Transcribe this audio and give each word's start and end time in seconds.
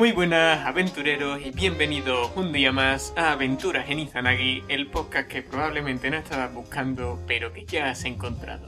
Muy 0.00 0.12
buenas 0.12 0.66
aventureros 0.66 1.42
y 1.44 1.50
bienvenidos 1.50 2.30
un 2.34 2.52
día 2.52 2.72
más 2.72 3.12
a 3.18 3.32
Aventuras 3.32 3.90
en 3.90 3.98
Izanagi, 3.98 4.64
el 4.68 4.86
podcast 4.86 5.28
que 5.28 5.42
probablemente 5.42 6.08
no 6.08 6.16
estabas 6.16 6.54
buscando 6.54 7.22
pero 7.26 7.52
que 7.52 7.66
ya 7.66 7.90
has 7.90 8.06
encontrado. 8.06 8.66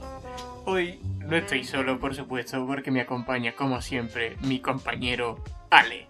Hoy 0.65 0.99
no 1.17 1.35
estoy 1.35 1.63
solo 1.63 1.99
por 1.99 2.13
supuesto 2.13 2.63
porque 2.67 2.91
me 2.91 3.01
acompaña 3.01 3.55
como 3.55 3.81
siempre 3.81 4.37
mi 4.41 4.59
compañero 4.59 5.43
Ale. 5.71 6.05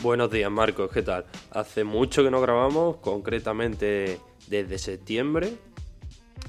Buenos 0.00 0.30
días 0.30 0.48
Marcos, 0.48 0.92
¿qué 0.92 1.02
tal? 1.02 1.24
Hace 1.50 1.82
mucho 1.82 2.22
que 2.22 2.30
no 2.30 2.40
grabamos, 2.40 2.98
concretamente 2.98 4.20
desde 4.46 4.78
septiembre, 4.78 5.54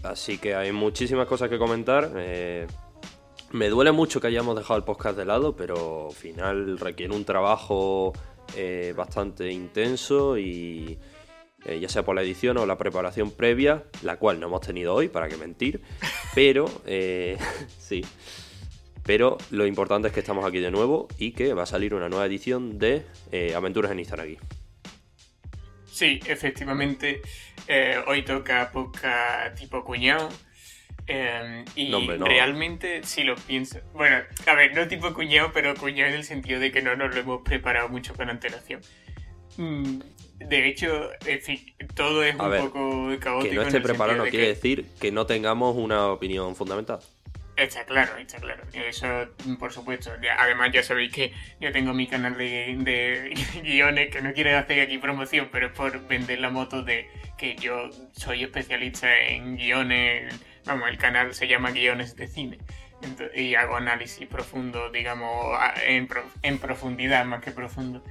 así 0.04 0.38
que 0.38 0.54
hay 0.54 0.72
muchísimas 0.72 1.26
cosas 1.28 1.50
que 1.50 1.58
comentar. 1.58 2.12
Eh, 2.16 2.68
me 3.56 3.70
duele 3.70 3.94
mucho 3.94 4.20
que 4.20 4.28
hayamos 4.28 4.56
dejado 4.58 4.78
el 4.78 4.84
podcast 4.84 5.18
de 5.18 5.26
lado, 5.26 5.56
pero 5.56 6.10
al 6.10 6.16
final 6.16 6.78
requiere 6.78 7.16
un 7.16 7.24
trabajo 7.24 8.12
eh, 8.56 8.94
bastante 8.96 9.50
intenso 9.50 10.38
y 10.38 11.00
eh, 11.64 11.80
ya 11.80 11.88
sea 11.88 12.04
por 12.04 12.16
la 12.16 12.22
edición 12.22 12.58
o 12.58 12.66
la 12.66 12.78
preparación 12.78 13.32
previa, 13.32 13.86
la 14.04 14.18
cual 14.18 14.42
no 14.42 14.48
hemos 14.48 14.62
tenido 14.62 14.94
hoy, 14.94 15.08
para 15.08 15.30
qué 15.30 15.38
mentir, 15.38 15.82
pero 16.36 16.66
eh, 16.86 17.38
sí. 17.80 18.04
Pero 19.04 19.38
lo 19.52 19.66
importante 19.66 20.10
es 20.10 20.14
que 20.14 20.20
estamos 20.20 20.46
aquí 20.46 20.60
de 20.60 20.72
nuevo 20.72 21.08
y 21.18 21.32
que 21.32 21.54
va 21.54 21.64
a 21.64 21.68
salir 21.68 21.94
una 21.94 22.10
nueva 22.10 22.26
edición 22.26 22.78
de 22.78 23.06
Aventuras 23.56 23.92
en 23.92 24.00
Izanagi. 24.00 24.38
Sí, 25.86 26.20
efectivamente, 26.26 27.22
hoy 28.08 28.26
toca 28.26 28.72
podcast 28.72 29.60
tipo 29.60 29.84
cuñado 29.84 30.28
Em, 31.08 31.66
y 31.76 31.92
realmente, 32.18 33.04
si 33.04 33.24
lo 33.24 33.36
pienso. 33.36 33.80
Bueno, 33.94 34.18
a 34.46 34.54
ver, 34.56 34.74
no 34.74 34.88
tipo 34.88 35.14
cuñado, 35.14 35.52
pero 35.54 35.76
cuñado 35.76 36.10
en 36.10 36.16
el 36.16 36.24
sentido 36.24 36.60
de 36.60 36.72
que 36.72 36.82
no 36.82 36.96
nos 36.96 37.14
lo 37.14 37.22
hemos 37.22 37.42
preparado 37.42 37.90
mucho 37.90 38.16
con 38.16 38.30
antelación. 38.30 38.82
Mm, 39.58 40.00
de 40.40 40.68
hecho, 40.68 41.12
en 41.26 41.42
fin, 41.42 41.74
todo 41.94 42.24
es 42.24 42.34
un 42.34 42.40
poco 42.40 43.10
caótico. 43.20 43.50
Que 43.50 43.56
no 43.56 43.62
esté 43.62 43.82
preparado 43.82 44.18
no 44.18 44.30
quiere 44.30 44.48
decir 44.48 44.86
que 45.00 45.12
no 45.12 45.26
tengamos 45.26 45.76
una 45.76 46.08
opinión 46.08 46.56
fundamental. 46.56 47.00
Está 47.56 47.86
claro, 47.86 48.18
está 48.18 48.38
claro. 48.40 48.64
Eso, 48.74 49.08
por 49.60 49.72
supuesto. 49.72 50.12
Además, 50.40 50.72
ya 50.74 50.84
sabéis 50.84 51.14
que 51.14 51.34
yo 51.62 51.72
tengo 51.72 51.94
mi 51.94 52.06
canal 52.06 52.38
de, 52.38 52.76
de 52.80 53.34
guiones, 53.64 54.10
que 54.10 54.22
no 54.22 54.34
quiero 54.34 54.58
hacer 54.58 54.82
aquí 54.82 54.98
promoción, 54.98 55.50
pero 55.52 55.68
es 55.68 55.72
por 55.72 56.06
vender 56.08 56.40
la 56.40 56.50
moto 56.50 56.84
de 56.84 57.08
que 57.38 57.56
yo 57.56 57.90
soy 58.12 58.44
especialista 58.44 59.18
en 59.18 59.56
guiones 59.56 60.34
Vamos, 60.66 60.90
el 60.90 60.98
canal 60.98 61.34
se 61.36 61.48
llama 61.48 61.72
Guiones 61.72 62.16
de 62.16 62.28
Cine. 62.28 62.58
y 63.36 63.56
hago 63.56 63.76
análisis 63.76 64.28
profundo, 64.28 64.90
digamos, 64.90 65.58
en, 65.86 66.08
en 66.42 66.58
profundidad 66.58 67.24
más 67.26 67.44
que 67.44 67.52
profundo, 67.52 68.04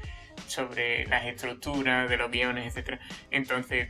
sobre 0.46 1.06
las 1.06 1.24
estructuras 1.26 2.08
de 2.08 2.16
los 2.16 2.30
guiones, 2.30 2.76
etc. 2.76 3.00
Entonces, 3.30 3.88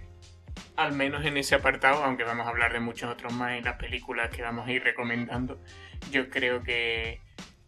al 0.77 0.92
menos 0.92 1.25
en 1.25 1.37
ese 1.37 1.55
apartado, 1.55 2.03
aunque 2.05 2.25
vamos 2.25 2.47
a 2.47 2.51
hablar 2.51 2.73
de 2.73 2.81
muchos 2.81 3.11
otros 3.11 3.33
más 3.33 3.59
en 3.59 3.65
las 3.65 3.77
películas 3.77 4.31
que 4.31 4.42
vamos 4.42 4.67
a 4.67 4.73
ir 4.73 4.83
recomendando, 4.83 5.61
yo 6.11 6.31
creo 6.31 6.62
que 6.62 7.20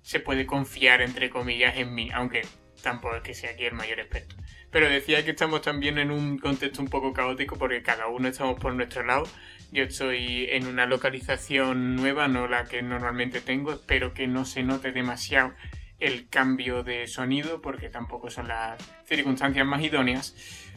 se 0.02 0.20
puede 0.20 0.46
confiar, 0.46 1.02
entre 1.02 1.30
comillas, 1.30 1.76
en 1.76 1.94
mí, 1.94 2.10
aunque 2.14 2.42
tampoco 2.82 3.16
es 3.16 3.22
que 3.22 3.34
sea 3.34 3.50
aquí 3.50 3.64
el 3.64 3.74
mayor 3.74 4.00
experto. 4.00 4.36
Pero 4.76 4.90
decía 4.90 5.24
que 5.24 5.30
estamos 5.30 5.62
también 5.62 5.96
en 5.96 6.10
un 6.10 6.36
contexto 6.36 6.82
un 6.82 6.88
poco 6.88 7.14
caótico 7.14 7.56
porque 7.56 7.82
cada 7.82 8.08
uno 8.08 8.28
estamos 8.28 8.60
por 8.60 8.74
nuestro 8.74 9.02
lado 9.04 9.24
yo 9.72 9.84
estoy 9.84 10.48
en 10.50 10.66
una 10.66 10.84
localización 10.84 11.96
nueva, 11.96 12.28
no 12.28 12.46
la 12.46 12.66
que 12.66 12.82
normalmente 12.82 13.40
tengo. 13.40 13.72
Espero 13.72 14.12
que 14.12 14.26
no 14.26 14.44
se 14.44 14.62
note 14.62 14.92
demasiado 14.92 15.54
el 15.98 16.28
cambio 16.28 16.82
de 16.82 17.06
sonido 17.06 17.62
porque 17.62 17.88
tampoco 17.88 18.28
son 18.28 18.48
las 18.48 18.76
circunstancias 19.06 19.66
más 19.66 19.82
idóneas. 19.82 20.34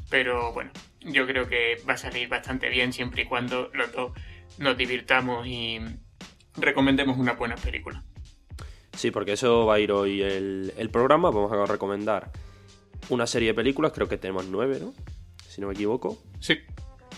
Pero 0.09 0.53
bueno, 0.53 0.71
yo 1.01 1.27
creo 1.27 1.49
que 1.49 1.75
va 1.87 1.95
a 1.95 1.97
salir 1.97 2.29
bastante 2.29 2.69
bien 2.69 2.93
siempre 2.93 3.23
y 3.23 3.25
cuando 3.25 3.69
los 3.73 3.91
dos 3.91 4.13
nos 4.59 4.77
divirtamos 4.77 5.45
y 5.45 5.81
recomendemos 6.55 7.17
una 7.17 7.33
buena 7.33 7.55
película. 7.55 8.01
Sí, 8.93 9.11
porque 9.11 9.33
eso 9.33 9.65
va 9.65 9.75
a 9.75 9.79
ir 9.79 9.91
hoy 9.91 10.21
el, 10.21 10.73
el 10.77 10.89
programa. 10.89 11.31
Vamos 11.31 11.51
a 11.51 11.65
recomendar 11.65 12.31
una 13.09 13.27
serie 13.27 13.49
de 13.49 13.53
películas, 13.53 13.91
creo 13.93 14.07
que 14.07 14.17
tenemos 14.17 14.45
nueve, 14.47 14.79
¿no? 14.79 14.93
Si 15.47 15.61
no 15.61 15.67
me 15.67 15.73
equivoco. 15.73 16.17
Sí 16.39 16.59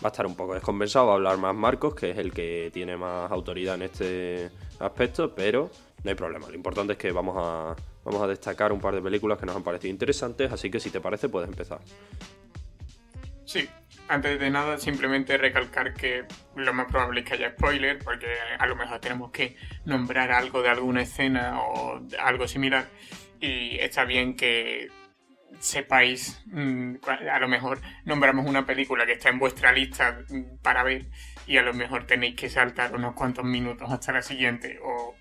va 0.04 0.10
a 0.10 0.12
estar 0.12 0.26
un 0.26 0.36
poco 0.36 0.54
descompensado, 0.54 1.08
va 1.08 1.14
a 1.14 1.16
hablar 1.16 1.38
más 1.38 1.56
Marcos, 1.56 1.94
que 1.94 2.12
es 2.12 2.18
el 2.18 2.32
que 2.32 2.72
tiene 2.74 2.98
más 2.98 3.32
autoridad 3.32 3.76
en 3.76 3.84
este 3.84 4.50
aspecto, 4.80 5.34
pero 5.36 5.70
no 6.04 6.10
hay 6.10 6.16
problema. 6.16 6.48
Lo 6.50 6.56
importante 6.56 6.94
es 6.94 7.00
que 7.00 7.12
vamos 7.12 7.36
a, 7.38 7.76
vamos 8.04 8.22
a 8.22 8.28
destacar 8.28 8.72
un 8.72 8.82
par 8.82 8.96
de 8.96 9.02
películas 9.02 9.38
que 9.38 9.46
nos 9.46 9.56
han 9.56 9.64
parecido 9.64 9.92
interesantes, 9.92 10.52
así 10.52 10.72
que 10.72 10.80
si 10.80 10.90
te 10.90 11.00
parece 11.00 11.30
puedes 11.30 11.50
empezar. 11.50 11.80
Sí, 13.46 13.70
antes 14.08 14.40
de 14.40 14.50
nada 14.50 14.78
simplemente 14.78 15.38
recalcar 15.38 15.94
que 15.94 16.26
lo 16.56 16.74
más 16.74 16.88
probable 16.88 17.22
es 17.22 17.28
que 17.28 17.34
haya 17.36 17.52
spoiler, 17.52 18.00
porque 18.00 18.28
a 18.58 18.66
lo 18.66 18.76
mejor 18.76 19.00
tenemos 19.00 19.32
que 19.32 19.56
nombrar 19.86 20.32
algo 20.32 20.64
de 20.64 20.70
alguna 20.70 21.02
escena 21.02 21.62
o 21.62 22.02
algo 22.20 22.48
similar. 22.48 22.88
Y 23.40 23.78
está 23.80 24.06
bien 24.06 24.36
que 24.36 24.90
sepáis, 25.60 26.42
mm, 26.48 26.96
a 27.08 27.40
lo 27.40 27.48
mejor 27.48 27.80
nombramos 28.06 28.46
una 28.48 28.66
película 28.66 29.06
que 29.06 29.14
está 29.14 29.30
en 29.30 29.40
vuestra 29.40 29.72
lista 29.72 30.20
mm, 30.30 30.58
para 30.62 30.84
ver 30.84 31.06
y 31.48 31.58
a 31.58 31.62
lo 31.62 31.74
mejor 31.74 32.06
tenéis 32.06 32.36
que 32.36 32.50
saltar 32.50 32.96
unos 32.96 33.14
cuantos 33.14 33.46
minutos 33.46 33.92
hasta 33.92 34.14
la 34.14 34.22
siguiente 34.22 34.80
o, 34.84 35.16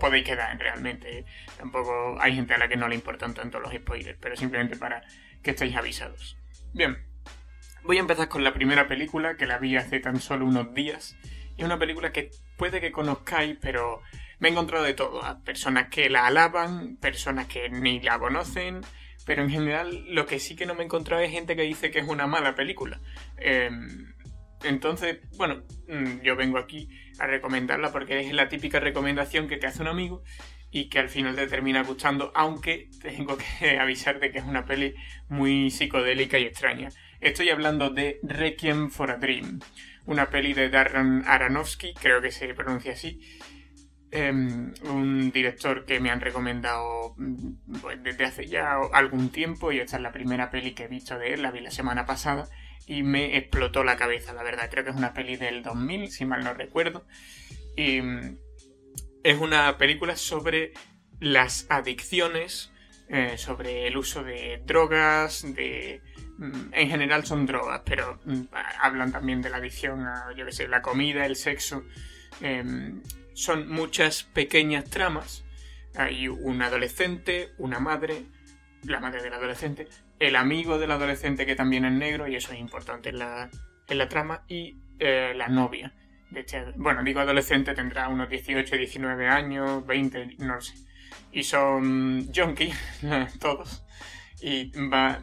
podéis 0.00 0.24
quedar 0.24 0.58
realmente. 0.58 1.26
Tampoco 1.58 2.16
hay 2.18 2.34
gente 2.34 2.54
a 2.54 2.58
la 2.58 2.68
que 2.68 2.76
no 2.76 2.88
le 2.88 2.94
importan 2.94 3.34
tanto 3.34 3.60
los 3.60 3.72
spoilers, 3.72 4.18
pero 4.18 4.34
simplemente 4.34 4.76
para 4.76 5.02
que 5.42 5.50
estéis 5.50 5.76
avisados. 5.76 6.38
Bien, 6.72 6.96
voy 7.82 7.98
a 7.98 8.00
empezar 8.00 8.28
con 8.28 8.42
la 8.42 8.54
primera 8.54 8.88
película 8.88 9.36
que 9.36 9.46
la 9.46 9.58
vi 9.58 9.76
hace 9.76 10.00
tan 10.00 10.20
solo 10.20 10.46
unos 10.46 10.72
días. 10.74 11.16
Es 11.58 11.64
una 11.64 11.78
película 11.78 12.12
que 12.12 12.30
puede 12.56 12.80
que 12.80 12.92
conozcáis, 12.92 13.58
pero 13.60 14.00
me 14.38 14.48
he 14.48 14.52
encontrado 14.52 14.84
de 14.84 14.94
todo. 14.94 15.22
personas 15.44 15.88
que 15.88 16.08
la 16.08 16.26
alaban, 16.26 16.96
personas 16.96 17.46
que 17.46 17.68
ni 17.68 18.00
la 18.00 18.18
conocen, 18.18 18.80
pero 19.24 19.42
en 19.42 19.50
general 19.50 20.04
lo 20.08 20.26
que 20.26 20.38
sí 20.38 20.56
que 20.56 20.66
no 20.66 20.74
me 20.74 20.82
he 20.82 20.84
encontrado 20.84 21.22
es 21.22 21.30
gente 21.30 21.56
que 21.56 21.62
dice 21.62 21.90
que 21.90 22.00
es 22.00 22.08
una 22.08 22.26
mala 22.26 22.54
película. 22.54 23.00
Em, 23.38 24.14
entonces, 24.64 25.18
bueno, 25.36 25.62
mm, 25.88 26.22
yo 26.22 26.36
vengo 26.36 26.58
aquí 26.58 26.88
a 27.18 27.26
recomendarla 27.26 27.92
porque 27.92 28.20
es 28.20 28.32
la 28.32 28.48
típica 28.48 28.80
recomendación 28.80 29.48
que 29.48 29.56
te 29.56 29.66
hace 29.66 29.82
un 29.82 29.88
amigo 29.88 30.22
y 30.70 30.88
que 30.88 30.98
al 30.98 31.08
final 31.08 31.36
te 31.36 31.46
termina 31.46 31.84
gustando, 31.84 32.32
aunque 32.34 32.90
tengo 33.00 33.36
que 33.36 33.78
avisar 33.80 34.18
de 34.18 34.32
que 34.32 34.38
es 34.38 34.44
una 34.44 34.64
peli 34.64 34.94
muy 35.28 35.70
psicodélica 35.70 36.38
y 36.38 36.44
extraña. 36.44 36.88
Estoy 37.20 37.50
hablando 37.50 37.90
de 37.90 38.18
Requiem 38.22 38.90
for 38.90 39.10
a 39.10 39.16
Dream, 39.16 39.60
una 40.04 40.30
peli 40.30 40.52
de 40.52 40.68
Darren 40.68 41.22
Aronofsky, 41.26 41.94
creo 41.94 42.20
que 42.20 42.32
se 42.32 42.52
pronuncia 42.54 42.92
así, 42.92 43.20
Em, 44.16 44.72
un 44.84 45.32
director 45.32 45.84
que 45.84 45.98
me 45.98 46.08
han 46.08 46.20
recomendado 46.20 47.16
mm, 47.16 47.80
pues, 47.82 48.00
desde 48.00 48.24
hace 48.24 48.46
ya 48.46 48.76
algún 48.92 49.30
tiempo 49.30 49.72
y 49.72 49.80
esta 49.80 49.96
es 49.96 50.04
la 50.04 50.12
primera 50.12 50.52
peli 50.52 50.72
que 50.72 50.84
he 50.84 50.88
visto 50.88 51.18
de 51.18 51.34
él, 51.34 51.42
la 51.42 51.50
vi 51.50 51.58
la 51.58 51.72
semana 51.72 52.06
pasada 52.06 52.48
y 52.86 53.02
me 53.02 53.36
explotó 53.36 53.82
la 53.82 53.96
cabeza, 53.96 54.32
la 54.32 54.44
verdad. 54.44 54.68
Creo 54.70 54.84
que 54.84 54.90
es 54.90 54.96
una 54.96 55.14
peli 55.14 55.34
del 55.34 55.64
2000, 55.64 56.12
si 56.12 56.26
mal 56.26 56.44
no 56.44 56.54
recuerdo. 56.54 57.04
Y 57.76 58.02
mm, 58.02 58.38
es 59.24 59.40
una 59.40 59.78
película 59.78 60.14
sobre 60.14 60.74
las 61.18 61.66
adicciones, 61.68 62.70
eh, 63.08 63.36
sobre 63.36 63.88
el 63.88 63.96
uso 63.96 64.22
de 64.22 64.62
drogas, 64.64 65.42
de... 65.56 66.02
Mm, 66.38 66.72
en 66.72 66.88
general 66.88 67.26
son 67.26 67.46
drogas, 67.46 67.82
pero 67.84 68.20
hablan 68.80 69.10
también 69.10 69.42
de 69.42 69.50
la 69.50 69.56
adicción 69.56 70.06
a, 70.06 70.32
yo 70.36 70.46
qué 70.46 70.52
sé, 70.52 70.68
la 70.68 70.82
comida, 70.82 71.26
el 71.26 71.34
sexo. 71.34 71.82
Son 73.34 73.68
muchas 73.68 74.22
pequeñas 74.22 74.84
tramas. 74.84 75.44
Hay 75.96 76.28
un 76.28 76.62
adolescente, 76.62 77.52
una 77.58 77.78
madre, 77.78 78.24
la 78.84 79.00
madre 79.00 79.22
del 79.22 79.34
adolescente, 79.34 79.88
el 80.18 80.36
amigo 80.36 80.78
del 80.78 80.90
adolescente 80.90 81.46
que 81.46 81.54
también 81.54 81.84
es 81.84 81.92
negro, 81.92 82.26
y 82.26 82.36
eso 82.36 82.52
es 82.52 82.58
importante 82.58 83.10
en 83.10 83.18
la, 83.18 83.50
en 83.88 83.98
la 83.98 84.08
trama, 84.08 84.44
y 84.48 84.76
eh, 84.98 85.32
la 85.36 85.48
novia. 85.48 85.92
Este, 86.34 86.64
bueno, 86.76 87.02
digo 87.04 87.20
adolescente, 87.20 87.74
tendrá 87.74 88.08
unos 88.08 88.28
18, 88.28 88.76
19 88.76 89.28
años, 89.28 89.86
20, 89.86 90.36
no 90.38 90.60
sé. 90.60 90.74
Y 91.32 91.42
son 91.42 92.32
junkies, 92.32 92.76
todos. 93.40 93.84
Y 94.40 94.70
va, 94.88 95.22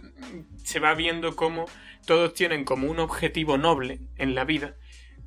se 0.63 0.79
va 0.79 0.93
viendo 0.93 1.35
cómo 1.35 1.65
todos 2.05 2.33
tienen 2.33 2.63
como 2.63 2.89
un 2.89 2.99
objetivo 2.99 3.57
noble 3.57 3.99
en 4.17 4.35
la 4.35 4.45
vida, 4.45 4.75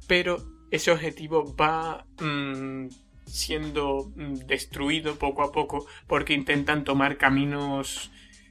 pero 0.09 0.54
ese 0.75 0.91
objetivo 0.91 1.55
va 1.55 2.05
mm, 2.21 2.89
siendo 3.27 4.11
mm, 4.17 4.47
destruido 4.47 5.17
poco 5.17 5.45
a 5.45 5.53
poco 5.53 5.87
porque 6.09 6.33
intentan 6.33 6.83
tomar 6.83 7.17
caminos 7.17 8.11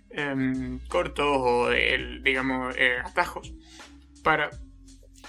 em, 0.09 0.79
cortos 0.87 1.27
o, 1.27 1.69
digamos, 2.23 2.75
eh, 2.77 2.95
atajos 3.03 3.53
para 4.23 4.51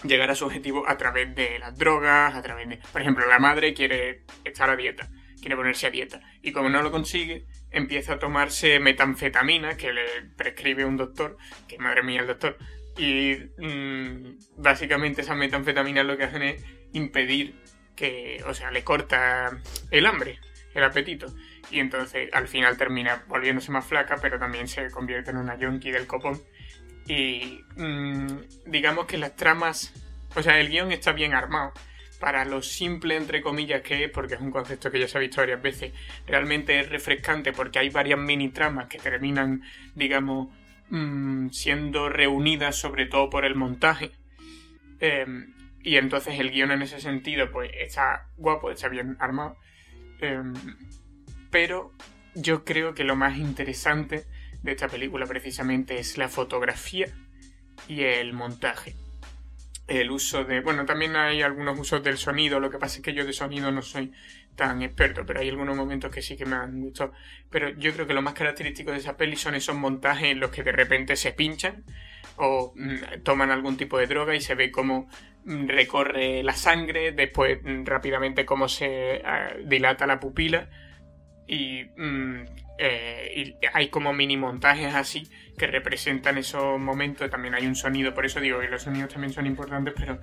llegar 0.04 0.30
a 0.30 0.36
su 0.36 0.44
objetivo 0.44 0.88
a 0.88 0.96
través 0.96 1.34
de 1.34 1.58
las 1.58 1.76
drogas, 1.76 2.32
a 2.32 2.42
través 2.42 2.68
de... 2.68 2.78
Por 2.92 3.00
ejemplo, 3.00 3.26
la 3.26 3.40
madre 3.40 3.74
quiere 3.74 4.24
estar 4.44 4.70
a 4.70 4.76
dieta, 4.76 5.10
quiere 5.40 5.56
ponerse 5.56 5.88
a 5.88 5.90
dieta 5.90 6.20
y 6.42 6.52
como 6.52 6.68
no 6.68 6.80
lo 6.80 6.92
consigue, 6.92 7.46
empieza 7.72 8.14
a 8.14 8.18
tomarse 8.20 8.78
metanfetamina 8.78 9.76
que 9.76 9.92
le 9.92 10.04
prescribe 10.36 10.84
un 10.84 10.96
doctor, 10.96 11.38
que 11.66 11.76
madre 11.76 12.04
mía 12.04 12.20
el 12.20 12.28
doctor, 12.28 12.56
y 12.96 13.36
mm, 13.58 14.38
básicamente 14.56 15.22
esa 15.22 15.34
metanfetamina 15.34 16.02
lo 16.02 16.16
que 16.16 16.24
hacen 16.24 16.42
es 16.42 16.64
impedir 16.92 17.54
que, 17.96 18.42
o 18.46 18.54
sea, 18.54 18.70
le 18.70 18.84
corta 18.84 19.58
el 19.90 20.06
hambre, 20.06 20.38
el 20.74 20.84
apetito. 20.84 21.26
Y 21.70 21.80
entonces 21.80 22.28
al 22.32 22.46
final 22.48 22.76
termina 22.76 23.24
volviéndose 23.26 23.72
más 23.72 23.86
flaca, 23.86 24.16
pero 24.20 24.38
también 24.38 24.68
se 24.68 24.90
convierte 24.90 25.30
en 25.30 25.38
una 25.38 25.56
yonki 25.56 25.90
del 25.90 26.06
copón. 26.06 26.40
Y 27.06 27.64
mm, 27.76 28.26
digamos 28.66 29.06
que 29.06 29.18
las 29.18 29.34
tramas, 29.36 29.92
o 30.34 30.42
sea, 30.42 30.60
el 30.60 30.68
guion 30.68 30.92
está 30.92 31.12
bien 31.12 31.34
armado. 31.34 31.72
Para 32.20 32.44
lo 32.44 32.62
simple, 32.62 33.16
entre 33.16 33.42
comillas, 33.42 33.82
que 33.82 34.04
es, 34.04 34.10
porque 34.10 34.34
es 34.34 34.40
un 34.40 34.50
concepto 34.50 34.90
que 34.90 35.00
ya 35.00 35.08
se 35.08 35.18
ha 35.18 35.20
visto 35.20 35.40
varias 35.40 35.60
veces, 35.60 35.92
realmente 36.26 36.78
es 36.78 36.88
refrescante 36.88 37.52
porque 37.52 37.80
hay 37.80 37.90
varias 37.90 38.18
mini 38.18 38.48
tramas 38.48 38.86
que 38.86 38.98
terminan, 38.98 39.62
digamos, 39.94 40.48
mm, 40.94 41.50
siendo 41.50 42.08
reunidas 42.08 42.76
sobre 42.76 43.06
todo 43.06 43.28
por 43.28 43.44
el 43.44 43.56
montaje. 43.56 44.12
Em, 45.00 45.52
y 45.82 45.96
entonces 45.96 46.38
el 46.38 46.50
guion 46.50 46.70
en 46.70 46.82
ese 46.82 47.00
sentido, 47.00 47.50
pues 47.50 47.70
está 47.74 48.28
guapo, 48.36 48.70
está 48.70 48.88
bien 48.88 49.16
armado. 49.18 49.56
Em, 50.20 50.54
pero 51.50 51.92
yo 52.34 52.64
creo 52.64 52.94
que 52.94 53.04
lo 53.04 53.16
más 53.16 53.36
interesante 53.36 54.24
de 54.62 54.72
esta 54.72 54.88
película 54.88 55.26
precisamente 55.26 55.98
es 55.98 56.16
la 56.16 56.28
fotografía 56.28 57.08
y 57.88 58.02
el 58.04 58.32
montaje. 58.32 58.94
El 59.88 60.10
uso 60.10 60.44
de... 60.44 60.60
Bueno, 60.60 60.86
también 60.86 61.16
hay 61.16 61.42
algunos 61.42 61.78
usos 61.78 62.02
del 62.04 62.18
sonido, 62.18 62.60
lo 62.60 62.70
que 62.70 62.78
pasa 62.78 62.96
es 62.98 63.02
que 63.02 63.12
yo 63.14 63.26
de 63.26 63.32
sonido 63.32 63.70
no 63.72 63.82
soy 63.82 64.12
tan 64.56 64.82
experto, 64.82 65.24
pero 65.26 65.40
hay 65.40 65.48
algunos 65.48 65.76
momentos 65.76 66.10
que 66.10 66.22
sí 66.22 66.36
que 66.36 66.46
me 66.46 66.56
han 66.56 66.80
gustado. 66.80 67.12
Pero 67.50 67.70
yo 67.70 67.92
creo 67.92 68.06
que 68.06 68.14
lo 68.14 68.22
más 68.22 68.34
característico 68.34 68.92
de 68.92 68.98
esa 68.98 69.16
peli 69.16 69.36
son 69.36 69.54
esos 69.54 69.76
montajes 69.76 70.30
en 70.30 70.40
los 70.40 70.50
que 70.50 70.62
de 70.62 70.72
repente 70.72 71.16
se 71.16 71.32
pinchan 71.32 71.84
o 72.36 72.72
mm, 72.74 73.22
toman 73.22 73.50
algún 73.50 73.76
tipo 73.76 73.98
de 73.98 74.06
droga 74.06 74.34
y 74.34 74.40
se 74.40 74.54
ve 74.54 74.70
cómo 74.70 75.08
mm, 75.44 75.68
recorre 75.68 76.42
la 76.42 76.54
sangre, 76.54 77.12
después 77.12 77.62
mm, 77.62 77.84
rápidamente 77.84 78.44
cómo 78.44 78.68
se 78.68 79.22
ah, 79.24 79.50
dilata 79.64 80.06
la 80.06 80.20
pupila 80.20 80.68
y, 81.46 81.84
eh, 82.78 83.32
y, 83.36 83.66
hay 83.72 83.88
como 83.88 84.12
mini 84.12 84.36
montajes 84.36 84.94
así 84.94 85.28
que 85.58 85.66
representan 85.66 86.38
esos 86.38 86.78
momentos. 86.78 87.30
También 87.30 87.54
hay 87.54 87.66
un 87.66 87.76
sonido, 87.76 88.14
por 88.14 88.26
eso 88.26 88.40
digo 88.40 88.60
que 88.60 88.68
los 88.68 88.82
sonidos 88.82 89.12
también 89.12 89.32
son 89.32 89.46
importantes, 89.46 89.94
pero 89.96 90.18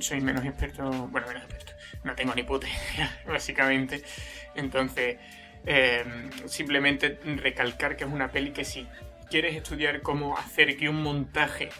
soy 0.00 0.20
menos 0.20 0.44
experto, 0.44 0.90
bueno, 1.08 1.26
menos 1.28 1.44
experto, 1.44 1.72
no 2.04 2.14
tengo 2.14 2.34
ni 2.34 2.42
puta 2.42 2.66
básicamente. 3.26 4.02
Entonces, 4.54 5.18
eh, 5.66 6.04
simplemente 6.46 7.18
recalcar 7.36 7.96
que 7.96 8.04
es 8.04 8.10
una 8.10 8.28
peli 8.28 8.50
que 8.50 8.64
sí 8.64 8.86
quieres 9.30 9.54
estudiar 9.54 10.02
cómo 10.02 10.36
hacer 10.36 10.76
que 10.76 10.88
un 10.88 11.02
montaje 11.02 11.70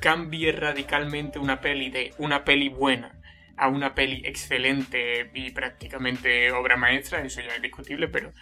cambie 0.00 0.52
radicalmente 0.52 1.38
una 1.38 1.60
peli 1.60 1.90
de 1.90 2.12
una 2.18 2.44
peli 2.44 2.68
buena 2.68 3.18
a 3.56 3.68
una 3.68 3.94
peli 3.94 4.22
excelente 4.24 5.30
y 5.34 5.50
prácticamente 5.50 6.50
obra 6.52 6.76
maestra, 6.76 7.22
eso 7.22 7.40
ya 7.40 7.54
es 7.54 7.62
discutible, 7.62 8.08
pero 8.08 8.32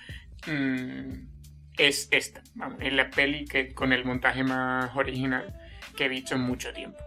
mm, 0.46 1.28
es 1.78 2.08
esta. 2.10 2.42
es 2.80 2.92
la 2.92 3.10
peli 3.10 3.44
que 3.44 3.72
con 3.74 3.92
el 3.92 4.04
montaje 4.04 4.44
más 4.44 4.94
original 4.96 5.54
que 5.96 6.04
he 6.04 6.08
visto 6.08 6.34
en 6.34 6.42
mucho 6.42 6.72
tiempo. 6.72 6.98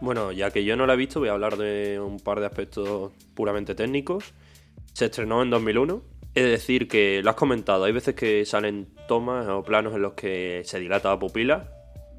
Bueno, 0.00 0.32
ya 0.32 0.50
que 0.50 0.64
yo 0.64 0.76
no 0.76 0.86
la 0.86 0.94
he 0.94 0.96
visto, 0.96 1.20
voy 1.20 1.28
a 1.28 1.32
hablar 1.32 1.56
de 1.56 2.00
un 2.00 2.18
par 2.20 2.40
de 2.40 2.46
aspectos 2.46 3.12
puramente 3.34 3.74
técnicos. 3.74 4.34
Se 4.92 5.06
estrenó 5.06 5.42
en 5.42 5.50
2001 5.50 6.14
es 6.34 6.44
decir 6.44 6.88
que 6.88 7.22
lo 7.22 7.30
has 7.30 7.36
comentado, 7.36 7.84
hay 7.84 7.92
veces 7.92 8.16
que 8.16 8.44
salen 8.44 8.88
tomas 9.06 9.46
o 9.48 9.62
planos 9.62 9.94
en 9.94 10.02
los 10.02 10.14
que 10.14 10.62
se 10.64 10.80
dilata 10.80 11.10
la 11.10 11.18
pupila, 11.18 11.70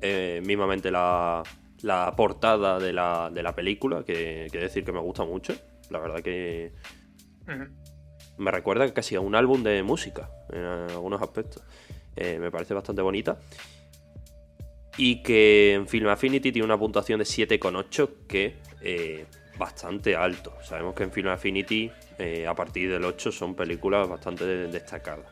eh, 0.01 0.41
mismamente 0.45 0.89
la, 0.89 1.43
portada 2.15 2.79
de 2.79 2.93
la, 2.93 3.29
de 3.29 3.43
la 3.43 3.53
película, 3.53 4.05
que, 4.05 4.47
que, 4.49 4.57
decir 4.57 4.85
que 4.85 4.93
me 4.93 5.01
gusta 5.01 5.25
mucho, 5.25 5.53
la 5.89 5.99
verdad 5.99 6.21
que 6.21 6.71
me 8.37 8.51
recuerda 8.51 8.91
casi 8.93 9.15
a 9.15 9.19
un 9.19 9.35
álbum 9.35 9.63
de 9.63 9.83
música 9.83 10.29
en 10.51 10.63
algunos 10.63 11.21
aspectos, 11.21 11.63
eh, 12.15 12.37
me 12.39 12.51
parece 12.51 12.73
bastante 12.73 13.01
bonita. 13.01 13.39
Y 14.97 15.21
que 15.23 15.73
en 15.73 15.87
Film 15.87 16.07
Affinity 16.07 16.51
tiene 16.51 16.65
una 16.65 16.77
puntuación 16.77 17.19
de 17.19 17.25
7,8 17.25 18.27
que 18.27 18.55
eh, 18.81 19.25
bastante 19.57 20.15
alto. 20.15 20.55
Sabemos 20.63 20.95
que 20.95 21.03
en 21.03 21.11
Film 21.11 21.27
Affinity 21.27 21.91
eh, 22.17 22.47
a 22.47 22.53
partir 22.53 22.89
del 22.89 23.03
8 23.03 23.31
son 23.31 23.55
películas 23.55 24.07
bastante 24.07 24.45
destacadas. 24.45 25.27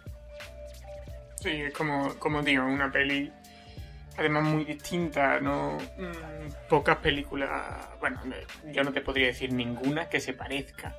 Sí, 1.35 1.49
es 1.49 1.73
como, 1.73 2.13
como 2.19 2.41
digo, 2.41 2.65
una 2.65 2.91
peli 2.91 3.31
además 4.17 4.43
muy 4.43 4.63
distinta, 4.63 5.39
no 5.39 5.77
mm, 5.77 6.69
pocas 6.69 6.97
películas, 6.97 7.49
bueno, 7.99 8.21
yo 8.71 8.83
no 8.83 8.91
te 8.91 9.01
podría 9.01 9.27
decir 9.27 9.51
ninguna 9.51 10.07
que 10.07 10.19
se 10.19 10.33
parezca 10.33 10.95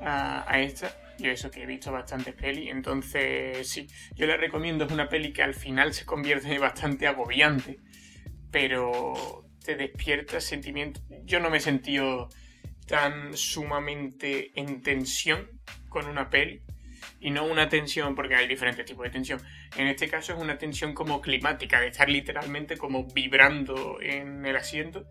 a, 0.00 0.44
a 0.50 0.60
esta. 0.60 0.90
Yo 1.18 1.30
eso 1.30 1.50
que 1.50 1.62
he 1.62 1.66
visto 1.66 1.92
bastantes 1.92 2.34
pelis, 2.34 2.70
entonces 2.70 3.68
sí, 3.68 3.86
yo 4.14 4.26
le 4.26 4.36
recomiendo, 4.36 4.84
es 4.84 4.92
una 4.92 5.08
peli 5.08 5.32
que 5.32 5.42
al 5.42 5.54
final 5.54 5.94
se 5.94 6.04
convierte 6.04 6.52
en 6.52 6.60
bastante 6.60 7.06
agobiante, 7.06 7.78
pero 8.50 9.44
te 9.64 9.76
despierta 9.76 10.40
sentimientos. 10.40 11.02
Yo 11.24 11.40
no 11.40 11.50
me 11.50 11.58
he 11.58 11.60
sentido 11.60 12.28
tan 12.86 13.36
sumamente 13.36 14.52
en 14.60 14.82
tensión 14.82 15.48
con 15.88 16.06
una 16.06 16.28
peli 16.28 16.62
y 17.20 17.30
no 17.30 17.46
una 17.46 17.68
tensión 17.68 18.14
porque 18.14 18.34
hay 18.34 18.46
diferentes 18.46 18.84
tipos 18.84 19.04
de 19.04 19.10
tensión. 19.10 19.40
En 19.76 19.86
este 19.86 20.08
caso 20.08 20.34
es 20.34 20.38
una 20.38 20.58
tensión 20.58 20.92
como 20.92 21.20
climática, 21.20 21.80
de 21.80 21.88
estar 21.88 22.08
literalmente 22.08 22.76
como 22.76 23.06
vibrando 23.06 23.98
en 24.00 24.44
el 24.44 24.56
asiento, 24.56 25.06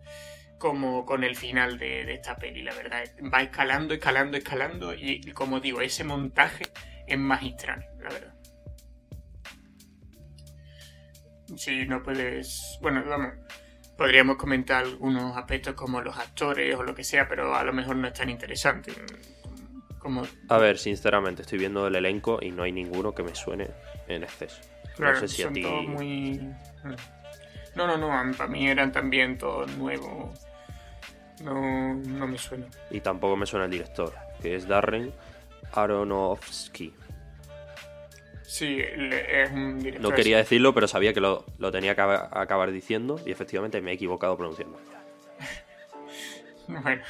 como 0.58 1.04
con 1.04 1.24
el 1.24 1.36
final 1.36 1.78
de, 1.78 2.12
esta 2.12 2.36
peli, 2.36 2.62
la 2.62 2.74
verdad. 2.74 3.04
Va 3.32 3.42
escalando, 3.42 3.94
escalando, 3.94 4.36
escalando 4.36 4.94
y 4.94 5.20
como 5.32 5.60
digo, 5.60 5.80
ese 5.80 6.04
montaje 6.04 6.64
es 7.06 7.18
magistral, 7.18 7.86
la 8.00 8.10
verdad. 8.10 8.34
Si 11.56 11.86
no 11.86 12.02
puedes... 12.02 12.78
Bueno, 12.80 13.04
vamos 13.06 13.34
podríamos 13.96 14.36
comentar 14.36 14.84
algunos 14.84 15.36
aspectos 15.36 15.74
como 15.74 16.00
los 16.00 16.16
actores 16.16 16.74
o 16.76 16.82
lo 16.82 16.94
que 16.94 17.04
sea, 17.04 17.28
pero 17.28 17.54
a 17.54 17.64
lo 17.64 17.72
mejor 17.72 17.96
no 17.96 18.08
es 18.08 18.14
tan 18.14 18.28
interesante. 18.28 18.92
Como... 19.98 20.26
A 20.48 20.58
ver, 20.58 20.78
sinceramente, 20.78 21.42
estoy 21.42 21.58
viendo 21.58 21.86
el 21.86 21.96
elenco 21.96 22.38
y 22.40 22.50
no 22.50 22.64
hay 22.64 22.72
ninguno 22.72 23.14
que 23.14 23.22
me 23.22 23.34
suene 23.34 23.70
en 24.08 24.24
exceso. 24.24 24.60
no 24.98 25.14
sé 25.16 25.28
si 25.28 25.42
a 25.42 25.52
ti... 25.52 25.62
muy... 25.62 26.38
Mm. 26.38 26.96
No, 27.76 27.86
no, 27.88 27.96
no, 27.96 28.36
para 28.36 28.48
mí 28.48 28.68
eran 28.68 28.92
también 28.92 29.36
todos 29.36 29.76
nuevos. 29.76 30.43
No, 31.42 31.94
no 31.94 32.26
me 32.26 32.38
suena. 32.38 32.66
Y 32.90 33.00
tampoco 33.00 33.36
me 33.36 33.46
suena 33.46 33.64
el 33.66 33.70
director, 33.70 34.14
que 34.40 34.54
es 34.54 34.68
Darren 34.68 35.12
Aronofsky. 35.72 36.94
Sí, 38.42 38.78
es 38.80 39.50
un 39.50 39.80
director. 39.80 40.10
No 40.10 40.14
quería 40.14 40.36
decirlo, 40.36 40.74
pero 40.74 40.86
sabía 40.86 41.12
que 41.12 41.20
lo, 41.20 41.44
tenía 41.72 41.94
que 41.94 42.02
acabar 42.02 42.70
diciendo 42.70 43.20
y 43.24 43.32
efectivamente 43.32 43.80
me 43.80 43.90
he 43.90 43.94
equivocado 43.94 44.36
pronunciando. 44.36 44.78
bueno. 46.68 47.02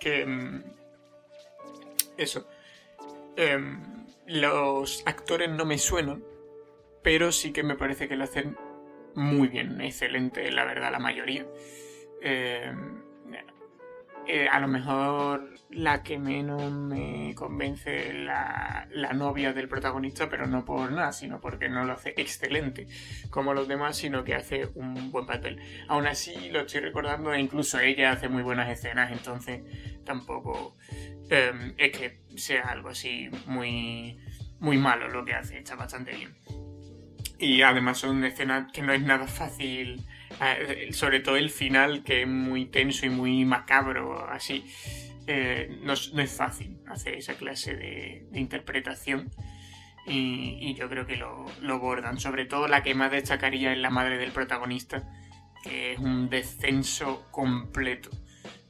Que. 0.00 0.26
Mm, 0.26 0.64
eso. 2.16 2.48
Em, 3.36 4.06
los 4.26 5.02
actores 5.06 5.50
no 5.50 5.64
me 5.64 5.78
suenan, 5.78 6.24
pero 7.02 7.30
sí 7.30 7.52
que 7.52 7.62
me 7.62 7.76
parece 7.76 8.08
que 8.08 8.16
lo 8.16 8.24
hacen 8.24 8.56
muy 9.14 9.48
bien, 9.48 9.80
excelente, 9.80 10.50
la 10.50 10.64
verdad, 10.64 10.90
la 10.90 10.98
mayoría. 10.98 11.46
Eh, 12.24 12.72
eh, 14.26 14.48
a 14.48 14.60
lo 14.60 14.68
mejor 14.68 15.52
la 15.70 16.02
que 16.02 16.16
menos 16.16 16.70
me 16.70 17.34
convence 17.34 18.12
la, 18.12 18.86
la 18.92 19.12
novia 19.12 19.52
del 19.52 19.68
protagonista, 19.68 20.28
pero 20.28 20.46
no 20.46 20.64
por 20.64 20.92
nada, 20.92 21.12
sino 21.12 21.40
porque 21.40 21.68
no 21.68 21.84
lo 21.84 21.94
hace 21.94 22.14
excelente 22.16 22.86
como 23.30 23.52
los 23.52 23.66
demás, 23.66 23.96
sino 23.96 24.22
que 24.22 24.34
hace 24.34 24.68
un 24.74 25.10
buen 25.10 25.26
papel. 25.26 25.60
Aún 25.88 26.06
así, 26.06 26.50
lo 26.50 26.60
estoy 26.60 26.82
recordando, 26.82 27.32
e 27.34 27.40
incluso 27.40 27.80
ella 27.80 28.12
hace 28.12 28.28
muy 28.28 28.42
buenas 28.42 28.70
escenas, 28.70 29.10
entonces 29.10 29.62
tampoco 30.04 30.76
em, 31.28 31.74
es 31.76 31.98
que 31.98 32.20
sea 32.36 32.68
algo 32.68 32.90
así 32.90 33.28
muy, 33.46 34.20
muy 34.60 34.78
malo 34.78 35.08
lo 35.08 35.24
que 35.24 35.34
hace, 35.34 35.58
está 35.58 35.74
bastante 35.74 36.12
bien. 36.12 36.36
Y 37.38 37.62
además 37.62 37.98
son 37.98 38.24
escenas 38.24 38.70
que 38.72 38.82
no 38.82 38.92
es 38.92 39.02
nada 39.02 39.26
fácil 39.26 40.06
sobre 40.92 41.20
todo 41.20 41.36
el 41.36 41.50
final, 41.50 42.02
que 42.02 42.22
es 42.22 42.28
muy 42.28 42.66
tenso 42.66 43.06
y 43.06 43.10
muy 43.10 43.44
macabro, 43.44 44.28
así. 44.28 44.64
Eh, 45.26 45.78
no, 45.82 45.92
es 45.92 46.36
fácil 46.36 46.78
hacer 46.86 47.14
esa 47.14 47.34
clase 47.34 47.74
de, 47.74 48.26
interpretación. 48.34 49.30
Y, 50.06 50.74
yo 50.74 50.88
creo 50.88 51.06
que 51.06 51.16
lo, 51.16 51.46
lo, 51.60 51.78
bordan. 51.78 52.18
Sobre 52.18 52.44
todo 52.44 52.66
la 52.66 52.82
que 52.82 52.94
más 52.94 53.12
destacaría 53.12 53.72
es 53.72 53.78
la 53.78 53.90
madre 53.90 54.18
del 54.18 54.32
protagonista, 54.32 55.08
que 55.62 55.92
es 55.92 55.98
un 55.98 56.28
descenso 56.28 57.28
completo 57.30 58.10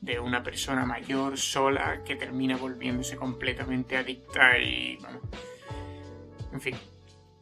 de 0.02 0.18
una 0.18 0.42
persona 0.42 0.84
mayor, 0.84 1.38
sola, 1.38 2.02
que 2.04 2.16
termina 2.16 2.56
volviéndose 2.56 3.16
completamente 3.16 3.96
adicta 3.96 4.58
y 4.58 4.98
En 6.52 6.60
fin, 6.60 6.74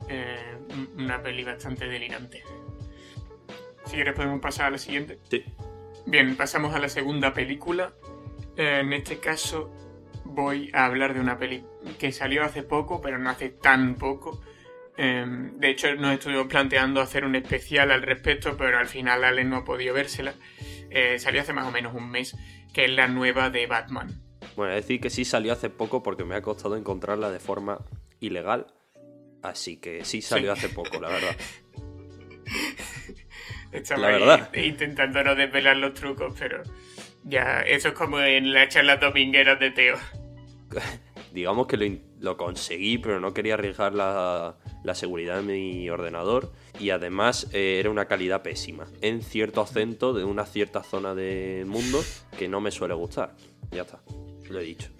eh, 0.09 0.59
una 0.97 1.23
peli 1.23 1.43
bastante 1.43 1.89
delirante. 1.89 2.45
Si 3.91 3.97
quieres 3.97 4.15
podemos 4.15 4.41
pasar 4.41 4.67
a 4.67 4.71
la 4.71 4.79
siguiente. 4.79 5.19
Sí. 5.29 5.45
Bien, 6.07 6.37
pasamos 6.37 6.73
a 6.77 6.79
la 6.79 6.89
segunda 6.89 7.35
película. 7.35 7.93
Eh, 8.57 8.83
en 8.83 8.93
este 8.93 9.19
caso 9.19 9.69
voy 10.25 10.71
a 10.73 10.85
hablar 10.87 11.13
de 11.13 11.19
una 11.19 11.37
peli 11.37 11.65
que 11.99 12.13
salió 12.13 12.45
hace 12.45 12.63
poco, 12.63 13.01
pero 13.01 13.19
no 13.19 13.31
hace 13.31 13.49
tan 13.49 13.97
poco. 13.97 14.41
Em, 14.97 15.59
de 15.59 15.71
hecho, 15.71 15.93
nos 15.97 16.13
estuvimos 16.13 16.47
planteando 16.47 17.01
hacer 17.01 17.25
un 17.25 17.35
especial 17.35 17.91
al 17.91 18.03
respecto, 18.03 18.57
pero 18.57 18.79
al 18.79 18.87
final 18.87 19.25
Ale 19.25 19.43
no 19.43 19.57
ha 19.57 19.65
podido 19.65 19.93
vérsela. 19.93 20.35
Eh, 20.89 21.19
salió 21.19 21.41
hace 21.41 21.53
más 21.53 21.67
o 21.67 21.73
menos 21.73 21.93
un 21.93 22.09
mes, 22.09 22.37
que 22.73 22.85
es 22.85 22.93
la 22.93 23.09
nueva 23.09 23.51
de 23.51 23.67
Batman. 23.67 24.23
Bueno, 24.55 24.73
es 24.73 24.85
decir 24.85 25.01
que 25.01 25.11
sí 25.11 25.25
salió 25.25 25.53
hace 25.53 25.69
poco 25.69 26.01
porque 26.01 26.25
me 26.25 26.37
ha 26.37 26.43
costado 26.43 26.77
encontrarla 26.77 27.33
de 27.33 27.41
forma 27.41 27.85
ilegal. 28.21 28.69
Así 29.43 29.79
que 29.79 30.05
sí 30.05 30.23
salió 30.23 30.53
hace 30.53 30.69
poco, 30.69 31.01
la 31.01 31.09
verdad. 31.09 31.37
Estamos 33.73 34.03
la 34.03 34.09
verdad. 34.09 34.55
intentando 34.55 35.23
no 35.23 35.35
desvelar 35.35 35.77
los 35.77 35.95
trucos, 35.95 36.35
pero 36.39 36.63
ya, 37.25 37.61
eso 37.61 37.89
es 37.89 37.95
como 37.95 38.21
en 38.21 38.53
la 38.53 38.69
charla 38.69 38.97
dominguera 38.97 39.57
de 39.57 39.71
Teo. 39.71 39.97
Digamos 41.33 41.67
que 41.69 42.01
lo, 42.19 42.37
conseguí, 42.37 42.99
pero 42.99 43.21
no 43.21 43.33
quería 43.33 43.55
arriesgar 43.55 43.95
la, 43.95 44.57
seguridad 44.95 45.37
de 45.37 45.43
mi 45.43 45.89
ordenador 45.89 46.53
y 46.81 46.91
además 46.91 47.49
eh, 47.53 47.79
era 47.79 47.89
una 47.91 48.07
calidad 48.07 48.43
pésima, 48.43 48.89
en 49.01 49.23
cierto 49.23 49.61
acento 49.61 50.13
de 50.13 50.25
una 50.25 50.45
cierta 50.45 50.83
zona 50.83 51.15
del 51.15 51.67
mundo 51.67 52.03
que 52.37 52.49
no 52.49 52.61
me 52.61 52.73
suele 52.73 52.95
gustar. 52.95 53.37
Ya 53.71 53.83
está, 53.83 54.01
lo 54.49 54.59
he 54.59 54.65
dicho. 54.65 54.89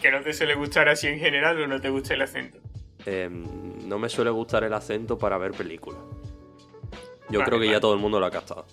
¿Que 0.00 0.12
no 0.12 0.20
te 0.20 0.32
suele 0.32 0.54
gustar 0.54 0.88
así 0.88 1.08
en 1.08 1.18
general 1.18 1.60
o 1.60 1.66
no 1.66 1.80
te 1.80 1.88
gusta 1.88 2.14
el 2.14 2.22
acento? 2.22 2.60
Em, 3.06 3.44
no 3.86 3.98
me 3.98 4.08
suele 4.08 4.30
gustar 4.30 4.64
el 4.64 4.72
acento 4.72 5.18
para 5.18 5.36
ver 5.38 5.52
películas. 5.52 6.00
Yo 7.28 7.42
creo 7.42 7.58
que 7.58 7.68
ya 7.68 7.80
todo 7.80 7.94
el 7.94 8.00
mundo 8.00 8.20
lo 8.20 8.26
ha 8.26 8.30
captado. 8.30 8.66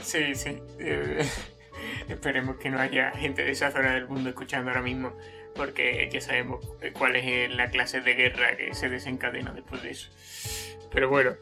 Sí, 0.00 0.34
sí. 0.34 0.58
Eh, 0.78 1.28
esperemos 2.08 2.56
que 2.56 2.70
no 2.70 2.78
haya 2.78 3.12
gente 3.12 3.44
de 3.44 3.52
esa 3.52 3.70
zona 3.70 3.94
del 3.94 4.08
mundo 4.08 4.30
escuchando 4.30 4.70
ahora 4.70 4.82
mismo, 4.82 5.12
porque 5.54 6.08
ya 6.12 6.20
sabemos 6.20 6.66
cuál 6.94 7.16
es 7.16 7.54
la 7.54 7.70
clase 7.70 8.00
de 8.00 8.14
guerra 8.14 8.56
que 8.56 8.74
se 8.74 8.88
desencadena 8.88 9.52
después 9.52 9.82
de 9.82 9.90
eso. 9.90 10.10
Pero 10.92 11.08
bueno, 11.08 11.34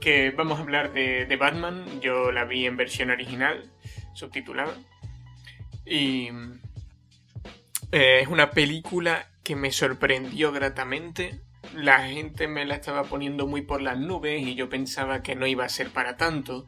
que 0.00 0.30
vamos 0.30 0.58
a 0.58 0.62
hablar 0.62 0.92
de, 0.92 1.36
Batman. 1.36 2.00
Yo 2.00 2.32
la 2.32 2.44
vi 2.44 2.66
en 2.66 2.76
versión 2.76 3.10
original, 3.10 3.70
subtitulada. 4.12 4.74
Y 5.86 6.28
eh, 7.92 8.20
es 8.20 8.28
una 8.28 8.50
película 8.50 9.28
que 9.44 9.54
me 9.54 9.70
sorprendió 9.70 10.50
gratamente. 10.50 11.40
La 11.74 12.00
gente 12.06 12.48
me 12.48 12.64
la 12.64 12.74
estaba 12.74 13.04
poniendo 13.04 13.46
muy 13.46 13.62
por 13.62 13.82
las 13.82 13.98
nubes 13.98 14.40
y 14.42 14.54
yo 14.54 14.68
pensaba 14.68 15.22
que 15.22 15.36
no 15.36 15.46
iba 15.46 15.64
a 15.64 15.68
ser 15.68 15.90
para 15.90 16.16
tanto. 16.16 16.66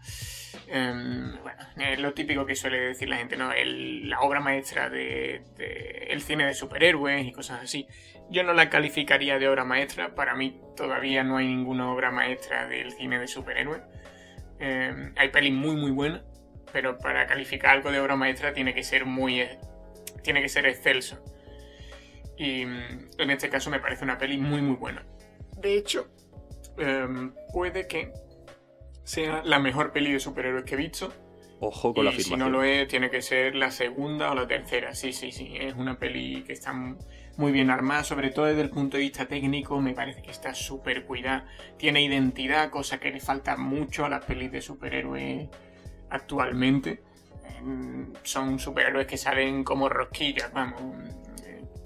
Em, 0.69 1.41
bueno, 1.43 1.63
es 1.77 1.99
lo 1.99 2.13
típico 2.13 2.45
que 2.45 2.55
suele 2.55 2.81
decir 2.81 3.09
la 3.09 3.17
gente, 3.17 3.37
¿no? 3.37 3.51
la 3.55 4.21
obra 4.21 4.41
maestra 4.41 4.91
del 4.91 5.45
de, 5.57 6.21
cine 6.21 6.47
de 6.47 6.55
superhéroes 6.55 7.27
y 7.27 7.33
cosas 7.33 7.63
así. 7.63 7.87
Yo 8.31 8.43
no 8.43 8.53
la 8.53 8.69
calificaría 8.69 9.39
de 9.39 9.49
obra 9.49 9.65
maestra, 9.65 10.15
para 10.15 10.35
mí 10.35 10.61
todavía 10.77 11.23
no 11.23 11.37
hay 11.37 11.47
ninguna 11.47 11.91
obra 11.93 12.11
maestra 12.11 12.67
del 12.67 12.93
cine 12.93 13.19
de 13.19 13.29
superhéroes. 13.29 13.83
Em, 14.59 15.13
hay 15.17 15.29
pelis 15.29 15.53
muy 15.53 15.77
muy 15.77 15.93
buenas, 15.93 16.23
pero 16.73 16.99
para 16.99 17.27
calificar 17.27 17.71
algo 17.77 17.93
de 17.93 18.01
obra 18.01 18.17
maestra 18.17 18.53
tiene 18.53 18.75
que 18.75 18.83
ser 18.83 19.05
muy... 19.05 19.47
tiene 20.23 20.43
que 20.43 20.49
ser 20.49 20.67
excelso. 20.67 21.23
Y 22.37 22.67
mm, 22.67 23.09
en 23.19 23.31
este 23.31 23.49
caso 23.49 23.71
me 23.71 23.81
parece 23.81 24.05
una 24.05 24.19
peli 24.19 24.39
muy 24.39 24.63
muy 24.63 24.77
buena. 24.77 25.05
De 25.59 25.77
hecho, 25.77 26.09
em, 26.79 27.33
puede 27.53 27.87
que 27.87 28.13
sea 29.05 29.43
la 29.45 29.59
mejor 29.59 29.93
peli 29.93 30.13
de 30.13 30.21
superhéroes 30.21 30.65
que 30.65 30.75
he 30.75 30.79
visto. 30.79 31.13
Ojo 31.61 31.95
con 31.95 32.05
la 32.05 32.11
afirmación. 32.11 32.39
Si 32.39 32.45
no 32.45 32.51
lo 32.51 32.63
es, 32.65 32.87
tiene 32.89 33.09
que 33.09 33.23
ser 33.23 33.55
la 33.55 33.71
segunda 33.71 34.31
o 34.31 34.35
la 34.35 34.47
tercera. 34.47 34.95
Sí, 34.95 35.13
sí, 35.13 35.33
sí. 35.33 35.55
Es 35.59 35.75
una 35.75 35.99
peli 35.99 36.43
que 36.43 36.53
está 36.53 36.75
muy 36.75 37.53
bien 37.53 37.71
armada, 37.71 38.05
sobre 38.05 38.31
todo 38.31 38.47
desde 38.47 38.61
el 38.61 38.71
punto 38.71 38.99
de 38.99 39.05
vista 39.05 39.27
técnico. 39.27 39.81
Me 39.81 39.95
parece 39.95 40.21
que 40.23 40.31
está 40.31 40.55
súper 40.55 41.05
cuidada. 41.07 41.47
Tiene 41.79 42.03
identidad, 42.03 42.69
cosa 42.71 42.99
que 42.99 43.11
le 43.11 43.21
falta 43.21 43.57
mucho 43.57 44.05
a 44.05 44.11
las 44.11 44.25
pelis 44.25 44.53
de 44.53 44.61
superhéroes 44.61 45.49
actualmente. 46.11 47.03
Son 48.23 48.59
superhéroes 48.59 49.07
que 49.07 49.17
salen 49.17 49.65
como 49.65 49.89
rosquillas, 49.89 50.53
vamos. 50.53 50.83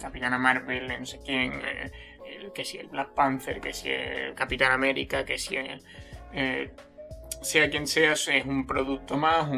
Capitana 0.01 0.39
Marvel, 0.39 0.89
no 0.99 1.07
sé 1.07 1.21
quién. 1.25 1.53
Eh, 1.53 1.91
que 2.55 2.65
si 2.65 2.79
el 2.79 2.89
Black 2.89 3.13
Panther, 3.15 3.61
que 3.61 3.73
si 3.73 3.91
el 3.91 4.35
Capitán 4.35 4.73
América, 4.73 5.25
que 5.25 5.39
si 5.39 5.57
el. 5.57 5.83
Eh, 6.33 6.71
sea 7.43 7.71
quien 7.71 7.87
sea, 7.87 8.13
es 8.13 8.29
un 8.45 8.67
producto 8.67 9.17
más, 9.17 9.49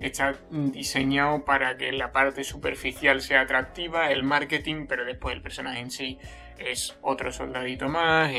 está 0.00 0.36
diseñado 0.50 1.44
para 1.44 1.76
que 1.76 1.90
la 1.92 2.12
parte 2.12 2.44
superficial 2.44 3.20
sea 3.20 3.42
atractiva, 3.42 4.10
el 4.10 4.22
marketing, 4.22 4.86
pero 4.86 5.04
después 5.04 5.34
el 5.34 5.42
personaje 5.42 5.80
en 5.80 5.90
sí 5.90 6.18
es 6.58 6.96
otro 7.02 7.32
soldadito 7.32 7.88
más. 7.88 8.32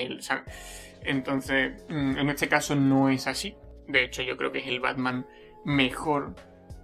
Entonces, 1.03 1.83
mm, 1.89 2.17
en 2.17 2.29
este 2.29 2.47
caso 2.47 2.75
no 2.75 3.09
es 3.09 3.27
así. 3.27 3.55
De 3.87 4.03
hecho, 4.03 4.21
yo 4.21 4.37
creo 4.37 4.51
que 4.51 4.59
es 4.59 4.67
el 4.67 4.79
Batman 4.79 5.25
mejor 5.65 6.35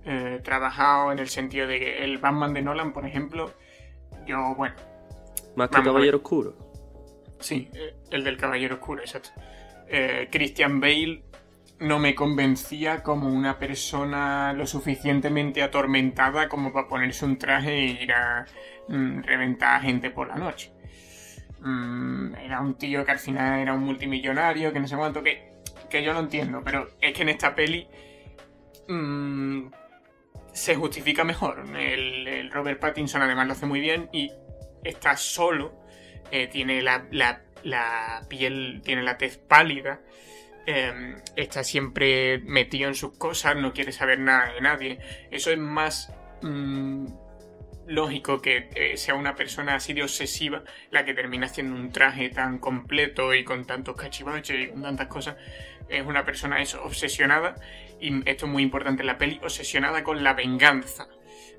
eh, 0.06 0.40
trabajado 0.44 1.12
en 1.12 1.20
el 1.20 1.30
sentido 1.30 1.68
de 1.68 1.80
que 1.80 2.04
el 2.04 2.18
Batman 2.18 2.54
de 2.54 2.62
Nolan, 2.62 2.94
por 2.94 3.06
ejemplo, 3.06 3.54
yo, 4.30 4.56
bueno. 4.56 4.76
Más 5.56 5.70
que 5.70 5.84
Caballero 5.84 6.18
Oscuro. 6.18 6.56
Sí, 7.40 7.70
eh, 7.74 7.96
el 8.12 8.24
del 8.24 8.38
Caballero 8.38 8.76
Oscuro, 8.76 9.02
exacto. 9.02 9.30
Eh, 9.88 10.28
Christian 10.32 10.80
Bale 10.80 11.24
no 11.80 11.98
me 12.00 12.14
convencía 12.14 13.02
como 13.04 13.30
una 13.30 13.58
persona 13.58 14.54
lo 14.54 14.68
suficientemente 14.68 15.64
atormentada 15.64 16.50
como 16.50 16.74
para 16.74 16.88
ponerse 16.88 17.26
un 17.26 17.38
traje 17.38 17.74
e 17.74 18.04
ir 18.04 18.12
a 18.12 18.46
mm, 18.88 19.24
reventar 19.24 19.78
a 19.78 19.82
gente 19.82 20.12
por 20.12 20.28
la 20.28 20.36
noche. 20.36 20.72
Mm, 21.62 22.36
era 22.36 22.62
un 22.62 22.78
tío 22.78 23.06
que 23.06 23.12
al 23.12 23.20
final 23.20 23.60
era 23.60 23.74
un 23.74 23.84
multimillonario, 23.84 24.72
que 24.72 24.80
no 24.80 24.88
sé 24.88 24.96
cuánto, 24.96 25.24
que, 25.24 25.52
que 25.90 26.04
yo 26.04 26.14
lo 26.14 26.20
entiendo, 26.20 26.62
pero 26.64 26.88
es 27.02 27.14
que 27.14 27.22
en 27.22 27.30
esta 27.30 27.56
peli 27.56 27.88
mm, 28.88 29.68
se 30.54 30.76
justifica 30.76 31.24
mejor. 31.24 31.66
El, 31.78 32.52
Robert 32.52 32.80
Pattinson 32.80 33.22
además 33.22 33.48
lo 33.48 33.54
hace 33.54 33.66
muy 33.66 33.80
bien 33.80 34.10
y 34.12 34.32
está 34.84 35.16
solo, 35.18 35.74
eh, 36.32 36.48
tiene 36.48 36.82
la, 36.82 37.06
la 37.64 38.22
piel, 38.28 38.82
tiene 38.84 39.04
la 39.04 39.18
tez 39.18 39.38
pálida. 39.38 40.02
Em, 40.72 41.16
está 41.36 41.64
siempre 41.64 42.40
metido 42.46 42.90
en 42.90 42.94
sus 42.94 43.18
cosas, 43.18 43.56
no 43.56 43.74
quiere 43.74 43.92
saber 43.92 44.20
nada 44.20 44.54
de 44.54 44.62
nadie. 44.62 45.00
Eso 45.32 45.50
es 45.50 45.58
más 45.58 46.14
mm, 46.44 47.08
lógico 47.88 48.40
que 48.40 48.70
eh, 48.76 48.96
sea 48.96 49.16
una 49.16 49.36
persona 49.36 49.74
así 49.74 49.94
de 49.94 50.04
obsesiva 50.04 50.64
la 50.92 51.06
que 51.06 51.16
termina 51.16 51.48
haciendo 51.48 51.76
un 51.76 51.92
traje 51.92 52.30
tan 52.30 52.60
completo 52.60 53.34
y 53.34 53.44
con 53.44 53.66
tantos 53.66 53.96
cachivaches 53.96 54.60
y 54.60 54.68
con 54.68 54.84
tantas 54.84 55.08
cosas. 55.08 55.38
Es 55.88 56.06
una 56.06 56.24
persona 56.24 56.62
eso, 56.62 56.84
obsesionada, 56.84 57.56
y 58.00 58.30
esto 58.30 58.46
es 58.46 58.52
muy 58.52 58.64
importante 58.64 59.04
en 59.04 59.08
la 59.08 59.18
peli, 59.18 59.40
obsesionada 59.44 60.04
con 60.04 60.24
la 60.24 60.34
venganza, 60.34 61.08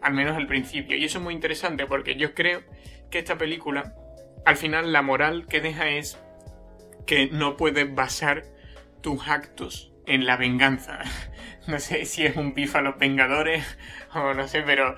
al 0.01 0.15
menos 0.15 0.37
al 0.37 0.47
principio. 0.47 0.97
Y 0.97 1.05
eso 1.05 1.19
es 1.19 1.25
muy 1.25 1.35
interesante 1.35 1.87
porque 1.87 2.17
yo 2.17 2.35
creo 2.35 2.63
que 3.11 3.19
esta 3.19 3.39
película, 3.39 3.95
al 4.45 4.57
final 4.57 4.93
la 4.93 5.03
moral 5.03 5.47
que 5.47 5.61
deja 5.61 5.89
es 5.89 6.19
que 7.07 7.27
no 7.27 7.57
puedes 7.57 7.93
basar 7.95 8.45
tus 9.01 9.29
actos 9.29 9.93
en 10.07 10.27
la 10.27 10.37
venganza. 10.37 11.01
No 11.67 11.79
sé 11.79 12.07
si 12.07 12.25
es 12.25 12.37
un 12.37 12.55
pif 12.55 12.75
a 12.75 12.81
los 12.81 12.99
Vengadores 12.99 13.65
o 14.15 14.33
no 14.33 14.49
sé, 14.49 14.63
pero 14.63 14.97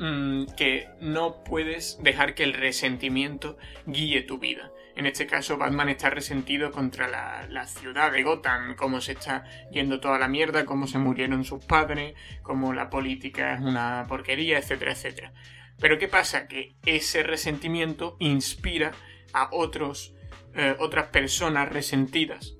mm, 0.00 0.46
que 0.56 0.88
no 1.00 1.44
puedes 1.44 2.02
dejar 2.02 2.34
que 2.34 2.42
el 2.42 2.52
resentimiento 2.52 3.56
guíe 3.86 4.22
tu 4.22 4.38
vida. 4.38 4.70
En 5.00 5.06
este 5.06 5.26
caso, 5.26 5.56
Batman 5.56 5.88
está 5.88 6.10
resentido 6.10 6.70
contra 6.70 7.08
la, 7.08 7.66
ciudad 7.66 8.12
de 8.12 8.22
Gotham, 8.22 8.76
cómo 8.76 9.00
se 9.00 9.12
está 9.12 9.44
yendo 9.72 9.98
toda 9.98 10.18
la 10.18 10.28
mierda, 10.28 10.66
cómo 10.66 10.86
se 10.86 10.98
murieron 10.98 11.42
sus 11.42 11.64
padres, 11.64 12.12
cómo 12.42 12.74
la 12.74 12.90
política 12.90 13.54
es 13.54 13.62
una 13.62 14.04
porquería, 14.06 14.58
etcétera, 14.58 14.92
etcétera. 14.92 15.32
Pero 15.78 15.98
¿qué 15.98 16.06
pasa? 16.06 16.48
Que 16.48 16.76
ese 16.84 17.22
resentimiento 17.22 18.18
inspira 18.18 18.92
a 19.32 19.48
otros, 19.52 20.14
eh, 20.54 20.76
otras 20.78 21.06
personas 21.06 21.70
resentidas 21.70 22.58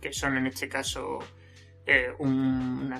que 0.00 0.12
son 0.12 0.38
en 0.38 0.48
este 0.48 0.68
caso 0.68 1.20
eh, 1.86 2.08
un, 2.18 2.92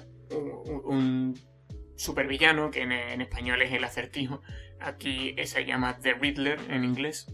supervillano, 1.96 2.70
que 2.70 2.82
en, 2.82 3.20
español 3.20 3.62
es 3.62 3.72
el 3.72 3.82
acertijo, 3.82 4.42
aquí 4.78 5.34
se 5.44 5.64
llama 5.64 5.98
The 5.98 6.14
Riddler 6.14 6.60
en 6.68 6.84
inglés, 6.84 7.26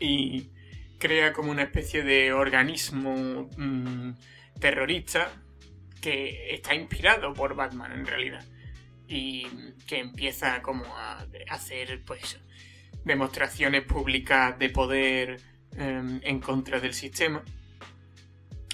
y 0.00 0.50
crea 0.98 1.32
como 1.32 1.50
una 1.50 1.62
especie 1.62 2.02
de 2.02 2.32
organismo 2.32 3.48
mm, 3.56 4.12
terrorista 4.58 5.30
que 6.00 6.54
está 6.54 6.74
inspirado 6.74 7.32
por 7.34 7.54
Batman 7.54 7.92
en 7.92 8.06
realidad 8.06 8.44
y 9.06 9.46
que 9.86 9.98
empieza 9.98 10.62
como 10.62 10.84
a 10.96 11.26
hacer 11.50 12.02
pues 12.06 12.40
demostraciones 13.04 13.82
públicas 13.82 14.58
de 14.58 14.70
poder 14.70 15.40
em, 15.76 16.20
en 16.22 16.40
contra 16.40 16.78
del 16.80 16.94
sistema. 16.94 17.42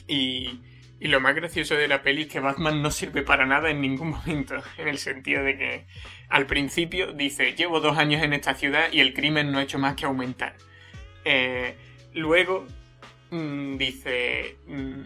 Y, 0.06 0.60
y 1.00 1.08
lo 1.08 1.20
más 1.20 1.34
gracioso 1.34 1.74
de 1.74 1.88
la 1.88 2.02
peli 2.02 2.22
es 2.22 2.28
que 2.28 2.40
Batman 2.40 2.82
no 2.82 2.90
sirve 2.90 3.22
para 3.22 3.46
nada 3.46 3.70
en 3.70 3.80
ningún 3.80 4.10
momento, 4.26 4.62
en 4.76 4.88
el 4.88 4.98
sentido 4.98 5.42
de 5.42 5.56
que 5.56 5.86
al 6.28 6.46
principio 6.46 7.12
dice, 7.12 7.54
llevo 7.54 7.80
dos 7.80 7.96
años 7.96 8.22
en 8.22 8.32
esta 8.32 8.54
ciudad 8.54 8.92
y 8.92 9.00
el 9.00 9.14
crimen 9.14 9.50
no 9.50 9.58
ha 9.58 9.62
hecho 9.62 9.78
más 9.78 9.94
que 9.94 10.04
aumentar. 10.04 10.56
Eh, 11.28 11.76
luego 12.14 12.66
mm, 13.30 13.76
dice 13.78 14.58
mm, 14.68 15.02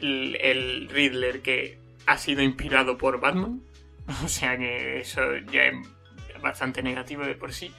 el, 0.00 0.36
el, 0.36 0.88
Riddler 0.88 1.42
que 1.42 1.76
ha 2.06 2.16
sido 2.18 2.40
inspirado 2.40 2.96
por 2.96 3.18
Batman, 3.18 3.60
o 4.24 4.28
sea 4.28 4.56
que 4.56 5.00
eso 5.00 5.36
ya 5.50 5.64
es 5.64 5.74
bastante 6.40 6.84
negativo 6.84 7.24
de 7.24 7.34
por 7.34 7.52
sí, 7.52 7.72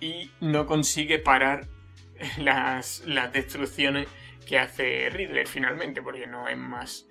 y 0.00 0.30
no 0.40 0.66
consigue 0.66 1.18
parar 1.18 1.66
las, 2.38 3.02
destrucciones 3.32 4.06
que 4.46 4.58
hace 4.58 5.10
Riddler 5.10 5.48
finalmente, 5.48 6.00
porque 6.00 6.28
no 6.28 6.46
es 6.48 6.56
más... 6.56 7.08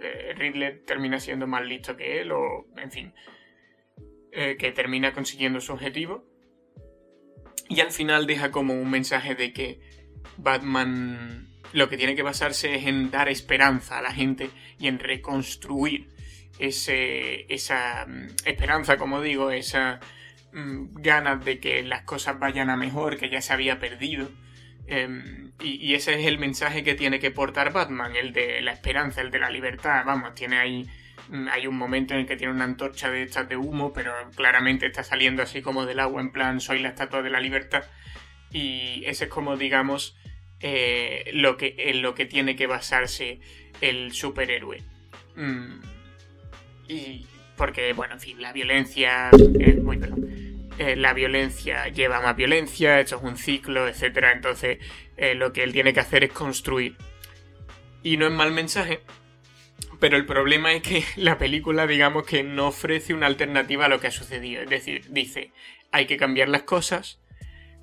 Eh, 0.00 0.32
Riddler 0.36 0.84
termina 0.84 1.18
siendo 1.18 1.48
más 1.48 1.66
listo 1.66 1.96
que 1.96 2.20
él, 2.20 2.30
o 2.30 2.66
en 2.76 2.92
fin, 2.92 3.14
eh, 4.30 4.56
que 4.56 4.70
termina 4.70 5.12
consiguiendo 5.12 5.60
su 5.60 5.72
objetivo. 5.72 6.24
Y 7.68 7.80
al 7.80 7.90
final 7.90 8.26
deja 8.26 8.50
como 8.50 8.74
un 8.74 8.90
mensaje 8.90 9.34
de 9.34 9.52
que 9.52 9.80
Batman 10.36 11.48
lo 11.72 11.88
que 11.88 11.96
tiene 11.96 12.16
que 12.16 12.22
basarse 12.22 12.74
es 12.74 12.86
en 12.86 13.10
dar 13.10 13.28
esperanza 13.28 13.98
a 13.98 14.02
la 14.02 14.12
gente 14.12 14.50
y 14.78 14.88
en 14.88 14.98
reconstruir 14.98 16.08
ese, 16.58 17.52
esa 17.52 18.06
mm, 18.06 18.28
esperanza, 18.44 18.96
como 18.96 19.20
digo, 19.20 19.50
esa 19.50 20.00
mm, 20.52 20.94
ganas 20.94 21.44
de 21.44 21.60
que 21.60 21.82
las 21.82 22.02
cosas 22.02 22.38
vayan 22.38 22.70
a 22.70 22.76
mejor, 22.76 23.16
que 23.16 23.30
ya 23.30 23.40
se 23.40 23.52
había 23.52 23.78
perdido. 23.78 24.28
Em, 24.86 25.52
y, 25.60 25.94
ese 25.94 26.18
es 26.18 26.26
el 26.26 26.38
mensaje 26.38 26.82
que 26.82 26.94
tiene 26.94 27.20
que 27.20 27.30
portar 27.30 27.72
Batman, 27.72 28.16
el 28.16 28.32
de 28.32 28.62
la 28.62 28.72
esperanza, 28.72 29.20
el 29.20 29.30
de 29.30 29.38
la 29.38 29.50
libertad. 29.50 30.04
Vamos, 30.06 30.34
tiene 30.34 30.58
ahí. 30.58 30.86
Hay 31.50 31.66
un 31.66 31.76
momento 31.76 32.14
en 32.14 32.20
el 32.20 32.26
que 32.26 32.36
tiene 32.36 32.52
una 32.52 32.64
antorcha 32.64 33.10
de 33.10 33.22
estas 33.22 33.48
de 33.48 33.56
humo, 33.56 33.92
pero 33.92 34.12
claramente 34.34 34.86
está 34.86 35.04
saliendo 35.04 35.42
así 35.42 35.62
como 35.62 35.86
del 35.86 36.00
agua, 36.00 36.20
en 36.20 36.32
plan, 36.32 36.60
soy 36.60 36.80
la 36.80 36.88
estatua 36.88 37.22
de 37.22 37.30
la 37.30 37.40
libertad. 37.40 37.84
Y 38.50 39.02
ese 39.06 39.24
es 39.24 39.30
como, 39.30 39.56
digamos, 39.56 40.16
eh, 40.60 41.30
lo 41.34 41.56
que, 41.56 41.74
en 41.78 42.02
lo 42.02 42.14
que 42.14 42.26
tiene 42.26 42.56
que 42.56 42.66
basarse 42.66 43.40
el 43.80 44.12
superhéroe. 44.12 44.82
Mm, 45.36 45.80
y 46.88 47.26
porque, 47.56 47.92
bueno, 47.92 48.14
en 48.14 48.20
fin, 48.20 48.40
la 48.40 48.52
violencia. 48.52 49.30
Eh, 49.60 49.74
muy 49.74 49.98
perdón 49.98 50.48
eh, 50.78 50.94
la 50.94 51.12
violencia 51.12 51.88
lleva 51.88 52.20
más 52.20 52.36
violencia, 52.36 53.00
esto 53.00 53.16
es 53.16 53.22
un 53.22 53.36
ciclo, 53.36 53.88
etc. 53.88 54.18
Entonces 54.32 54.78
eh, 55.16 55.34
lo 55.34 55.52
que 55.52 55.64
él 55.64 55.72
tiene 55.72 55.92
que 55.92 56.00
hacer 56.00 56.22
es 56.22 56.32
construir. 56.32 56.96
Y 58.04 58.16
no 58.16 58.26
es 58.26 58.32
mal 58.32 58.52
mensaje, 58.52 59.00
pero 60.00 60.16
el 60.16 60.26
problema 60.26 60.72
es 60.72 60.82
que 60.82 61.04
la 61.16 61.38
película, 61.38 61.86
digamos 61.86 62.26
que 62.26 62.42
no 62.42 62.68
ofrece 62.68 63.14
una 63.14 63.26
alternativa 63.26 63.86
a 63.86 63.88
lo 63.88 64.00
que 64.00 64.08
ha 64.08 64.12
sucedido. 64.12 64.62
Es 64.62 64.70
decir, 64.70 65.06
dice, 65.10 65.52
hay 65.92 66.06
que 66.06 66.16
cambiar 66.16 66.48
las 66.48 66.62
cosas, 66.62 67.20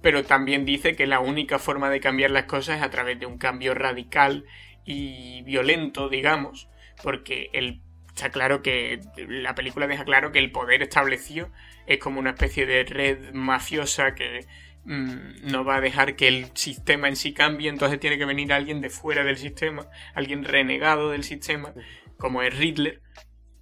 pero 0.01 0.24
también 0.24 0.65
dice 0.65 0.95
que 0.95 1.07
la 1.07 1.19
única 1.19 1.60
forma 1.60 1.89
de 1.89 2.00
cambiar 2.00 2.31
las 2.31 2.45
cosas 2.45 2.77
es 2.77 2.84
a 2.84 2.91
través 2.91 3.19
de 3.19 3.25
un 3.25 3.38
cambio 3.38 3.74
radical 3.74 4.45
y 4.86 5.41
violento, 5.43 6.10
digamos, 6.10 6.69
porque 7.01 7.50
el 7.53 7.81
está 8.15 8.29
claro 8.29 8.62
que 8.62 9.01
la 9.27 9.55
película 9.55 9.88
deja 9.88 10.05
claro 10.05 10.31
que 10.31 10.39
el 10.39 10.51
poder 10.51 10.81
establecido 10.81 11.50
es 11.85 12.00
como 12.00 12.20
una 12.20 12.31
especie 12.31 12.66
de 12.66 12.85
red 12.85 13.33
mafiosa 13.33 14.16
que 14.16 14.46
mm, 14.85 15.51
no 15.51 15.66
va 15.66 15.75
a 15.75 15.81
dejar 15.81 16.16
que 16.16 16.29
el 16.29 16.48
sistema 16.53 17.09
en 17.09 17.18
sí 17.18 17.33
cambie, 17.33 17.70
entonces 17.70 18.00
tiene 18.00 18.18
que 18.18 18.24
venir 18.24 18.53
alguien 18.53 18.79
de 18.79 18.89
fuera 18.89 19.25
del 19.25 19.35
sistema, 19.35 19.87
alguien 20.13 20.46
renegado 20.46 21.11
del 21.11 21.25
sistema, 21.25 21.74
como 22.17 22.41
es 22.41 22.57
Riddler, 22.57 23.01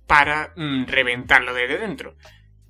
para 0.08 0.54
mm, 0.56 0.86
reventarlo 0.86 1.54
desde 1.54 1.78
dentro. 1.78 2.16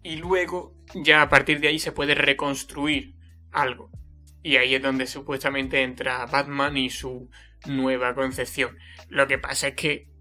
Y 0.01 0.17
luego, 0.17 0.75
ya 0.93 1.21
a 1.21 1.29
partir 1.29 1.59
de 1.59 1.69
ahí 1.69 1.79
se 1.79 1.91
puede 1.91 2.15
reconstruir 2.15 3.15
algo. 3.51 3.89
Y 4.41 4.57
ahí 4.57 4.75
es 4.75 4.81
donde 4.81 5.07
supuestamente 5.07 5.81
entra 5.83 6.25
Batman 6.25 6.75
y 6.77 6.89
su 6.89 7.29
nueva 7.65 8.13
concepción. 8.13 8.77
Lo 9.07 9.27
que 9.27 9.37
pasa 9.37 9.69
es 9.69 9.75
que 9.75 10.13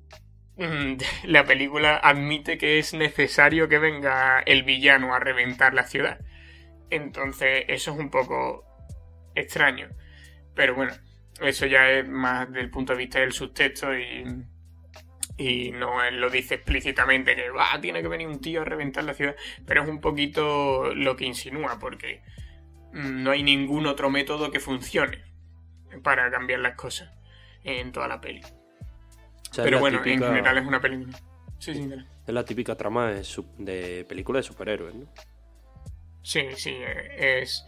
Mm, 0.56 0.98
la 1.24 1.44
película 1.44 1.96
admite 1.96 2.58
que 2.58 2.78
es 2.78 2.94
necesario 2.94 3.68
que 3.68 3.78
venga 3.78 4.40
el 4.40 4.62
villano 4.62 5.14
a 5.14 5.20
reventar 5.20 5.74
la 5.74 5.84
ciudad. 5.84 6.20
Entonces, 6.90 7.64
eso 7.68 7.92
es 7.92 7.98
un 7.98 8.10
poco 8.10 8.64
extraño. 9.34 9.88
Pero 10.54 10.74
bueno, 10.74 10.92
eso 11.40 11.66
ya 11.66 11.90
es 11.90 12.08
más 12.08 12.52
del 12.52 12.70
punto 12.70 12.92
de 12.92 12.98
vista 12.98 13.20
del 13.20 13.32
subtexto 13.32 13.96
y, 13.96 14.24
y 15.42 15.72
no 15.72 16.10
lo 16.10 16.30
dice 16.30 16.54
explícitamente 16.54 17.34
que 17.34 17.50
va, 17.50 17.80
tiene 17.80 18.02
que 18.02 18.08
venir 18.08 18.28
un 18.28 18.40
tío 18.40 18.62
a 18.62 18.64
reventar 18.64 19.04
la 19.04 19.14
ciudad, 19.14 19.36
pero 19.66 19.82
es 19.82 19.88
un 19.88 20.00
poquito 20.00 20.94
lo 20.94 21.16
que 21.16 21.24
insinúa, 21.24 21.78
porque 21.78 22.22
no 22.92 23.30
hay 23.30 23.42
ningún 23.42 23.86
otro 23.86 24.10
método 24.10 24.50
que 24.50 24.60
funcione 24.60 25.22
para 26.02 26.30
cambiar 26.30 26.60
las 26.60 26.76
cosas 26.76 27.10
en 27.64 27.92
toda 27.92 28.08
la 28.08 28.20
peli. 28.20 28.42
Pero 29.56 29.80
bueno, 29.80 30.02
en 30.04 30.20
general 30.20 30.58
es 30.58 30.66
una 30.66 30.80
película. 30.80 31.18
Sí, 31.58 31.74
sí, 31.74 31.90
Es 32.26 32.34
la 32.34 32.44
típica 32.44 32.74
trama 32.76 33.10
de, 33.10 33.24
de 33.58 34.04
película 34.04 34.38
de 34.38 34.42
superhéroes, 34.42 34.94
¿no? 34.94 35.06
Sí, 36.22 36.46
sí, 36.56 36.76
es 37.16 37.64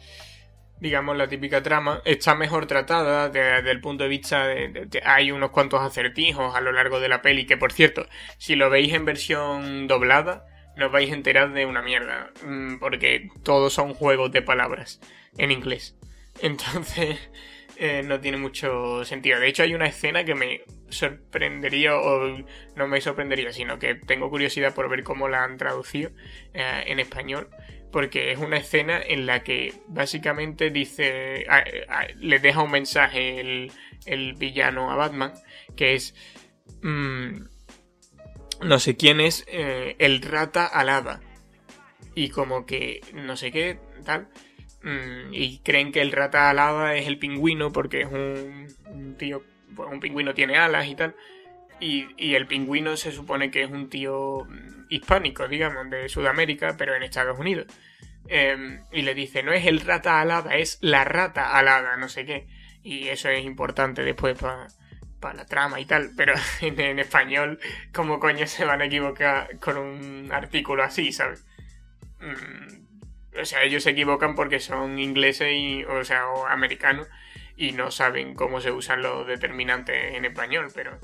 digamos, 0.80 1.16
la 1.16 1.28
típica 1.28 1.62
trama, 1.62 2.02
está 2.04 2.34
mejor 2.34 2.66
tratada 2.66 3.28
desde 3.28 3.70
el 3.70 3.80
punto 3.80 4.04
de 4.04 4.10
vista 4.10 4.46
de, 4.46 5.02
Hay 5.04 5.30
unos 5.30 5.50
cuantos 5.50 5.80
acertijos 5.80 6.54
a 6.54 6.60
lo 6.60 6.72
largo 6.72 7.00
de 7.00 7.08
la 7.08 7.22
peli, 7.22 7.46
que 7.46 7.56
por 7.56 7.72
cierto, 7.72 8.06
si 8.38 8.56
lo 8.56 8.70
veis 8.70 8.92
en 8.92 9.04
versión 9.04 9.86
doblada, 9.86 10.46
no 10.76 10.90
vais 10.90 11.10
a 11.10 11.14
enterar 11.14 11.52
de 11.52 11.66
una 11.66 11.82
mierda, 11.82 12.30
mm, 12.44 12.78
porque 12.78 13.28
todos 13.42 13.72
son 13.72 13.94
juegos 13.94 14.32
de 14.32 14.42
palabras 14.42 15.00
en 15.38 15.50
inglés. 15.50 15.96
Entonces, 16.42 17.18
eh, 17.76 18.02
no 18.04 18.20
tiene 18.20 18.36
mucho 18.36 19.04
sentido. 19.04 19.38
De 19.38 19.48
hecho, 19.48 19.62
hay 19.62 19.74
una 19.74 19.86
escena 19.86 20.24
que 20.24 20.34
me 20.34 20.62
sorprendería, 20.88 21.96
o 21.96 22.44
no 22.76 22.88
me 22.88 23.00
sorprendería, 23.00 23.52
sino 23.52 23.78
que 23.78 23.94
tengo 23.94 24.30
curiosidad 24.30 24.74
por 24.74 24.88
ver 24.88 25.02
cómo 25.02 25.28
la 25.28 25.44
han 25.44 25.56
traducido 25.56 26.10
eh, 26.52 26.84
en 26.86 27.00
español, 27.00 27.48
porque 27.94 28.32
es 28.32 28.40
una 28.40 28.56
escena 28.56 29.00
en 29.00 29.24
la 29.24 29.44
que 29.44 29.72
básicamente 29.86 30.70
dice, 30.70 31.46
le 32.16 32.40
deja 32.40 32.60
un 32.60 32.72
mensaje 32.72 33.40
el, 34.04 34.34
villano 34.34 34.90
a 34.90 34.96
Batman, 34.96 35.32
que 35.76 35.94
es, 35.94 36.12
mm, 36.82 37.44
no 38.62 38.80
sé 38.80 38.96
quién 38.96 39.20
es, 39.20 39.44
eh, 39.46 39.94
el 40.00 40.22
rata 40.22 40.66
alada. 40.66 41.20
Y 42.16 42.30
como 42.30 42.66
que, 42.66 43.00
no 43.12 43.36
sé 43.36 43.52
qué, 43.52 43.78
tal. 44.04 44.26
Mm, 44.82 45.32
y 45.32 45.60
creen 45.60 45.92
que 45.92 46.00
el 46.00 46.10
rata 46.10 46.50
alada 46.50 46.96
es 46.96 47.06
el 47.06 47.20
pingüino 47.20 47.70
porque 47.70 48.00
es 48.00 48.08
un, 48.10 49.14
tío, 49.16 49.44
pues 49.76 49.88
un 49.88 50.00
pingüino 50.00 50.34
tiene 50.34 50.56
alas 50.56 50.88
y 50.88 50.96
tal. 50.96 51.14
Y, 51.78 52.34
el 52.34 52.48
pingüino 52.48 52.96
se 52.96 53.12
supone 53.12 53.52
que 53.52 53.62
es 53.62 53.70
un 53.70 53.88
tío 53.88 54.48
mm, 54.84 54.94
hispánico, 54.94 55.48
digamos, 55.48 55.90
de 55.90 56.08
Sudamérica, 56.08 56.76
pero 56.76 56.94
en 56.94 57.02
Estados 57.02 57.38
Unidos. 57.38 57.66
Em, 58.26 58.82
y 58.90 59.02
le 59.02 59.14
dice, 59.14 59.42
no 59.42 59.52
es 59.52 59.66
el 59.66 59.80
rata 59.80 60.20
alada, 60.20 60.56
es 60.56 60.78
la 60.80 61.04
rata 61.04 61.56
alada, 61.56 61.96
no 61.96 62.08
sé 62.08 62.24
qué. 62.24 62.46
Y 62.82 63.08
eso 63.08 63.28
es 63.28 63.44
importante 63.44 64.02
después 64.02 64.38
para 64.38 64.68
la 65.34 65.46
trama 65.46 65.80
y 65.80 65.86
tal, 65.86 66.10
pero 66.16 66.34
en, 66.60 66.98
español, 66.98 67.58
¿cómo 67.92 68.20
coño 68.20 68.46
se 68.46 68.64
van 68.64 68.82
a 68.82 68.86
equivocar 68.86 69.58
con 69.58 69.78
un 69.78 70.32
artículo 70.32 70.82
así, 70.82 71.12
¿sabes? 71.12 71.46
Mm, 72.20 73.40
o 73.40 73.44
sea, 73.44 73.62
ellos 73.62 73.82
se 73.82 73.90
equivocan 73.90 74.34
porque 74.34 74.60
son 74.60 74.98
ingleses 74.98 75.48
y, 75.52 75.84
o 75.84 76.04
sea, 76.04 76.28
o 76.28 76.46
americanos 76.46 77.08
y 77.56 77.72
no 77.72 77.90
saben 77.90 78.34
cómo 78.34 78.60
se 78.60 78.70
usan 78.70 79.02
los 79.02 79.26
determinantes 79.26 80.14
en 80.14 80.24
español, 80.24 80.68
pero 80.74 80.98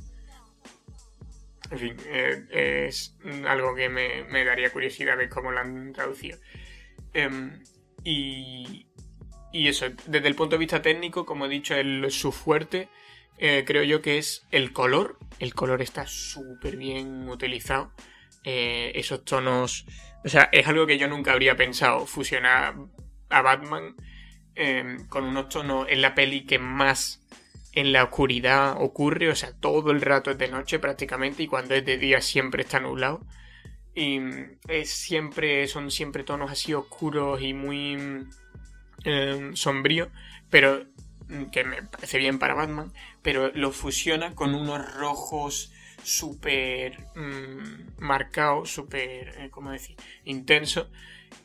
en 1.70 1.78
fin, 1.78 1.96
eh, 2.06 2.86
es 2.88 3.16
algo 3.46 3.74
que 3.74 3.88
me, 3.88 4.44
daría 4.44 4.70
curiosidad 4.70 5.16
ver 5.16 5.28
cómo 5.28 5.52
lo 5.52 5.60
han 5.60 5.92
traducido. 5.92 6.38
Em, 7.12 7.62
y, 8.04 8.86
y, 9.52 9.68
eso, 9.68 9.86
desde 10.06 10.28
el 10.28 10.34
punto 10.34 10.56
de 10.56 10.60
vista 10.60 10.82
técnico, 10.82 11.26
como 11.26 11.46
he 11.46 11.48
dicho, 11.48 11.74
el, 11.74 12.10
su 12.10 12.32
fuerte 12.32 12.88
eh, 13.38 13.64
creo 13.66 13.82
yo 13.82 14.02
que 14.02 14.18
es 14.18 14.46
el 14.50 14.72
color. 14.72 15.18
El 15.38 15.54
color 15.54 15.82
está 15.82 16.06
súper 16.06 16.76
bien 16.76 17.28
utilizado. 17.28 17.92
Eh, 18.44 18.92
esos 18.94 19.24
tonos 19.24 19.86
o 20.24 20.28
sea, 20.28 20.48
es 20.52 20.66
algo 20.66 20.86
que 20.86 20.98
yo 20.98 21.08
nunca 21.08 21.32
habría 21.32 21.56
pensado, 21.56 22.06
fusionar 22.06 22.74
a 23.30 23.42
Batman 23.42 23.94
em, 24.54 25.06
con 25.08 25.24
unos 25.24 25.48
tonos 25.48 25.86
en 25.88 26.02
la 26.02 26.14
peli 26.14 26.44
que 26.44 26.58
más 26.58 27.22
en 27.72 27.92
la 27.92 28.04
oscuridad 28.04 28.76
ocurre, 28.80 29.30
o 29.30 29.36
sea, 29.36 29.52
todo 29.52 29.90
el 29.90 30.00
rato 30.00 30.30
es 30.30 30.38
de 30.38 30.48
noche 30.48 30.78
prácticamente 30.78 31.42
y 31.42 31.46
cuando 31.46 31.74
es 31.74 31.84
de 31.84 31.98
día 31.98 32.20
siempre 32.20 32.62
está 32.62 32.80
nublado. 32.80 33.24
Y 33.94 34.20
es 34.68 34.90
siempre, 34.90 35.66
son 35.66 35.90
siempre 35.90 36.24
tonos 36.24 36.50
así 36.50 36.74
oscuros 36.74 37.42
y 37.42 37.54
muy 37.54 38.26
eh, 39.04 39.50
sombrío, 39.54 40.10
pero 40.48 40.84
mm, 41.28 41.44
que 41.46 41.64
me 41.64 41.82
parece 41.82 42.18
bien 42.18 42.38
para 42.38 42.54
Batman, 42.54 42.92
pero 43.22 43.50
lo 43.54 43.72
fusiona 43.72 44.34
con 44.34 44.54
unos 44.54 44.94
rojos 44.94 45.72
súper 46.02 46.98
mm, 47.14 47.98
marcados, 47.98 48.70
súper, 48.70 49.34
eh, 49.38 49.48
¿cómo 49.50 49.70
decir?, 49.70 49.96
intensos 50.24 50.88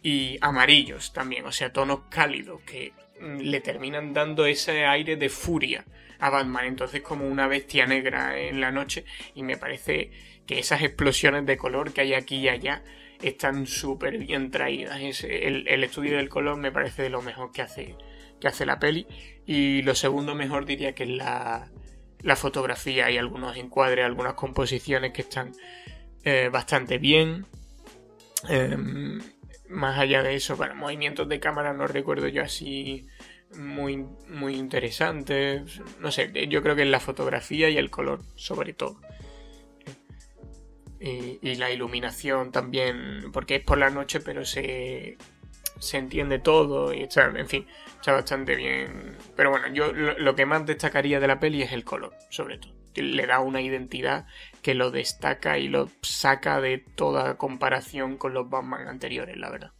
y 0.02 0.38
amarillos 0.42 1.14
también, 1.14 1.46
o 1.46 1.52
sea, 1.52 1.74
tonos 1.74 2.02
cálidos 2.10 2.62
que 2.62 2.94
mm, 3.20 3.40
le 3.40 3.60
terminan 3.60 4.14
dando 4.14 4.46
ese 4.46 4.86
aire 4.86 5.18
de 5.18 5.30
furia 5.30 5.86
a 6.20 6.30
Batman, 6.30 6.66
entonces 6.66 7.02
como 7.02 7.28
una 7.28 7.48
bestia 7.48 7.86
negra 7.86 8.38
en 8.40 8.62
la 8.62 8.72
noche 8.72 9.06
y 9.34 9.44
me 9.44 9.58
parece 9.58 10.12
que 10.46 10.60
esas 10.60 10.82
explosiones 10.82 11.46
de 11.46 11.58
color 11.58 11.94
que 11.94 12.02
hay 12.02 12.14
aquí 12.14 12.38
y 12.38 12.50
allá 12.50 12.84
están 13.22 13.68
súper 13.68 14.18
bien 14.18 14.52
traídas. 14.52 15.00
el, 15.24 15.84
estudio 15.84 16.18
del 16.18 16.30
color 16.30 16.58
me 16.58 16.72
parece 16.72 17.04
de 17.04 17.10
lo 17.10 17.22
mejor 17.22 17.52
que 17.52 17.62
hace, 17.62 17.96
que 18.40 18.48
hace 18.48 18.66
la 18.66 18.80
peli. 18.80 19.08
Y 19.46 19.82
lo 19.82 19.96
segundo 19.96 20.36
mejor 20.36 20.66
diría 20.66 20.94
que 20.94 21.04
es 21.04 21.10
la, 21.10 21.70
la 22.22 22.36
fotografía. 22.36 23.08
Hay 23.08 23.18
algunos 23.18 23.58
encuadres, 23.58 24.06
algunas 24.06 24.34
composiciones 24.34 25.14
que 25.14 25.22
están 25.22 25.54
eh, 26.24 26.50
bastante 26.52 26.98
bien. 26.98 27.46
Em, 28.50 29.22
más 29.70 29.98
allá 29.98 30.22
de 30.22 30.36
eso, 30.36 30.56
bueno, 30.56 30.76
movimientos 30.76 31.28
de 31.28 31.40
cámara 31.40 31.74
no 31.74 31.88
recuerdo 31.88 32.28
yo 32.28 32.44
así 32.44 33.08
muy, 33.58 34.06
muy 34.30 34.56
interesantes. 34.56 35.82
No 36.00 36.12
sé, 36.12 36.32
yo 36.48 36.62
creo 36.62 36.76
que 36.76 36.84
es 36.84 36.90
la 36.90 37.00
fotografía 37.00 37.70
y 37.70 37.78
el 37.78 37.90
color, 37.90 38.22
sobre 38.36 38.74
todo 38.74 39.00
y, 41.06 41.56
la 41.56 41.72
iluminación 41.72 42.52
también, 42.52 43.32
porque 43.32 43.56
es 43.56 43.64
por 43.64 43.78
la 43.78 43.90
noche, 43.90 44.20
pero 44.20 44.46
se, 44.46 45.18
se 45.80 45.98
entiende 45.98 46.40
todo 46.40 46.94
y 46.94 47.04
está, 47.04 47.26
en 47.36 47.48
fin, 47.48 47.68
está 47.96 48.14
bastante 48.14 48.56
bien. 48.56 49.18
Pero 49.36 49.52
bueno, 49.52 49.68
yo 49.70 49.92
lo, 49.94 50.36
que 50.36 50.46
más 50.46 50.66
destacaría 50.66 51.20
de 51.20 51.28
la 51.28 51.40
peli 51.40 51.62
es 51.62 51.74
el 51.74 51.84
color, 51.84 52.14
sobre 52.30 52.58
todo. 52.58 52.74
Le 52.96 53.28
da 53.28 53.42
una 53.42 53.62
identidad 53.62 54.26
que 54.62 54.74
lo 54.74 54.90
destaca 54.90 55.60
y 55.60 55.68
lo 55.68 55.90
saca 56.02 56.62
de 56.62 56.78
toda 56.78 57.38
comparación 57.38 58.18
con 58.18 58.34
los 58.34 58.50
Batman 58.50 58.88
anteriores, 58.88 59.38
la 59.38 59.50
verdad. 59.50 59.75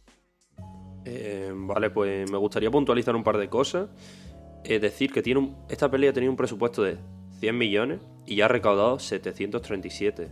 Eh, 1.06 1.52
vale, 1.54 1.90
pues 1.90 2.28
me 2.28 2.36
gustaría 2.36 2.70
puntualizar 2.70 3.14
un 3.14 3.22
par 3.22 3.38
de 3.38 3.48
cosas. 3.48 3.88
Es 4.64 4.80
decir, 4.80 5.12
que 5.12 5.22
tiene 5.22 5.54
esta 5.68 5.88
peli 5.88 6.08
ha 6.08 6.12
tenido 6.12 6.32
un 6.32 6.36
presupuesto 6.36 6.82
de 6.82 6.98
100 7.38 7.56
millones 7.56 8.00
y 8.26 8.40
ha 8.40 8.48
recaudado 8.48 8.98
737. 8.98 10.28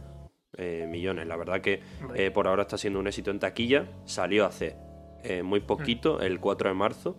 Eh, 0.56 0.86
millones. 0.88 1.26
La 1.26 1.36
verdad 1.36 1.60
que 1.60 1.80
eh, 2.14 2.30
por 2.30 2.46
ahora 2.46 2.62
está 2.62 2.78
siendo 2.78 2.98
un 2.98 3.06
éxito 3.06 3.30
en 3.30 3.38
taquilla. 3.38 3.88
Salió 4.04 4.46
hace 4.46 4.76
muy 5.42 5.60
poquito, 5.60 6.18
mm. 6.18 6.22
el 6.22 6.38
4 6.38 6.68
de 6.68 6.74
marzo. 6.74 7.16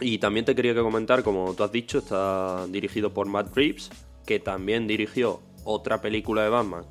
Y 0.00 0.18
también 0.18 0.44
te 0.44 0.54
quería 0.54 0.74
que 0.74 0.82
comentar, 0.82 1.22
como 1.22 1.54
tú 1.54 1.62
has 1.62 1.72
dicho, 1.72 1.98
está 1.98 2.66
dirigido 2.66 3.14
por 3.14 3.26
Matt 3.26 3.56
Reeves, 3.56 3.90
que 4.26 4.38
también 4.38 4.86
dirigió 4.86 5.40
otra 5.64 6.02
película 6.02 6.42
de 6.42 6.48
Batman, 6.50 6.84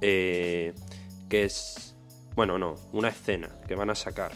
que 0.00 0.72
es, 1.30 1.87
bueno, 2.38 2.56
no, 2.56 2.76
una 2.92 3.08
escena 3.08 3.48
que 3.66 3.74
van 3.74 3.90
a 3.90 3.96
sacar. 3.96 4.30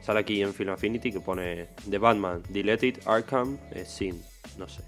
sale 0.00 0.18
aquí 0.18 0.42
en 0.42 0.52
Film 0.52 0.70
Affinity 0.70 1.12
que 1.12 1.20
pone 1.20 1.68
The 1.88 1.98
Batman, 1.98 2.42
Deleted 2.48 2.98
Arkham 3.06 3.56
Scene, 3.84 4.18
no 4.58 4.66
sé. 4.66 4.82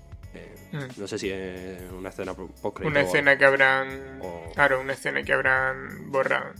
Mm. 0.72 1.00
No 1.00 1.06
sé 1.06 1.16
si 1.16 1.30
es 1.30 1.80
una 1.92 2.08
escena 2.08 2.34
post 2.34 2.80
Una 2.80 3.02
escena 3.02 3.38
que 3.38 3.44
habrán. 3.44 4.20
Claro, 4.52 4.80
una 4.80 4.94
escena 4.94 5.22
que 5.22 5.32
habrán 5.32 6.10
borrado. 6.10 6.54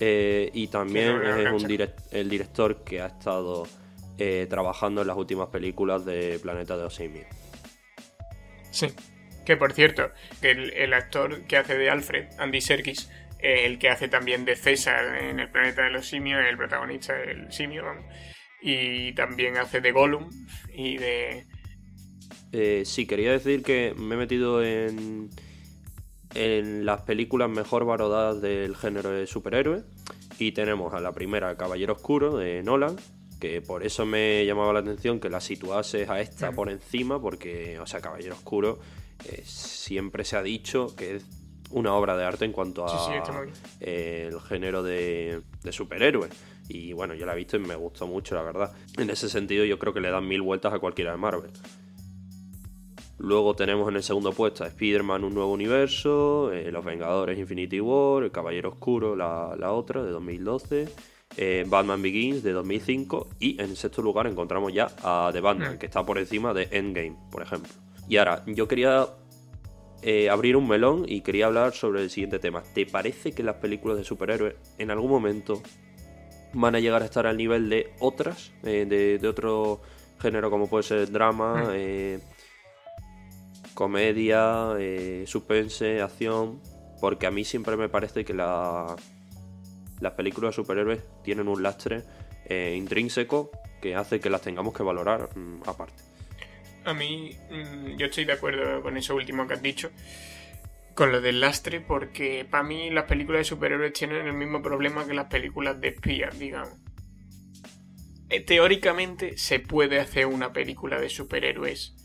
Eh, 0.00 0.50
y 0.52 0.66
también 0.66 1.22
es 1.24 1.52
un 1.52 1.88
el 2.10 2.28
director 2.28 2.82
que 2.82 3.02
ha 3.02 3.06
estado 3.06 3.62
eh, 4.18 4.48
trabajando 4.50 5.02
en 5.02 5.06
las 5.06 5.16
últimas 5.16 5.50
películas 5.50 6.04
de 6.04 6.40
Planeta 6.42 6.76
de 6.76 6.82
los 6.82 6.96
Simios. 6.96 7.26
Sí. 8.72 8.92
Que 9.44 9.56
por 9.56 9.72
cierto, 9.72 10.10
que 10.40 10.50
el, 10.50 10.92
actor 10.92 11.42
que 11.42 11.56
hace 11.56 11.78
de 11.78 11.88
Alfred, 11.88 12.26
Andy 12.38 12.60
Serkis, 12.60 13.08
el 13.46 13.78
que 13.78 13.88
hace 13.88 14.08
también 14.08 14.44
de 14.44 14.56
César 14.56 15.16
en 15.22 15.40
el 15.40 15.50
Planeta 15.50 15.82
de 15.82 15.90
los 15.90 16.06
Simios, 16.06 16.40
el 16.48 16.56
protagonista 16.56 17.14
del 17.14 17.52
simio, 17.52 17.84
y 18.60 19.12
también 19.14 19.56
hace 19.56 19.80
de 19.80 19.92
Gollum 19.92 20.30
y 20.72 20.96
de 20.98 21.46
eh, 22.52 22.84
sí, 22.84 23.06
quería 23.06 23.32
decir 23.32 23.62
que 23.62 23.94
me 23.96 24.14
he 24.14 24.18
metido 24.18 24.62
en, 24.62 25.30
en 26.34 26.86
las 26.86 27.02
películas 27.02 27.50
mejor 27.50 27.84
valoradas 27.84 28.40
del 28.40 28.76
género 28.76 29.10
de 29.10 29.26
superhéroes. 29.26 29.84
Y 30.38 30.52
tenemos 30.52 30.92
a 30.94 31.00
la 31.00 31.12
primera, 31.12 31.56
Caballero 31.56 31.94
Oscuro, 31.94 32.36
de 32.36 32.62
Nolan, 32.62 32.96
que 33.40 33.62
por 33.62 33.84
eso 33.84 34.06
me 34.06 34.44
llamaba 34.44 34.72
la 34.72 34.80
atención 34.80 35.18
que 35.18 35.30
la 35.30 35.40
situase 35.40 36.06
a 36.08 36.20
esta 36.20 36.52
por 36.52 36.70
encima, 36.70 37.20
porque, 37.20 37.78
o 37.78 37.86
sea, 37.86 38.00
Caballero 38.00 38.34
Oscuro 38.34 38.78
eh, 39.24 39.42
siempre 39.44 40.24
se 40.24 40.36
ha 40.36 40.42
dicho 40.42 40.94
que 40.94 41.16
es 41.16 41.24
una 41.70 41.94
obra 41.94 42.16
de 42.16 42.24
arte 42.24 42.44
en 42.44 42.52
cuanto 42.52 42.86
a 42.86 43.50
el 43.80 44.40
género 44.40 44.82
de, 44.82 45.42
de 45.62 45.72
superhéroes. 45.72 46.30
Y 46.68 46.92
bueno, 46.92 47.14
yo 47.14 47.26
la 47.26 47.34
he 47.34 47.36
visto 47.36 47.56
y 47.56 47.60
me 47.60 47.76
gustó 47.76 48.06
mucho, 48.06 48.34
la 48.34 48.42
verdad. 48.42 48.72
En 48.98 49.10
ese 49.10 49.28
sentido, 49.28 49.64
yo 49.64 49.78
creo 49.78 49.92
que 49.92 50.00
le 50.00 50.10
dan 50.10 50.26
mil 50.26 50.42
vueltas 50.42 50.72
a 50.72 50.78
cualquiera 50.78 51.12
de 51.12 51.18
Marvel. 51.18 51.50
Luego 53.18 53.54
tenemos 53.54 53.88
en 53.88 53.96
el 53.96 54.02
segundo 54.02 54.32
puesto 54.32 54.64
a 54.64 54.66
Spider-Man 54.66 55.24
Un 55.24 55.34
Nuevo 55.34 55.52
Universo, 55.52 56.52
eh, 56.52 56.70
Los 56.70 56.84
Vengadores 56.84 57.38
Infinity 57.38 57.80
War, 57.80 58.24
El 58.24 58.30
Caballero 58.30 58.70
Oscuro, 58.70 59.16
la, 59.16 59.72
otra, 59.72 60.02
de 60.02 60.10
2012, 60.10 60.88
eh, 61.38 61.64
Batman 61.66 62.02
Begins, 62.02 62.42
de 62.42 62.52
2005, 62.52 63.28
y 63.40 63.60
en 63.60 63.74
sexto 63.74 64.02
lugar 64.02 64.26
encontramos 64.26 64.72
ya 64.72 64.88
a 65.02 65.30
The 65.32 65.40
Batman, 65.40 65.74
mm. 65.76 65.78
que 65.78 65.86
está 65.86 66.04
por 66.04 66.18
encima 66.18 66.52
de 66.52 66.68
Endgame, 66.70 67.16
por 67.30 67.42
ejemplo. 67.42 67.72
Y 68.06 68.18
ahora, 68.18 68.44
yo 68.46 68.68
quería 68.68 69.08
eh, 70.02 70.30
abrir 70.30 70.56
un 70.56 70.68
melón 70.68 71.04
y 71.08 71.22
quería 71.22 71.46
hablar 71.46 71.74
sobre 71.74 72.02
el 72.02 72.10
siguiente 72.10 72.38
tema. 72.38 72.62
¿Te 72.74 72.86
parece 72.86 73.32
que 73.32 73.42
las 73.42 73.56
películas 73.56 73.98
de 73.98 74.04
superhéroes 74.04 74.54
en 74.78 74.90
algún 74.90 75.10
momento 75.10 75.62
van 76.52 76.74
a 76.74 76.80
llegar 76.80 77.02
a 77.02 77.06
estar 77.06 77.26
al 77.26 77.36
nivel 77.36 77.68
de 77.68 77.92
otras, 78.00 78.52
de, 78.62 79.20
otro 79.28 79.80
género 80.20 80.50
como 80.50 80.68
puede 80.68 80.84
ser 80.84 81.10
drama? 81.10 81.70
Mm 81.72 82.36
comedia, 83.76 84.72
eh, 84.80 85.24
suspense, 85.28 86.00
acción, 86.02 86.60
porque 87.00 87.28
a 87.28 87.30
mí 87.30 87.44
siempre 87.44 87.76
me 87.76 87.88
parece 87.88 88.24
que 88.24 88.34
la, 88.34 88.96
las 90.00 90.12
películas 90.14 90.50
de 90.50 90.54
superhéroes 90.56 91.02
tienen 91.22 91.46
un 91.46 91.62
lastre 91.62 92.02
eh, 92.46 92.74
intrínseco 92.76 93.50
que 93.80 93.94
hace 93.94 94.18
que 94.18 94.30
las 94.30 94.40
tengamos 94.40 94.74
que 94.74 94.82
valorar 94.82 95.28
mm, 95.36 95.60
aparte. 95.66 96.02
A 96.86 96.94
mí, 96.94 97.36
mm, 97.50 97.96
yo 97.96 98.06
estoy 98.06 98.24
de 98.24 98.32
acuerdo 98.32 98.80
con 98.80 98.96
eso 98.96 99.16
último 99.16 99.48
que 99.48 99.54
has 99.54 99.62
dicho, 99.62 99.90
con 100.94 101.10
lo 101.10 101.20
del 101.20 101.40
lastre, 101.40 101.80
porque 101.80 102.46
para 102.48 102.62
mí 102.62 102.90
las 102.90 103.04
películas 103.04 103.40
de 103.40 103.44
superhéroes 103.44 103.92
tienen 103.92 104.24
el 104.24 104.32
mismo 104.32 104.62
problema 104.62 105.04
que 105.04 105.12
las 105.12 105.26
películas 105.26 105.80
de 105.80 105.88
espías, 105.88 106.38
digamos. 106.38 106.78
Eh, 108.28 108.40
teóricamente 108.40 109.36
se 109.36 109.58
puede 109.58 109.98
hacer 109.98 110.26
una 110.26 110.52
película 110.52 111.00
de 111.00 111.08
superhéroes 111.08 111.96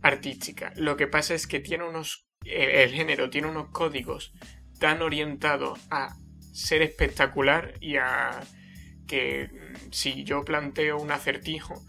artística. 0.00 0.72
Lo 0.76 0.96
que 0.96 1.08
pasa 1.08 1.34
es 1.34 1.48
que 1.48 1.58
tiene 1.58 1.84
unos. 1.84 2.28
El, 2.44 2.90
género 2.90 3.30
tiene 3.30 3.48
unos 3.48 3.70
códigos 3.70 4.32
tan 4.78 5.02
orientados 5.02 5.78
a 5.90 6.16
ser 6.52 6.82
espectacular 6.82 7.74
y 7.80 7.96
a 7.96 8.40
que 9.08 9.48
mm, 9.52 9.90
si 9.90 10.22
yo 10.22 10.44
planteo 10.44 10.98
un 10.98 11.10
acertijo 11.10 11.84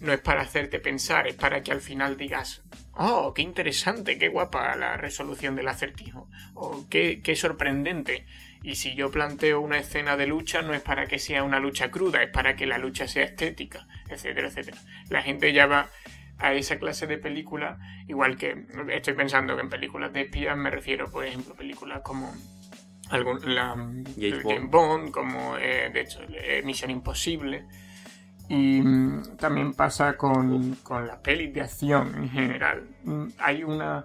no 0.00 0.12
es 0.12 0.20
para 0.20 0.42
hacerte 0.42 0.80
pensar, 0.80 1.26
es 1.26 1.34
para 1.34 1.62
que 1.62 1.72
al 1.72 1.80
final 1.80 2.16
digas, 2.16 2.62
oh, 2.92 3.32
qué 3.34 3.42
interesante, 3.42 4.18
qué 4.18 4.28
guapa 4.28 4.74
la 4.76 4.96
resolución 4.96 5.56
del 5.56 5.68
acertijo, 5.68 6.28
o 6.54 6.86
qué, 6.88 7.20
qué 7.22 7.36
sorprendente. 7.36 8.26
Y 8.62 8.76
si 8.76 8.94
yo 8.94 9.10
planteo 9.10 9.60
una 9.60 9.78
escena 9.78 10.16
de 10.16 10.26
lucha, 10.26 10.62
no 10.62 10.72
es 10.72 10.80
para 10.80 11.06
que 11.06 11.18
sea 11.18 11.42
una 11.42 11.60
lucha 11.60 11.90
cruda, 11.90 12.22
es 12.22 12.30
para 12.30 12.56
que 12.56 12.66
la 12.66 12.78
lucha 12.78 13.06
sea 13.06 13.24
estética, 13.24 13.86
etcétera, 14.08 14.48
etcétera. 14.48 14.78
La 15.10 15.22
gente 15.22 15.52
ya 15.52 15.66
va 15.66 15.90
a 16.38 16.54
esa 16.54 16.78
clase 16.78 17.06
de 17.06 17.18
película, 17.18 17.78
igual 18.08 18.36
que 18.36 18.66
estoy 18.90 19.14
pensando 19.14 19.54
que 19.54 19.62
en 19.62 19.68
películas 19.68 20.12
de 20.12 20.22
espías 20.22 20.56
me 20.56 20.70
refiero, 20.70 21.10
por 21.10 21.24
ejemplo, 21.24 21.54
películas 21.54 22.00
como 22.02 22.34
algún, 23.10 23.54
la, 23.54 23.74
James, 24.16 24.70
Bond. 24.70 25.10
como 25.10 25.56
eh, 25.58 25.90
de 25.92 26.00
hecho 26.00 26.20
eh, 26.28 26.62
Misión 26.64 26.90
Imposible. 26.90 27.66
Y 28.48 28.80
mm, 28.82 29.36
también 29.36 29.72
pasa 29.72 30.16
con, 30.16 30.76
con 30.76 31.06
las 31.06 31.18
pelis 31.18 31.52
de 31.54 31.62
acción 31.62 32.14
en 32.14 32.30
general. 32.30 32.86
Mm, 33.04 33.26
hay 33.38 33.64
una 33.64 34.04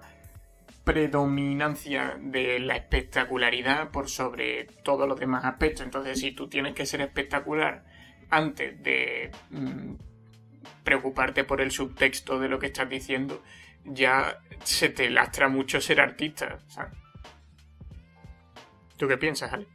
predominancia 0.84 2.16
de 2.20 2.58
la 2.58 2.76
espectacularidad 2.76 3.90
por 3.90 4.08
sobre 4.08 4.64
todos 4.82 5.06
los 5.06 5.20
demás 5.20 5.44
aspectos. 5.44 5.84
Entonces, 5.84 6.18
si 6.20 6.32
tú 6.32 6.48
tienes 6.48 6.74
que 6.74 6.86
ser 6.86 7.00
espectacular 7.02 7.84
antes 8.30 8.82
de 8.82 9.30
mm, 9.50 9.94
preocuparte 10.84 11.44
por 11.44 11.60
el 11.60 11.70
subtexto 11.70 12.38
de 12.38 12.48
lo 12.48 12.58
que 12.58 12.66
estás 12.66 12.88
diciendo, 12.88 13.42
ya 13.84 14.40
se 14.64 14.88
te 14.88 15.10
lastra 15.10 15.48
mucho 15.48 15.80
ser 15.80 16.00
artista. 16.00 16.58
¿sabes? 16.68 16.92
¿Tú 18.96 19.08
qué 19.08 19.16
piensas, 19.16 19.52
Ale? 19.52 19.66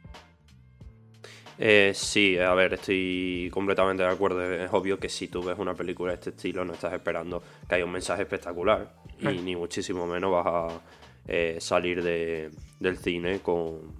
Eh, 1.58 1.92
sí, 1.94 2.38
a 2.38 2.52
ver, 2.54 2.74
estoy 2.74 3.48
completamente 3.52 4.02
de 4.02 4.08
acuerdo. 4.08 4.42
Es 4.42 4.72
obvio 4.72 4.98
que 4.98 5.08
si 5.08 5.28
tú 5.28 5.42
ves 5.42 5.58
una 5.58 5.74
película 5.74 6.12
de 6.12 6.16
este 6.16 6.30
estilo 6.30 6.64
no 6.64 6.74
estás 6.74 6.92
esperando 6.92 7.42
que 7.68 7.74
haya 7.74 7.84
un 7.84 7.92
mensaje 7.92 8.22
espectacular. 8.22 8.94
Y 9.20 9.38
ni 9.38 9.56
muchísimo 9.56 10.06
menos 10.06 10.32
vas 10.32 10.46
a 10.46 10.80
eh, 11.26 11.56
salir 11.60 12.02
del 12.02 12.98
cine 12.98 13.40
con, 13.40 13.94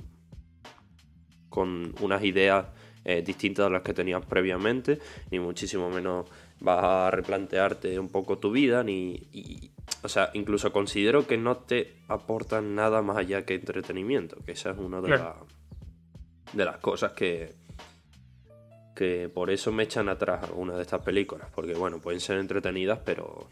con 1.49 1.95
unas 2.01 2.23
ideas 2.23 2.67
eh, 3.05 3.23
distintas 3.23 3.67
a 3.67 3.71
las 3.71 3.83
que 3.83 3.95
tenías 3.95 4.25
previamente, 4.27 4.99
ni 5.31 5.39
muchísimo 5.39 5.89
menos 5.89 6.29
vas 6.59 6.83
a 6.83 7.11
replantearte 7.11 7.99
un 7.99 8.09
poco 8.09 8.39
tu 8.39 8.51
vida, 8.51 8.83
ni... 8.83 9.29
o 10.03 10.09
sea, 10.09 10.31
incluso 10.35 10.73
considero 10.73 11.27
que 11.27 11.37
no 11.37 11.57
te 11.57 11.99
aportan 12.09 12.75
nada 12.75 13.03
más 13.03 13.17
allá 13.17 13.45
que 13.45 13.55
entretenimiento, 13.55 14.37
que 14.45 14.53
esa 14.53 14.73
es 14.73 14.79
una 14.79 15.01
de, 15.01 15.21
de 16.53 16.65
las 16.65 16.79
cosas 16.79 17.13
que, 17.13 17.55
que 18.95 19.29
por 19.33 19.51
eso 19.51 19.71
me 19.73 19.85
echan 19.85 20.09
atrás 20.09 20.43
algunas 20.45 20.77
de 20.77 20.83
estas 20.83 21.03
películas, 21.03 21.49
porque 21.55 21.75
bueno, 21.75 22.01
pueden 22.01 22.21
ser 22.21 22.39
entretenidas, 22.39 22.99
pero... 23.05 23.49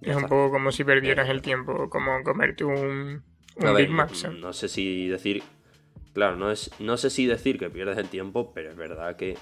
Es 0.00 0.16
un 0.16 0.22
poco 0.22 0.50
como 0.50 0.72
si 0.72 0.84
perdieras 0.84 1.28
el 1.28 1.42
tiempo, 1.42 1.90
como 1.90 2.22
comerte 2.22 2.64
un, 2.64 3.22
Big 3.76 3.90
Mac. 3.90 4.10
No 4.38 4.52
sé 4.52 4.68
si 4.68 5.08
decir... 5.08 5.42
Claro, 6.14 6.36
no, 6.36 6.50
es, 6.50 6.70
no 6.80 6.96
sé 6.96 7.08
si 7.08 7.26
decir 7.26 7.58
que 7.58 7.70
pierdes 7.70 7.96
el 7.98 8.08
tiempo, 8.08 8.52
pero 8.52 8.70
es 8.70 8.76
verdad 8.76 9.14
que 9.16 9.36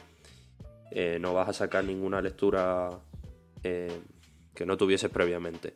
eh, 0.90 1.18
no 1.18 1.32
vas 1.32 1.48
a 1.48 1.52
sacar 1.52 1.84
ninguna 1.84 2.20
lectura 2.20 2.90
eh, 3.62 4.00
que 4.54 4.66
no 4.66 4.76
tuvieses 4.76 5.10
previamente. 5.10 5.74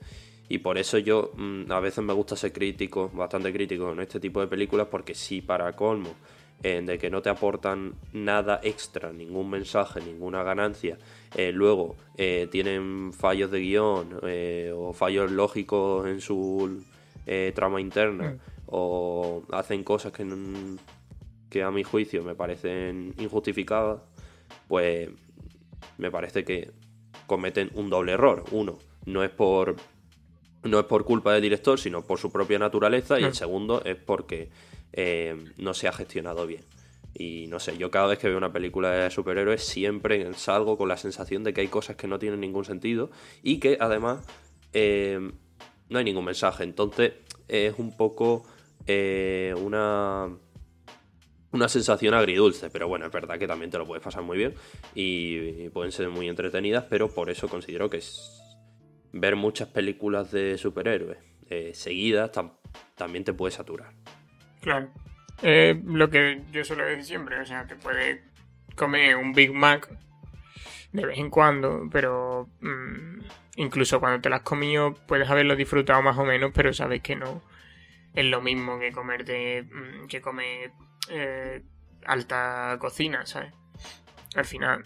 Y 0.49 0.59
por 0.59 0.77
eso 0.77 0.99
yo 0.99 1.33
mm, 1.35 1.71
a 1.71 1.81
veces 1.81 2.05
me 2.05 2.13
gusta 2.13 2.37
ser 2.37 2.53
crítico, 2.53 3.09
bastante 3.09 3.53
crítico 3.53 3.93
en 3.93 4.01
este 4.01 4.21
tipo 4.21 4.41
de 4.41 4.49
películas, 4.49 4.89
porque 4.91 5.15
si 5.15 5.41
para 5.41 5.73
colmo 5.73 6.15
de 6.63 6.99
que 6.99 7.11
no 7.11 7.23
te 7.23 7.29
aportan 7.29 7.95
nada 8.13 8.61
extra, 8.63 9.13
ningún 9.13 9.51
mensaje, 9.51 10.01
ninguna 10.01 10.45
ganancia, 10.45 10.97
eh, 11.35 11.51
luego 11.51 11.97
eh, 12.17 12.49
tienen 12.53 13.13
fallos 13.13 13.51
de 13.51 13.61
guion 13.61 14.21
eh, 14.23 14.73
o 14.75 14.93
fallos 14.93 15.31
lógicos 15.33 16.07
en 16.07 16.21
su 16.21 16.85
trama 17.55 17.81
interna 17.81 18.33
mm. 18.33 18.39
o 18.67 19.43
hacen 19.53 19.85
cosas 19.85 20.13
que, 20.13 20.27
que 21.51 21.63
a 21.63 21.71
mi 21.71 21.83
juicio 21.83 22.23
me 22.23 22.35
parecen 22.35 23.15
injustificadas, 23.19 24.01
pues 24.69 25.09
me 25.99 26.11
parece 26.11 26.45
que 26.45 26.71
cometen 27.27 27.71
un 27.75 27.91
doble 27.91 28.13
error. 28.13 28.45
Uno, 28.51 28.79
no 29.07 29.23
es 29.25 29.31
por 29.31 29.77
no 30.65 30.79
es 30.79 30.85
por 30.85 31.05
culpa 31.05 31.33
del 31.33 31.43
director, 31.43 31.79
sino 31.79 32.03
por 32.03 32.19
su 32.19 32.31
propia 32.31 32.59
naturaleza. 32.59 33.19
Y 33.19 33.25
el 33.25 33.31
mm. 33.31 33.35
segundo 33.35 33.83
es 33.85 33.97
porque 33.97 34.51
eh, 34.93 35.37
no 35.59 35.75
se 35.75 35.89
ha 35.89 35.93
gestionado 35.93 36.47
bien. 36.47 36.63
Y 37.15 37.47
no 37.49 37.61
sé, 37.61 37.77
yo 37.77 37.91
cada 37.91 38.07
vez 38.07 38.19
que 38.19 38.29
veo 38.29 38.39
una 38.39 38.53
película 38.53 38.91
de 38.91 39.11
superhéroes 39.11 39.63
siempre 39.63 40.33
salgo 40.35 40.79
con 40.79 40.89
la 40.89 40.97
sensación 40.97 41.45
de 41.45 41.53
que 41.53 41.61
hay 41.61 41.69
cosas 41.69 41.97
que 41.97 42.09
no 42.09 42.19
tienen 42.19 42.41
ningún 42.41 42.65
sentido 42.65 43.11
y 43.43 43.59
que 43.59 43.77
además 43.81 44.25
eh, 44.73 45.21
no 45.89 45.99
hay 45.99 46.05
ningún 46.05 46.25
mensaje. 46.25 46.65
Entonces 46.65 47.13
es 47.49 47.75
un 47.79 47.97
poco 47.97 48.45
eh, 48.87 49.55
una, 49.59 50.31
una 51.53 51.69
sensación 51.69 52.15
agridulce, 52.15 52.71
pero 52.71 52.89
bueno, 52.89 53.07
es 53.07 53.13
verdad 53.13 53.39
que 53.39 53.47
también 53.47 53.71
te 53.71 53.77
lo 53.77 53.87
puedes 53.87 54.03
pasar 54.03 54.23
muy 54.23 54.39
bien 54.39 54.55
y, 54.95 55.69
pueden 55.69 55.93
ser 55.93 56.09
muy 56.09 56.29
entretenidas, 56.29 56.85
pero 56.89 57.13
por 57.13 57.29
eso 57.29 57.47
considero 57.47 57.91
que 57.91 58.01
ver 59.13 59.37
muchas 59.37 59.69
películas 59.69 60.33
de 60.33 60.57
superhéroes 60.57 61.19
seguidas 61.75 62.31
también 62.97 63.25
te 63.25 63.35
puede 63.35 63.53
saturar. 63.53 63.93
Claro. 64.63 64.89
Eh, 65.43 65.81
lo 65.85 66.09
que 66.09 66.41
yo 66.53 66.65
suelo 66.65 66.85
decir 66.85 67.05
siempre, 67.05 67.39
o 67.41 67.45
sea, 67.45 67.67
te 67.67 67.75
puede 67.75 68.23
comer 68.77 69.17
un 69.17 69.33
Big 69.33 69.53
Mac 69.53 69.91
de 70.93 71.07
vez 71.07 71.19
en 71.19 71.31
cuando, 71.31 71.89
pero 71.91 72.49
mm, 72.61 73.21
incluso 73.57 73.99
cuando 73.99 74.21
te 74.21 74.29
lo 74.29 74.37
has 74.37 74.43
comido 74.43 74.95
puedes 75.07 75.29
haberlo 75.29 75.57
disfrutado 75.57 76.01
más 76.03 76.17
o 76.17 76.25
menos, 76.25 76.53
pero 76.55 76.73
sabes 76.73 77.03
que 77.03 77.17
no 77.17 77.43
es 78.15 78.25
lo 78.25 78.41
mismo 78.41 78.79
que 78.79 78.93
comerte, 78.93 79.65
mm, 79.65 80.07
que 80.07 80.21
comer 80.21 80.71
eh, 81.09 81.63
alta 82.07 82.77
cocina, 82.79 83.27
¿sabes? 83.27 83.53
Al 84.37 84.45
final. 84.45 84.85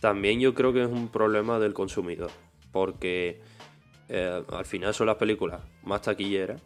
También 0.00 0.40
yo 0.40 0.54
creo 0.54 0.72
que 0.72 0.82
es 0.82 0.88
un 0.88 1.08
problema 1.08 1.58
del 1.60 1.74
consumidor, 1.74 2.30
porque 2.72 3.40
eh, 4.08 4.42
al 4.50 4.64
final 4.64 4.94
son 4.94 5.06
las 5.06 5.16
películas 5.16 5.60
más 5.84 6.02
taquilleras 6.02 6.60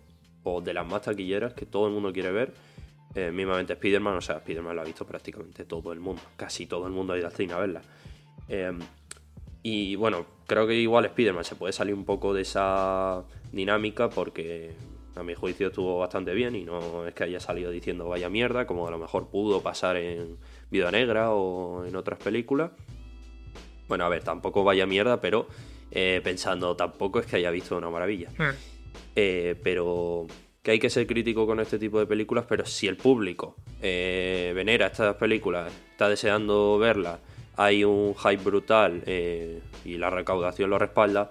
o 0.45 0.61
de 0.61 0.75
las 0.75 0.87
más 0.87 1.03
taquilleras 1.03 1.55
que 1.55 1.67
todo 1.67 1.87
el 1.87 1.93
mundo 1.93 2.13
quiere 2.13 2.31
ver. 2.33 2.53
Eh, 3.15 3.31
mismamente 3.31 3.75
Spider-Man, 3.75 4.17
o 4.17 4.21
sea, 4.21 4.37
Spider-Man 4.37 4.75
lo 4.75 4.83
ha 4.83 4.85
visto 4.85 5.07
prácticamente 5.07 5.65
todo 5.65 5.93
el 5.93 6.01
mundo, 6.01 6.23
casi 6.37 6.67
todo 6.67 6.87
el 6.87 6.93
mundo 6.93 7.13
ha 7.13 7.19
ido 7.19 7.27
al 7.27 7.33
cine 7.33 7.53
a 7.53 7.59
verla. 7.59 7.83
Em, 8.49 8.79
y 9.63 9.97
bueno, 9.97 10.27
creo 10.47 10.67
que 10.67 10.75
igual 10.75 11.05
Spider-Man 11.05 11.45
se 11.45 11.55
puede 11.55 11.73
salir 11.73 11.95
un 11.95 12.05
poco 12.05 12.33
de 12.33 12.43
esa 12.43 13.23
dinámica 13.53 14.09
porque 14.09 14.73
a 15.15 15.23
mi 15.23 15.35
juicio 15.35 15.69
estuvo 15.69 15.99
bastante 15.99 16.33
bien 16.33 16.57
y 16.57 16.65
no 16.65 17.07
es 17.07 17.15
que 17.15 17.25
haya 17.25 17.39
salido 17.39 17.71
diciendo 17.71 18.09
vaya 18.09 18.29
mierda, 18.29 18.67
como 18.67 18.89
a 18.89 18.91
lo 18.91 18.99
mejor 18.99 19.29
pudo 19.29 19.61
pasar 19.61 19.97
en 19.97 20.39
Vida 20.71 20.91
Negra 20.91 21.33
o 21.33 21.85
en 21.85 21.95
otras 21.97 22.19
películas. 22.19 22.71
Bueno, 23.89 24.05
a 24.05 24.09
ver, 24.09 24.25
tampoco 24.25 24.65
vaya 24.65 24.87
mierda, 24.87 25.21
pero 25.21 25.49
eh, 25.91 26.23
pensando, 26.25 26.75
tampoco 26.77 27.21
es 27.21 27.27
que 27.27 27.37
haya 27.37 27.51
visto 27.51 27.77
una 27.77 27.91
maravilla. 27.91 28.31
Hmm. 28.39 28.57
Eh, 29.15 29.61
pero 29.63 30.27
que 30.63 30.71
hay 30.71 30.79
que 30.79 30.91
ser 30.91 31.07
crítico 31.07 31.47
con 31.47 31.61
este 31.61 31.79
tipo 31.79 31.99
de 31.99 32.07
películas, 32.07 32.45
pero 32.49 32.65
si 32.65 32.87
el 32.87 32.97
público 32.97 33.57
eh, 33.81 34.53
venera 34.55 34.87
estas 34.87 35.17
películas, 35.17 35.73
está 35.91 36.09
deseando 36.09 36.79
verlas, 36.79 37.19
hay 37.57 37.85
un 37.85 38.15
hype 38.15 38.43
brutal 38.43 39.03
eh, 39.07 39.61
y 39.85 39.99
la 39.99 40.09
recaudación 40.09 40.71
lo 40.71 40.79
respalda, 40.79 41.31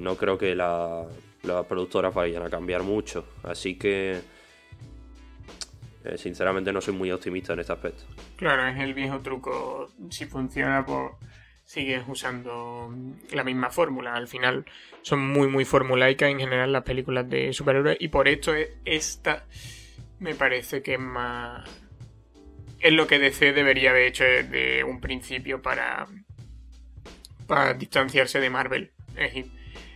no 0.00 0.16
creo 0.16 0.36
que 0.36 0.54
las 0.56 1.06
productoras 1.68 2.12
vayan 2.12 2.42
a 2.42 2.50
cambiar 2.50 2.82
mucho. 2.82 3.24
Así 3.44 3.76
que, 3.76 4.20
sinceramente, 6.16 6.72
no 6.72 6.80
soy 6.80 6.94
muy 6.94 7.12
optimista 7.12 7.52
en 7.52 7.60
este 7.60 7.74
aspecto. 7.74 8.02
Claro, 8.36 8.66
es 8.66 8.78
el 8.80 8.92
viejo 8.92 9.20
truco. 9.20 9.88
Si 10.10 10.24
funciona, 10.26 10.84
pues 10.84 11.12
sigues 11.68 12.02
usando 12.08 12.90
la 13.30 13.44
misma 13.44 13.68
fórmula. 13.68 14.14
Al 14.14 14.26
final 14.26 14.64
son 15.02 15.20
muy, 15.20 15.48
muy 15.48 15.66
formulaicas 15.66 16.30
en 16.30 16.40
general 16.40 16.72
las 16.72 16.82
películas 16.82 17.28
de 17.28 17.52
superhéroes 17.52 17.98
y 18.00 18.08
por 18.08 18.26
esto 18.26 18.54
esta 18.86 19.44
me 20.18 20.34
parece 20.34 20.82
que 20.82 20.94
es 20.94 21.00
más... 21.00 21.68
Es 22.80 22.92
lo 22.92 23.06
que 23.06 23.18
DC 23.18 23.52
debería 23.52 23.90
haber 23.90 24.04
hecho 24.04 24.24
desde 24.24 24.82
un 24.82 25.00
principio 25.00 25.60
para, 25.60 26.06
para 27.46 27.74
distanciarse 27.74 28.40
de 28.40 28.48
Marvel. 28.48 28.92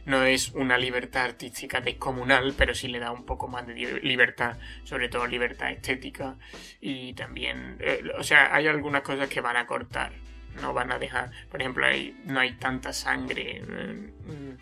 No 0.05 0.25
es 0.25 0.51
una 0.51 0.77
libertad 0.77 1.25
artística 1.25 1.81
descomunal, 1.81 2.55
pero 2.59 2.75
sí 2.75 2.89
le 2.89 2.99
da 2.99 3.13
un 3.13 3.25
poco 3.25 3.49
más 3.49 3.67
de 3.67 3.75
libertad, 4.03 4.59
sobre 4.83 5.09
todo 5.09 5.27
libertad 5.27 5.71
estética. 5.71 6.37
Y 6.81 7.15
también, 7.15 7.77
eh, 7.81 8.03
o 8.19 8.25
sea, 8.25 8.55
hay 8.55 8.67
algunas 8.67 9.03
cosas 9.03 9.29
que 9.29 9.41
van 9.41 9.57
a 9.57 9.67
cortar 9.67 10.13
no 10.61 10.73
van 10.73 10.93
a 10.93 10.99
dejar, 10.99 11.31
por 11.51 11.61
ejemplo, 11.61 11.87
no 12.25 12.41
hay 12.41 12.53
tanta 12.55 12.93
sangre. 12.93 13.63
Mm, 13.63 14.57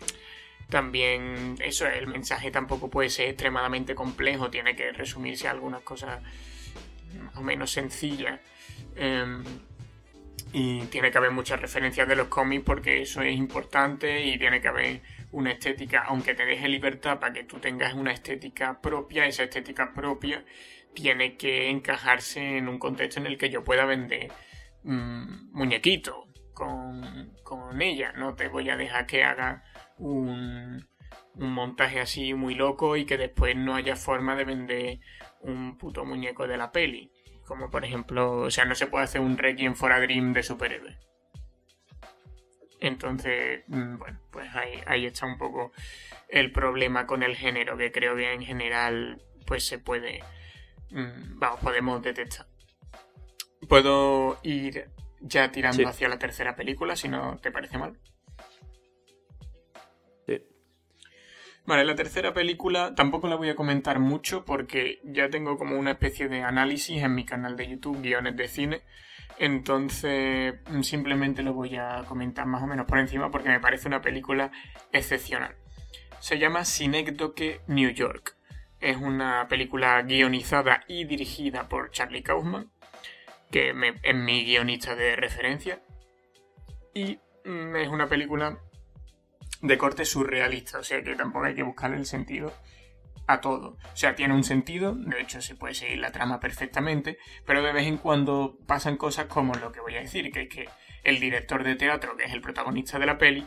también 0.69 1.55
eso, 1.59 1.85
el 1.85 2.07
mensaje 2.07 2.49
tampoco 2.49 2.89
puede 2.89 3.09
ser 3.09 3.29
extremadamente 3.29 3.93
complejo, 3.93 4.49
tiene 4.49 4.75
que 4.75 4.91
resumirse 4.93 5.47
a 5.47 5.51
algunas 5.51 5.81
cosas 5.81 6.21
más 7.23 7.35
o 7.35 7.41
menos 7.41 7.71
sencillas. 7.71 8.39
Em, 8.95 9.43
y 10.53 10.81
tiene 10.87 11.11
que 11.11 11.17
haber 11.17 11.31
muchas 11.31 11.61
referencias 11.61 12.07
de 12.07 12.15
los 12.15 12.27
cómics 12.27 12.63
porque 12.65 13.01
eso 13.01 13.21
es 13.21 13.35
importante 13.35 14.25
y 14.25 14.37
tiene 14.37 14.61
que 14.61 14.67
haber 14.67 15.01
una 15.31 15.51
estética, 15.51 16.03
aunque 16.07 16.33
te 16.33 16.45
deje 16.45 16.67
libertad 16.67 17.19
para 17.19 17.33
que 17.33 17.43
tú 17.43 17.59
tengas 17.59 17.93
una 17.93 18.11
estética 18.11 18.81
propia, 18.81 19.25
esa 19.25 19.43
estética 19.43 19.93
propia 19.93 20.43
tiene 20.93 21.37
que 21.37 21.69
encajarse 21.69 22.57
en 22.57 22.67
un 22.67 22.79
contexto 22.79 23.21
en 23.21 23.27
el 23.27 23.37
que 23.37 23.49
yo 23.49 23.63
pueda 23.63 23.85
vender 23.85 24.31
Mm, 24.83 25.51
muñequito 25.51 26.27
con, 26.53 27.33
con, 27.43 27.81
ella. 27.81 28.13
No 28.13 28.35
te 28.35 28.47
voy 28.47 28.69
a 28.69 28.77
dejar 28.77 29.05
que 29.05 29.23
haga 29.23 29.63
un, 29.97 30.87
un 31.35 31.53
montaje 31.53 31.99
así 31.99 32.33
muy 32.33 32.55
loco 32.55 32.95
y 32.97 33.05
que 33.05 33.17
después 33.17 33.55
no 33.55 33.75
haya 33.75 33.95
forma 33.95 34.35
de 34.35 34.45
vender 34.45 34.99
un 35.41 35.77
puto 35.77 36.05
muñeco 36.05 36.47
de 36.47 36.57
la 36.57 36.71
peli. 36.71 37.11
Como 37.45 37.69
por 37.69 37.83
ejemplo, 37.85 38.41
o 38.43 38.51
sea, 38.51 38.65
no 38.65 38.75
se 38.75 38.87
puede 38.87 39.03
hacer 39.03 39.21
un 39.21 39.37
Requiem 39.37 39.75
for 39.75 39.91
a 39.91 39.99
Dream 39.99 40.33
de 40.33 40.43
superhéroe. 40.43 40.97
Entonces, 42.79 43.63
mm, 43.67 43.97
bueno, 43.97 44.19
pues 44.31 44.53
ahí, 44.55 44.81
ahí 44.87 45.05
está 45.05 45.27
un 45.27 45.37
poco 45.37 45.71
el 46.29 46.51
problema 46.51 47.05
con 47.05 47.23
el 47.23 47.35
género, 47.35 47.77
que 47.77 47.91
creo 47.91 48.15
que 48.15 48.33
en 48.33 48.41
general, 48.41 49.21
pues 49.45 49.67
se 49.67 49.77
puede, 49.77 50.23
mm, 50.89 51.39
vamos, 51.39 51.59
podemos 51.59 52.01
detectar. 52.01 52.50
Puedo 53.67 54.39
ir 54.43 54.89
ya 55.21 55.51
tirando 55.51 55.87
hacia 55.87 56.09
la 56.09 56.17
tercera 56.17 56.55
película, 56.55 56.95
si 56.95 57.07
no 57.07 57.37
te 57.37 57.51
parece 57.51 57.77
mal. 57.77 57.99
Sí. 60.27 60.43
Vale, 61.65 61.85
la 61.85 61.95
tercera 61.95 62.33
película 62.33 62.95
tampoco 62.95 63.27
la 63.27 63.35
voy 63.35 63.49
a 63.49 63.55
comentar 63.55 63.99
mucho 63.99 64.43
porque 64.45 64.99
ya 65.03 65.29
tengo 65.29 65.57
como 65.57 65.77
una 65.77 65.91
especie 65.91 66.27
de 66.27 66.41
análisis 66.41 67.03
en 67.03 67.13
mi 67.13 67.23
canal 67.25 67.55
de 67.55 67.69
YouTube, 67.69 68.01
guiones 68.01 68.35
de 68.35 68.47
cine. 68.47 68.81
Entonces 69.37 70.55
simplemente 70.81 71.41
lo 71.41 71.53
voy 71.53 71.75
a 71.75 72.03
comentar 72.07 72.45
más 72.45 72.61
o 72.63 72.67
menos 72.67 72.85
por 72.85 72.99
encima 72.99 73.31
porque 73.31 73.49
me 73.49 73.59
parece 73.59 73.87
una 73.87 74.01
película 74.01 74.51
excepcional. 74.91 75.55
Se 76.19 76.37
llama 76.37 76.65
Synecdoche 76.65 77.61
New 77.67 77.89
York. 77.91 78.35
Es 78.79 78.97
una 78.97 79.47
película 79.47 80.01
guionizada 80.01 80.83
y 80.87 81.05
dirigida 81.05 81.69
por 81.69 81.91
Charlie 81.91 82.23
Kaufman, 82.23 82.71
que 83.51 83.73
es 84.03 84.15
mi 84.15 84.45
guionista 84.45 84.95
de 84.95 85.15
referencia. 85.15 85.81
Y 86.93 87.19
mm, 87.45 87.75
es 87.75 87.89
una 87.89 88.07
película 88.07 88.59
de 89.61 89.77
corte 89.77 90.05
surrealista, 90.05 90.79
o 90.79 90.83
sea 90.83 91.03
que 91.03 91.15
tampoco 91.15 91.45
hay 91.45 91.55
que 91.55 91.63
buscarle 91.63 91.97
el 91.97 92.05
sentido 92.05 92.51
a 93.27 93.41
todo. 93.41 93.77
O 93.93 93.95
sea, 93.95 94.15
tiene 94.15 94.33
un 94.33 94.43
sentido, 94.43 94.95
de 94.95 95.21
hecho 95.21 95.41
se 95.41 95.55
puede 95.55 95.73
seguir 95.73 95.99
la 95.99 96.11
trama 96.11 96.39
perfectamente, 96.39 97.17
pero 97.45 97.61
de 97.61 97.71
vez 97.71 97.85
en 97.85 97.97
cuando 97.97 98.57
pasan 98.65 98.97
cosas 98.97 99.25
como 99.25 99.53
lo 99.55 99.71
que 99.71 99.79
voy 99.79 99.95
a 99.95 100.01
decir, 100.01 100.31
que 100.31 100.43
es 100.43 100.49
que 100.49 100.69
el 101.03 101.19
director 101.19 101.63
de 101.63 101.75
teatro, 101.75 102.17
que 102.17 102.25
es 102.25 102.33
el 102.33 102.41
protagonista 102.41 102.99
de 102.99 103.05
la 103.05 103.17
peli, 103.17 103.45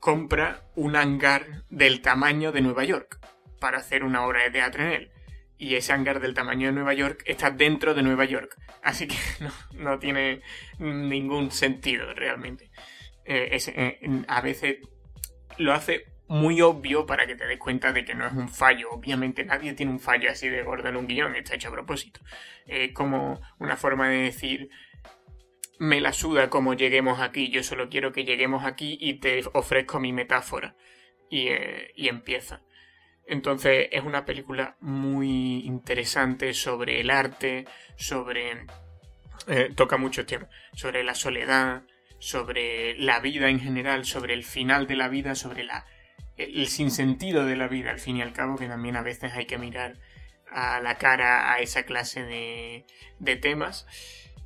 compra 0.00 0.62
un 0.74 0.96
hangar 0.96 1.64
del 1.68 2.00
tamaño 2.00 2.52
de 2.52 2.60
Nueva 2.60 2.84
York 2.84 3.18
para 3.60 3.78
hacer 3.78 4.04
una 4.04 4.26
obra 4.26 4.42
de 4.42 4.50
teatro 4.50 4.84
en 4.84 4.92
él. 4.92 5.12
Y 5.58 5.74
ese 5.74 5.92
hangar 5.92 6.20
del 6.20 6.34
tamaño 6.34 6.68
de 6.68 6.72
Nueva 6.72 6.94
York 6.94 7.22
está 7.26 7.50
dentro 7.50 7.94
de 7.94 8.02
Nueva 8.02 8.24
York. 8.24 8.56
Así 8.82 9.06
que 9.08 9.16
no, 9.74 9.98
tiene 9.98 10.42
ningún 10.78 11.50
sentido 11.50 12.12
realmente. 12.14 12.70
Eh, 13.24 13.58
eh, 13.66 14.24
a 14.28 14.40
veces 14.40 14.78
lo 15.58 15.72
hace 15.72 16.04
muy 16.28 16.60
obvio 16.60 17.06
para 17.06 17.26
que 17.26 17.36
te 17.36 17.46
des 17.46 17.58
cuenta 17.58 17.92
de 17.92 18.04
que 18.04 18.14
no 18.14 18.26
es 18.26 18.32
un 18.32 18.48
fallo. 18.48 18.90
Obviamente 18.90 19.44
nadie 19.44 19.74
tiene 19.74 19.92
un 19.92 20.00
fallo 20.00 20.30
así 20.30 20.48
de 20.48 20.62
gordo 20.62 20.88
en 20.88 20.96
un 20.96 21.06
guion, 21.06 21.34
está 21.36 21.54
hecho 21.54 21.68
a 21.68 21.72
propósito. 21.72 22.20
Es 22.66 22.92
como 22.92 23.40
una 23.58 23.76
forma 23.76 24.08
de 24.08 24.18
decir, 24.18 24.68
me 25.78 26.00
la 26.00 26.12
suda 26.12 26.50
como 26.50 26.74
lleguemos 26.74 27.20
aquí, 27.20 27.50
yo 27.50 27.62
solo 27.62 27.88
quiero 27.88 28.12
que 28.12 28.24
lleguemos 28.24 28.64
aquí 28.64 28.98
y 29.00 29.14
te 29.14 29.42
ofrezco 29.52 30.00
mi 30.00 30.12
metáfora. 30.12 30.76
Y, 31.28 31.48
eh, 31.48 31.92
empieza. 31.96 32.62
Entonces 33.26 33.88
es 33.90 34.02
una 34.04 34.24
película 34.24 34.76
muy 34.80 35.64
interesante 35.64 36.54
sobre 36.54 37.00
el 37.00 37.10
arte, 37.10 37.66
sobre... 37.96 38.66
Eh, 39.48 39.70
toca 39.74 39.96
muchos 39.96 40.26
temas, 40.26 40.48
sobre 40.72 41.04
la 41.04 41.14
soledad, 41.14 41.82
sobre 42.18 42.96
la 42.98 43.20
vida 43.20 43.48
en 43.48 43.60
general, 43.60 44.04
sobre 44.04 44.34
el 44.34 44.44
final 44.44 44.86
de 44.86 44.96
la 44.96 45.08
vida, 45.08 45.34
sobre 45.34 45.62
la, 45.62 45.86
el 46.36 46.66
sinsentido 46.68 47.44
de 47.44 47.56
la 47.56 47.68
vida, 47.68 47.90
al 47.90 48.00
fin 48.00 48.16
y 48.16 48.22
al 48.22 48.32
cabo, 48.32 48.56
que 48.56 48.66
también 48.66 48.96
a 48.96 49.02
veces 49.02 49.32
hay 49.34 49.46
que 49.46 49.58
mirar 49.58 49.98
a 50.50 50.80
la 50.80 50.96
cara 50.96 51.52
a 51.52 51.60
esa 51.60 51.84
clase 51.84 52.22
de, 52.22 52.86
de 53.18 53.36
temas. 53.36 53.86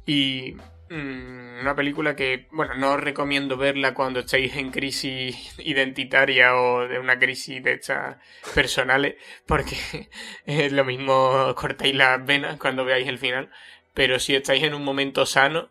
Y 0.06 0.56
una 0.90 1.76
película 1.76 2.16
que, 2.16 2.48
bueno, 2.50 2.74
no 2.74 2.92
os 2.94 3.00
recomiendo 3.00 3.56
verla 3.56 3.94
cuando 3.94 4.20
estéis 4.20 4.56
en 4.56 4.72
crisis 4.72 5.54
identitaria 5.58 6.56
o 6.56 6.88
de 6.88 6.98
una 6.98 7.18
crisis 7.18 7.62
de 7.62 7.74
estas 7.74 8.16
personales, 8.54 9.14
porque 9.46 9.76
es 10.46 10.72
lo 10.72 10.84
mismo, 10.84 11.54
cortáis 11.56 11.94
las 11.94 12.24
venas 12.24 12.58
cuando 12.58 12.84
veáis 12.84 13.06
el 13.06 13.18
final. 13.18 13.50
Pero 13.94 14.18
si 14.18 14.34
estáis 14.34 14.62
en 14.64 14.74
un 14.74 14.84
momento 14.84 15.26
sano, 15.26 15.70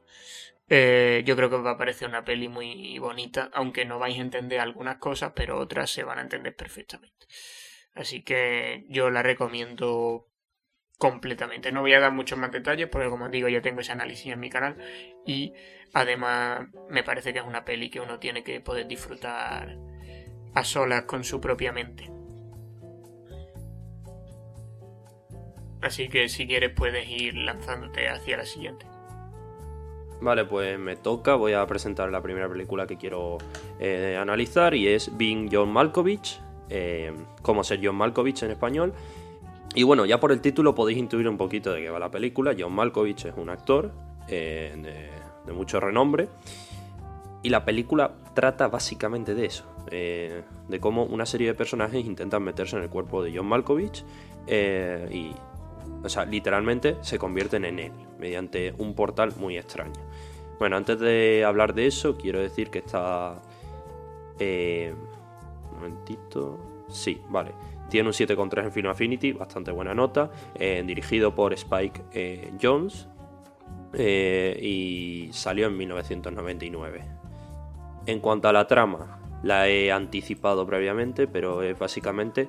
eh, 0.69 1.23
yo 1.25 1.35
creo 1.35 1.49
que 1.49 1.55
os 1.55 1.65
va 1.65 1.71
a 1.71 1.77
parecer 1.77 2.07
una 2.07 2.23
peli 2.23 2.47
muy 2.47 2.97
bonita, 2.99 3.49
aunque 3.53 3.85
no 3.85 3.99
vais 3.99 4.17
a 4.17 4.21
entender 4.21 4.59
algunas 4.59 4.97
cosas, 4.97 5.33
pero 5.35 5.59
otras 5.59 5.89
se 5.91 6.03
van 6.03 6.19
a 6.19 6.21
entender 6.21 6.55
perfectamente. 6.55 7.27
Así 7.93 8.21
que 8.23 8.85
yo 8.87 9.09
la 9.09 9.23
recomiendo 9.23 10.28
completamente. 10.99 11.71
No 11.71 11.81
voy 11.81 11.93
a 11.93 11.99
dar 11.99 12.11
muchos 12.11 12.37
más 12.37 12.51
detalles 12.51 12.89
porque 12.89 13.09
como 13.09 13.29
digo 13.29 13.47
ya 13.47 13.61
tengo 13.61 13.79
ese 13.79 13.93
análisis 13.93 14.31
en 14.31 14.39
mi 14.39 14.49
canal 14.49 14.77
y 15.25 15.53
además 15.93 16.67
me 16.89 17.03
parece 17.03 17.33
que 17.33 17.39
es 17.39 17.45
una 17.45 17.65
peli 17.65 17.89
que 17.89 18.01
uno 18.01 18.19
tiene 18.19 18.43
que 18.43 18.59
poder 18.59 18.85
disfrutar 18.85 19.77
a 20.53 20.63
solas 20.63 21.03
con 21.03 21.23
su 21.23 21.39
propia 21.39 21.71
mente. 21.71 22.11
Así 25.81 26.09
que 26.09 26.27
si 26.27 26.45
quieres 26.45 26.71
puedes 26.75 27.07
ir 27.09 27.35
lanzándote 27.35 28.09
hacia 28.09 28.35
la 28.35 28.45
siguiente. 28.45 28.85
Vale, 30.19 30.43
pues 30.43 30.77
me 30.77 30.97
toca, 30.97 31.35
voy 31.35 31.53
a 31.53 31.65
presentar 31.65 32.11
la 32.11 32.21
primera 32.21 32.49
película 32.49 32.85
que 32.85 32.97
quiero 32.97 33.37
eh, 33.79 34.17
analizar 34.19 34.75
y 34.75 34.89
es 34.89 35.17
Being 35.17 35.47
John 35.49 35.71
Malkovich, 35.71 36.41
eh, 36.69 37.13
cómo 37.41 37.63
ser 37.63 37.79
John 37.81 37.95
Malkovich 37.95 38.43
en 38.43 38.51
español. 38.51 38.93
Y 39.75 39.83
bueno, 39.83 40.05
ya 40.05 40.19
por 40.19 40.31
el 40.31 40.41
título 40.41 40.73
podéis 40.73 40.97
intuir 40.97 41.27
un 41.27 41.37
poquito 41.37 41.71
de 41.71 41.81
qué 41.81 41.89
va 41.89 41.99
la 41.99 42.11
película. 42.11 42.55
John 42.57 42.73
Malkovich 42.73 43.25
es 43.25 43.33
un 43.37 43.49
actor 43.49 43.91
eh, 44.27 45.09
de, 45.45 45.53
mucho 45.53 45.79
renombre. 45.79 46.27
Y 47.43 47.49
la 47.49 47.63
película 47.63 48.11
trata 48.33 48.67
básicamente 48.67 49.33
de 49.33 49.45
eso, 49.45 49.63
de 49.89 50.79
cómo 50.81 51.05
una 51.05 51.25
serie 51.25 51.47
de 51.47 51.53
personajes 51.53 52.05
intentan 52.05 52.43
meterse 52.43 52.75
en 52.75 52.83
el 52.83 52.89
cuerpo 52.89 53.23
de 53.23 53.33
John 53.33 53.45
Malkovich 53.45 54.03
y 54.45 55.31
o 56.03 56.09
sea, 56.09 56.25
literalmente 56.25 56.97
se 57.01 57.19
convierten 57.19 57.65
en 57.65 57.79
él, 57.79 57.91
mediante 58.17 58.73
un 58.77 58.93
portal 58.93 59.33
muy 59.37 59.57
extraño. 59.57 59.99
Bueno, 60.57 60.77
antes 60.77 60.99
de 60.99 61.43
hablar 61.45 61.73
de 61.73 61.87
eso, 61.87 62.17
quiero 62.17 62.39
decir 62.39 62.69
que 62.69 62.79
está... 62.79 63.41
Eh, 64.39 64.93
un 65.71 65.75
momentito... 65.75 66.59
Sí, 66.89 67.21
vale. 67.29 67.51
Tiene 67.89 68.09
un 68.09 68.13
7,3 68.13 68.65
en 68.65 68.71
Film 68.71 68.89
Affinity, 68.89 69.31
bastante 69.33 69.71
buena 69.71 69.93
nota. 69.93 70.31
Eh, 70.55 70.83
dirigido 70.85 71.33
por 71.33 71.53
Spike 71.53 72.01
eh, 72.13 72.51
Jones. 72.61 73.07
y 73.97 75.29
salió 75.31 75.67
en 75.67 75.77
1999. 75.77 77.01
En 78.05 78.19
cuanto 78.19 78.47
a 78.47 78.53
la 78.53 78.67
trama, 78.67 79.19
la 79.43 79.67
he 79.67 79.91
anticipado 79.91 80.65
previamente, 80.65 81.27
pero 81.27 81.63
es 81.63 81.77
básicamente 81.77 82.47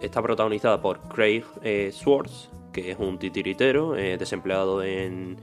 está 0.00 0.22
protagonizada 0.22 0.80
por 0.80 1.00
Craig 1.08 1.44
Swartz, 1.92 2.50
que 2.72 2.90
es 2.92 2.98
un 2.98 3.18
titiritero 3.18 3.96
eh, 3.96 4.16
desempleado 4.18 4.82
en 4.82 5.36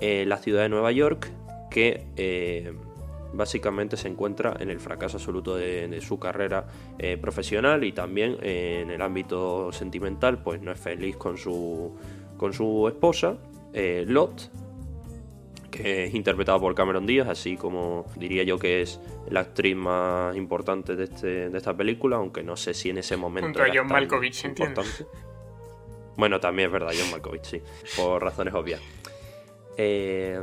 la 0.00 0.36
ciudad 0.36 0.62
de 0.62 0.68
Nueva 0.68 0.92
York, 0.92 1.32
que 1.70 2.06
eh, 2.16 2.72
básicamente 3.32 3.96
se 3.96 4.08
encuentra 4.08 4.56
en 4.58 4.70
el 4.70 4.80
fracaso 4.80 5.16
absoluto 5.16 5.56
de, 5.56 6.00
su 6.00 6.18
carrera 6.18 6.66
eh, 6.98 7.16
profesional 7.16 7.84
y 7.84 7.92
también 7.92 8.38
en 8.42 8.90
el 8.90 9.02
ámbito 9.02 9.72
sentimental, 9.72 10.42
pues 10.42 10.60
no 10.60 10.72
es 10.72 10.80
feliz 10.80 11.16
con 11.16 11.36
su, 11.38 11.96
con 12.36 12.52
su 12.52 12.88
esposa, 12.88 13.36
Lot, 14.06 14.50
que 15.76 16.04
es 16.04 16.14
interpretada 16.14 16.58
por 16.58 16.74
Cameron 16.74 17.06
Díaz, 17.06 17.28
así 17.28 17.56
como 17.56 18.06
diría 18.16 18.42
yo 18.42 18.58
que 18.58 18.80
es 18.80 19.00
la 19.28 19.40
actriz 19.40 19.76
más 19.76 20.36
importante 20.36 20.96
de, 20.96 21.04
este, 21.04 21.50
de 21.50 21.58
esta 21.58 21.76
película, 21.76 22.16
aunque 22.16 22.42
no 22.42 22.56
sé 22.56 22.74
si 22.74 22.90
en 22.90 22.98
ese 22.98 23.16
momento... 23.16 23.46
Junto 23.46 23.62
a 23.62 23.68
John 23.74 23.88
Malkovich, 23.88 24.44
importante. 24.44 25.06
Bueno, 26.16 26.40
también 26.40 26.68
es 26.68 26.72
verdad, 26.72 26.92
John 26.98 27.10
Malkovich, 27.10 27.44
sí, 27.44 27.62
por 27.96 28.22
razones 28.22 28.54
obvias. 28.54 28.80
Eh, 29.76 30.40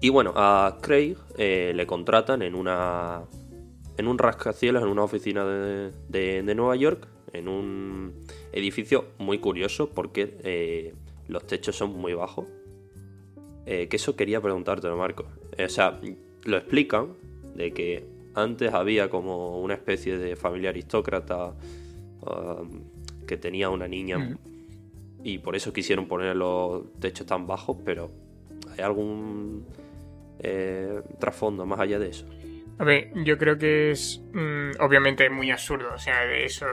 y 0.00 0.08
bueno, 0.10 0.32
a 0.36 0.78
Craig 0.80 1.16
eh, 1.38 1.72
le 1.74 1.86
contratan 1.86 2.42
en 2.42 2.54
una 2.54 3.22
en 3.96 4.08
un 4.08 4.18
rascacielos, 4.18 4.82
en 4.82 4.88
una 4.88 5.04
oficina 5.04 5.46
de, 5.46 6.42
Nueva 6.54 6.76
York, 6.76 7.08
en 7.32 7.48
un 7.48 8.12
edificio 8.52 9.06
muy 9.18 9.38
curioso 9.38 9.88
porque 9.88 10.36
eh, 10.44 10.94
los 11.28 11.46
techos 11.46 11.76
son 11.76 11.98
muy 11.98 12.12
bajos. 12.12 12.46
que 13.64 13.88
eso 13.90 14.14
quería 14.14 14.40
preguntártelo, 14.40 14.96
Marco. 14.96 15.24
o 15.58 15.68
sea, 15.68 15.98
lo 16.44 16.56
explican 16.58 17.14
de 17.54 17.72
que 17.72 18.04
antes 18.34 18.74
había 18.74 19.08
como 19.08 19.60
una 19.60 19.74
especie 19.74 20.18
de 20.18 20.36
familia 20.36 20.68
aristócrata 20.68 21.54
um, 22.20 22.82
que 23.26 23.38
tenía 23.38 23.70
una 23.70 23.88
niña 23.88 24.18
mm 24.18 24.36
y 25.26 25.38
por 25.38 25.56
eso 25.56 25.72
quisieron 25.72 26.06
poner 26.06 26.36
los 26.36 26.84
techos 27.00 27.26
tan 27.26 27.48
bajos, 27.48 27.76
pero 27.84 28.08
¿hay 28.70 28.84
algún 28.84 29.66
eh, 30.40 31.02
trasfondo 31.18 31.66
más 31.66 31.80
allá 31.80 31.98
de 31.98 32.08
eso? 32.08 32.26
A 32.78 32.84
ver, 32.84 33.10
yo 33.24 33.38
creo 33.38 33.56
que 33.56 33.90
es 33.90 34.22
mm, 34.34 34.72
obviamente 34.80 35.30
muy 35.30 35.50
absurdo, 35.50 35.94
o 35.94 35.98
sea, 35.98 36.30
eso 36.30 36.66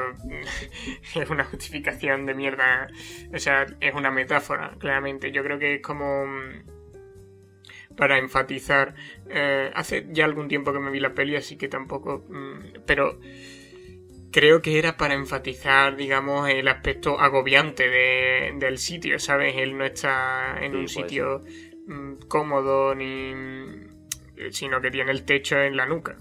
es 1.16 1.30
una 1.30 1.46
justificación 1.46 2.26
de 2.26 2.34
mierda, 2.34 2.90
o 3.34 3.40
sea, 3.40 3.66
es 3.80 3.94
una 3.94 4.12
metáfora, 4.12 4.76
claramente. 4.80 5.32
Yo 5.32 5.44
creo 5.44 5.60
que 5.60 5.76
es 5.76 5.82
como 5.82 6.26
mm, 6.26 7.96
para 7.96 8.18
enfatizar. 8.18 8.96
Eh, 9.30 9.72
hace 9.74 10.08
ya 10.12 10.26
algún 10.26 10.48
tiempo 10.48 10.74
que 10.74 10.80
me 10.80 10.92
vi 10.92 11.00
la 11.00 11.14
peli, 11.14 11.36
así 11.36 11.58
que 11.58 11.70
tampoco. 11.70 12.26
Mm, 12.28 12.82
pero 12.86 13.20
creo 14.32 14.62
que 14.62 14.80
era 14.80 14.98
para 14.98 15.14
enfatizar, 15.14 15.96
digamos, 15.96 16.50
el 16.50 16.68
aspecto 16.68 17.20
agobiante 17.20 17.88
del 17.90 18.78
sitio, 18.78 19.20
¿sabes? 19.20 19.56
Él 19.58 19.78
no 19.78 19.86
está 19.86 20.58
en 20.60 20.76
un 20.76 20.90
sitio 20.90 21.40
mm, 21.40 21.73
cómodo 22.28 22.96
ni 22.96 23.34
sino 24.52 24.82
que 24.82 24.92
tiene 24.92 25.12
el 25.12 25.24
techo 25.24 25.58
en 25.58 25.78
la 25.78 25.86
nuca. 25.86 26.18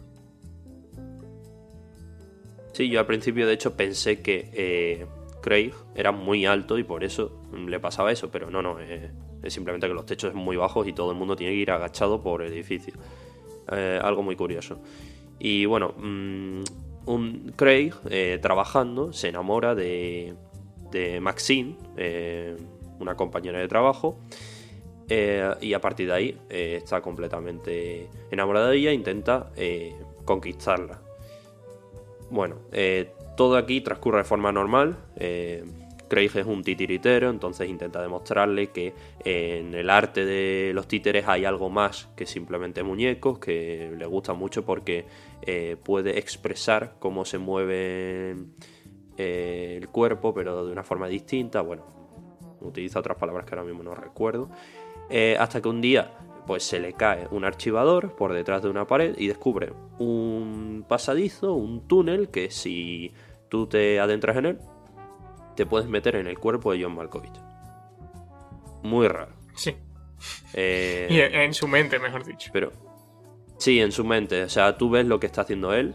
Sí, 2.72 2.88
yo 2.88 3.00
al 3.00 3.06
principio 3.06 3.46
de 3.46 3.54
hecho 3.54 3.76
pensé 3.76 4.22
que 4.22 4.50
eh, 4.54 5.06
Craig 5.42 5.72
era 5.94 6.10
muy 6.10 6.46
alto 6.46 6.78
y 6.78 6.84
por 6.84 7.04
eso 7.04 7.42
le 7.66 7.78
pasaba 7.80 8.12
eso, 8.12 8.30
pero 8.30 8.50
no, 8.50 8.62
no, 8.62 8.80
eh, 8.80 9.10
es 9.42 9.52
simplemente 9.52 9.86
que 9.86 9.94
los 9.94 10.06
techos 10.06 10.32
son 10.32 10.40
muy 10.40 10.56
bajos 10.56 10.86
y 10.88 10.92
todo 10.92 11.10
el 11.10 11.18
mundo 11.18 11.36
tiene 11.36 11.52
que 11.52 11.58
ir 11.58 11.70
agachado 11.70 12.22
por 12.22 12.42
el 12.42 12.52
edificio. 12.52 12.94
Eh, 13.70 14.00
algo 14.02 14.22
muy 14.22 14.36
curioso. 14.36 14.80
Y 15.38 15.66
bueno, 15.66 15.94
mm, 15.98 16.62
un 17.06 17.52
Craig 17.56 17.92
trabajando 18.40 19.12
se 19.12 19.28
enamora 19.28 19.74
de, 19.74 20.34
de 20.90 21.20
Maxine, 21.20 21.76
una 23.00 23.16
compañera 23.16 23.58
de 23.58 23.68
trabajo, 23.68 24.18
y 25.60 25.74
a 25.74 25.80
partir 25.80 26.06
de 26.08 26.12
ahí 26.14 26.38
está 26.48 27.00
completamente 27.00 28.08
enamorada 28.30 28.70
de 28.70 28.76
ella 28.76 28.90
e 28.90 28.94
intenta 28.94 29.50
conquistarla. 30.24 31.00
Bueno, 32.32 32.56
eh, 32.72 33.12
todo 33.36 33.58
aquí 33.58 33.82
transcurre 33.82 34.18
de 34.18 34.24
forma 34.24 34.50
normal. 34.50 34.96
Eh, 35.16 35.62
Craig 36.08 36.30
es 36.34 36.46
un 36.46 36.64
titiritero, 36.64 37.28
entonces 37.28 37.68
intenta 37.68 38.00
demostrarle 38.00 38.68
que 38.68 38.94
en 39.22 39.74
el 39.74 39.90
arte 39.90 40.24
de 40.24 40.72
los 40.74 40.88
títeres 40.88 41.28
hay 41.28 41.44
algo 41.44 41.68
más 41.68 42.08
que 42.16 42.24
simplemente 42.24 42.82
muñecos, 42.82 43.38
que 43.38 43.92
le 43.96 44.06
gusta 44.06 44.32
mucho 44.32 44.64
porque 44.64 45.04
eh, 45.42 45.76
puede 45.82 46.18
expresar 46.18 46.94
cómo 46.98 47.26
se 47.26 47.36
mueve 47.36 48.34
el 49.18 49.88
cuerpo, 49.88 50.32
pero 50.32 50.64
de 50.64 50.72
una 50.72 50.84
forma 50.84 51.08
distinta. 51.08 51.60
Bueno, 51.60 51.84
utiliza 52.62 52.98
otras 52.98 53.18
palabras 53.18 53.44
que 53.44 53.54
ahora 53.54 53.66
mismo 53.66 53.82
no 53.82 53.94
recuerdo. 53.94 54.48
Hasta 55.38 55.60
que 55.60 55.68
un 55.68 55.80
día 55.80 56.12
pues 56.46 56.64
se 56.64 56.80
le 56.80 56.92
cae 56.94 57.28
un 57.30 57.44
archivador 57.44 58.16
por 58.16 58.32
detrás 58.32 58.62
de 58.62 58.68
una 58.68 58.86
pared 58.86 59.14
y 59.16 59.28
descubre 59.28 59.72
un 59.98 60.84
pasadizo, 60.88 61.54
un 61.54 61.86
túnel 61.86 62.30
que 62.30 62.50
si 62.50 63.12
tú 63.48 63.66
te 63.66 64.00
adentras 64.00 64.36
en 64.36 64.46
él, 64.46 64.58
te 65.56 65.66
puedes 65.66 65.88
meter 65.88 66.16
en 66.16 66.26
el 66.26 66.38
cuerpo 66.38 66.72
de 66.72 66.82
John 66.82 66.94
Malkovich. 66.94 67.38
Muy 68.82 69.06
raro. 69.06 69.32
Sí. 69.54 69.76
Eh, 70.54 71.08
y 71.10 71.20
en 71.20 71.54
su 71.54 71.68
mente, 71.68 71.98
mejor 71.98 72.24
dicho. 72.24 72.50
Pero 72.52 72.72
sí, 73.58 73.80
en 73.80 73.92
su 73.92 74.04
mente. 74.04 74.42
O 74.44 74.48
sea, 74.48 74.76
tú 74.76 74.90
ves 74.90 75.06
lo 75.06 75.20
que 75.20 75.26
está 75.26 75.42
haciendo 75.42 75.72
él 75.72 75.94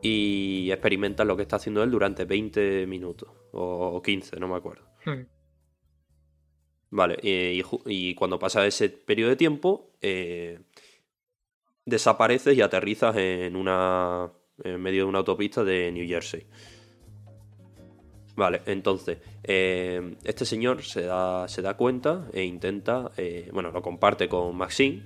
y 0.00 0.70
experimentas 0.70 1.26
lo 1.26 1.36
que 1.36 1.42
está 1.42 1.56
haciendo 1.56 1.82
él 1.82 1.90
durante 1.90 2.24
20 2.24 2.86
minutos 2.86 3.28
o 3.52 4.00
15, 4.00 4.38
no 4.38 4.48
me 4.48 4.56
acuerdo. 4.56 4.84
Hmm. 5.04 5.37
Vale, 6.90 7.18
y, 7.22 8.14
cuando 8.14 8.38
pasa 8.38 8.66
ese 8.66 8.88
periodo 8.88 9.30
de 9.30 9.36
tiempo, 9.36 9.90
eh, 10.00 10.60
desapareces 11.84 12.56
y 12.56 12.62
aterrizas 12.62 13.16
en 13.16 13.56
una. 13.56 14.30
en 14.64 14.80
medio 14.80 15.02
de 15.02 15.08
una 15.08 15.18
autopista 15.18 15.64
de 15.64 15.92
New 15.92 16.06
Jersey. 16.08 16.46
Vale, 18.36 18.62
entonces, 18.66 19.18
eh, 19.42 20.16
este 20.24 20.44
señor 20.44 20.82
se 20.82 21.02
da, 21.02 21.48
se 21.48 21.60
da 21.60 21.76
cuenta 21.76 22.28
e 22.32 22.44
intenta. 22.44 23.10
Eh, 23.16 23.50
bueno, 23.52 23.70
lo 23.70 23.82
comparte 23.82 24.28
con 24.28 24.56
Maxine 24.56 25.02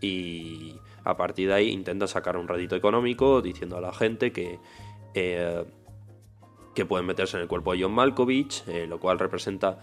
y 0.00 0.74
a 1.04 1.16
partir 1.16 1.48
de 1.48 1.54
ahí 1.54 1.68
intenta 1.68 2.06
sacar 2.06 2.36
un 2.36 2.48
rédito 2.48 2.76
económico 2.76 3.42
diciendo 3.42 3.76
a 3.76 3.80
la 3.80 3.92
gente 3.92 4.32
que. 4.32 4.58
que 5.12 6.84
pueden 6.84 7.06
meterse 7.06 7.36
en 7.38 7.42
el 7.42 7.48
cuerpo 7.48 7.72
de 7.72 7.82
John 7.82 7.92
Malkovich, 7.92 8.66
lo 8.66 9.00
cual 9.00 9.18
representa 9.18 9.78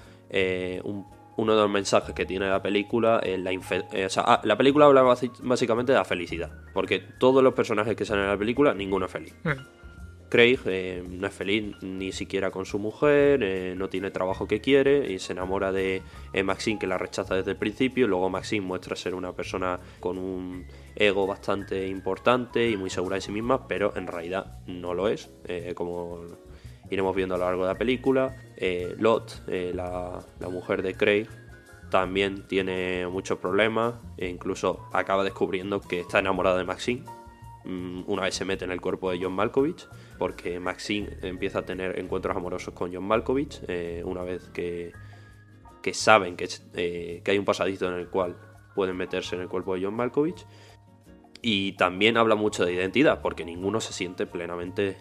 un 0.83 1.05
uno 1.37 1.55
de 1.55 1.61
los 1.61 1.69
mensajes 1.69 2.13
que 2.13 2.25
tiene 2.25 2.47
la 2.47 2.61
película 2.61 3.19
es 3.23 3.39
la 3.39 3.51
eh, 3.51 4.07
ah, 4.17 4.41
la 4.43 4.57
película 4.57 4.85
habla 4.85 5.01
básicamente 5.01 5.91
de 5.91 5.97
la 5.97 6.05
felicidad, 6.05 6.51
porque 6.73 6.99
todos 6.99 7.43
los 7.43 7.53
personajes 7.53 7.95
que 7.95 8.05
salen 8.05 8.25
en 8.25 8.31
la 8.31 8.37
película, 8.37 8.73
ninguno 8.73 9.05
es 9.05 9.11
feliz. 9.11 9.35
Hmm. 9.43 9.61
Craig 10.29 10.59
eh, 10.65 11.03
no 11.07 11.27
es 11.27 11.33
feliz 11.33 11.75
ni 11.81 12.11
siquiera 12.11 12.49
con 12.49 12.65
su 12.65 12.79
mujer, 12.79 13.43
eh, 13.43 13.75
no 13.77 13.87
tiene 13.87 14.09
trabajo 14.09 14.47
que 14.47 14.61
quiere 14.61 15.11
y 15.11 15.19
se 15.19 15.33
enamora 15.33 15.71
de 15.71 16.01
Maxine 16.43 16.79
que 16.79 16.87
la 16.87 16.97
rechaza 16.97 17.35
desde 17.35 17.51
el 17.51 17.57
principio. 17.57 18.07
Luego 18.07 18.31
Maxine 18.31 18.65
muestra 18.65 18.95
ser 18.95 19.13
una 19.13 19.33
persona 19.33 19.79
con 19.99 20.17
un 20.17 20.65
ego 20.95 21.27
bastante 21.27 21.87
importante 21.87 22.67
y 22.67 22.77
muy 22.77 22.89
segura 22.89 23.15
de 23.15 23.21
sí 23.21 23.31
misma, 23.31 23.67
pero 23.67 23.95
en 23.95 24.07
realidad 24.07 24.57
no 24.65 24.95
lo 24.95 25.07
es, 25.07 25.29
como 25.75 26.25
iremos 26.93 27.15
viendo 27.15 27.35
a 27.35 27.37
lo 27.37 27.45
largo 27.45 27.63
de 27.63 27.73
la 27.73 27.77
película. 27.77 28.35
Eh, 28.57 28.95
Lot, 28.97 29.43
eh, 29.47 29.71
la, 29.73 30.23
mujer 30.49 30.81
de 30.81 30.95
Craig, 30.95 31.27
también 31.89 32.47
tiene 32.47 33.07
muchos 33.07 33.37
problemas 33.39 33.95
e 34.17 34.27
incluso 34.27 34.87
acaba 34.93 35.23
descubriendo 35.23 35.81
que 35.81 35.99
está 35.99 36.19
enamorada 36.19 36.57
de 36.57 36.63
Maxine. 36.63 37.03
Mm, 37.65 38.03
una 38.07 38.23
vez 38.23 38.35
se 38.35 38.45
mete 38.45 38.65
en 38.65 38.71
el 38.71 38.81
cuerpo 38.81 39.11
de 39.11 39.19
John 39.21 39.33
Malkovich, 39.33 39.87
porque 40.17 40.59
Maxine 40.59 41.17
empieza 41.21 41.59
a 41.59 41.61
tener 41.63 41.99
encuentros 41.99 42.35
amorosos 42.35 42.73
con 42.73 42.93
John 42.93 43.05
Malkovich, 43.05 43.61
eh, 43.67 44.01
una 44.05 44.23
vez 44.23 44.49
que, 44.49 44.91
que 45.81 45.93
saben 45.93 46.35
que, 46.35 46.47
que 47.23 47.31
hay 47.31 47.37
un 47.37 47.45
pasadizo 47.45 47.87
en 47.87 47.95
el 47.95 48.07
cual 48.07 48.35
pueden 48.75 48.97
meterse 48.97 49.35
en 49.35 49.41
el 49.41 49.47
cuerpo 49.47 49.75
de 49.75 49.83
John 49.83 49.95
Malkovich. 49.95 50.45
Y 51.41 51.73
también 51.73 52.15
habla 52.17 52.35
mucho 52.35 52.65
de 52.65 52.73
identidad, 52.73 53.21
porque 53.21 53.43
ninguno 53.43 53.81
se 53.81 53.91
siente 53.91 54.25
plenamente 54.25 54.97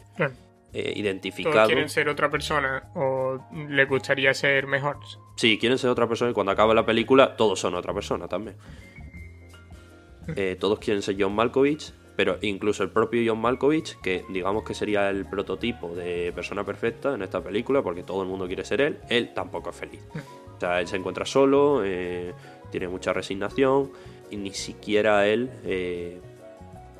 eh, 0.75 0.95
identificado. 0.97 1.55
¿Todos 1.55 1.69
quieren 1.69 1.89
ser 1.91 2.09
otra 2.09 2.31
persona 2.31 2.85
o 2.95 3.39
les 3.69 3.87
gustaría 3.87 4.33
ser 4.33 4.67
mejor? 4.67 4.97
Sí, 5.37 5.59
quieren 5.59 5.77
ser 5.77 5.91
otra 5.91 6.09
persona 6.09 6.31
y 6.31 6.35
cuando 6.35 6.51
acaba 6.51 6.73
la 6.73 6.87
película 6.87 7.37
todos 7.37 7.61
son 7.61 7.75
otra 7.75 7.93
persona 7.93 8.29
también. 8.29 8.57
Eh, 10.37 10.57
todos 10.59 10.79
quieren 10.79 11.03
ser 11.03 11.17
John 11.19 11.35
Malkovich, 11.35 11.93
pero 12.15 12.39
incluso 12.43 12.85
el 12.85 12.91
propio 12.91 13.21
John 13.27 13.41
Malkovich, 13.41 14.01
que 14.01 14.25
digamos 14.29 14.63
que 14.63 14.73
sería 14.73 15.11
el 15.11 15.27
prototipo 15.27 15.97
de 15.97 16.31
persona 16.33 16.63
perfecta 16.63 17.13
en 17.15 17.23
esta 17.23 17.43
película, 17.43 17.83
porque 17.83 18.05
todo 18.05 18.23
el 18.23 18.29
mundo 18.29 18.47
quiere 18.47 18.65
ser 18.65 18.83
él, 18.83 19.01
él 19.09 19.35
tampoco 19.35 19.71
es 19.71 19.77
feliz. 19.77 20.01
Mm. 20.15 20.19
O 20.57 20.61
sea, 20.61 20.81
él 20.81 20.87
se 20.87 20.95
encuentra 20.95 21.25
solo, 21.25 21.83
eh, 21.85 22.33
tiene 22.71 22.87
mucha 22.87 23.13
resignación 23.13 23.91
y 24.31 24.37
ni 24.37 24.53
siquiera 24.53 25.27
él 25.27 25.51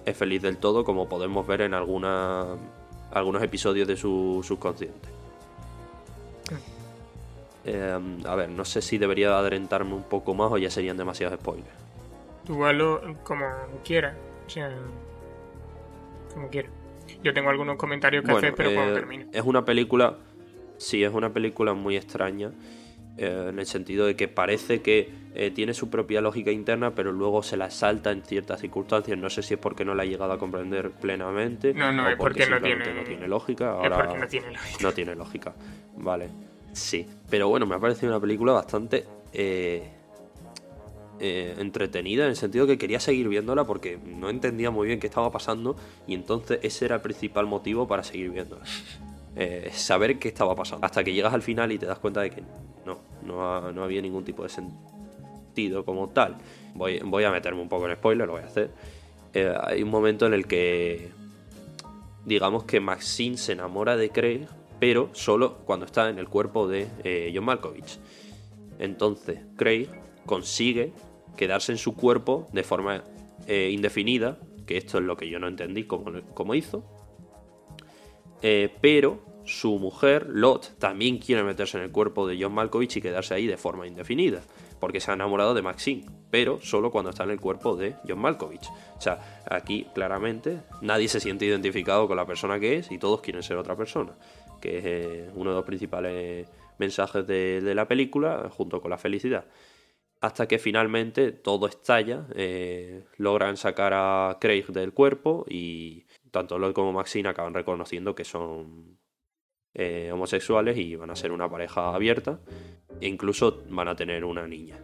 es 0.05 0.17
feliz 0.17 0.43
del 0.43 0.57
todo, 0.57 0.83
como 0.83 1.09
podemos 1.09 1.47
ver 1.47 1.61
en 1.61 1.75
alguna 1.75 2.57
algunos 3.13 3.43
episodios 3.43 3.87
de 3.89 3.97
su 3.97 4.43
subconsciente. 4.43 5.09
Em, 7.65 8.27
a 8.27 8.35
ver, 8.35 8.49
no 8.49 8.65
sé 8.65 8.83
si 8.83 8.99
debería 8.99 9.39
adelantarme 9.39 9.95
un 9.95 10.03
poco 10.03 10.35
más 10.35 10.51
o 10.51 10.59
ya 10.59 10.71
serían 10.71 10.97
demasiados 10.97 11.39
spoilers. 11.39 11.71
Igual 12.49 13.17
como 13.23 13.47
quiera. 13.85 14.17
O 14.47 14.51
sea, 14.51 14.71
como 16.35 16.49
quiera. 16.49 16.69
Yo 17.23 17.33
tengo 17.33 17.51
algunos 17.51 17.77
comentarios 17.77 18.25
que 18.25 18.33
hacer, 18.33 18.55
pero 18.55 18.73
cuando 18.75 18.93
eh, 18.93 18.95
termine. 18.95 19.27
Es 19.33 19.43
una 19.43 19.65
película. 19.65 20.17
Sí, 20.77 21.05
es 21.05 21.13
una 21.13 21.33
película 21.33 21.75
muy 21.75 21.97
extraña. 21.97 22.51
Eh, 23.19 23.49
en 23.51 23.59
el 23.59 23.67
sentido 23.67 24.07
de 24.07 24.17
que 24.17 24.27
parece 24.27 24.81
que 24.81 25.11
eh, 25.35 25.51
tiene 25.51 25.75
su 25.75 25.91
propia 25.91 26.23
lógica 26.23 26.51
interna, 26.51 26.95
pero 26.95 27.13
luego 27.13 27.43
se 27.43 27.59
la 27.59 27.71
salta 27.71 28.11
en 28.11 28.23
ciertas 28.23 28.61
circunstancias. 28.61 29.19
No 29.19 29.29
sé 29.29 29.43
si 29.43 29.55
es 29.55 29.61
porque 29.61 29.85
no 29.85 29.95
la 29.95 30.05
ha 30.05 30.07
llegado 30.07 30.33
a 30.33 30.39
comprender 30.39 30.91
plenamente. 30.93 31.75
No, 31.75 31.93
no, 31.93 32.09
es 32.09 32.17
porque, 32.17 32.47
no, 32.47 32.61
tiene... 32.61 32.95
no 32.95 33.05
tiene 33.05 33.29
lógica. 33.29 33.73
Ahora, 33.73 34.15
no 34.17 34.27
tiene 34.27 34.53
lógica. 34.53 34.79
No 34.83 34.93
tiene 34.93 35.15
lógica. 35.15 35.55
Vale. 35.97 36.29
Sí. 36.73 37.07
Pero 37.29 37.49
bueno, 37.49 37.67
me 37.67 37.75
ha 37.75 37.79
parecido 37.79 38.13
una 38.13 38.21
película 38.21 38.53
bastante 38.53 39.05
eh, 39.35 39.91
entretenida, 41.19 42.25
en 42.25 42.31
el 42.31 42.37
sentido 42.37 42.67
que 42.67 42.79
quería 42.79 42.99
seguir 42.99 43.29
viéndola 43.29 43.65
porque 43.65 43.99
no 43.99 44.31
entendía 44.31 44.71
muy 44.71 44.87
bien 44.87 44.99
qué 44.99 45.07
estaba 45.07 45.31
pasando 45.31 45.77
y 46.07 46.15
entonces 46.15 46.61
ese 46.63 46.87
era 46.87 46.97
el 46.97 47.03
principal 47.03 47.47
motivo 47.47 47.87
para 47.87 48.03
seguir 48.03 48.31
viéndola. 48.31 48.65
saber 49.71 50.19
qué 50.19 50.29
estaba 50.29 50.55
pasando. 50.55 50.87
Hasta 50.87 51.05
que 51.05 51.13
llegas 51.13 51.35
al 51.35 51.43
final 51.43 51.73
y 51.73 51.79
te 51.79 51.85
das 51.85 51.99
cuenta 51.99 52.23
de 52.23 52.31
que 52.31 52.43
no, 53.25 53.73
no, 53.73 53.85
había 53.85 54.03
ningún 54.03 54.25
tipo 54.25 54.43
de 54.43 54.49
sentido 54.49 55.85
como 55.85 56.09
tal. 56.09 56.37
Voy, 56.75 57.01
voy 57.05 57.25
a 57.25 57.31
meterme 57.31 57.61
un 57.61 57.69
poco 57.69 57.89
en 57.89 57.97
spoiler, 57.97 58.27
lo 58.27 58.35
voy 58.35 58.43
a 58.43 58.47
hacer. 58.47 58.71
Eh, 59.35 59.55
hay 59.63 59.83
un 59.83 59.91
momento 59.91 60.27
en 60.27 60.35
el 60.35 60.47
que, 60.47 61.11
digamos 62.25 62.65
que 62.65 62.81
Maxine 62.81 63.37
se 63.37 63.53
enamora 63.53 63.97
de 63.97 64.11
Craig, 64.11 64.47
pero 64.79 65.11
solo 65.13 65.59
cuando 65.65 65.87
está 65.87 66.11
en 66.11 66.19
el 66.19 66.29
cuerpo 66.29 66.69
de 66.69 66.89
eh, 67.05 67.33
John 67.35 67.45
Malkovich. 67.45 67.99
Entonces, 68.79 69.41
Craig 69.57 69.89
consigue 70.27 70.93
quedarse 71.37 71.73
en 71.73 71.79
su 71.79 71.95
cuerpo 71.95 72.47
de 72.53 72.63
forma 72.63 73.05
eh, 73.47 73.71
indefinida, 73.73 74.39
que 74.67 74.77
esto 74.77 74.99
es 74.99 75.05
lo 75.05 75.17
que 75.17 75.29
yo 75.29 75.39
no 75.39 75.49
entendí 75.49 75.85
cómo, 75.85 76.55
hizo. 76.55 76.85
pero 78.41 79.21
su 79.45 79.79
mujer, 79.79 80.27
Lot, 80.29 80.79
también 80.79 81.19
quiere 81.19 81.43
meterse 81.43 81.79
en 81.79 81.85
el 81.85 81.91
cuerpo 81.91 82.27
de 82.27 82.39
John 82.41 82.53
Malkovich 82.53 82.97
y 82.97 83.03
quedarse 83.03 83.35
ahí 83.35 83.47
de 83.47 83.57
forma 83.57 83.87
indefinida, 83.87 84.43
porque 84.81 85.01
se 85.01 85.11
ha 85.11 85.15
enamorado 85.15 85.55
de 85.55 85.63
Maxine, 85.63 86.07
pero 86.31 86.61
solo 86.61 86.91
cuando 86.91 87.11
está 87.11 87.25
en 87.25 87.31
el 87.31 87.41
cuerpo 87.41 87.77
de 87.77 87.97
John 88.07 88.21
Malkovich. 88.21 88.69
O 88.97 89.01
sea, 89.01 89.43
aquí 89.51 89.87
claramente 89.95 90.61
nadie 90.81 91.09
se 91.09 91.21
siente 91.21 91.45
identificado 91.45 92.07
con 92.07 92.17
la 92.17 92.27
persona 92.27 92.61
que 92.61 92.77
es 92.77 92.91
y 92.93 92.99
todos 92.99 93.21
quieren 93.21 93.43
ser 93.43 93.57
otra 93.57 93.77
persona, 93.77 94.13
que 94.61 94.79
es 94.79 94.85
eh, 94.85 95.31
uno 95.35 95.51
de 95.51 95.57
los 95.57 95.65
principales 95.65 96.49
mensajes 96.79 97.27
de, 97.27 97.75
la 97.75 97.87
película, 97.87 98.49
junto 98.51 98.81
con 98.81 98.91
la 98.91 98.99
felicidad. 98.99 99.45
Hasta 100.21 100.47
que 100.47 100.61
finalmente 100.61 101.33
todo 101.33 101.67
estalla, 101.67 102.27
eh, 102.37 103.05
logran 103.17 103.57
sacar 103.57 103.93
a 103.93 104.39
Craig 104.41 104.67
del 104.69 104.93
cuerpo 104.93 105.45
y 105.49 106.07
tanto 106.31 106.59
Lloyd 106.59 106.75
como 106.75 106.93
Maxine 106.93 107.29
acaban 107.29 107.55
reconociendo 107.55 108.15
que 108.15 108.25
son 108.25 109.02
eh, 109.75 110.11
homosexuales 110.13 110.77
y 110.77 110.97
van 110.97 111.11
a 111.11 111.17
ser 111.17 111.33
una 111.33 111.49
pareja 111.49 111.95
abierta 111.95 112.41
e 113.01 113.09
incluso 113.09 113.65
van 113.69 113.89
a 113.89 113.97
tener 113.97 114.25
una 114.25 114.47
niña. 114.47 114.77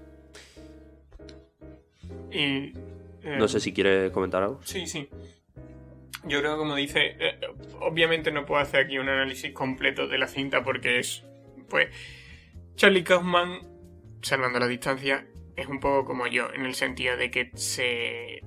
Y, 2.33 2.73
no 3.25 3.49
sé 3.49 3.61
si 3.61 3.73
quieres 3.73 4.11
comentar 4.11 4.43
algo. 4.43 4.61
Sí, 4.65 4.87
sí. 4.87 5.09
Yo 6.25 6.41
creo, 6.41 6.57
como 6.57 6.75
dice, 6.75 7.17
obviamente 7.81 8.33
no 8.33 8.45
puedo 8.45 8.61
hacer 8.61 8.87
aquí 8.87 8.99
un 8.99 9.09
análisis 9.09 9.53
completo 9.53 10.09
de 10.09 10.19
la 10.19 10.27
cinta 10.27 10.63
porque 10.63 10.99
es, 10.99 11.25
pues, 11.69 11.89
Charlie 12.75 13.05
Kaufman, 13.05 13.61
salvando 14.23 14.59
la 14.59 14.67
distancia, 14.67 15.27
es 15.57 15.67
un 15.67 15.81
poco 15.81 16.05
como 16.05 16.27
yo, 16.27 16.53
en 16.53 16.65
el 16.65 16.75
sentido 16.75 17.17
de 17.17 17.31
que 17.31 17.51
se 17.55 18.43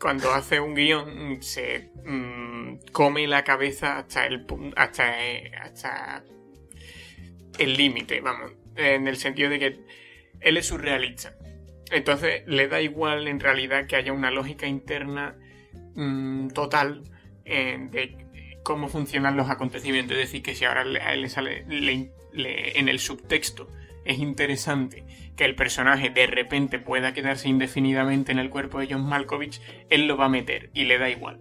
cuando 0.00 0.32
hace 0.32 0.60
un 0.60 0.74
guion 0.74 1.42
se 1.42 1.90
mm, 2.04 2.90
come 2.92 3.26
la 3.26 3.44
cabeza 3.44 3.98
hasta 3.98 4.26
el 4.26 4.46
hasta, 4.76 5.14
hasta 5.62 6.24
el 7.58 7.76
límite, 7.76 8.20
vamos, 8.20 8.52
en 8.76 9.08
el 9.08 9.16
sentido 9.16 9.50
de 9.50 9.58
que 9.58 9.80
él 10.40 10.56
es 10.56 10.66
surrealista. 10.66 11.34
Entonces 11.90 12.42
le 12.46 12.68
da 12.68 12.80
igual 12.80 13.28
en 13.28 13.40
realidad 13.40 13.86
que 13.86 13.96
haya 13.96 14.12
una 14.12 14.30
lógica 14.30 14.66
interna 14.66 15.36
mm, 15.94 16.48
total 16.48 17.02
de 17.44 18.26
cómo 18.62 18.88
funcionan 18.88 19.36
los 19.36 19.48
acontecimientos. 19.48 20.16
Es 20.18 20.24
decir, 20.24 20.42
que 20.42 20.54
si 20.54 20.66
ahora 20.66 20.82
a 20.82 21.14
él 21.14 21.22
le 21.22 21.28
sale 21.28 21.64
en 21.66 22.88
el 22.88 22.98
subtexto 22.98 23.68
es 24.04 24.18
interesante 24.18 25.04
que 25.38 25.44
el 25.44 25.54
personaje 25.54 26.10
de 26.10 26.26
repente 26.26 26.80
pueda 26.80 27.14
quedarse 27.14 27.48
indefinidamente 27.48 28.32
en 28.32 28.40
el 28.40 28.50
cuerpo 28.50 28.80
de 28.80 28.88
John 28.90 29.08
Malkovich, 29.08 29.62
él 29.88 30.08
lo 30.08 30.16
va 30.16 30.24
a 30.24 30.28
meter 30.28 30.68
y 30.74 30.84
le 30.84 30.98
da 30.98 31.08
igual. 31.08 31.38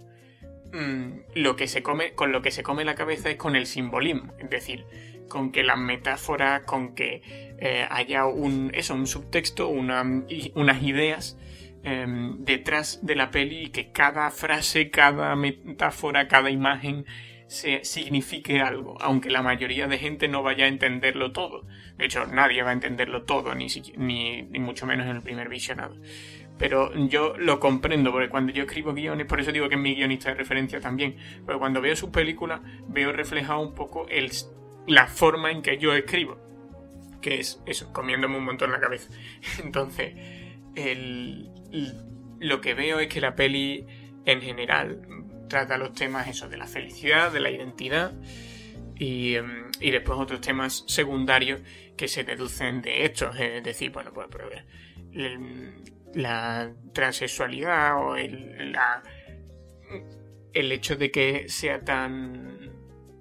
Mm, 0.72 1.22
lo 1.34 1.56
que 1.56 1.68
se 1.68 1.82
come, 1.82 2.14
con 2.14 2.32
lo 2.32 2.44
que 2.44 2.52
se 2.52 2.62
come 2.62 2.86
la 2.86 2.94
cabeza 2.94 3.32
es 3.32 3.38
con 3.38 3.56
el 3.56 3.66
simbolismo, 3.66 4.34
es 4.38 4.52
decir, 4.52 4.86
con 5.28 5.52
que 5.52 5.64
las 5.64 5.80
metáforas, 5.80 6.62
con 6.62 6.94
que 6.94 7.24
eh, 7.58 7.88
haya 7.90 8.28
un, 8.28 8.70
eso, 8.76 8.94
un 8.94 9.08
subtexto, 9.08 9.68
unas 9.68 10.84
ideas 10.84 11.36
em, 11.82 12.46
detrás 12.46 13.00
de 13.04 13.16
la 13.16 13.32
peli 13.32 13.64
y 13.64 13.70
que 13.70 13.92
cada 13.92 14.30
frase, 14.30 14.92
cada 14.92 15.36
metáfora, 15.36 16.28
cada 16.28 16.52
imagen 16.52 17.06
se 17.48 17.86
signifique 17.86 18.60
algo, 18.60 18.98
aunque 19.02 19.30
la 19.30 19.42
mayoría 19.42 19.88
de 19.88 19.98
gente 19.98 20.28
no 20.28 20.44
vaya 20.44 20.66
a 20.66 20.68
entenderlo 20.68 21.32
todo. 21.32 21.66
De 21.98 22.06
hecho, 22.06 22.26
nadie 22.28 22.62
va 22.62 22.72
a 22.72 22.74
entenderlo 22.74 23.24
todo, 23.24 23.56
ni, 23.56 23.68
ni, 23.98 24.60
mucho 24.60 24.86
menos 24.86 25.08
en 25.08 25.16
el 25.16 25.22
primer 25.22 25.48
visionado. 25.48 25.96
Pero 26.58 26.94
yo 27.08 27.38
lo 27.38 27.60
comprendo, 27.60 28.12
porque 28.12 28.30
cuando 28.30 28.52
yo 28.52 28.64
escribo 28.64 28.94
guiones, 28.94 29.28
por 29.28 29.40
eso 29.40 29.52
digo 29.52 29.70
que 29.70 29.76
es 29.76 29.82
mi 29.82 29.96
guionista 29.96 30.30
de 30.30 30.36
referencia 30.36 30.82
también, 30.82 31.16
pero 31.46 31.60
cuando 31.60 31.82
veo 31.82 31.96
sus 31.96 32.10
películas 32.10 32.62
veo 32.88 33.14
reflejado 33.14 33.62
un 33.62 33.74
poco 33.74 34.08
la 34.88 35.08
forma 35.08 35.52
en 35.52 35.62
que 35.62 35.78
yo 35.78 35.94
escribo, 35.94 36.38
que 37.22 37.40
es 37.40 37.62
eso, 37.66 37.94
comiéndome 37.94 38.38
un 38.38 38.46
montón 38.46 38.72
la 38.72 38.80
cabeza. 38.80 39.10
Entonces, 39.64 40.14
lo 42.40 42.62
que 42.62 42.74
veo 42.74 43.00
es 43.00 43.08
que 43.08 43.22
la 43.22 43.36
peli 43.36 43.86
en 44.26 44.42
general 44.42 45.02
trata 45.48 45.78
los 45.78 45.94
temas 45.94 46.28
eso, 46.28 46.48
de 46.48 46.58
la 46.58 46.68
felicidad, 46.68 47.32
de 47.32 47.40
la 47.40 47.52
identidad 47.52 48.14
y, 49.00 49.36
em, 49.36 49.72
después 49.80 50.20
otros 50.20 50.42
temas 50.42 50.84
secundarios 50.88 51.62
que 51.96 52.08
se 52.08 52.24
deducen 52.24 52.82
de 52.82 53.06
estos. 53.06 53.40
Es 53.40 53.64
decir, 53.64 53.92
bueno, 53.92 54.12
pues 54.14 54.28
la 56.14 56.74
transexualidad 56.94 57.96
o 57.98 58.16
el, 58.16 58.76
el 60.54 60.72
hecho 60.72 60.96
de 60.96 61.12
que 61.12 61.50
sea 61.50 61.84
tan, 61.84 62.72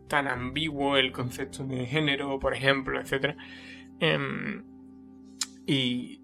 tan 0.09 0.29
ambiguo 0.29 0.97
el 0.97 1.13
concepto 1.13 1.65
de 1.65 1.87
género, 1.87 2.39
por 2.39 2.55
ejemplo, 2.55 3.01
etc. 3.01 3.37
Em, 4.01 4.65
y 5.67 6.23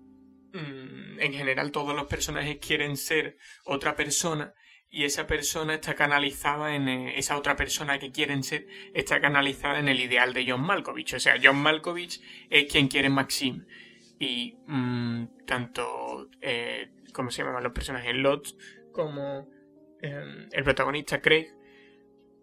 mm, 0.53 1.20
en 1.20 1.32
general 1.32 1.72
todos 1.72 1.94
los 1.94 2.07
personajes 2.07 2.59
quieren 2.59 2.96
ser 2.96 3.36
otra 3.64 3.94
persona 3.96 4.55
y 4.95 5.05
esa 5.05 5.26
persona 5.26 5.74
está 5.74 5.95
canalizada 5.95 6.76
en 6.76 6.86
eh, 6.86 7.18
esa 7.18 7.38
otra 7.38 7.57
persona 7.57 7.99
que 7.99 8.12
quieren 8.12 8.43
ser 8.43 8.66
está 8.93 9.22
canalizada 9.22 9.78
en 9.78 9.88
el 9.88 9.99
ideal 9.99 10.34
de 10.34 10.45
John 10.47 10.61
Malkovich. 10.61 11.14
O 11.14 11.18
sea 11.18 11.36
John 11.43 11.57
Malkovich 11.57 12.20
es 12.51 12.70
quien 12.70 12.88
quiere 12.88 13.09
Maxim. 13.09 13.64
Y 14.18 14.55
mm, 14.66 15.47
tanto 15.47 16.28
eh, 16.43 16.90
cómo 17.14 17.30
se 17.30 17.43
llaman 17.43 17.62
los 17.62 17.72
personajes 17.72 18.14
Lot 18.14 18.55
como 18.93 19.49
em, 20.03 20.49
el 20.53 20.62
protagonista 20.62 21.22
Craig 21.22 21.49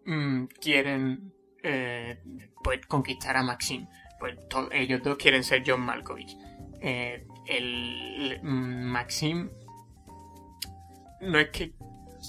mm, 0.06 0.46
quieren 0.60 1.32
eh, 1.62 2.18
pues 2.64 2.84
conquistar 2.88 3.38
a 3.38 3.44
Maxim. 3.44 3.86
Pues 4.20 4.36
ellos 4.72 5.04
dos 5.04 5.18
quieren 5.18 5.44
ser 5.44 5.62
John 5.66 5.82
Malkovich. 5.82 6.36
El 6.82 8.40
mm, 8.42 8.84
Maxim 8.86 9.52
no 11.22 11.38
es 11.38 11.50
que 11.50 11.74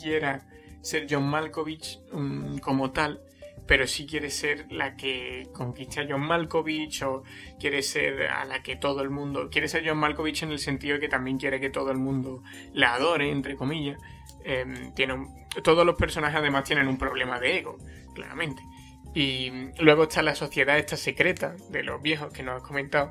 quiera 0.02 0.46
ser 0.82 1.06
John 1.08 1.28
Malkovich 1.28 2.00
mm, 2.12 2.58
como 2.58 2.90
tal, 2.90 3.20
pero 3.66 3.86
sí 3.86 4.06
quiere 4.06 4.30
ser 4.30 4.66
la 4.70 4.96
que 4.96 5.48
conquiste 5.52 6.00
a 6.00 6.06
John 6.08 6.22
Malkovich 6.22 7.02
o 7.02 7.22
quiere 7.58 7.82
ser 7.82 8.22
a 8.28 8.44
la 8.44 8.62
que 8.62 8.76
todo 8.76 9.02
el 9.02 9.10
mundo... 9.10 9.48
Quiere 9.50 9.68
ser 9.68 9.86
John 9.86 9.98
Malkovich 9.98 10.42
en 10.42 10.52
el 10.52 10.58
sentido 10.58 10.94
de 10.94 11.00
que 11.00 11.08
también 11.08 11.38
quiere 11.38 11.60
que 11.60 11.70
todo 11.70 11.90
el 11.90 11.98
mundo 11.98 12.42
la 12.72 12.94
adore, 12.94 13.30
entre 13.30 13.56
comillas. 13.56 14.00
Tiene 14.94 15.14
todos 15.62 15.84
los 15.84 15.96
personajes 15.96 16.38
además 16.38 16.64
tienen 16.64 16.88
un 16.88 16.96
problema 16.96 17.38
de 17.38 17.58
ego, 17.58 17.76
claramente. 18.14 18.62
Y 19.14 19.50
luego 19.80 20.04
está 20.04 20.22
la 20.22 20.34
sociedad 20.34 20.78
esta 20.78 20.96
secreta 20.96 21.56
de 21.70 21.82
los 21.82 22.00
viejos 22.00 22.32
que 22.32 22.42
nos 22.42 22.56
has 22.56 22.62
comentado, 22.62 23.10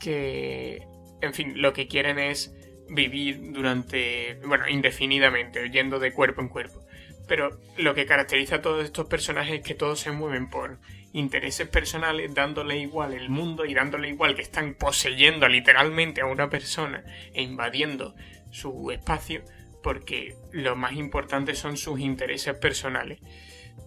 que, 0.00 0.86
en 1.20 1.34
fin, 1.34 1.60
lo 1.60 1.72
que 1.72 1.86
quieren 1.86 2.18
es 2.18 2.54
vivir 2.90 3.52
durante, 3.52 4.38
bueno, 4.44 4.68
indefinidamente, 4.68 5.70
yendo 5.70 5.98
de 5.98 6.12
cuerpo 6.12 6.40
en 6.40 6.48
cuerpo. 6.48 6.84
Pero 7.28 7.60
lo 7.76 7.94
que 7.94 8.06
caracteriza 8.06 8.56
a 8.56 8.62
todos 8.62 8.84
estos 8.84 9.06
personajes 9.06 9.60
es 9.60 9.66
que 9.66 9.74
todos 9.74 10.00
se 10.00 10.10
mueven 10.10 10.50
por 10.50 10.80
intereses 11.12 11.68
personales, 11.68 12.34
dándole 12.34 12.78
igual 12.78 13.12
el 13.12 13.30
mundo 13.30 13.64
y 13.64 13.74
dándole 13.74 14.08
igual 14.08 14.34
que 14.34 14.42
están 14.42 14.74
poseyendo 14.74 15.48
literalmente 15.48 16.20
a 16.20 16.26
una 16.26 16.50
persona 16.50 17.04
e 17.32 17.42
invadiendo 17.42 18.14
su 18.50 18.90
espacio, 18.90 19.42
porque 19.82 20.34
lo 20.52 20.74
más 20.74 20.92
importante 20.94 21.54
son 21.54 21.76
sus 21.76 22.00
intereses 22.00 22.54
personales. 22.54 23.20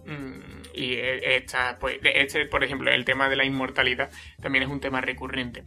Mm, 0.06 0.62
y 0.74 0.94
e, 0.94 1.36
esta, 1.36 1.78
pues, 1.78 1.98
este, 2.02 2.46
por 2.46 2.64
ejemplo, 2.64 2.90
el 2.90 3.04
tema 3.04 3.28
de 3.28 3.36
la 3.36 3.44
inmortalidad 3.44 4.10
también 4.40 4.64
es 4.64 4.70
un 4.70 4.80
tema 4.80 5.02
recurrente 5.02 5.64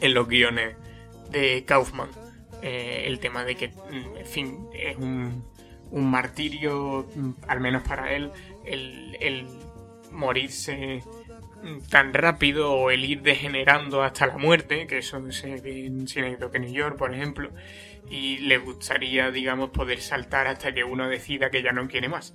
en 0.00 0.12
los 0.12 0.28
guiones 0.28 0.76
de 1.30 1.64
Kaufman 1.64 2.25
eh, 2.68 3.04
el 3.06 3.20
tema 3.20 3.44
de 3.44 3.54
que, 3.54 3.68
mm, 3.68 4.16
en 4.16 4.26
fin, 4.26 4.68
es 4.74 4.96
un, 4.96 5.44
martirio, 5.92 7.06
mm, 7.14 7.30
al 7.46 7.60
menos 7.60 7.84
para 7.84 8.12
él, 8.12 8.32
el, 8.64 9.46
morirse 10.10 11.00
mm, 11.62 11.88
tan 11.88 12.12
rápido 12.12 12.72
o 12.72 12.90
el 12.90 13.04
ir 13.04 13.22
degenerando 13.22 14.02
hasta 14.02 14.26
la 14.26 14.36
muerte, 14.36 14.88
que 14.88 14.98
eso 14.98 15.30
se 15.30 15.60
ve 15.60 15.86
en 15.86 16.06
que 16.06 16.58
New 16.58 16.72
York, 16.72 16.96
por 16.96 17.14
ejemplo, 17.14 17.50
y 18.10 18.38
le 18.38 18.58
gustaría, 18.58 19.30
digamos, 19.30 19.70
poder 19.70 20.00
saltar 20.00 20.48
hasta 20.48 20.74
que 20.74 20.82
uno 20.82 21.08
decida 21.08 21.50
que 21.50 21.62
ya 21.62 21.70
no 21.70 21.86
quiere 21.86 22.08
más. 22.08 22.34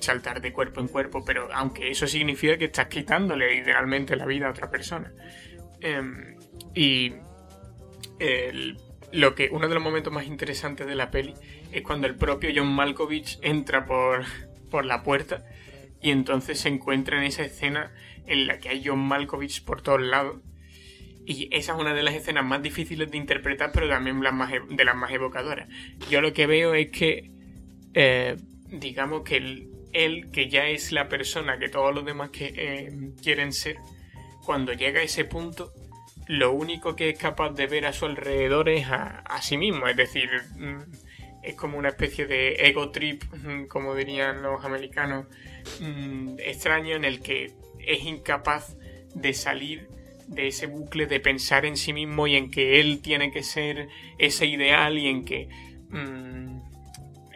saltar 0.00 0.42
de 0.42 0.52
cuerpo 0.52 0.80
en 0.80 0.88
cuerpo, 0.88 1.24
pero 1.24 1.48
aunque 1.52 1.90
eso 1.90 2.06
significa 2.06 2.58
que 2.58 2.66
estás 2.66 2.88
quitándole 2.88 3.54
idealmente 3.54 4.16
la 4.16 4.26
vida 4.26 4.48
a 4.48 4.50
otra 4.50 4.70
persona. 4.70 5.12
Em, 5.80 6.36
y 6.74 7.14
el 8.18 8.76
lo 9.12 9.34
que 9.34 9.48
uno 9.50 9.68
de 9.68 9.74
los 9.74 9.82
momentos 9.82 10.12
más 10.12 10.26
interesantes 10.26 10.86
de 10.86 10.94
la 10.94 11.10
peli 11.10 11.34
es 11.72 11.82
cuando 11.82 12.06
el 12.06 12.16
propio 12.16 12.50
John 12.54 12.68
Malkovich 12.74 13.38
entra 13.42 13.86
por, 13.86 14.24
por 14.70 14.84
la 14.84 15.02
puerta 15.02 15.44
y 16.00 16.10
entonces 16.10 16.60
se 16.60 16.68
encuentra 16.68 17.18
en 17.18 17.24
esa 17.24 17.44
escena 17.44 17.92
en 18.26 18.46
la 18.46 18.58
que 18.58 18.68
hay 18.68 18.82
John 18.84 19.00
Malkovich 19.00 19.64
por 19.64 19.82
todos 19.82 20.02
lados. 20.02 20.40
Y 21.26 21.48
esa 21.54 21.74
es 21.74 21.78
una 21.78 21.92
de 21.92 22.02
las 22.02 22.14
escenas 22.14 22.44
más 22.44 22.62
difíciles 22.62 23.10
de 23.10 23.18
interpretar, 23.18 23.70
pero 23.72 23.88
también 23.88 24.22
e, 24.24 24.74
de 24.74 24.84
las 24.84 24.96
más 24.96 25.12
evocadoras. 25.12 25.68
Yo 26.10 26.22
lo 26.22 26.32
que 26.32 26.46
veo 26.46 26.74
es 26.74 26.90
que, 26.90 27.30
eh, 27.92 28.36
digamos 28.70 29.22
que 29.22 29.36
él, 29.92 30.30
que 30.32 30.48
ya 30.48 30.68
es 30.68 30.90
la 30.92 31.08
persona 31.08 31.58
que 31.58 31.68
todos 31.68 31.94
los 31.94 32.04
demás 32.06 32.30
eh, 32.40 33.12
quieren 33.22 33.52
ser, 33.52 33.76
cuando 34.44 34.72
llega 34.72 35.00
a 35.00 35.02
ese 35.02 35.26
punto, 35.26 35.72
lo 36.28 36.52
único 36.52 36.94
que 36.94 37.10
es 37.10 37.18
capaz 37.18 37.50
de 37.50 37.66
ver 37.66 37.86
a 37.86 37.92
su 37.92 38.06
alrededor 38.06 38.68
es 38.68 38.86
a, 38.86 39.22
sí 39.42 39.56
mismo, 39.56 39.88
es 39.88 39.96
decir, 39.96 40.28
mm, 40.56 40.82
es 41.42 41.54
como 41.54 41.78
una 41.78 41.88
especie 41.88 42.26
de 42.26 42.54
ego 42.66 42.90
trip, 42.90 43.24
mm, 43.32 43.66
como 43.66 43.94
dirían 43.94 44.42
los 44.42 44.64
americanos, 44.64 45.26
mm, 45.80 46.38
extraño 46.38 46.96
en 46.96 47.04
el 47.04 47.20
que 47.20 47.54
es 47.78 48.04
incapaz 48.04 48.76
de 49.14 49.32
salir 49.32 49.88
de 50.26 50.48
ese 50.48 50.66
bucle 50.66 51.06
de 51.06 51.20
pensar 51.20 51.64
en 51.64 51.76
sí 51.76 51.92
mismo 51.92 52.26
y 52.26 52.36
en 52.36 52.50
que 52.50 52.80
él 52.80 53.00
tiene 53.00 53.30
que 53.30 53.42
ser 53.42 53.88
ese 54.18 54.46
ideal 54.46 54.98
y 54.98 55.08
en 55.08 55.24
que 55.24 55.48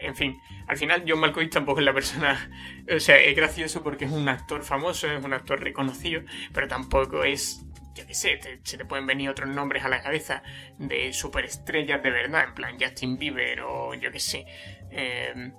en 0.02 0.16
fin, 0.16 0.40
al 0.66 0.76
final 0.76 1.04
John 1.06 1.20
Malkovich 1.20 1.52
tampoco 1.52 1.80
es 1.80 1.86
la 1.86 1.94
persona, 1.94 2.50
o 2.94 3.00
sea, 3.00 3.18
es 3.18 3.34
gracioso 3.36 3.82
porque 3.82 4.04
es 4.04 4.12
un 4.12 4.28
actor 4.28 4.62
famoso, 4.62 5.10
es 5.10 5.24
un 5.24 5.32
actor 5.32 5.60
reconocido, 5.60 6.22
pero 6.52 6.68
tampoco 6.68 7.24
es, 7.24 7.64
yo 7.94 8.06
qué 8.06 8.14
sé, 8.14 8.38
se 8.62 8.78
te 8.78 8.84
pueden 8.84 9.06
venir 9.06 9.28
otros 9.28 9.48
nombres 9.48 9.84
a 9.84 9.88
la 9.88 10.02
cabeza 10.02 10.42
de 10.78 11.12
superestrellas 11.12 12.02
de 12.02 12.10
verdad, 12.10 12.44
en 12.44 12.54
plan 12.54 12.76
Justin 12.80 13.18
Bieber 13.18 13.60
o 13.60 13.94
yo 13.94 14.10
qué 14.10 14.20
sé, 14.20 14.46
eh, 14.90 15.52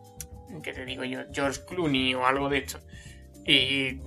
¿qué 0.63 0.73
te 0.73 0.85
digo 0.85 1.03
yo? 1.03 1.21
George 1.31 1.61
Clooney 1.67 2.13
o 2.15 2.25
algo 2.25 2.49
de 2.49 2.59
esto. 2.59 2.79
Y 3.45 3.99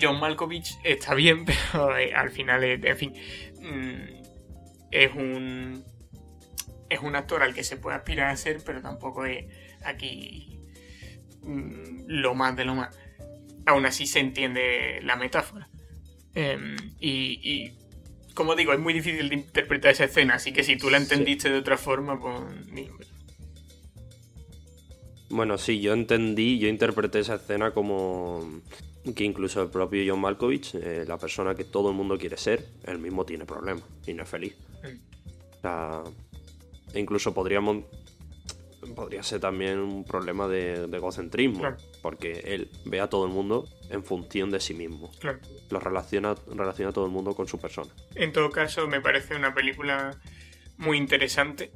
John 0.00 0.18
Malkovich 0.18 0.78
está 0.82 1.14
bien, 1.14 1.44
pero 1.72 1.96
eh, 1.96 2.14
al 2.14 2.30
final, 2.30 2.64
en 2.64 2.96
fin, 2.96 3.14
mm, 3.60 4.18
es 4.90 5.14
un 5.14 5.84
es 6.88 7.00
un 7.00 7.16
actor 7.16 7.42
al 7.42 7.54
que 7.54 7.64
se 7.64 7.76
puede 7.76 7.96
aspirar 7.96 8.30
a 8.30 8.36
ser, 8.36 8.62
pero 8.64 8.80
tampoco 8.80 9.26
es 9.26 9.44
aquí 9.84 10.58
mm, 11.42 12.04
lo 12.06 12.34
más 12.34 12.56
de 12.56 12.64
lo 12.64 12.74
más. 12.74 12.98
Aún 13.66 13.84
así 13.84 14.06
se 14.06 14.20
entiende 14.20 15.00
la 15.02 15.16
metáfora. 15.16 15.68
Em, 16.34 16.76
y, 17.00 17.72
como 18.34 18.54
digo, 18.54 18.72
es 18.72 18.78
muy 18.78 18.94
difícil 18.94 19.28
de 19.28 19.34
interpretar 19.34 19.92
esa 19.92 20.04
escena, 20.04 20.34
así 20.34 20.52
que 20.52 20.62
si 20.62 20.76
tú 20.76 20.90
la 20.90 20.98
entendiste 20.98 21.50
de 21.50 21.58
otra 21.58 21.76
forma, 21.76 22.18
pues... 22.20 22.88
Bueno, 25.30 25.58
sí, 25.58 25.80
yo 25.80 25.92
entendí, 25.92 26.58
yo 26.58 26.68
interpreté 26.68 27.20
esa 27.20 27.34
escena 27.34 27.72
como 27.72 28.62
que 29.14 29.24
incluso 29.24 29.62
el 29.62 29.70
propio 29.70 30.02
John 30.06 30.20
Malkovich, 30.20 30.74
eh, 30.74 31.04
la 31.06 31.18
persona 31.18 31.54
que 31.54 31.64
todo 31.64 31.90
el 31.90 31.96
mundo 31.96 32.18
quiere 32.18 32.36
ser, 32.36 32.66
él 32.84 32.98
mismo 32.98 33.24
tiene 33.24 33.44
problemas 33.44 33.84
y 34.06 34.14
no 34.14 34.22
es 34.22 34.28
feliz. 34.28 34.54
Mm. 34.82 35.56
O 35.56 35.60
sea, 35.60 36.02
incluso 36.94 37.34
podríamos 37.34 37.84
podría 38.94 39.22
ser 39.22 39.40
también 39.40 39.78
un 39.78 40.04
problema 40.04 40.48
de, 40.48 40.84
egocentrismo, 40.84 41.62
porque 42.02 42.42
él 42.44 42.70
ve 42.84 43.00
a 43.00 43.08
todo 43.08 43.26
el 43.26 43.32
mundo 43.32 43.66
en 43.90 44.04
función 44.04 44.50
de 44.50 44.60
sí 44.60 44.74
mismo. 44.74 45.10
Lo 45.70 45.80
relaciona, 45.80 46.34
relaciona 46.46 46.90
a 46.90 46.92
todo 46.92 47.06
el 47.06 47.12
mundo 47.12 47.34
con 47.34 47.48
su 47.48 47.58
persona. 47.58 47.92
En 48.14 48.32
todo 48.32 48.50
caso, 48.50 48.86
me 48.86 49.00
parece 49.00 49.34
una 49.34 49.54
película 49.54 50.18
muy 50.76 50.96
interesante 50.96 51.72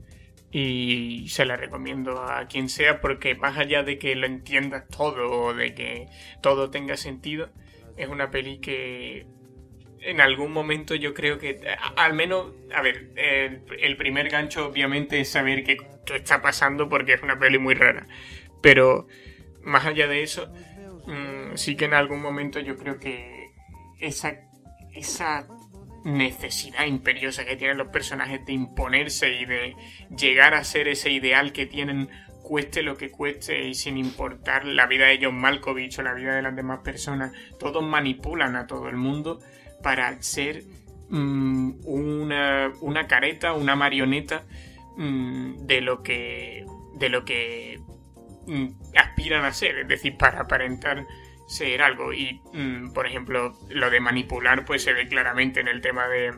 y 0.51 1.27
se 1.29 1.47
la 1.47 1.57
recomiendo 1.57 2.23
a 2.23 2.47
quien 2.47 2.69
sea 2.69 3.01
porque 3.01 3.35
más 3.35 3.57
allá 3.57 3.83
de 3.83 3.99
que 3.99 4.15
lo 4.15 4.27
entiendas 4.27 4.87
todo 4.89 5.31
o 5.31 5.55
de 5.55 5.75
que 5.75 6.09
todo 6.43 6.71
tenga 6.71 6.97
sentido, 6.97 7.51
es 7.97 8.09
una 8.09 8.31
peli 8.31 8.59
que 8.59 9.27
en 10.05 10.21
algún 10.21 10.53
momento 10.53 10.95
yo 10.95 11.15
creo 11.15 11.39
que, 11.39 11.61
al 11.97 12.15
menos, 12.15 12.53
a 12.75 12.83
ver, 12.83 13.11
el, 13.17 13.97
primer 13.97 14.29
gancho 14.29 14.67
obviamente 14.67 15.21
es 15.21 15.29
saber 15.29 15.65
qué 15.65 15.79
está 16.15 16.43
pasando 16.43 16.89
porque 16.89 17.15
es 17.15 17.23
una 17.23 17.39
peli 17.39 17.59
muy 17.59 17.75
rara. 17.75 18.07
Pero 18.61 19.07
más 19.65 19.87
allá 19.87 20.07
de 20.07 20.23
eso, 20.23 20.53
mm, 21.07 21.57
sí 21.57 21.77
que 21.77 21.87
en 21.87 21.95
algún 21.95 22.21
momento 22.21 22.61
yo 22.61 22.77
creo 22.77 22.99
que 22.99 23.51
esa, 24.01 24.35
esa 24.95 25.47
necesidad 26.05 26.87
imperiosa 26.87 27.45
que 27.45 27.57
tienen 27.57 27.79
los 27.79 27.89
personajes 27.89 28.45
de 28.45 28.53
imponerse 28.53 29.33
y 29.33 29.45
de 29.45 29.77
llegar 30.17 30.55
a 30.55 30.65
ser 30.65 30.89
ese 30.89 31.11
ideal 31.11 31.53
que 31.53 31.67
tienen 31.67 32.09
cueste 32.43 32.83
lo 32.83 32.97
que 32.97 33.11
cueste 33.11 33.69
y 33.69 33.75
sin 33.75 33.97
importar 33.97 34.67
la 34.67 34.87
vida 34.87 35.07
de 35.07 35.19
John 35.23 35.41
Malkovich 35.41 35.99
o 35.99 36.03
la 36.03 36.13
vida 36.13 36.35
de 36.35 36.43
las 36.43 36.55
demás 36.55 36.81
personas, 36.81 37.33
todos 37.59 37.83
manipulan 37.83 38.57
a 38.57 38.67
todo 38.67 38.89
el 38.89 38.97
mundo 38.97 39.41
para 39.83 40.21
ser 40.23 40.65
mm, 41.09 41.81
una, 41.85 43.07
careta, 43.09 43.53
una 43.53 43.77
marioneta 43.77 44.45
mm, 44.97 45.67
de 45.67 45.81
lo 45.81 46.03
que 46.03 46.67
de 46.99 47.09
lo 47.09 47.25
que 47.25 47.81
aspiran 48.97 49.45
a 49.45 49.53
ser, 49.53 49.79
es 49.79 49.89
decir, 49.89 50.17
para 50.17 50.41
aparentar 50.41 51.07
ser 51.47 51.83
algo. 51.83 52.13
Y, 52.13 52.41
por 52.95 53.07
ejemplo, 53.07 53.59
lo 53.69 53.91
de 53.91 54.01
manipular, 54.01 54.65
pues 54.65 54.83
se 54.83 54.93
ve 54.93 55.09
claramente 55.09 55.61
en 55.61 55.69
el 55.69 55.81
tema 55.81 56.09
de, 56.09 56.33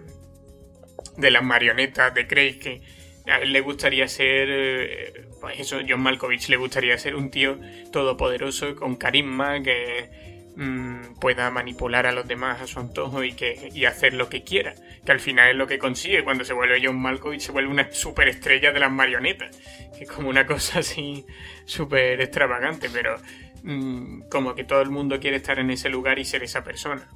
de 1.16 1.30
las 1.30 1.42
marionetas 1.42 2.14
de 2.14 2.26
Craig, 2.26 2.58
que 2.58 2.82
a 3.26 3.38
él 3.38 3.52
le 3.52 3.60
gustaría 3.60 4.06
ser, 4.08 4.48
eh, 4.50 5.26
pues 5.40 5.58
eso, 5.60 5.78
John 5.88 6.02
Malkovich 6.02 6.48
le 6.48 6.56
gustaría 6.56 6.98
ser 6.98 7.14
un 7.14 7.30
tío 7.30 7.58
todopoderoso, 7.92 8.76
con 8.76 8.96
carisma, 8.96 9.62
que 9.62 10.33
Mm, 10.56 11.14
pueda 11.18 11.50
manipular 11.50 12.06
a 12.06 12.12
los 12.12 12.28
demás 12.28 12.60
a 12.60 12.68
su 12.68 12.78
antojo 12.78 13.24
y, 13.24 13.32
que, 13.32 13.70
y 13.74 13.86
hacer 13.86 14.14
lo 14.14 14.28
que 14.28 14.44
quiera. 14.44 14.74
Que 15.04 15.10
al 15.10 15.18
final 15.18 15.50
es 15.50 15.56
lo 15.56 15.66
que 15.66 15.78
consigue 15.78 16.22
cuando 16.22 16.44
se 16.44 16.52
vuelve 16.52 16.80
John 16.82 17.00
Malkovich, 17.00 17.40
se 17.40 17.52
vuelve 17.52 17.70
una 17.70 17.90
superestrella 17.92 18.70
de 18.70 18.78
las 18.78 18.92
marionetas. 18.92 19.56
Que 19.98 20.04
es 20.04 20.10
como 20.10 20.28
una 20.28 20.46
cosa 20.46 20.78
así 20.78 21.26
súper 21.64 22.20
extravagante, 22.20 22.88
pero 22.92 23.16
mm, 23.64 24.28
como 24.30 24.54
que 24.54 24.64
todo 24.64 24.80
el 24.80 24.90
mundo 24.90 25.18
quiere 25.18 25.38
estar 25.38 25.58
en 25.58 25.70
ese 25.70 25.88
lugar 25.88 26.20
y 26.20 26.24
ser 26.24 26.44
esa 26.44 26.62
persona. 26.62 27.08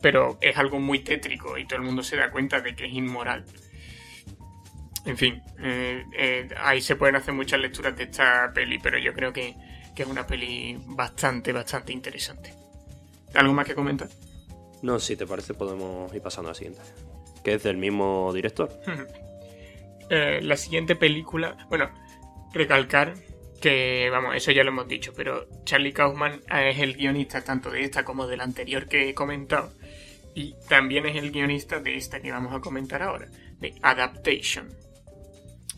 Pero 0.00 0.38
es 0.40 0.56
algo 0.56 0.78
muy 0.78 1.00
tétrico 1.00 1.58
y 1.58 1.66
todo 1.66 1.80
el 1.80 1.84
mundo 1.84 2.04
se 2.04 2.16
da 2.16 2.30
cuenta 2.30 2.60
de 2.60 2.76
que 2.76 2.86
es 2.86 2.92
inmoral. 2.92 3.44
En 5.04 5.16
fin, 5.16 5.42
eh, 5.60 6.04
eh, 6.16 6.48
ahí 6.58 6.80
se 6.80 6.94
pueden 6.94 7.16
hacer 7.16 7.34
muchas 7.34 7.60
lecturas 7.60 7.96
de 7.96 8.04
esta 8.04 8.52
peli, 8.52 8.78
pero 8.78 8.98
yo 8.98 9.12
creo 9.12 9.32
que 9.32 9.56
que 9.96 10.02
es 10.02 10.08
una 10.08 10.26
peli 10.26 10.78
bastante, 10.84 11.52
bastante 11.52 11.92
interesante. 11.92 12.52
¿Algo 13.34 13.54
más 13.54 13.66
que 13.66 13.74
comentar? 13.74 14.08
No, 14.82 15.00
si 15.00 15.16
te 15.16 15.26
parece 15.26 15.54
podemos 15.54 16.14
ir 16.14 16.22
pasando 16.22 16.50
a 16.50 16.52
la 16.52 16.54
siguiente. 16.54 16.80
Que 17.42 17.54
es 17.54 17.62
del 17.62 17.78
mismo 17.78 18.32
director. 18.32 18.70
Eh, 20.08 20.38
la 20.40 20.56
siguiente 20.56 20.94
película, 20.94 21.66
bueno, 21.68 21.90
recalcar 22.52 23.14
que, 23.60 24.08
vamos, 24.08 24.36
eso 24.36 24.52
ya 24.52 24.62
lo 24.62 24.68
hemos 24.70 24.86
dicho, 24.86 25.12
pero 25.16 25.48
Charlie 25.64 25.92
Kaufman 25.92 26.42
es 26.48 26.78
el 26.78 26.94
guionista 26.94 27.42
tanto 27.42 27.72
de 27.72 27.80
esta 27.82 28.04
como 28.04 28.28
de 28.28 28.36
la 28.36 28.44
anterior 28.44 28.86
que 28.86 29.08
he 29.08 29.14
comentado. 29.14 29.72
Y 30.32 30.54
también 30.68 31.06
es 31.06 31.16
el 31.16 31.32
guionista 31.32 31.80
de 31.80 31.96
esta 31.96 32.20
que 32.20 32.30
vamos 32.30 32.54
a 32.54 32.60
comentar 32.60 33.02
ahora, 33.02 33.26
de 33.58 33.74
Adaptation. 33.82 34.68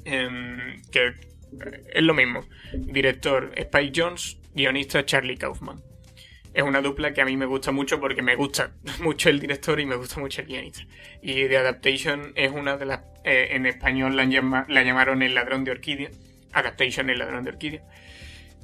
Em, 0.04 0.82
que 0.90 1.14
es 1.92 2.02
lo 2.02 2.14
mismo. 2.14 2.44
Director 2.72 3.52
Spike 3.56 3.92
Jones, 3.94 4.38
guionista 4.54 5.04
Charlie 5.04 5.36
Kaufman. 5.36 5.82
Es 6.54 6.62
una 6.62 6.80
dupla 6.80 7.12
que 7.12 7.20
a 7.20 7.24
mí 7.24 7.36
me 7.36 7.46
gusta 7.46 7.72
mucho 7.72 8.00
porque 8.00 8.22
me 8.22 8.34
gusta 8.34 8.72
mucho 9.02 9.28
el 9.28 9.38
director 9.38 9.78
y 9.80 9.86
me 9.86 9.96
gusta 9.96 10.20
mucho 10.20 10.40
el 10.40 10.48
guionista. 10.48 10.80
Y 11.22 11.46
The 11.46 11.58
Adaptation 11.58 12.32
es 12.34 12.50
una 12.50 12.76
de 12.76 12.86
las... 12.86 13.00
Eh, 13.24 13.48
en 13.52 13.66
español 13.66 14.16
la, 14.16 14.24
la, 14.68 14.82
llamaron 14.82 15.22
El 15.22 15.34
ladrón 15.34 15.64
de 15.64 15.72
orquídea. 15.72 16.10
Adaptation 16.52 17.10
El 17.10 17.18
ladrón 17.18 17.44
de 17.44 17.50
orquídea. 17.50 17.82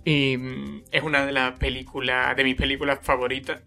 Y 0.05 0.37
mm, 0.37 0.85
es 0.91 1.03
una 1.03 1.27
de 1.27 1.33
las 1.33 1.59
películas... 1.59 2.37
de 2.37 2.45
mis 2.45 2.57
películas 2.57 3.01
favoritas. 3.03 3.63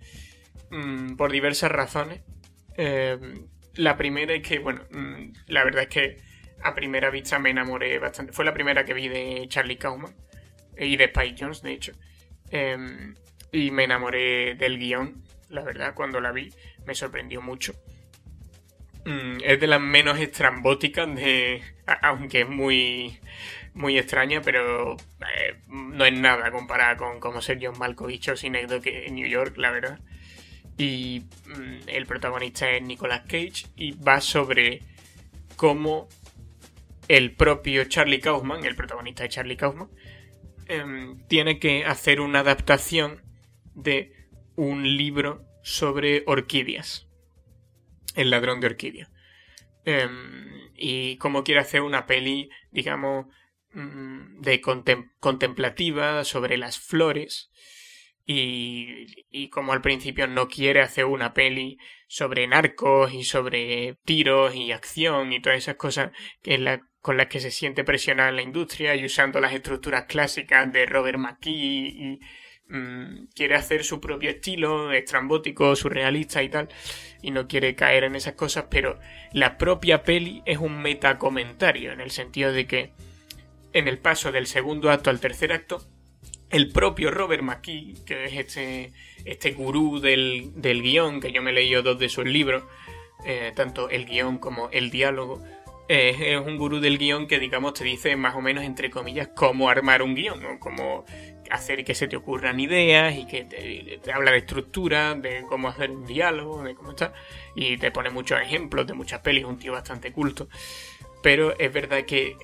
Mm, 0.72 1.15
por 1.15 1.32
diversas 1.32 1.72
razones. 1.72 2.22
Eh, 2.76 3.18
la 3.76 3.95
primera 3.95 4.34
es 4.34 4.47
que, 4.47 4.59
bueno, 4.59 4.82
mm, 4.91 5.34
la 5.47 5.63
verdad 5.63 5.84
es 5.84 5.89
que 5.89 6.26
a 6.64 6.74
primera 6.74 7.10
vista 7.10 7.39
me 7.39 7.49
enamoré 7.51 7.99
bastante. 7.99 8.34
Fue 8.34 8.45
la 8.45 8.53
primera 8.53 8.86
que 8.86 8.93
vi 8.93 9.08
de 9.08 9.45
Charlie 9.47 9.78
Kaufman 9.78 10.14
y 10.78 10.97
de 10.97 11.05
Spike 11.05 11.36
Jones, 11.39 11.62
de 11.62 11.72
hecho. 11.72 11.93
Em, 12.49 13.16
y 13.51 13.72
me 13.72 13.84
enamoré 13.84 14.55
del 14.55 14.78
guion, 14.78 15.24
la 15.49 15.64
verdad, 15.64 15.93
cuando 15.93 16.20
la 16.20 16.32
vi 16.32 16.51
me 16.86 16.95
sorprendió 16.95 17.41
mucho. 17.41 17.74
Mm, 19.05 19.38
es 19.43 19.60
de 19.60 19.68
las 19.68 19.80
menos 19.80 20.20
estrambóticas 20.20 21.14
de... 21.16 21.62
Aunque 22.01 22.41
es 22.41 22.49
muy, 22.49 23.20
muy 23.74 23.97
extraña, 23.97 24.41
pero 24.41 24.93
eh, 24.95 25.60
no 25.68 26.03
es 26.05 26.14
nada 26.14 26.51
comparada 26.51 26.97
con 26.97 27.20
como 27.20 27.41
ser 27.41 27.60
John 27.62 27.78
Malkovich 27.78 28.30
o 28.30 28.36
que 28.82 29.05
en 29.05 29.16
New 29.16 29.28
York, 29.28 29.55
la 29.58 29.72
verdad. 29.72 29.99
Y 30.78 31.24
mm, 31.45 31.88
el 31.88 32.05
protagonista 32.05 32.70
es 32.72 32.82
Nicolas 32.82 33.22
Cage 33.22 33.68
y 33.76 33.91
va 33.93 34.20
sobre 34.20 34.82
cómo 35.55 36.10
el 37.08 37.36
propio 37.36 37.86
Charlie 37.86 38.20
Kaufman, 38.20 38.66
el 38.66 38.76
protagonista 38.76 39.24
de 39.24 39.30
Charlie 39.30 39.58
Kaufman, 39.58 39.89
em, 40.68 41.26
tiene 41.28 41.60
que 41.60 41.86
hacer 41.86 42.20
una 42.20 42.39
adaptación 42.39 43.24
de 43.76 44.12
un 44.55 44.97
libro 44.97 45.45
sobre 45.64 46.24
orquídeas. 46.26 47.08
El 48.16 48.30
ladrón 48.30 48.60
de 48.60 48.68
orquídeas. 48.68 49.10
Em, 49.86 50.72
y 50.76 51.18
como 51.18 51.43
quiere 51.43 51.62
hacer 51.62 51.82
una 51.82 52.05
peli, 52.05 52.49
digamos, 52.72 53.28
mm, 53.74 54.41
de 54.41 54.62
contemplativa 55.20 56.24
sobre 56.24 56.58
las 56.58 56.80
flores. 56.80 57.51
Y, 58.26 59.05
y, 59.32 59.49
como 59.49 59.72
al 59.72 59.82
principio 59.82 60.28
no 60.28 60.49
quiere 60.49 60.82
hacer 60.82 61.05
una 61.05 61.34
peli 61.34 61.78
sobre 62.08 62.45
narcos 62.47 63.14
y 63.14 63.24
sobre 63.24 63.97
tiros 64.03 64.53
y 64.53 64.74
acción 64.74 65.32
y 65.32 65.41
todas 65.41 65.60
esas 65.60 65.76
cosas 65.76 66.12
que 66.41 66.58
la 66.58 66.82
con 67.02 67.18
las 67.18 67.28
que 67.28 67.39
se 67.39 67.52
siente 67.52 67.84
presionada 67.84 68.30
en 68.30 68.36
la 68.36 68.41
industria 68.41 68.95
y 68.95 69.06
usando 69.06 69.39
las 69.39 69.54
estructuras 69.54 70.06
clásicas 70.06 70.72
de 70.72 70.86
Robert 70.86 71.18
McKee 71.18 71.52
y 71.52 72.20
mm, 72.68 73.28
quiere 73.34 73.56
hacer 73.56 73.84
su 73.84 74.02
propio 74.02 74.30
estilo 74.30 74.91
estrambótico, 74.91 75.76
surrealista 75.76 76.43
y 76.43 76.50
tal 76.50 76.70
y 77.22 77.32
no 77.32 77.48
quiere 77.48 77.76
caer 77.76 78.04
en 78.04 78.16
esas 78.16 78.34
cosas 78.34 78.66
pero 78.70 79.00
la 79.32 79.58
propia 79.58 80.04
peli 80.04 80.41
es 80.45 80.58
un 80.58 80.82
metacomentario 80.82 81.91
en 81.91 82.02
el 82.02 82.12
sentido 82.12 82.52
de 82.52 82.68
que 82.68 82.91
en 83.74 83.88
el 83.88 84.00
paso 84.00 84.32
del 84.32 84.48
segundo 84.48 84.89
acto 84.89 85.10
al 85.10 85.20
tercer 85.20 85.52
acto, 85.52 85.86
el 86.50 86.72
propio 86.72 87.12
Robert 87.12 87.43
McKee, 87.43 87.95
que 88.06 88.26
es 88.26 88.34
este, 88.34 88.91
este 89.26 89.52
gurú 89.52 90.00
del, 90.00 90.52
del 90.56 90.82
guion, 90.82 91.20
que 91.20 91.32
yo 91.32 91.41
me 91.41 91.52
he 91.52 91.54
leído 91.54 91.84
dos 91.84 92.00
de 92.00 92.10
sus 92.10 92.26
libros, 92.26 92.64
eh, 93.26 93.52
tanto 93.56 93.89
el 93.89 94.06
guion 94.06 94.38
como 94.38 94.70
el 94.72 94.89
diálogo, 94.89 95.43
es 95.88 96.40
un 96.40 96.58
gurú 96.58 96.80
del 96.80 96.98
guion 96.98 97.28
que, 97.28 97.40
digamos, 97.40 97.74
te 97.74 97.84
dice 97.84 98.16
más 98.16 98.36
o 98.36 98.42
menos, 98.42 98.64
entre 98.64 98.90
comillas, 98.90 99.30
cómo 99.36 99.70
armar 99.70 100.02
un 100.02 100.16
guion, 100.16 100.42
¿no? 100.42 100.60
cómo 100.60 101.06
hacer 101.50 101.84
que 101.86 101.96
se 101.96 102.08
te 102.08 102.16
ocurran 102.16 102.60
ideas 102.60 103.16
y 103.16 103.26
que 103.26 103.44
te, 103.46 104.12
habla 104.12 104.32
de 104.32 104.40
estructura, 104.40 105.16
de 105.16 105.44
cómo 105.48 105.70
hacer 105.70 105.92
un 105.92 106.06
diálogo, 106.06 106.64
de 106.64 106.76
cómo 106.76 106.92
está, 106.92 107.14
y 107.56 107.78
te 107.78 107.92
pone 107.92 108.10
muchos 108.10 108.40
ejemplos 108.42 108.88
de 108.88 108.94
muchas 108.94 109.22
pelis, 109.22 109.46
un 109.46 109.58
tío 109.58 109.72
bastante 109.74 110.12
culto. 110.12 110.48
Pero 111.24 111.58
es 111.58 111.72
verdad 111.72 112.04
que 112.04 112.38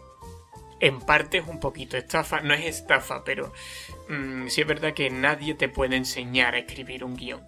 en 0.80 1.00
parte 1.00 1.38
es 1.38 1.48
un 1.48 1.60
poquito 1.60 1.98
estafa, 1.98 2.41
no 2.41 2.54
es 2.54 2.66
estafa, 2.66 3.24
pero 3.24 3.54
mm, 4.10 4.48
sí 4.48 4.62
es 4.62 4.68
verdad 4.68 4.94
que 4.94 5.10
nadie 5.10 5.54
te 5.56 5.70
puede 5.70 5.96
enseñar 5.96 6.56
a 6.56 6.60
escribir 6.60 7.04
un 7.04 7.16
guion. 7.16 7.41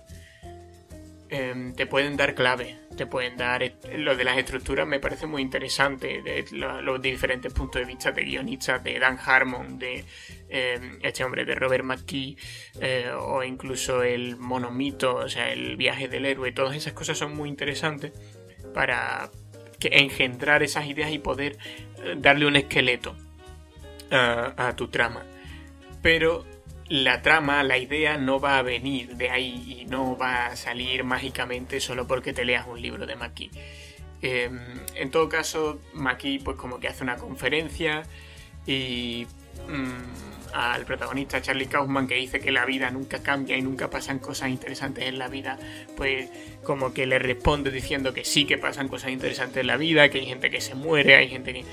Em, 1.38 1.73
te 1.73 1.86
pueden 1.86 2.15
dar 2.15 2.33
clave, 2.33 2.77
te 2.95 3.07
pueden 3.07 3.36
dar 3.36 3.61
lo 3.93 4.15
de 4.15 4.23
las 4.23 4.38
estructuras 4.38 4.88
me 4.88 5.01
parece 5.01 5.27
muy 5.27 5.41
interesante, 5.41 6.21
de 6.21 6.45
los 6.53 7.01
diferentes 7.01 7.51
puntos 7.51 7.81
de 7.81 7.86
vista 7.86 8.13
de 8.13 8.23
guionistas, 8.23 8.81
de 8.81 8.97
Dan 8.97 9.19
Harmon, 9.19 9.77
de 9.77 10.05
em, 10.47 10.97
este 11.01 11.25
hombre 11.25 11.43
de 11.43 11.53
Robert 11.55 11.83
McKee, 11.83 12.38
eh, 12.79 13.11
o 13.19 13.43
incluso 13.43 14.01
el 14.01 14.38
monomito, 14.38 15.15
o 15.15 15.27
sea, 15.27 15.51
el 15.51 15.75
viaje 15.75 16.07
del 16.07 16.25
héroe, 16.25 16.53
todas 16.53 16.73
esas 16.73 16.93
cosas 16.93 17.17
son 17.17 17.36
muy 17.36 17.49
interesantes 17.49 18.13
para 18.73 19.29
engendrar 19.81 20.63
esas 20.63 20.86
ideas 20.88 21.11
y 21.11 21.19
poder 21.19 21.57
eh, 22.01 22.15
darle 22.17 22.45
un 22.45 22.55
esqueleto 22.55 23.13
a 24.09 24.73
tu 24.77 24.88
trama. 24.88 25.25
Pero 26.01 26.45
la 26.88 27.21
trama, 27.21 27.63
la 27.63 27.77
idea 27.77 28.17
no 28.17 28.39
va 28.39 28.59
a 28.59 28.61
venir 28.61 29.15
de 29.15 29.29
ahí 29.29 29.79
y 29.81 29.86
no 29.86 30.17
va 30.17 30.47
a 30.47 30.55
salir 30.55 31.03
mágicamente 31.03 31.79
solo 31.79 32.07
porque 32.07 32.33
te 32.33 32.45
leas 32.45 32.67
un 32.67 32.81
libro 32.81 33.05
de 33.05 33.15
Maki. 33.15 33.49
Em, 34.21 34.59
en 34.95 35.11
todo 35.11 35.27
caso, 35.27 35.79
Maki 35.93 36.39
pues 36.39 36.57
como 36.57 36.79
que 36.79 36.88
hace 36.88 37.03
una 37.03 37.17
conferencia 37.17 38.03
y 38.65 39.25
mm, 39.67 40.53
al 40.53 40.86
protagonista 40.86 41.41
Charlie 41.41 41.67
Kaufman 41.67 42.07
que 42.07 42.15
dice 42.15 42.39
que 42.39 42.51
la 42.51 42.65
vida 42.65 42.89
nunca 42.89 43.21
cambia 43.21 43.57
y 43.57 43.61
nunca 43.61 43.89
pasan 43.89 44.19
cosas 44.19 44.49
interesantes 44.49 45.05
en 45.05 45.19
la 45.19 45.27
vida, 45.27 45.59
pues 45.97 46.29
como 46.63 46.93
que 46.93 47.05
le 47.05 47.19
responde 47.19 47.71
diciendo 47.71 48.13
que 48.13 48.23
sí 48.23 48.45
que 48.45 48.57
pasan 48.57 48.88
cosas 48.88 49.11
interesantes 49.11 49.57
en 49.57 49.67
la 49.67 49.77
vida, 49.77 50.09
que 50.09 50.19
hay 50.19 50.25
gente 50.27 50.49
que 50.49 50.61
se 50.61 50.75
muere, 50.75 51.15
hay 51.15 51.29
gente 51.29 51.65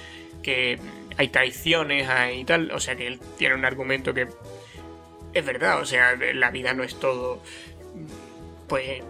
que, 0.42 0.78
hay 1.16 1.28
traiciones, 1.28 2.08
hay 2.08 2.44
tal, 2.44 2.72
o 2.72 2.80
sea 2.80 2.96
que 2.96 3.06
él 3.06 3.20
tiene 3.38 3.54
un 3.54 3.64
argumento 3.64 4.14
que 4.14 4.26
es 5.34 5.44
verdad, 5.44 5.80
o 5.80 5.84
sea, 5.84 6.16
la 6.16 6.50
vida 6.50 6.74
no 6.74 6.82
es 6.82 6.98
todo, 6.98 7.42
pues, 8.68 9.02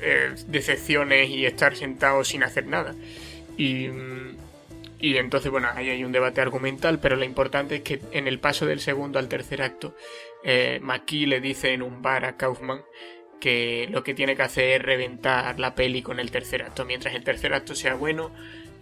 eh, 0.00 0.34
decepciones 0.46 1.28
y 1.30 1.46
estar 1.46 1.76
sentado 1.76 2.24
sin 2.24 2.42
hacer 2.42 2.66
nada. 2.66 2.94
Y, 3.56 3.88
y 5.00 5.16
entonces, 5.16 5.50
bueno, 5.50 5.68
ahí 5.74 5.90
hay 5.90 6.04
un 6.04 6.12
debate 6.12 6.40
argumental, 6.40 7.00
pero 7.00 7.16
lo 7.16 7.24
importante 7.24 7.76
es 7.76 7.82
que 7.82 8.00
en 8.12 8.28
el 8.28 8.38
paso 8.38 8.66
del 8.66 8.80
segundo 8.80 9.18
al 9.18 9.28
tercer 9.28 9.62
acto, 9.62 9.94
eh, 10.44 10.78
McKee 10.82 11.26
le 11.26 11.40
dice 11.40 11.72
en 11.72 11.82
un 11.82 12.02
bar 12.02 12.24
a 12.24 12.36
Kaufman 12.36 12.82
que 13.40 13.88
lo 13.90 14.02
que 14.02 14.14
tiene 14.14 14.36
que 14.36 14.42
hacer 14.42 14.80
es 14.80 14.82
reventar 14.82 15.58
la 15.60 15.74
peli 15.74 16.02
con 16.02 16.20
el 16.20 16.30
tercer 16.30 16.62
acto. 16.62 16.84
Mientras 16.84 17.14
el 17.14 17.24
tercer 17.24 17.54
acto 17.54 17.74
sea 17.74 17.94
bueno, 17.94 18.32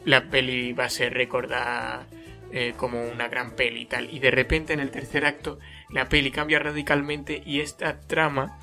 la 0.05 0.31
peli 0.31 0.73
va 0.73 0.85
a 0.85 0.91
ser 0.91 1.15
recordada 1.15 2.07
eh, 2.53 2.75
como 2.77 3.03
una 3.07 3.29
gran 3.29 3.53
peli 3.53 3.83
y 3.83 3.87
tal. 3.87 4.13
Y 4.13 4.19
de 4.19 4.31
repente 4.31 4.73
en 4.73 4.81
el 4.81 4.91
tercer 4.91 5.27
acto 5.27 5.59
la 5.91 6.09
peli 6.09 6.31
cambia 6.31 6.59
radicalmente 6.59 7.43
y 7.45 7.61
esta 7.61 8.01
trama 8.01 8.59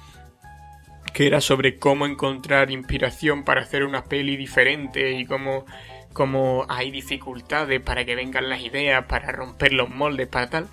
que 1.14 1.28
era 1.28 1.42
sobre 1.42 1.78
cómo 1.78 2.06
encontrar 2.06 2.72
inspiración 2.72 3.44
para 3.44 3.62
hacer 3.62 3.84
una 3.84 4.06
peli 4.06 4.36
diferente 4.36 5.12
y 5.12 5.26
cómo, 5.26 5.66
cómo 6.12 6.66
hay 6.70 6.92
dificultades 6.92 7.80
para 7.82 8.04
que 8.04 8.16
vengan 8.16 8.50
las 8.50 8.62
ideas, 8.62 9.06
para 9.06 9.32
romper 9.32 9.74
los 9.74 9.90
moldes, 9.90 10.28
para 10.28 10.50
tal, 10.50 10.68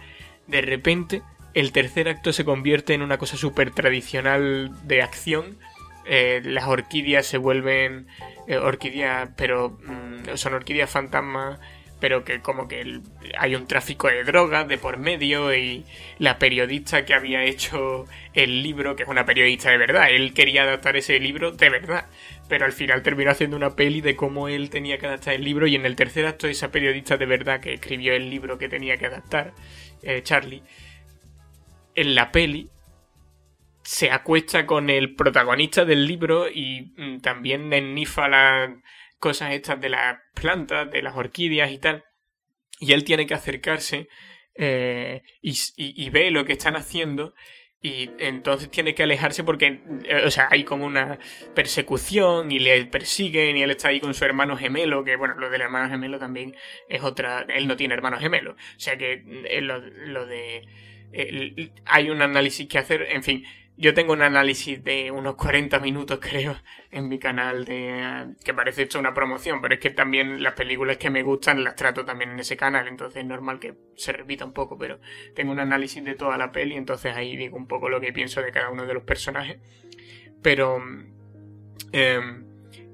de 0.46 0.62
repente 0.62 1.22
el 1.52 1.72
tercer 1.72 2.08
acto 2.08 2.32
se 2.32 2.44
convierte 2.44 2.94
en 2.94 3.02
una 3.02 3.18
cosa 3.18 3.36
súper 3.36 3.70
tradicional 3.72 4.70
de 4.86 5.02
acción. 5.02 5.58
Eh, 6.06 6.40
las 6.44 6.66
orquídeas 6.66 7.26
se 7.26 7.36
vuelven 7.36 8.06
eh, 8.46 8.56
orquídeas, 8.56 9.30
pero 9.36 9.78
mm, 9.84 10.36
son 10.36 10.54
orquídeas 10.54 10.90
fantasmas 10.90 11.60
pero 12.00 12.24
que 12.24 12.40
como 12.40 12.66
que 12.66 13.00
hay 13.38 13.54
un 13.54 13.66
tráfico 13.66 14.08
de 14.08 14.24
drogas 14.24 14.66
de 14.66 14.78
por 14.78 14.96
medio 14.96 15.54
y 15.54 15.84
la 16.18 16.38
periodista 16.38 17.04
que 17.04 17.14
había 17.14 17.44
hecho 17.44 18.06
el 18.32 18.62
libro, 18.62 18.96
que 18.96 19.02
es 19.04 19.08
una 19.08 19.26
periodista 19.26 19.70
de 19.70 19.78
verdad, 19.78 20.10
él 20.10 20.32
quería 20.34 20.62
adaptar 20.62 20.96
ese 20.96 21.20
libro 21.20 21.52
de 21.52 21.70
verdad, 21.70 22.06
pero 22.48 22.64
al 22.64 22.72
final 22.72 23.02
terminó 23.02 23.30
haciendo 23.30 23.56
una 23.56 23.76
peli 23.76 24.00
de 24.00 24.16
cómo 24.16 24.48
él 24.48 24.70
tenía 24.70 24.98
que 24.98 25.06
adaptar 25.06 25.34
el 25.34 25.44
libro 25.44 25.66
y 25.66 25.76
en 25.76 25.86
el 25.86 25.96
tercer 25.96 26.26
acto 26.26 26.48
esa 26.48 26.70
periodista 26.70 27.16
de 27.16 27.26
verdad 27.26 27.60
que 27.60 27.74
escribió 27.74 28.14
el 28.14 28.30
libro 28.30 28.58
que 28.58 28.68
tenía 28.68 28.96
que 28.96 29.06
adaptar, 29.06 29.52
eh, 30.02 30.22
Charlie, 30.22 30.62
en 31.94 32.14
la 32.14 32.32
peli 32.32 32.70
se 33.82 34.10
acuesta 34.10 34.66
con 34.66 34.90
el 34.90 35.14
protagonista 35.14 35.84
del 35.84 36.06
libro 36.06 36.48
y 36.48 36.92
mm, 36.96 37.20
también 37.20 37.72
ennifa 37.72 38.28
la 38.28 38.76
cosas 39.20 39.52
estas 39.52 39.80
de 39.80 39.90
las 39.90 40.18
plantas, 40.34 40.90
de 40.90 41.02
las 41.02 41.14
orquídeas 41.14 41.70
y 41.70 41.78
tal. 41.78 42.04
Y 42.80 42.92
él 42.92 43.04
tiene 43.04 43.26
que 43.26 43.34
acercarse 43.34 44.08
eh, 44.54 45.22
y, 45.42 46.10
ve 46.10 46.30
lo 46.30 46.44
que 46.44 46.54
están 46.54 46.74
haciendo 46.74 47.34
y 47.82 48.10
entonces 48.18 48.70
tiene 48.70 48.94
que 48.94 49.04
alejarse 49.04 49.44
porque, 49.44 49.80
eh, 50.04 50.22
o 50.26 50.30
sea, 50.30 50.48
hay 50.50 50.64
como 50.64 50.84
una 50.84 51.18
persecución 51.54 52.50
y 52.50 52.58
le 52.58 52.84
persiguen 52.86 53.56
y 53.56 53.62
él 53.62 53.70
está 53.70 53.88
ahí 53.88 54.00
con 54.00 54.12
su 54.12 54.24
hermano 54.24 54.56
gemelo, 54.56 55.04
que 55.04 55.16
bueno, 55.16 55.34
lo 55.36 55.48
del 55.50 55.62
hermano 55.62 55.88
gemelo 55.88 56.18
también 56.18 56.54
es 56.88 57.02
otra, 57.02 57.46
él 57.48 57.68
no 57.68 57.76
tiene 57.76 57.94
hermano 57.94 58.18
gemelo, 58.18 58.52
o 58.52 58.80
sea 58.80 58.98
que 58.98 59.22
eh, 59.46 59.60
lo, 59.62 59.78
lo 59.78 60.26
de... 60.26 60.62
hay 61.86 62.10
un 62.10 62.20
análisis 62.20 62.68
que 62.68 62.78
hacer, 62.78 63.06
en 63.10 63.22
fin, 63.22 63.44
yo 63.80 63.94
tengo 63.94 64.12
un 64.12 64.20
análisis 64.20 64.84
de 64.84 65.10
unos 65.10 65.36
40 65.36 65.80
minutos, 65.80 66.18
creo, 66.22 66.54
en 66.90 67.08
mi 67.08 67.18
canal, 67.18 67.64
de 67.64 68.34
que 68.44 68.52
parece 68.52 68.82
esto 68.82 68.98
una 68.98 69.14
promoción, 69.14 69.62
pero 69.62 69.74
es 69.74 69.80
que 69.80 69.88
también 69.88 70.42
las 70.42 70.52
películas 70.52 70.98
que 70.98 71.08
me 71.08 71.22
gustan 71.22 71.64
las 71.64 71.76
trato 71.76 72.04
también 72.04 72.32
en 72.32 72.40
ese 72.40 72.58
canal, 72.58 72.88
entonces 72.88 73.22
es 73.22 73.26
normal 73.26 73.58
que 73.58 73.74
se 73.96 74.12
repita 74.12 74.44
un 74.44 74.52
poco, 74.52 74.76
pero 74.76 75.00
tengo 75.34 75.50
un 75.52 75.60
análisis 75.60 76.04
de 76.04 76.14
toda 76.14 76.36
la 76.36 76.52
peli, 76.52 76.76
entonces 76.76 77.16
ahí 77.16 77.36
digo 77.36 77.56
un 77.56 77.66
poco 77.66 77.88
lo 77.88 78.00
que 78.00 78.12
pienso 78.12 78.42
de 78.42 78.52
cada 78.52 78.68
uno 78.68 78.84
de 78.84 78.92
los 78.92 79.04
personajes. 79.04 79.58
Pero 80.42 80.82
em, 81.92 82.44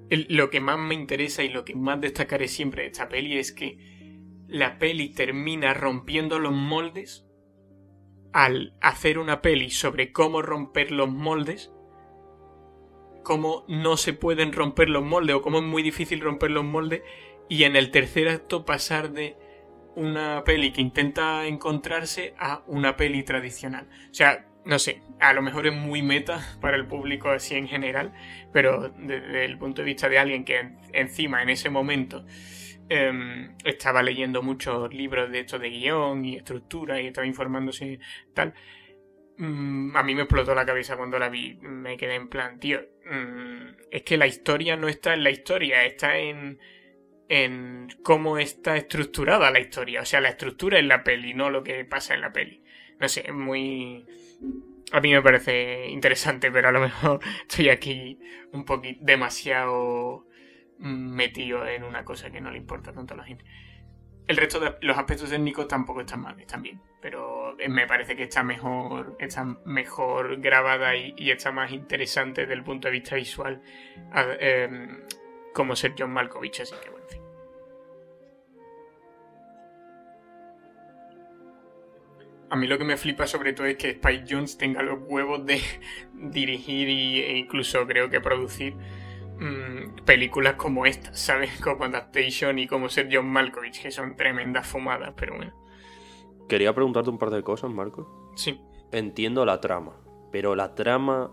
lo 0.09 0.51
que 0.51 0.61
más 0.61 0.79
me 0.79 0.95
interesa 0.95 1.43
y 1.43 1.49
lo 1.49 1.65
que 1.65 1.75
más 1.75 2.01
destacaré 2.01 2.47
siempre 2.47 2.83
de 2.83 2.89
esta 2.89 3.09
peli 3.09 3.39
es 3.39 3.51
que 3.51 3.79
la 4.47 4.79
peli 4.79 5.09
termina 5.09 5.75
rompiendo 5.75 6.39
los 6.39 6.53
moldes 6.53 7.26
al 8.37 8.75
hacer 8.83 9.19
una 9.19 9.41
peli 9.41 9.71
sobre 9.71 10.13
cómo 10.13 10.43
romper 10.43 10.93
los 10.93 11.09
moldes, 11.09 11.73
cómo 13.23 13.65
no 13.67 13.97
se 13.97 14.13
pueden 14.13 14.53
romper 14.53 14.91
los 14.91 15.03
moldes 15.03 15.37
o 15.37 15.41
cómo 15.41 15.61
es 15.61 15.65
muy 15.65 15.83
difícil 15.83 16.21
romper 16.21 16.51
los 16.51 16.63
moldes, 16.63 17.01
y 17.49 17.65
en 17.65 17.77
el 17.77 17.91
tercer 17.91 18.29
acto 18.29 18.67
pasar 18.67 19.13
de 19.13 19.39
una 19.95 20.45
peli 20.45 20.71
que 20.71 20.83
intenta 20.83 21.47
encontrarse 21.47 22.35
a 22.39 22.63
una 22.67 22.95
peli 22.95 23.23
tradicional. 23.23 23.89
O 24.11 24.15
sea, 24.15 24.45
no 24.67 24.79
sé, 24.79 25.01
a 25.19 25.33
lo 25.33 25.41
mejor 25.41 25.67
es 25.67 25.75
muy 25.75 26.03
meta 26.03 26.59
para 26.61 26.77
el 26.77 26.87
público 26.87 27.31
así 27.31 27.55
en 27.55 27.69
general, 27.69 28.13
pero 28.53 28.91
desde 28.99 29.47
el 29.47 29.57
punto 29.57 29.81
de 29.81 29.87
vista 29.87 30.11
de 30.11 30.19
alguien 30.19 30.45
que 30.45 30.73
encima 30.93 31.43
en 31.43 31.49
ese 31.49 31.71
momento 31.71 32.27
Em, 32.89 33.57
estaba 33.65 34.03
leyendo 34.03 34.43
muchos 34.43 34.93
libros 34.95 35.31
de 35.31 35.41
esto 35.41 35.59
de 35.59 35.71
guion 35.71 36.25
y 36.25 36.37
estructura 36.37 37.01
y 37.01 37.09
estaba 37.09 37.27
informándose 37.27 37.99
tal. 38.33 38.55
Mm, 39.39 39.97
a 39.97 40.03
mí 40.03 40.15
me 40.15 40.23
explotó 40.23 40.55
la 40.55 40.65
cabeza 40.65 40.97
cuando 40.97 41.19
la 41.19 41.29
vi. 41.29 41.59
Me 41.61 41.97
quedé 41.97 42.15
en 42.15 42.29
plan, 42.29 42.59
tío, 42.61 42.81
mm, 43.11 43.89
es 43.91 44.03
que 44.03 44.17
la 44.17 44.27
historia 44.27 44.77
no 44.77 44.89
está 44.89 45.15
en 45.15 45.25
la 45.25 45.31
historia, 45.31 45.85
está 45.85 46.17
en, 46.19 46.59
en 47.29 47.89
cómo 48.03 48.39
está 48.39 48.77
estructurada 48.77 49.51
la 49.51 49.61
historia. 49.61 50.03
O 50.03 50.05
sea, 50.05 50.21
la 50.21 50.31
estructura 50.31 50.79
en 50.79 50.89
la 50.89 51.03
peli, 51.03 51.35
no 51.35 51.51
lo 51.51 51.63
que 51.63 51.85
pasa 51.85 52.15
en 52.15 52.21
la 52.21 52.33
peli. 52.33 52.63
No 53.01 53.09
sé, 53.09 53.25
es 53.27 53.35
muy... 53.35 54.07
A 54.93 55.01
mí 55.01 55.13
me 55.13 55.23
parece 55.23 55.89
interesante, 55.89 56.53
pero 56.53 56.69
a 56.69 56.73
lo 56.73 56.81
mejor 56.81 57.21
estoy 57.49 57.69
aquí 57.69 58.19
un 58.53 58.65
poquito 58.65 59.01
demasiado 59.03 60.27
metido 60.79 61.67
en 61.67 61.85
una 61.85 62.05
cosa 62.05 62.31
que 62.31 62.41
no 62.41 62.51
le 62.51 62.59
importa 62.59 62.93
tanto 62.93 63.15
a 63.15 63.17
la 63.17 63.25
gente. 63.25 63.45
El 64.27 64.37
resto 64.37 64.59
de 64.59 64.75
los 64.81 64.99
aspectos 64.99 65.31
técnicos 65.31 65.69
tampoco 65.69 66.01
están 66.01 66.21
mal, 66.21 66.39
están 66.41 66.61
bien, 66.61 66.81
pero 67.01 67.57
me 67.69 67.87
parece 67.87 68.17
que 68.17 68.25
está 68.25 68.43
mejor, 68.43 69.17
está 69.21 69.45
mejor 69.65 70.41
grabada 70.41 70.97
y, 70.97 71.31
está 71.31 71.53
más 71.53 71.71
interesante 71.71 72.41
desde 72.41 72.55
el 72.55 72.65
punto 72.65 72.89
de 72.89 72.93
vista 72.93 73.15
visual 73.15 73.63
em, 74.41 75.03
como 75.55 75.77
ser 75.77 75.95
John 75.97 76.11
Malkovich, 76.11 76.61
así 76.61 76.75
que 76.83 76.91
bueno, 76.91 77.07
en 77.07 77.13
fin. 77.13 77.23
A 82.51 82.57
mí 82.57 82.67
lo 82.67 82.79
que 82.79 82.85
me 82.85 82.97
flipa 82.97 83.29
sobre 83.29 83.53
todo 83.53 83.69
es 83.69 83.77
que 83.77 83.91
Spike 83.91 84.25
Jones 84.29 84.59
tenga 84.59 84.83
los 84.83 84.99
huevos 85.07 85.47
de 85.47 85.61
dirigir 86.15 86.89
e 86.89 87.39
incluso 87.39 87.87
creo 87.87 88.11
que 88.11 88.21
producir 88.21 88.75
mm, 89.39 90.05
películas 90.05 90.55
como 90.55 90.87
estas, 90.87 91.19
¿sabes? 91.19 91.51
Como 91.63 91.85
Adaptation 91.85 92.59
y 92.59 92.67
como 92.67 92.89
ser 92.89 93.09
John 93.11 93.27
Malkovich, 93.27 93.83
que 93.83 93.91
son 93.91 94.17
tremendas 94.17 94.67
fumadas, 94.67 95.15
pero 95.17 95.37
bueno. 95.37 95.55
Quería 96.49 96.75
preguntarte 96.75 97.11
un 97.11 97.19
par 97.19 97.31
de 97.31 97.43
cosas, 97.43 97.71
Marco. 97.71 98.33
Sí. 98.37 98.61
Entiendo 98.93 99.45
la 99.45 99.61
trama, 99.61 99.97
pero 100.31 100.55
la 100.55 100.75
trama 100.75 101.31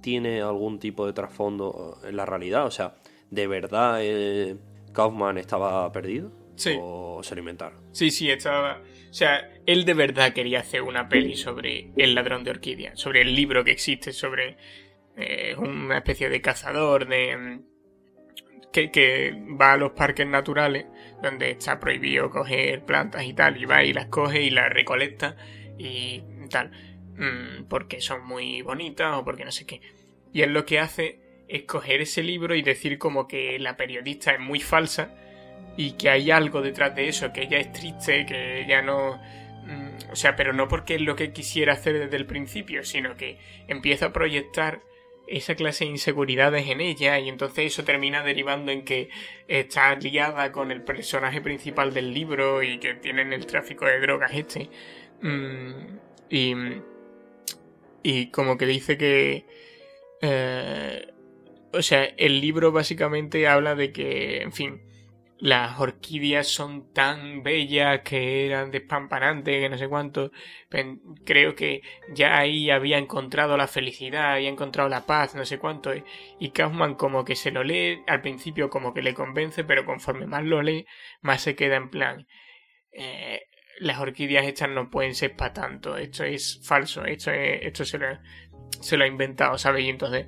tiene 0.00 0.42
algún 0.42 0.78
tipo 0.78 1.06
de 1.06 1.12
trasfondo 1.12 1.98
en 2.04 2.16
la 2.16 2.26
realidad. 2.26 2.66
O 2.66 2.70
sea, 2.70 2.94
¿de 3.30 3.46
verdad 3.46 3.98
eh, 4.00 4.56
Kaufman 4.92 5.38
estaba 5.38 5.90
perdido? 5.92 6.30
Sí. 6.56 6.76
¿O 6.80 7.22
se 7.22 7.34
lo 7.34 7.40
inventaron? 7.40 7.80
Sí, 7.92 8.10
sí, 8.10 8.30
estaba. 8.30 8.82
O 9.10 9.14
sea, 9.14 9.50
él 9.66 9.84
de 9.84 9.94
verdad 9.94 10.32
quería 10.32 10.60
hacer 10.60 10.82
una 10.82 11.08
peli 11.08 11.36
sobre 11.36 11.90
el 11.96 12.14
ladrón 12.14 12.44
de 12.44 12.50
orquídeas, 12.50 12.98
sobre 12.98 13.22
el 13.22 13.34
libro 13.34 13.64
que 13.64 13.70
existe, 13.70 14.12
sobre 14.12 14.56
eh, 15.16 15.54
una 15.58 15.98
especie 15.98 16.28
de 16.28 16.40
cazador 16.40 17.06
de. 17.06 17.60
Que, 18.72 18.90
que, 18.90 19.32
va 19.60 19.72
a 19.72 19.76
los 19.76 19.92
parques 19.92 20.26
naturales, 20.26 20.86
donde 21.22 21.50
está 21.50 21.78
prohibido 21.78 22.28
coger 22.30 22.84
plantas 22.84 23.24
y 23.24 23.32
tal, 23.32 23.56
y 23.56 23.66
va 23.66 23.84
y 23.84 23.92
las 23.92 24.06
coge 24.06 24.42
y 24.42 24.50
las 24.50 24.68
recolecta 24.68 25.36
y 25.78 26.22
tal, 26.50 26.72
mm, 27.16 27.64
porque 27.68 28.00
son 28.00 28.26
muy 28.26 28.62
bonitas 28.62 29.16
o 29.16 29.24
porque 29.24 29.44
no 29.44 29.52
sé 29.52 29.64
qué. 29.64 29.80
Y 30.32 30.42
él 30.42 30.52
lo 30.52 30.66
que 30.66 30.80
hace 30.80 31.20
es 31.48 31.62
coger 31.62 32.00
ese 32.00 32.24
libro 32.24 32.56
y 32.56 32.62
decir 32.62 32.98
como 32.98 33.28
que 33.28 33.58
la 33.60 33.76
periodista 33.76 34.32
es 34.32 34.40
muy 34.40 34.58
falsa 34.58 35.14
y 35.76 35.92
que 35.92 36.10
hay 36.10 36.32
algo 36.32 36.60
detrás 36.60 36.94
de 36.96 37.08
eso, 37.08 37.32
que 37.32 37.42
ella 37.42 37.58
es 37.58 37.72
triste, 37.72 38.26
que 38.26 38.62
ella 38.62 38.82
no... 38.82 39.20
Mm, 39.66 40.10
o 40.12 40.16
sea, 40.16 40.34
pero 40.34 40.52
no 40.52 40.66
porque 40.66 40.96
es 40.96 41.00
lo 41.00 41.14
que 41.14 41.32
quisiera 41.32 41.74
hacer 41.74 41.98
desde 41.98 42.16
el 42.16 42.26
principio, 42.26 42.84
sino 42.84 43.16
que 43.16 43.38
empieza 43.68 44.06
a 44.06 44.12
proyectar 44.12 44.82
esa 45.26 45.54
clase 45.54 45.84
de 45.84 45.90
inseguridades 45.90 46.68
en 46.68 46.80
ella 46.80 47.18
y 47.18 47.28
entonces 47.28 47.66
eso 47.66 47.84
termina 47.84 48.22
derivando 48.22 48.72
en 48.72 48.84
que 48.84 49.08
está 49.48 49.94
liada 49.96 50.52
con 50.52 50.70
el 50.70 50.82
personaje 50.82 51.40
principal 51.40 51.94
del 51.94 52.12
libro 52.12 52.62
y 52.62 52.78
que 52.78 52.94
tienen 52.94 53.32
el 53.32 53.46
tráfico 53.46 53.86
de 53.86 54.00
drogas 54.00 54.32
este. 54.34 54.68
Mm, 55.22 55.98
y, 56.30 56.54
y 58.02 58.30
como 58.30 58.56
que 58.56 58.66
dice 58.66 58.98
que... 58.98 59.46
Eh, 60.20 61.08
o 61.72 61.82
sea, 61.82 62.04
el 62.04 62.40
libro 62.40 62.70
básicamente 62.72 63.48
habla 63.48 63.74
de 63.74 63.92
que, 63.92 64.42
en 64.42 64.52
fin, 64.52 64.80
las 65.44 65.78
orquídeas 65.78 66.48
son 66.48 66.90
tan 66.94 67.42
bellas 67.42 68.00
que 68.00 68.46
eran 68.46 68.70
despampanantes, 68.70 69.60
que 69.60 69.68
no 69.68 69.76
sé 69.76 69.88
cuánto. 69.88 70.32
Creo 71.26 71.54
que 71.54 71.82
ya 72.14 72.38
ahí 72.38 72.70
había 72.70 72.96
encontrado 72.96 73.58
la 73.58 73.68
felicidad, 73.68 74.32
había 74.32 74.48
encontrado 74.48 74.88
la 74.88 75.04
paz, 75.04 75.34
no 75.34 75.44
sé 75.44 75.58
cuánto. 75.58 75.92
Y 76.40 76.50
Kaufman 76.52 76.94
como 76.94 77.26
que 77.26 77.36
se 77.36 77.50
lo 77.50 77.62
lee, 77.62 78.02
al 78.06 78.22
principio 78.22 78.70
como 78.70 78.94
que 78.94 79.02
le 79.02 79.12
convence, 79.12 79.64
pero 79.64 79.84
conforme 79.84 80.26
más 80.26 80.44
lo 80.44 80.62
lee, 80.62 80.86
más 81.20 81.42
se 81.42 81.54
queda 81.54 81.76
en 81.76 81.90
plan. 81.90 82.26
Eh, 82.90 83.42
las 83.80 83.98
orquídeas 83.98 84.46
estas 84.46 84.70
no 84.70 84.88
pueden 84.88 85.14
ser 85.14 85.36
para 85.36 85.52
tanto, 85.52 85.98
esto 85.98 86.24
es 86.24 86.58
falso, 86.66 87.04
esto, 87.04 87.30
esto 87.30 87.84
se, 87.84 87.98
lo, 87.98 88.06
se 88.80 88.96
lo 88.96 89.04
ha 89.04 89.08
inventado, 89.08 89.58
¿sabes? 89.58 89.84
Y 89.84 89.90
entonces 89.90 90.26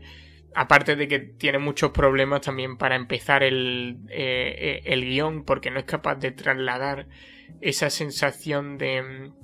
aparte 0.56 0.96
de 0.96 1.06
que 1.06 1.18
tiene 1.18 1.58
muchos 1.58 1.90
problemas 1.90 2.40
también 2.40 2.78
para 2.78 2.96
empezar 2.96 3.42
el, 3.42 3.98
eh, 4.08 4.82
guion, 4.86 5.44
porque 5.44 5.70
no 5.70 5.78
es 5.78 5.84
capaz 5.84 6.14
de 6.16 6.32
trasladar 6.32 7.08
esa 7.60 7.90
sensación 7.90 8.78
de 8.78 9.02
mm, 9.02 9.34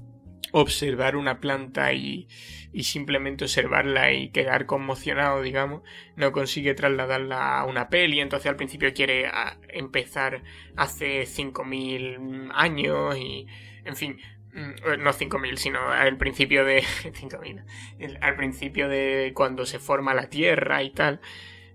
observar 0.52 1.16
una 1.16 1.38
planta 1.38 1.92
y, 1.92 2.28
y, 2.72 2.84
simplemente 2.84 3.44
observarla 3.44 4.12
y 4.12 4.30
quedar 4.30 4.64
conmocionado, 4.64 5.42
digamos, 5.42 5.82
no 6.16 6.32
consigue 6.32 6.72
trasladarla 6.72 7.58
a 7.58 7.66
una 7.66 7.90
peli, 7.90 8.20
entonces 8.20 8.48
al 8.48 8.56
principio 8.56 8.94
quiere 8.94 9.26
ah, 9.26 9.58
empezar 9.68 10.42
hace 10.76 11.24
5.000 11.24 12.52
años 12.54 13.18
y, 13.18 13.46
en 13.84 13.96
fin, 13.96 14.18
no 14.52 15.12
5.000, 15.12 15.56
sino 15.56 15.90
al 15.90 16.16
principio 16.16 16.64
de 16.64 16.82
5.000, 17.02 18.18
al 18.20 18.36
principio 18.36 18.88
de 18.88 19.32
cuando 19.34 19.66
se 19.66 19.78
forma 19.78 20.14
la 20.14 20.28
Tierra 20.28 20.82
y 20.82 20.90
tal. 20.90 21.20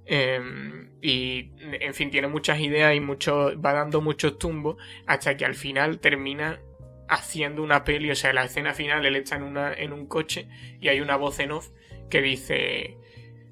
Em, 0.05 0.89
y 1.01 1.51
en 1.59 1.93
fin, 1.93 2.09
tiene 2.09 2.28
muchas 2.28 2.59
ideas 2.59 2.95
y 2.95 3.01
mucho, 3.01 3.59
va 3.59 3.73
dando 3.73 3.99
muchos 4.01 4.39
tumbos 4.39 4.78
hasta 5.05 5.36
que 5.36 5.43
al 5.43 5.55
final 5.55 5.99
termina 5.99 6.61
haciendo 7.09 7.61
una 7.61 7.84
peli, 7.84 8.11
o 8.11 8.15
sea, 8.15 8.34
la 8.34 8.45
escena 8.45 8.73
final 8.73 9.05
él 9.05 9.15
está 9.15 9.36
en, 9.36 9.43
una, 9.43 9.73
en 9.73 9.91
un 9.93 10.07
coche 10.07 10.47
y 10.80 10.88
hay 10.88 11.01
una 11.01 11.17
voz 11.17 11.39
en 11.39 11.51
off 11.51 11.69
que 12.09 12.21
dice, 12.21 12.97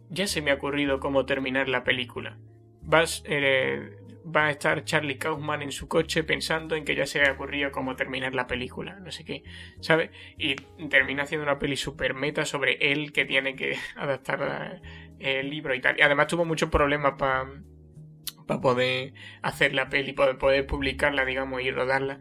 ya 0.10 0.28
se 0.28 0.42
me 0.42 0.52
ha 0.52 0.56
ocurrido 0.56 1.00
cómo 1.00 1.26
terminar 1.26 1.68
la 1.68 1.84
película. 1.84 2.38
Vas, 2.82 3.24
eh, 3.26 3.98
va 4.26 4.48
a 4.48 4.52
estar 4.52 4.84
Charlie 4.84 5.18
Kaufman 5.18 5.62
en 5.62 5.72
su 5.72 5.88
coche 5.88 6.24
pensando 6.24 6.76
en 6.76 6.84
que 6.84 6.96
ya 6.96 7.06
se 7.06 7.20
le 7.20 7.28
ha 7.28 7.34
ocurrido 7.34 7.72
cómo 7.72 7.96
terminar 7.96 8.34
la 8.34 8.48
película, 8.48 9.00
no 9.00 9.12
sé 9.12 9.24
qué, 9.24 9.44
¿sabes? 9.82 10.10
Y 10.38 10.56
termina 10.90 11.24
haciendo 11.24 11.44
una 11.44 11.60
peli 11.60 11.78
super 11.78 12.14
meta 12.14 12.46
sobre 12.46 12.78
él 12.92 13.14
que 13.14 13.26
tiene 13.26 13.56
que 13.56 13.78
adaptar 13.96 14.82
el 15.20 15.50
libro 15.50 15.76
y 15.76 15.82
tal. 15.82 16.00
Y 16.00 16.02
además 16.02 16.28
tuvo 16.28 16.46
muchos 16.46 16.70
problemas 16.70 17.14
para 17.18 18.62
poder 18.62 19.14
hacer 19.42 19.74
la 19.74 19.90
peli, 19.90 20.14
para 20.14 20.38
poder 20.38 20.66
publicarla, 20.66 21.26
digamos, 21.26 21.62
y 21.62 21.72
rodarla, 21.72 22.20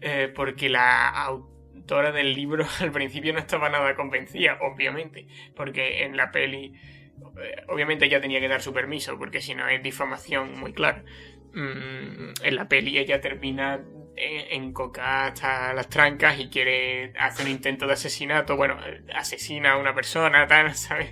eh, 0.00 0.32
porque 0.34 0.68
la 0.68 1.08
autora 1.08 2.12
del 2.12 2.34
libro 2.34 2.64
al 2.80 2.92
principio 2.92 3.32
no 3.32 3.40
estaba 3.40 3.68
nada 3.68 3.96
convencida, 3.96 4.58
obviamente, 4.60 5.26
porque 5.56 6.04
en 6.04 6.16
la 6.16 6.30
peli 6.30 6.74
eh, 7.42 7.64
obviamente 7.68 8.06
ella 8.06 8.20
tenía 8.20 8.40
que 8.40 8.48
dar 8.48 8.62
su 8.62 8.72
permiso, 8.72 9.18
porque 9.18 9.40
si 9.40 9.54
no 9.54 9.68
es 9.68 9.82
difamación 9.82 10.58
muy 10.58 10.72
clara. 10.72 11.04
Mm, 11.52 12.32
en 12.42 12.56
la 12.56 12.68
peli 12.68 12.98
ella 12.98 13.20
termina 13.20 13.80
en 14.16 14.72
coca 14.72 15.26
hasta 15.26 15.72
las 15.72 15.88
trancas 15.88 16.38
y 16.38 16.48
quiere 16.48 17.12
hacer 17.18 17.46
un 17.46 17.52
intento 17.52 17.86
de 17.86 17.94
asesinato, 17.94 18.56
bueno, 18.56 18.76
asesina 19.14 19.72
a 19.72 19.76
una 19.78 19.94
persona, 19.94 20.46
tal, 20.46 20.74
¿sabes? 20.74 21.10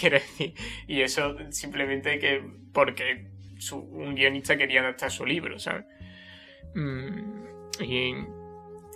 Quiere 0.00 0.20
decir, 0.20 0.54
y 0.86 1.02
eso 1.02 1.36
simplemente 1.50 2.18
que 2.18 2.42
porque 2.72 3.26
un 3.72 4.14
guionista 4.14 4.56
quería 4.56 4.80
adaptar 4.80 5.10
su 5.10 5.26
libro, 5.26 5.58
¿sabes? 5.58 5.84
Mm, 6.74 7.44
y 7.80 8.14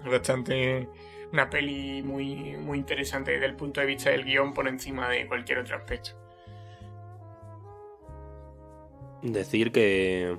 bastante 0.08 0.88
una 1.32 1.48
peli 1.48 2.02
muy, 2.02 2.56
muy 2.56 2.78
interesante 2.78 3.32
desde 3.32 3.46
el 3.46 3.56
punto 3.56 3.80
de 3.80 3.86
vista 3.86 4.10
del 4.10 4.24
guion 4.24 4.52
por 4.52 4.68
encima 4.68 5.08
de 5.08 5.26
cualquier 5.26 5.58
otro 5.58 5.76
aspecto. 5.76 6.10
Decir 9.22 9.70
que 9.70 10.38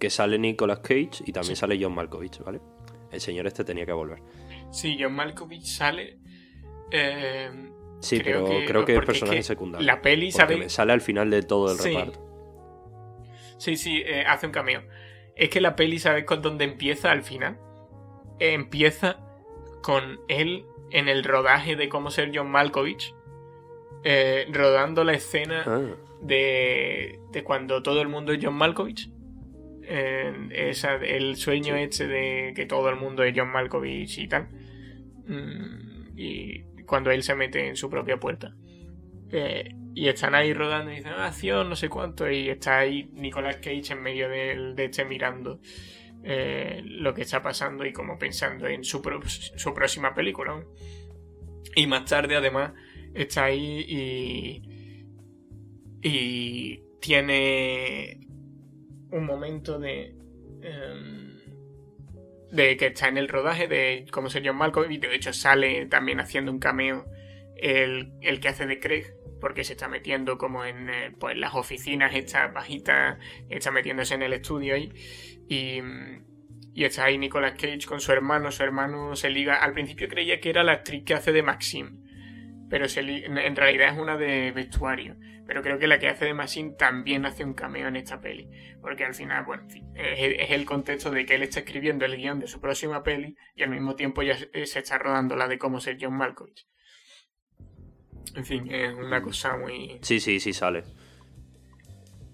que 0.00 0.10
sale 0.10 0.38
Nicolas 0.38 0.80
Cage 0.80 1.22
y 1.26 1.32
también 1.32 1.54
sale 1.54 1.78
John 1.80 1.94
Malkovich, 1.94 2.40
¿vale? 2.40 2.60
El 3.12 3.20
señor 3.20 3.46
este 3.46 3.62
tenía 3.62 3.86
que 3.86 3.92
volver. 3.92 4.20
Sí, 4.72 4.96
John 4.98 5.12
Malkovich 5.12 5.66
sale. 5.66 6.18
Eh, 6.90 7.50
sí, 8.00 8.20
pero 8.24 8.44
creo 8.66 8.84
que 8.84 8.96
es 8.96 9.04
personaje 9.04 9.42
secundario. 9.44 9.86
La 9.86 10.02
peli 10.02 10.32
sabe... 10.32 10.68
sale 10.68 10.92
al 10.92 11.00
final 11.00 11.30
de 11.30 11.42
todo 11.42 11.70
el 11.70 11.78
reparto. 11.78 12.26
Sí, 13.58 13.76
sí, 13.76 14.02
eh, 14.04 14.24
hace 14.26 14.46
un 14.46 14.52
cameo. 14.52 14.82
Es 15.36 15.50
que 15.50 15.60
la 15.60 15.76
peli, 15.76 15.98
¿sabes 15.98 16.24
con 16.24 16.42
dónde 16.42 16.64
empieza 16.64 17.12
al 17.12 17.22
final? 17.22 17.58
empieza 18.42 19.18
con 19.82 20.18
él 20.28 20.64
en 20.90 21.08
el 21.08 21.24
rodaje 21.24 21.76
de 21.76 21.90
cómo 21.90 22.10
ser 22.10 22.30
John 22.34 22.50
Malkovich. 22.50 23.14
Eh, 24.02 24.48
rodando 24.50 25.04
la 25.04 25.12
escena 25.12 25.62
ah. 25.66 25.82
de, 26.22 27.20
de 27.32 27.44
cuando 27.44 27.82
todo 27.82 28.00
el 28.00 28.08
mundo 28.08 28.32
es 28.32 28.42
John 28.42 28.54
Malkovich 28.54 29.10
esa, 29.90 30.96
el 30.96 31.36
sueño 31.36 31.74
este 31.76 32.06
de 32.06 32.52
que 32.54 32.66
todo 32.66 32.88
el 32.90 32.96
mundo 32.96 33.24
es 33.24 33.34
John 33.36 33.50
Malkovich 33.50 34.18
y 34.18 34.28
tal. 34.28 34.48
Mm, 35.26 36.16
y 36.16 36.62
cuando 36.86 37.10
él 37.10 37.22
se 37.22 37.34
mete 37.34 37.68
en 37.68 37.76
su 37.76 37.90
propia 37.90 38.18
puerta. 38.18 38.54
Eh, 39.32 39.74
y 39.94 40.08
están 40.08 40.34
ahí 40.34 40.52
rodando 40.52 40.92
y 40.92 40.96
dicen, 40.96 41.12
ah, 41.16 41.26
acción, 41.26 41.68
no 41.68 41.76
sé 41.76 41.88
cuánto. 41.88 42.30
Y 42.30 42.48
está 42.48 42.78
ahí 42.78 43.10
Nicolas 43.14 43.56
Cage 43.56 43.92
en 43.92 44.02
medio 44.02 44.28
de, 44.28 44.74
de 44.74 44.84
este 44.84 45.04
mirando 45.04 45.60
eh, 46.22 46.82
lo 46.84 47.14
que 47.14 47.22
está 47.22 47.42
pasando 47.42 47.84
y 47.84 47.92
como 47.92 48.18
pensando 48.18 48.66
en 48.68 48.84
su, 48.84 49.02
su 49.56 49.74
próxima 49.74 50.14
película. 50.14 50.64
Y 51.74 51.86
más 51.86 52.04
tarde, 52.04 52.36
además, 52.36 52.72
está 53.14 53.44
ahí 53.44 53.84
y. 53.88 54.62
Y 56.02 56.82
tiene 57.00 58.29
un 59.12 59.24
momento 59.24 59.78
de. 59.78 60.14
Em, 60.62 61.40
de 62.50 62.76
que 62.76 62.86
está 62.86 63.08
en 63.08 63.16
el 63.16 63.28
rodaje 63.28 63.68
de 63.68 64.06
cómo 64.10 64.28
ser 64.28 64.42
John 64.44 64.56
Malkovich. 64.56 65.00
De 65.00 65.14
hecho 65.14 65.32
sale 65.32 65.86
también 65.86 66.20
haciendo 66.20 66.50
un 66.50 66.58
cameo 66.58 67.06
el, 67.56 68.40
que 68.40 68.48
hace 68.48 68.66
de 68.66 68.80
Craig. 68.80 69.06
Porque 69.40 69.64
se 69.64 69.72
está 69.72 69.88
metiendo 69.88 70.36
como 70.36 70.66
en 70.66 70.90
eh, 70.90 71.12
pues, 71.18 71.34
las 71.38 71.54
oficinas, 71.54 72.14
estas 72.14 72.52
bajitas, 72.52 73.16
está 73.48 73.70
metiéndose 73.70 74.14
en 74.14 74.22
el 74.22 74.34
estudio 74.34 74.74
ahí. 74.74 74.92
Y, 75.48 75.80
Y 76.74 76.84
está 76.84 77.04
ahí 77.04 77.16
Nicolas 77.16 77.52
Cage 77.52 77.86
con 77.86 78.00
su 78.00 78.12
hermano. 78.12 78.50
Su 78.50 78.62
hermano 78.62 79.16
se 79.16 79.30
liga. 79.30 79.54
Al 79.54 79.72
principio 79.72 80.08
creía 80.08 80.40
que 80.40 80.50
era 80.50 80.62
la 80.62 80.72
actriz 80.72 81.04
que 81.04 81.14
hace 81.14 81.32
de 81.32 81.42
Maxine. 81.42 81.90
Pero 82.68 82.86
en 82.96 83.56
realidad 83.56 83.94
es 83.94 83.98
una 83.98 84.18
de 84.18 84.52
vestuario. 84.52 85.16
Pero 85.50 85.62
creo 85.62 85.80
que 85.80 85.88
la 85.88 85.98
que 85.98 86.06
hace 86.06 86.26
de 86.26 86.32
Maxine 86.32 86.76
también 86.78 87.26
hace 87.26 87.44
un 87.44 87.54
cameo 87.54 87.88
en 87.88 87.96
esta 87.96 88.20
peli. 88.20 88.48
Porque 88.80 89.04
al 89.04 89.14
final, 89.14 89.44
bueno, 89.44 89.66
es, 89.96 90.48
el 90.52 90.64
contexto 90.64 91.10
de 91.10 91.26
que 91.26 91.34
él 91.34 91.42
está 91.42 91.58
escribiendo 91.58 92.04
el 92.04 92.16
guion 92.16 92.38
de 92.38 92.46
su 92.46 92.60
próxima 92.60 93.02
peli 93.02 93.36
y 93.56 93.64
al 93.64 93.70
mismo 93.70 93.96
tiempo 93.96 94.22
ya 94.22 94.38
se 94.38 94.78
está 94.78 94.98
rodando 94.98 95.34
la 95.34 95.48
de 95.48 95.58
cómo 95.58 95.80
ser 95.80 95.98
John 96.00 96.16
Malkovich. 96.16 96.68
En 98.36 98.44
fin, 98.44 98.72
es 98.72 98.94
una 98.94 99.20
cosa 99.20 99.56
muy. 99.56 99.98
Sí, 100.02 100.20
sí, 100.20 100.38
sí 100.38 100.52
sale. 100.52 100.84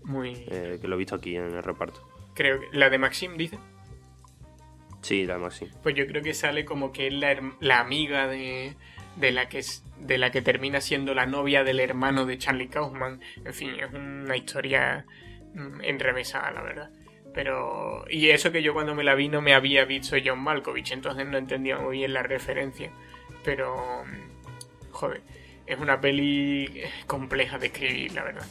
Muy. 0.05 0.45
Eh, 0.51 0.77
que 0.79 0.87
lo 0.87 0.97
he 0.97 0.99
visto 0.99 1.15
aquí 1.15 1.37
en 1.37 1.45
el 1.45 1.63
reparto. 1.63 2.07
Creo 2.35 2.61
que. 2.61 2.67
¿La 2.73 2.91
de 2.91 2.99
Maxim 2.99 3.39
dice? 3.39 3.59
Sí, 5.01 5.25
la 5.25 5.37
de 5.37 5.41
Maxim. 5.41 5.69
Pues 5.83 5.95
yo 5.95 6.07
creo 6.07 6.23
que 6.23 6.35
sale 6.35 6.67
como 6.67 6.93
que 6.93 7.07
es 7.07 7.15
la, 7.15 7.81
amiga 7.81 8.29
de, 8.29 8.77
de, 9.17 9.33
la 9.33 9.49
que 9.49 9.65
de 9.99 10.19
la 10.19 10.31
que 10.31 10.43
termina 10.43 10.81
siendo 10.81 11.15
la 11.15 11.27
novia 11.27 11.65
del 11.65 11.81
hermano 11.81 12.27
de 12.27 12.39
Charlie 12.39 12.69
Kaufman. 12.69 13.21
En 13.45 13.55
fin, 13.55 13.71
es 13.71 13.93
una 13.93 14.37
historia 14.37 15.07
mm, 15.55 15.83
enrevesada, 15.83 16.51
la 16.53 16.63
verdad. 16.63 16.91
Pero. 17.35 18.05
Y 18.09 18.31
eso 18.31 18.53
que 18.53 18.63
yo 18.63 18.73
cuando 18.73 18.95
me 18.95 19.05
la 19.05 19.15
vi 19.15 19.29
no 19.29 19.43
me 19.43 19.55
había 19.55 19.85
visto 19.85 20.17
John 20.25 20.41
Malkovich, 20.41 20.93
entonces 20.93 21.27
no 21.27 21.37
entendía 21.37 21.79
muy 21.79 21.99
bien 21.99 22.13
la 22.13 22.23
referencia. 22.23 22.91
Pero. 23.45 24.05
Mm, 24.05 24.93
joder 24.93 25.21
es 25.67 25.79
una 25.79 26.01
peli 26.01 26.83
compleja 27.07 27.59
de 27.59 27.67
escribir, 27.67 28.13
la 28.13 28.23
verdad. 28.23 28.47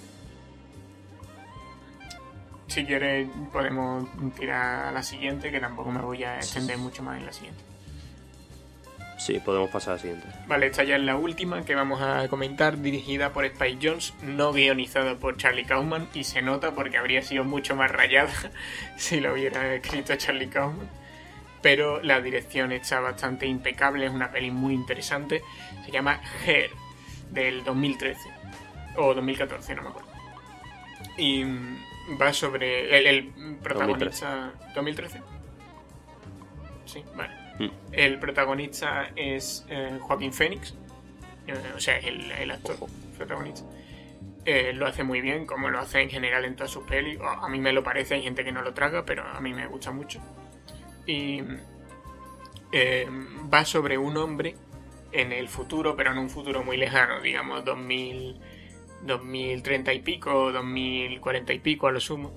Si 2.68 2.86
quieres, 2.86 3.30
podemos 3.54 4.08
tirar 4.38 4.88
a 4.88 4.92
la 4.92 5.02
siguiente, 5.02 5.50
que 5.52 5.60
tampoco 5.60 5.92
me 5.92 6.02
voy 6.02 6.24
a 6.24 6.38
extender 6.38 6.78
mucho 6.78 7.04
más 7.04 7.20
en 7.20 7.26
la 7.26 7.34
siguiente. 7.34 7.64
Sí, 9.26 9.40
podemos 9.40 9.72
pasar 9.72 9.94
a 9.94 9.96
la 9.96 10.02
siguiente. 10.04 10.28
Vale, 10.46 10.68
esta 10.68 10.84
ya 10.84 10.98
es 10.98 11.02
la 11.02 11.16
última 11.16 11.66
que 11.66 11.74
vamos 11.74 12.00
a 12.00 12.28
comentar, 12.28 12.78
dirigida 12.78 13.34
por 13.34 13.44
Spike 13.46 13.80
Jones, 13.82 14.14
no 14.22 14.54
guionizada 14.54 15.16
por 15.16 15.36
Charlie 15.36 15.66
Kaufman, 15.66 16.08
y 16.14 16.26
se 16.26 16.44
nota 16.44 16.76
porque 16.76 17.00
habría 17.00 17.24
sido 17.24 17.44
mucho 17.44 17.76
más 17.76 17.90
rayada 17.90 18.32
si 18.98 19.20
lo 19.20 19.34
hubiera 19.34 19.74
escrito 19.74 20.16
Charlie 20.16 20.48
Kaufman. 20.48 20.88
Pero 21.64 22.04
la 22.04 22.22
dirección 22.22 22.72
está 22.72 23.00
bastante 23.00 23.48
impecable, 23.48 24.06
es 24.06 24.12
una 24.12 24.30
peli 24.30 24.52
muy 24.52 24.76
interesante. 24.76 25.42
Se 25.84 25.90
llama 25.92 26.22
Hair, 26.46 26.70
del 27.32 27.64
2013 27.64 28.30
o 28.98 29.16
2014, 29.16 29.74
no 29.74 29.82
me 29.82 29.90
acuerdo. 29.90 30.10
Y 31.18 31.44
va 32.22 32.32
sobre 32.32 33.10
el, 33.10 33.32
protagonista 33.64 34.54
2013. 34.76 35.20
Sí, 36.86 37.04
vale. 37.16 37.45
Mm. 37.60 37.68
El 37.92 38.20
protagonista 38.20 39.12
es 39.16 39.66
eh, 39.70 39.98
Joaquín 40.02 40.34
Phoenix, 40.34 40.74
eh, 41.48 41.54
o 41.76 41.80
sea, 41.80 41.98
el, 41.98 42.32
el 42.32 42.52
actor 42.52 42.76
protagonista. 43.18 43.66
Eh, 44.46 44.74
lo 44.74 44.86
hace 44.86 45.04
muy 45.04 45.22
bien, 45.22 45.46
como 45.46 45.70
lo 45.70 45.80
hace 45.80 46.02
en 46.02 46.10
general 46.10 46.46
en 46.46 46.56
todas 46.56 46.72
sus 46.72 46.84
pelis. 46.84 47.20
A 47.22 47.48
mí 47.50 47.60
me 47.60 47.74
lo 47.74 47.84
parece, 47.84 48.16
hay 48.16 48.22
gente 48.22 48.44
que 48.44 48.52
no 48.52 48.62
lo 48.62 48.74
traga, 48.74 49.06
pero 49.06 49.24
a 49.24 49.40
mí 49.42 49.54
me 49.54 49.66
gusta 49.68 49.92
mucho. 49.92 50.20
Y 51.08 51.42
va 53.52 53.64
sobre 53.64 53.98
un 53.98 54.18
hombre 54.18 54.56
en 55.14 55.32
el 55.32 55.48
futuro, 55.48 55.96
pero 55.96 56.12
en 56.12 56.18
un 56.18 56.30
futuro 56.30 56.62
muy 56.64 56.76
lejano, 56.76 57.22
digamos 57.22 57.64
2000, 57.64 58.38
2030 59.04 59.94
y 59.94 60.00
pico, 60.02 60.52
2040 60.52 61.54
y 61.54 61.60
pico 61.60 61.88
a 61.88 61.92
lo 61.92 62.02
sumo. 62.02 62.34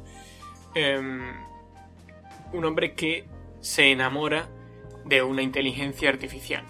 Un 2.53 2.65
hombre 2.65 2.95
que 2.95 3.27
se 3.61 3.91
enamora 3.91 4.49
de 5.09 5.23
una 5.23 5.43
inteligencia 5.43 6.11
artificial. 6.11 6.65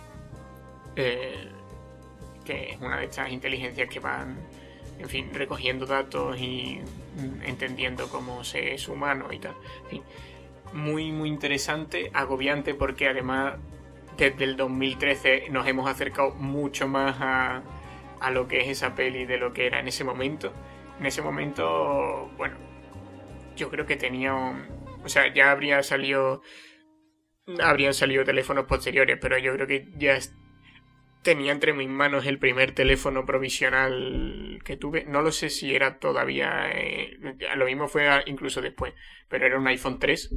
Eh, 0.97 1.49
que 2.45 2.71
es 2.71 2.81
una 2.81 2.99
de 2.99 3.05
estas 3.05 3.31
inteligencias 3.31 3.89
que 3.89 4.01
van, 4.01 4.39
en 4.99 5.09
fin, 5.09 5.31
recogiendo 5.33 5.87
datos 5.87 6.39
y 6.41 6.81
entendiendo 7.45 8.09
cómo 8.09 8.43
se 8.43 8.75
es 8.75 8.89
humano 8.89 9.33
y 9.33 9.39
tal. 9.39 9.55
muy, 10.73 11.13
muy 11.13 11.29
interesante, 11.29 12.11
agobiante 12.15 12.75
porque 12.75 13.09
además 13.09 13.55
desde 14.17 14.45
el 14.45 14.57
2013 14.57 15.51
nos 15.51 15.67
hemos 15.67 15.89
acercado 15.89 16.31
mucho 16.35 16.89
más 16.89 17.17
a, 17.21 17.63
a 18.21 18.31
lo 18.31 18.49
que 18.49 18.61
es 18.61 18.69
esa 18.69 18.95
peli 18.95 19.25
de 19.25 19.39
lo 19.39 19.53
que 19.53 19.67
era 19.67 19.81
en 19.81 19.89
ese 19.89 20.05
momento. 20.05 20.53
En 20.99 21.07
ese 21.07 21.23
momento, 21.23 22.31
bueno, 22.37 22.57
yo 23.57 23.71
creo 23.71 23.87
que 23.87 23.97
tenía, 23.97 24.35
o 25.05 25.09
sea, 25.09 25.33
ya 25.33 25.51
habría 25.51 25.83
salido, 25.83 26.43
habrían 27.63 27.95
salido 27.95 28.25
teléfonos 28.25 28.67
posteriores, 28.67 29.19
pero 29.21 29.39
yo 29.39 29.55
creo 29.55 29.67
que 29.67 29.89
ya 29.97 30.19
tenía 31.23 31.53
entre 31.53 31.73
mis 31.73 31.89
manos 31.89 32.27
el 32.27 32.39
primer 32.39 32.73
teléfono 32.73 33.25
provisional 33.27 34.61
que 34.65 34.77
tuve. 34.77 35.05
No 35.05 35.23
lo 35.23 35.33
sé 35.33 35.51
si 35.51 35.75
era 35.75 35.99
todavía, 35.99 36.71
eh, 36.73 37.19
lo 37.57 37.67
mismo 37.67 37.89
fue 37.89 38.07
incluso 38.27 38.61
después, 38.61 38.95
pero 39.29 39.47
era 39.47 39.59
un 39.59 39.67
iPhone 39.67 39.99
3 39.99 40.35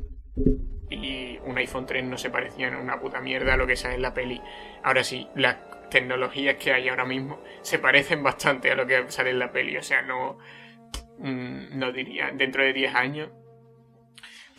y 0.89 1.37
un 1.45 1.57
iPhone 1.57 1.85
3 1.85 2.03
no 2.03 2.17
se 2.17 2.29
parecía 2.29 2.67
en 2.67 2.75
una 2.75 2.99
puta 2.99 3.21
mierda 3.21 3.53
a 3.53 3.57
lo 3.57 3.67
que 3.67 3.75
sale 3.75 3.95
en 3.95 4.01
la 4.01 4.13
peli. 4.13 4.41
Ahora 4.83 5.03
sí, 5.03 5.27
las 5.35 5.57
tecnologías 5.89 6.55
que 6.55 6.73
hay 6.73 6.89
ahora 6.89 7.05
mismo 7.05 7.41
se 7.61 7.79
parecen 7.79 8.23
bastante 8.23 8.71
a 8.71 8.75
lo 8.75 8.85
que 8.87 9.09
sale 9.09 9.29
en 9.29 9.39
la 9.39 9.51
peli. 9.51 9.77
O 9.77 9.83
sea, 9.83 10.01
no, 10.01 10.37
mm, 11.19 11.77
no 11.77 11.91
diría, 11.91 12.31
dentro 12.33 12.63
de 12.63 12.73
10 12.73 12.95
años 12.95 13.29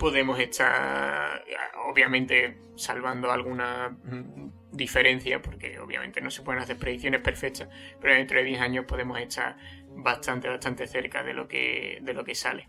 podemos 0.03 0.41
estar, 0.41 1.45
obviamente, 1.89 2.59
salvando 2.75 3.31
alguna 3.31 3.91
mm, 3.91 4.73
diferencia, 4.73 5.41
porque 5.41 5.79
obviamente 5.79 6.21
no 6.21 6.29
se 6.29 6.43
pueden 6.43 6.61
hacer 6.61 6.77
predicciones 6.77 7.21
perfectas, 7.21 7.69
pero 8.01 8.13
dentro 8.13 8.37
de 8.39 8.43
10 8.43 8.61
años 8.63 8.85
podemos 8.85 9.21
estar 9.21 9.57
bastante, 9.91 10.49
bastante 10.49 10.89
cerca 10.89 11.23
de 11.23 11.35
lo 11.35 11.47
que, 11.47 12.01
de 12.03 12.15
lo 12.15 12.25
que 12.25 12.35
sale. 12.35 12.67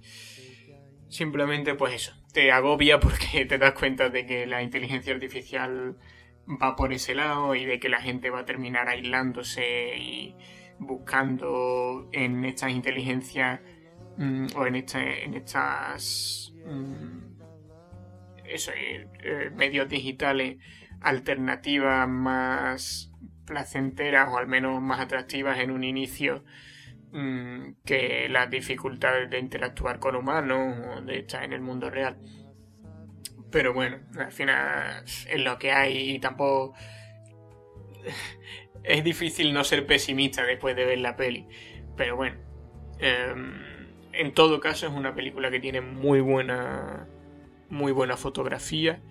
Simplemente, 1.09 1.73
pues 1.73 1.95
eso, 1.95 2.13
te 2.31 2.51
agobia 2.51 2.99
porque 2.99 3.45
te 3.49 3.57
das 3.57 3.73
cuenta 3.73 4.09
de 4.09 4.27
que 4.27 4.45
la 4.45 4.61
inteligencia 4.61 5.11
artificial 5.11 5.97
va 6.47 6.75
por 6.75 6.93
ese 6.93 7.15
lado 7.15 7.55
y 7.55 7.65
de 7.65 7.79
que 7.79 7.89
la 7.89 7.99
gente 7.99 8.29
va 8.29 8.41
a 8.41 8.45
terminar 8.45 8.89
aislándose 8.89 9.97
y 9.97 10.35
buscando 10.77 12.09
en 12.11 12.45
estas 12.45 12.69
inteligencias 12.69 13.59
mm, 14.17 14.49
o 14.55 14.67
en, 14.67 14.75
este, 14.75 15.23
en 15.23 15.33
estas 15.33 16.53
mm, 16.63 17.22
eh, 18.55 19.07
eh, 19.23 19.49
medios 19.55 19.89
digitales 19.89 20.57
alternativas 21.01 22.07
más 22.07 23.11
placenteras 23.45 24.29
o 24.29 24.37
al 24.37 24.47
menos 24.47 24.81
más 24.81 24.99
atractivas 24.99 25.59
en 25.59 25.71
un 25.71 25.83
inicio 25.83 26.43
Mm, 27.13 27.75
que 27.85 28.27
las 28.27 28.49
dificultades 28.49 29.29
de 29.29 29.37
interactuar 29.37 29.99
con 29.99 30.15
humanos 30.15 30.75
o 30.97 31.01
de 31.01 31.19
estar 31.19 31.43
en 31.43 31.53
el 31.53 31.61
mundo 31.61 31.91
real. 31.91 32.17
Pero 33.51 33.71
bueno, 33.71 33.99
al 34.17 34.31
final 34.31 35.03
es 35.05 35.39
lo 35.39 35.59
que 35.59 35.71
hay 35.71 36.15
y 36.15 36.19
tampoco... 36.19 36.73
es 38.83 39.03
difícil 39.03 39.53
no 39.53 39.63
ser 39.63 39.85
pesimista 39.85 40.43
después 40.43 40.75
de 40.75 40.85
ver 40.85 40.97
la 40.99 41.15
peli. 41.15 41.47
Pero 41.95 42.15
bueno, 42.15 42.37
em, 42.97 43.61
en 44.11 44.33
todo 44.33 44.59
caso 44.59 44.87
es 44.87 44.93
una 44.93 45.13
película 45.13 45.51
que 45.51 45.59
tiene 45.59 45.81
muy 45.81 46.19
buena, 46.19 47.07
muy 47.73 47.91
buena 47.91 48.15
fotografía, 48.15 49.01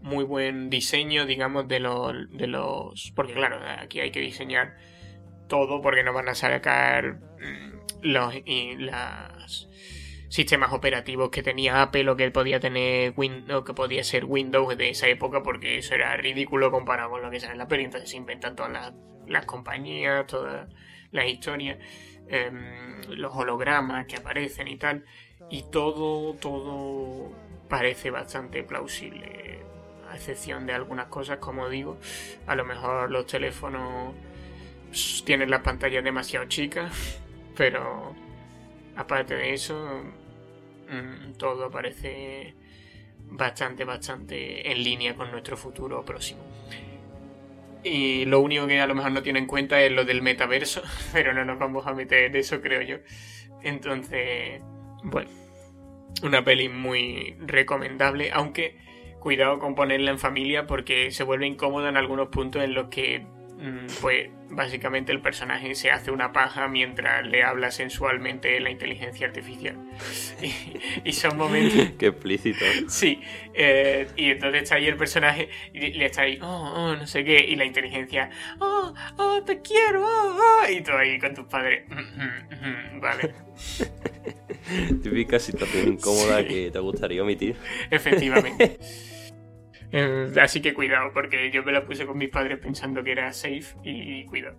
muy 0.00 0.24
buen 0.24 0.70
diseño, 0.70 1.26
digamos, 1.26 1.68
de 1.68 1.80
los, 1.80 2.14
de 2.30 2.46
los... 2.46 3.12
Porque 3.14 3.34
claro, 3.34 3.60
aquí 3.78 4.00
hay 4.00 4.10
que 4.10 4.20
diseñar 4.20 4.76
todo 5.48 5.80
porque 5.82 6.02
no 6.02 6.12
van 6.12 6.28
a 6.28 6.34
sacar 6.34 7.20
mm, 7.40 8.02
los, 8.02 9.68
sistemas 10.28 10.72
operativos 10.72 11.30
que 11.30 11.42
tenía 11.42 11.82
Apple 11.82 12.08
o 12.10 12.16
que 12.16 12.30
podía 12.30 12.58
tener 12.58 13.12
Windows, 13.16 13.64
que 13.64 13.74
podía 13.74 14.02
ser 14.02 14.24
Windows 14.24 14.76
de 14.76 14.90
esa 14.90 15.08
época 15.08 15.42
porque 15.42 15.78
eso 15.78 15.94
era 15.94 16.16
ridículo 16.16 16.70
comparado 16.70 17.10
con 17.10 17.22
lo 17.22 17.30
que 17.30 17.38
sale 17.38 17.52
en 17.52 17.58
la 17.58 17.68
peli. 17.68 17.84
Entonces 17.84 18.10
se 18.10 18.16
inventan 18.16 18.56
todas 18.56 18.94
las, 19.26 19.44
compañías, 19.44 20.26
todas 20.26 20.68
las 21.12 21.26
historias, 21.26 21.78
em, 22.28 23.02
los 23.10 23.34
hologramas 23.36 24.06
que 24.06 24.16
aparecen 24.16 24.68
y 24.68 24.76
tal. 24.76 25.04
Y 25.48 25.64
todo, 25.70 26.34
todo 26.34 27.45
parece 27.68 28.10
bastante 28.10 28.62
plausible. 28.62 29.60
A 30.10 30.14
excepción 30.14 30.66
de 30.66 30.72
algunas 30.72 31.06
cosas, 31.08 31.38
como 31.38 31.68
digo, 31.68 31.98
a 32.46 32.54
lo 32.54 32.64
mejor 32.64 33.10
los 33.10 33.26
teléfonos 33.26 34.14
tienen 35.24 35.50
las 35.50 35.62
pantallas 35.62 36.04
demasiado 36.04 36.46
chicas, 36.46 37.20
pero 37.56 38.14
aparte 38.96 39.34
de 39.34 39.52
eso, 39.52 40.04
mm, 40.88 41.32
todo 41.32 41.70
parece 41.70 42.54
bastante, 43.28 43.84
bastante 43.84 44.70
en 44.70 44.82
línea 44.82 45.14
con 45.14 45.30
nuestro 45.30 45.56
futuro 45.56 46.04
próximo. 46.04 46.42
Y 47.82 48.24
lo 48.24 48.40
único 48.40 48.66
que 48.66 48.80
a 48.80 48.86
lo 48.86 48.94
mejor 48.94 49.12
no 49.12 49.22
tiene 49.22 49.38
en 49.38 49.46
cuenta 49.46 49.80
es 49.80 49.92
lo 49.92 50.04
del 50.04 50.22
metaverso, 50.22 50.82
pero 51.12 51.32
no 51.32 51.44
nos 51.44 51.58
vamos 51.58 51.86
a 51.86 51.92
meter 51.92 52.24
en 52.24 52.36
eso, 52.36 52.60
creo 52.60 52.82
yo. 52.82 52.96
Entonces, 53.62 54.60
bueno, 55.02 55.30
una 56.22 56.44
peli 56.44 56.68
muy 56.68 57.36
recomendable, 57.40 58.30
aunque 58.32 58.76
cuidado 59.20 59.58
con 59.58 59.74
ponerla 59.74 60.10
en 60.10 60.18
familia 60.18 60.66
porque 60.66 61.10
se 61.10 61.24
vuelve 61.24 61.46
incómoda 61.46 61.88
en 61.88 61.96
algunos 61.96 62.28
puntos 62.28 62.62
en 62.62 62.74
los 62.74 62.88
que 62.88 63.26
Mm, 63.58 63.86
pues 64.00 64.28
básicamente 64.48 65.12
el 65.12 65.20
personaje 65.20 65.74
se 65.74 65.90
hace 65.90 66.10
una 66.10 66.32
paja 66.32 66.68
mientras 66.68 67.26
le 67.26 67.42
habla 67.42 67.70
sensualmente 67.70 68.58
la 68.60 68.70
inteligencia 68.70 69.26
artificial. 69.26 69.76
Y, 71.04 71.12
son 71.12 71.36
momentos... 71.36 71.92
Qué 71.98 72.08
explícito. 72.08 72.64
Sí, 72.88 73.20
eh, 73.54 74.08
y 74.16 74.30
entonces 74.30 74.64
está 74.64 74.76
ahí 74.76 74.86
el 74.86 74.96
personaje 74.96 75.48
y 75.72 75.92
le 75.92 76.06
está 76.06 76.22
ahí, 76.22 76.38
oh, 76.42 76.72
oh, 76.74 76.96
no 76.96 77.06
sé 77.06 77.24
qué, 77.24 77.38
y 77.38 77.56
la 77.56 77.64
inteligencia, 77.64 78.30
oh, 78.58 78.92
oh, 79.16 79.42
te 79.42 79.60
quiero, 79.62 80.04
oh, 80.04 80.38
oh, 80.38 80.70
y 80.70 80.80
tú 80.82 80.92
ahí 80.92 81.18
con 81.18 81.34
tus 81.34 81.46
padres, 81.46 81.84
mm, 81.88 82.96
mm, 82.96 83.00
vale. 83.00 83.34
Típica 85.02 85.38
situación 85.38 85.88
incómoda 85.88 86.46
que 86.46 86.70
te 86.70 86.78
gustaría 86.78 87.22
omitir. 87.22 87.56
Efectivamente. 87.90 88.78
Eh, 89.92 90.32
así 90.40 90.60
que 90.60 90.74
cuidado, 90.74 91.10
porque 91.12 91.50
yo 91.50 91.62
me 91.62 91.72
la 91.72 91.84
puse 91.84 92.06
con 92.06 92.18
mis 92.18 92.30
padres 92.30 92.58
pensando 92.58 93.02
que 93.02 93.12
era 93.12 93.32
safe 93.32 93.76
y, 93.84 94.24
cuidado. 94.26 94.56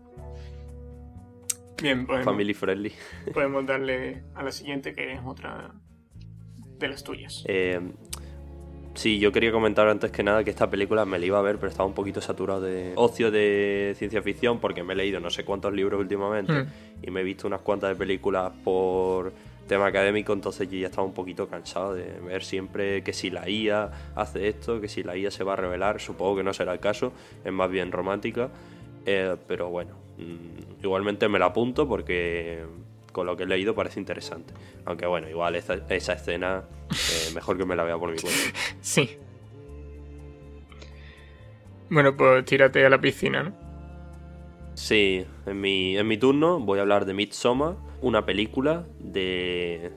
Bien, 1.82 2.06
podemos, 2.06 2.26
Family 2.26 2.54
friendly. 2.54 2.92
Podemos 3.34 3.66
darle 3.66 4.24
a 4.34 4.44
la 4.44 4.52
siguiente, 4.52 4.94
que 4.94 5.14
es 5.14 5.20
otra 5.24 5.74
de 6.80 6.88
las 6.88 7.04
tuyas. 7.04 7.44
Eh, 7.48 7.80
sí, 8.96 9.20
yo 9.20 9.32
quería 9.32 9.52
comentar 9.52 9.88
antes 9.88 10.12
que 10.12 10.24
nada 10.24 10.44
que 10.44 10.50
esta 10.50 10.70
película 10.70 11.06
me 11.06 11.20
la 11.20 11.26
iba 11.26 11.38
a 11.38 11.42
ver, 11.44 11.58
pero 11.58 11.70
estaba 11.70 11.88
un 11.88 11.94
poquito 11.94 12.20
saturado 12.20 12.62
de 12.62 12.94
ocio 12.96 13.30
de 13.30 13.94
ciencia 13.96 14.24
ficción 14.24 14.60
porque 14.60 14.84
me 14.84 14.94
he 14.94 14.96
leído 14.96 15.20
no 15.20 15.30
sé 15.30 15.46
cuántos 15.46 15.72
libros 15.74 16.00
últimamente 16.00 16.52
hmm. 16.52 16.68
y 17.04 17.12
me 17.12 17.22
he 17.22 17.24
visto 17.24 17.46
unas 17.46 17.62
cuantas 17.62 17.92
de 17.92 17.96
películas 17.96 18.52
por 18.64 19.34
tema 19.68 19.88
académico, 19.88 20.34
entonces 20.34 20.70
yo 20.70 20.78
ya 20.78 20.88
estaba 20.88 21.06
un 21.06 21.14
poquito 21.14 21.48
cansado 21.48 21.94
de 21.94 22.20
ver 22.22 22.44
siempre 22.44 23.04
que 23.04 23.14
si 23.14 23.30
la 23.30 23.48
IA 23.48 23.92
hace 24.16 24.48
esto, 24.48 24.82
que 24.82 24.88
si 24.88 25.04
la 25.04 25.16
IA 25.16 25.30
se 25.30 25.44
va 25.44 25.54
a 25.54 25.56
revelar, 25.56 26.00
supongo 26.00 26.38
que 26.38 26.44
no 26.44 26.54
será 26.54 26.74
el 26.74 26.80
caso, 26.80 27.14
es 27.44 27.52
más 27.52 27.70
bien 27.70 27.92
romántica, 27.92 28.50
eh, 29.06 29.36
pero 29.48 29.70
bueno, 29.70 29.96
mm, 30.18 30.84
igualmente 30.84 31.30
me 31.30 31.40
la 31.40 31.48
apunto 31.48 31.88
porque 31.88 32.66
con 33.12 33.26
lo 33.26 33.36
que 33.36 33.44
he 33.44 33.48
leído 33.48 33.76
parece 33.76 34.00
interesante, 34.00 34.54
aunque 34.86 35.06
bueno, 35.06 35.30
igual 35.30 35.56
esa, 35.56 35.76
escena 35.90 36.64
eh, 36.92 37.34
mejor 37.34 37.58
que 37.58 37.66
me 37.66 37.76
la 37.76 37.84
vea 37.84 37.98
por 37.98 38.12
mi 38.12 38.18
cuenta. 38.18 38.40
Sí. 38.82 39.18
Bueno, 41.90 42.18
pues 42.18 42.44
tírate 42.46 42.86
a 42.86 42.90
la 42.90 43.00
piscina, 43.00 43.44
¿no? 43.44 43.54
Sí, 44.74 45.26
en 45.46 45.62
mi, 45.62 45.98
en 45.98 46.08
mi 46.08 46.18
turno 46.18 46.60
voy 46.60 46.80
a 46.80 46.82
hablar 46.82 47.06
de 47.06 47.14
Midsommar, 47.14 47.87
una 48.02 48.26
película 48.26 48.86
de, 49.00 49.92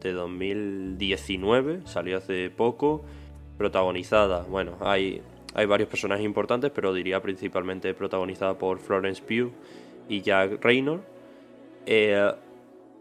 de 0.00 0.12
2019, 0.12 1.82
salió 1.84 2.18
hace 2.18 2.50
poco, 2.50 3.04
protagonizada, 3.58 4.42
bueno, 4.48 4.76
hay, 4.80 5.22
hay 5.54 5.66
varios 5.66 5.88
personajes 5.88 6.24
importantes, 6.24 6.70
pero 6.74 6.92
diría 6.92 7.20
principalmente 7.20 7.92
protagonizada 7.94 8.58
por 8.58 8.78
Florence 8.78 9.22
Pugh 9.22 9.52
y 10.08 10.22
Jack 10.22 10.64
Raynor. 10.64 11.02
Eh, 11.86 12.32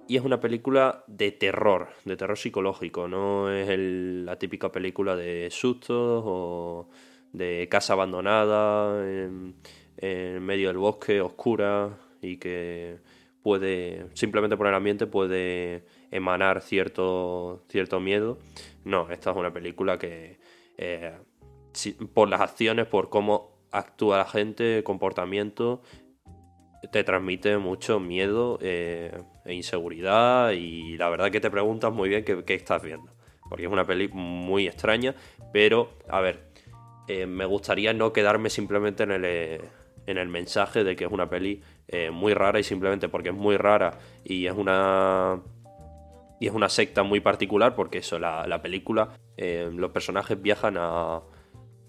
y 0.07 0.17
es 0.17 0.23
una 0.23 0.39
película 0.39 1.03
de 1.05 1.31
terror, 1.31 1.89
de 2.03 2.17
terror 2.17 2.37
psicológico, 2.37 3.07
no 3.07 3.51
es 3.51 3.69
la 3.77 4.39
típica 4.39 4.71
película 4.71 5.15
de 5.15 5.49
sustos 5.51 6.23
o 6.25 6.89
de 7.31 7.67
casa 7.69 7.93
abandonada 7.93 9.05
en 9.07 10.43
medio 10.43 10.69
del 10.69 10.77
bosque, 10.77 11.21
oscura 11.21 11.95
y 12.23 12.37
que 12.37 12.97
puede, 13.43 14.05
simplemente 14.13 14.57
por 14.57 14.67
el 14.67 14.73
ambiente, 14.73 15.07
puede 15.07 15.85
emanar 16.11 16.61
cierto, 16.61 17.63
cierto 17.69 17.99
miedo. 17.99 18.39
No, 18.85 19.09
esta 19.09 19.31
es 19.31 19.37
una 19.37 19.53
película 19.53 19.97
que 19.97 20.39
eh, 20.77 21.17
por 22.13 22.29
las 22.29 22.41
acciones, 22.41 22.87
por 22.87 23.09
cómo 23.09 23.59
actúa 23.71 24.17
la 24.17 24.25
gente, 24.25 24.83
comportamiento, 24.83 25.81
te 26.91 27.03
transmite 27.03 27.57
mucho 27.57 27.99
miedo 27.99 28.57
eh, 28.61 29.11
e 29.45 29.53
inseguridad 29.53 30.51
y 30.51 30.97
la 30.97 31.09
verdad 31.09 31.29
que 31.31 31.39
te 31.39 31.51
preguntas 31.51 31.91
muy 31.91 32.09
bien 32.09 32.23
qué, 32.23 32.53
estás 32.53 32.81
viendo. 32.81 33.13
Porque 33.49 33.65
es 33.65 33.71
una 33.71 33.85
peli 33.85 34.07
muy 34.09 34.67
extraña, 34.67 35.15
pero 35.51 35.97
a 36.07 36.21
ver, 36.21 36.49
eh, 37.07 37.25
me 37.25 37.45
gustaría 37.45 37.93
no 37.93 38.13
quedarme 38.13 38.49
simplemente 38.49 39.03
en 39.03 39.11
el, 39.11 39.25
en 39.25 40.17
el 40.17 40.27
mensaje 40.27 40.83
de 40.83 40.95
que 40.95 41.05
es 41.05 41.11
una 41.11 41.29
peli 41.29 41.61
eh, 41.91 42.11
muy 42.11 42.35
rara 42.35 42.59
y 42.59 42.63
simplemente 42.63 43.09
porque 43.09 43.29
es 43.29 43.35
muy 43.35 43.57
rara 43.57 43.97
y 44.23 44.45
es 44.45 44.53
una 44.53 45.41
y 46.39 46.45
es 46.45 46.53
una 46.53 46.69
secta 46.69 47.01
muy 47.01 47.19
particular 47.19 47.73
porque 47.73 47.97
eso 47.97 48.19
la, 48.19 48.61
película 48.61 49.15
eh, 49.37 49.71
los 49.73 49.89
personajes 49.89 50.39
viajan 50.39 50.77
a, 50.77 51.19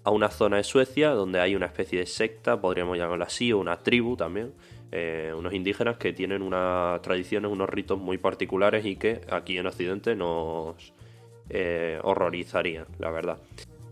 a 0.03 0.09
una 0.09 0.29
zona 0.29 0.57
de 0.57 0.63
Suecia 0.63 1.11
donde 1.11 1.39
hay 1.39 1.55
una 1.55 1.67
especie 1.67 1.99
de 1.99 2.07
secta 2.07 2.59
podríamos 2.59 2.97
llamarla 2.97 3.25
así 3.25 3.53
o 3.53 3.59
una 3.59 3.83
tribu 3.83 4.17
también 4.17 4.53
eh, 4.91 5.35
unos 5.37 5.53
indígenas 5.53 5.97
que 5.97 6.13
tienen 6.13 6.41
unas 6.41 6.99
tradiciones 7.03 7.51
unos 7.51 7.69
ritos 7.69 7.99
muy 7.99 8.17
particulares 8.17 8.83
y 8.87 8.95
que 8.95 9.21
aquí 9.29 9.59
en 9.59 9.67
Occidente 9.67 10.15
nos 10.15 10.93
horrorizarían 12.01 12.87
la 12.97 13.11
verdad. 13.11 13.37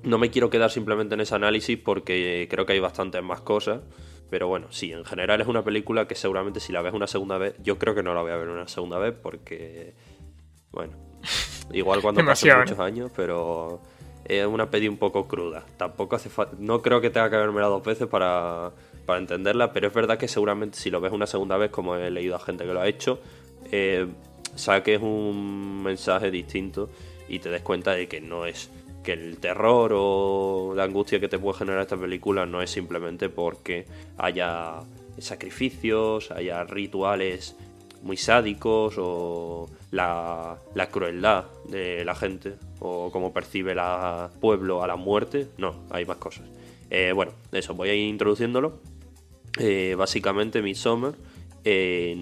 No 0.01 0.18
me 0.18 0.32
quiero 0.32 0.49
quedar 0.49 0.72
simplemente 0.72 1.14
en 1.14 1.22
ese 1.22 1.36
análisis 1.36 1.78
porque 1.78 2.47
creo 2.49 2.66
que 2.66 2.74
hay 2.74 2.80
bastantes 2.80 3.22
más 3.22 3.41
cosas 3.41 3.82
pero 4.30 4.48
bueno, 4.48 4.68
sí, 4.72 4.92
en 4.92 5.06
general 5.06 5.42
es 5.42 5.48
una 5.48 5.64
película 5.64 6.08
que 6.08 6.16
seguramente 6.16 6.60
si 6.60 6.72
la 6.72 6.82
ves 6.82 6.94
una 6.94 7.08
segunda 7.08 7.38
vez, 7.38 7.56
yo 7.64 7.78
creo 7.78 7.96
que 7.96 8.04
no 8.04 8.14
la 8.14 8.22
voy 8.22 8.32
a 8.32 8.38
ver 8.38 8.50
una 8.50 8.68
segunda 8.68 9.00
vez 9.00 9.14
porque, 9.14 9.94
bueno, 10.72 10.94
igual 11.74 12.02
cuando 12.02 12.24
pasen 12.24 12.58
muchos 12.60 12.80
años, 12.80 13.12
pero 13.16 13.82
es 14.26 14.46
una 14.46 14.70
peli 14.70 14.88
un 14.88 14.98
poco 14.98 15.28
cruda. 15.28 15.66
Tampoco 15.78 16.16
hace 16.16 16.30
falta, 16.30 16.56
no 16.60 16.82
creo 16.82 17.02
que 17.02 17.10
tenga 17.10 17.30
que 17.30 17.38
verme 17.38 17.62
dos 17.62 17.84
veces 17.84 18.08
para, 18.08 18.72
para 19.06 19.20
entenderla, 19.20 19.74
pero 19.74 19.88
es 19.88 19.94
verdad 19.94 20.18
que 20.18 20.28
seguramente 20.28 20.78
si 20.78 20.92
lo 20.92 21.02
ves 21.02 21.12
una 21.12 21.26
segunda 21.26 21.58
vez, 21.58 21.72
como 21.72 21.96
he 21.96 22.12
leído 22.12 22.36
a 22.36 22.40
gente 22.40 22.66
que 22.66 22.74
lo 22.74 22.82
ha 22.82 22.88
hecho, 22.88 23.20
eh, 23.72 24.08
saques 24.56 25.02
un 25.02 25.82
mensaje 25.84 26.30
distinto 26.30 26.90
y 27.28 27.40
te 27.40 27.50
des 27.50 27.62
cuenta 27.62 27.92
de 27.92 28.08
que 28.08 28.22
no 28.22 28.46
es 28.46 28.70
el 29.12 29.38
terror 29.38 29.91
o 29.95 30.74
la 30.76 30.84
angustia 30.84 31.20
que 31.20 31.28
te 31.28 31.39
puede 31.39 31.60
generar 31.60 31.82
esta 31.82 31.97
película 31.97 32.45
no 32.45 32.62
es 32.62 32.70
simplemente 32.70 33.30
porque 33.30 33.86
haya 34.18 34.82
sacrificios, 35.18 36.32
haya 36.32 36.64
rituales 36.64 37.55
muy 38.01 38.18
sádicos 38.18 38.95
o 38.97 39.70
la, 39.91 40.57
crueldad 40.91 41.45
de 41.68 42.06
la 42.06 42.15
gente 42.15 42.53
o 42.80 43.10
cómo 43.11 43.34
percibe 43.34 43.73
el 43.73 43.80
pueblo 44.40 44.84
a 44.84 44.88
la 44.88 44.95
muerte. 44.95 45.48
No, 45.57 45.76
hay 45.90 46.06
más 46.06 46.18
cosas. 46.18 46.45
Eh, 46.90 47.11
bueno, 47.14 47.34
eso, 47.52 47.73
voy 47.73 47.90
a 47.90 47.94
ir 47.94 48.07
introduciéndolo. 48.07 48.80
Eh, 49.60 49.95
básicamente 49.98 50.61
Midsommar 50.61 51.14
eh, 51.64 52.18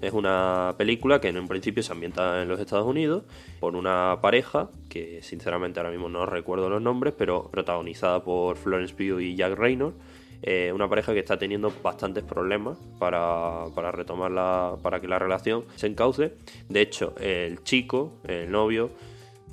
es 0.00 0.12
una 0.12 0.74
película 0.76 1.20
que 1.20 1.28
en 1.28 1.48
principio 1.48 1.82
se 1.82 1.92
ambienta 1.92 2.42
en 2.42 2.48
los 2.48 2.60
Estados 2.60 2.86
Unidos 2.86 3.24
por 3.60 3.76
una 3.76 4.18
pareja 4.20 4.70
que 4.88 5.22
sinceramente 5.22 5.80
ahora 5.80 5.90
mismo 5.90 6.08
no 6.08 6.26
recuerdo 6.26 6.68
los 6.68 6.82
nombres, 6.82 7.14
pero 7.16 7.48
protagonizada 7.50 8.22
por 8.22 8.56
Florence 8.56 8.94
Pugh 8.94 9.20
y 9.20 9.36
Jack 9.36 9.56
Raynor. 9.56 9.94
Eh, 10.42 10.70
una 10.74 10.88
pareja 10.88 11.14
que 11.14 11.20
está 11.20 11.38
teniendo 11.38 11.72
bastantes 11.82 12.22
problemas 12.22 12.78
para, 12.98 13.64
para 13.74 13.90
retomarla, 13.90 14.76
para 14.82 15.00
que 15.00 15.08
la 15.08 15.18
relación 15.18 15.64
se 15.76 15.86
encauce. 15.86 16.34
De 16.68 16.82
hecho, 16.82 17.14
el 17.18 17.62
chico, 17.64 18.20
el 18.28 18.50
novio, 18.50 18.90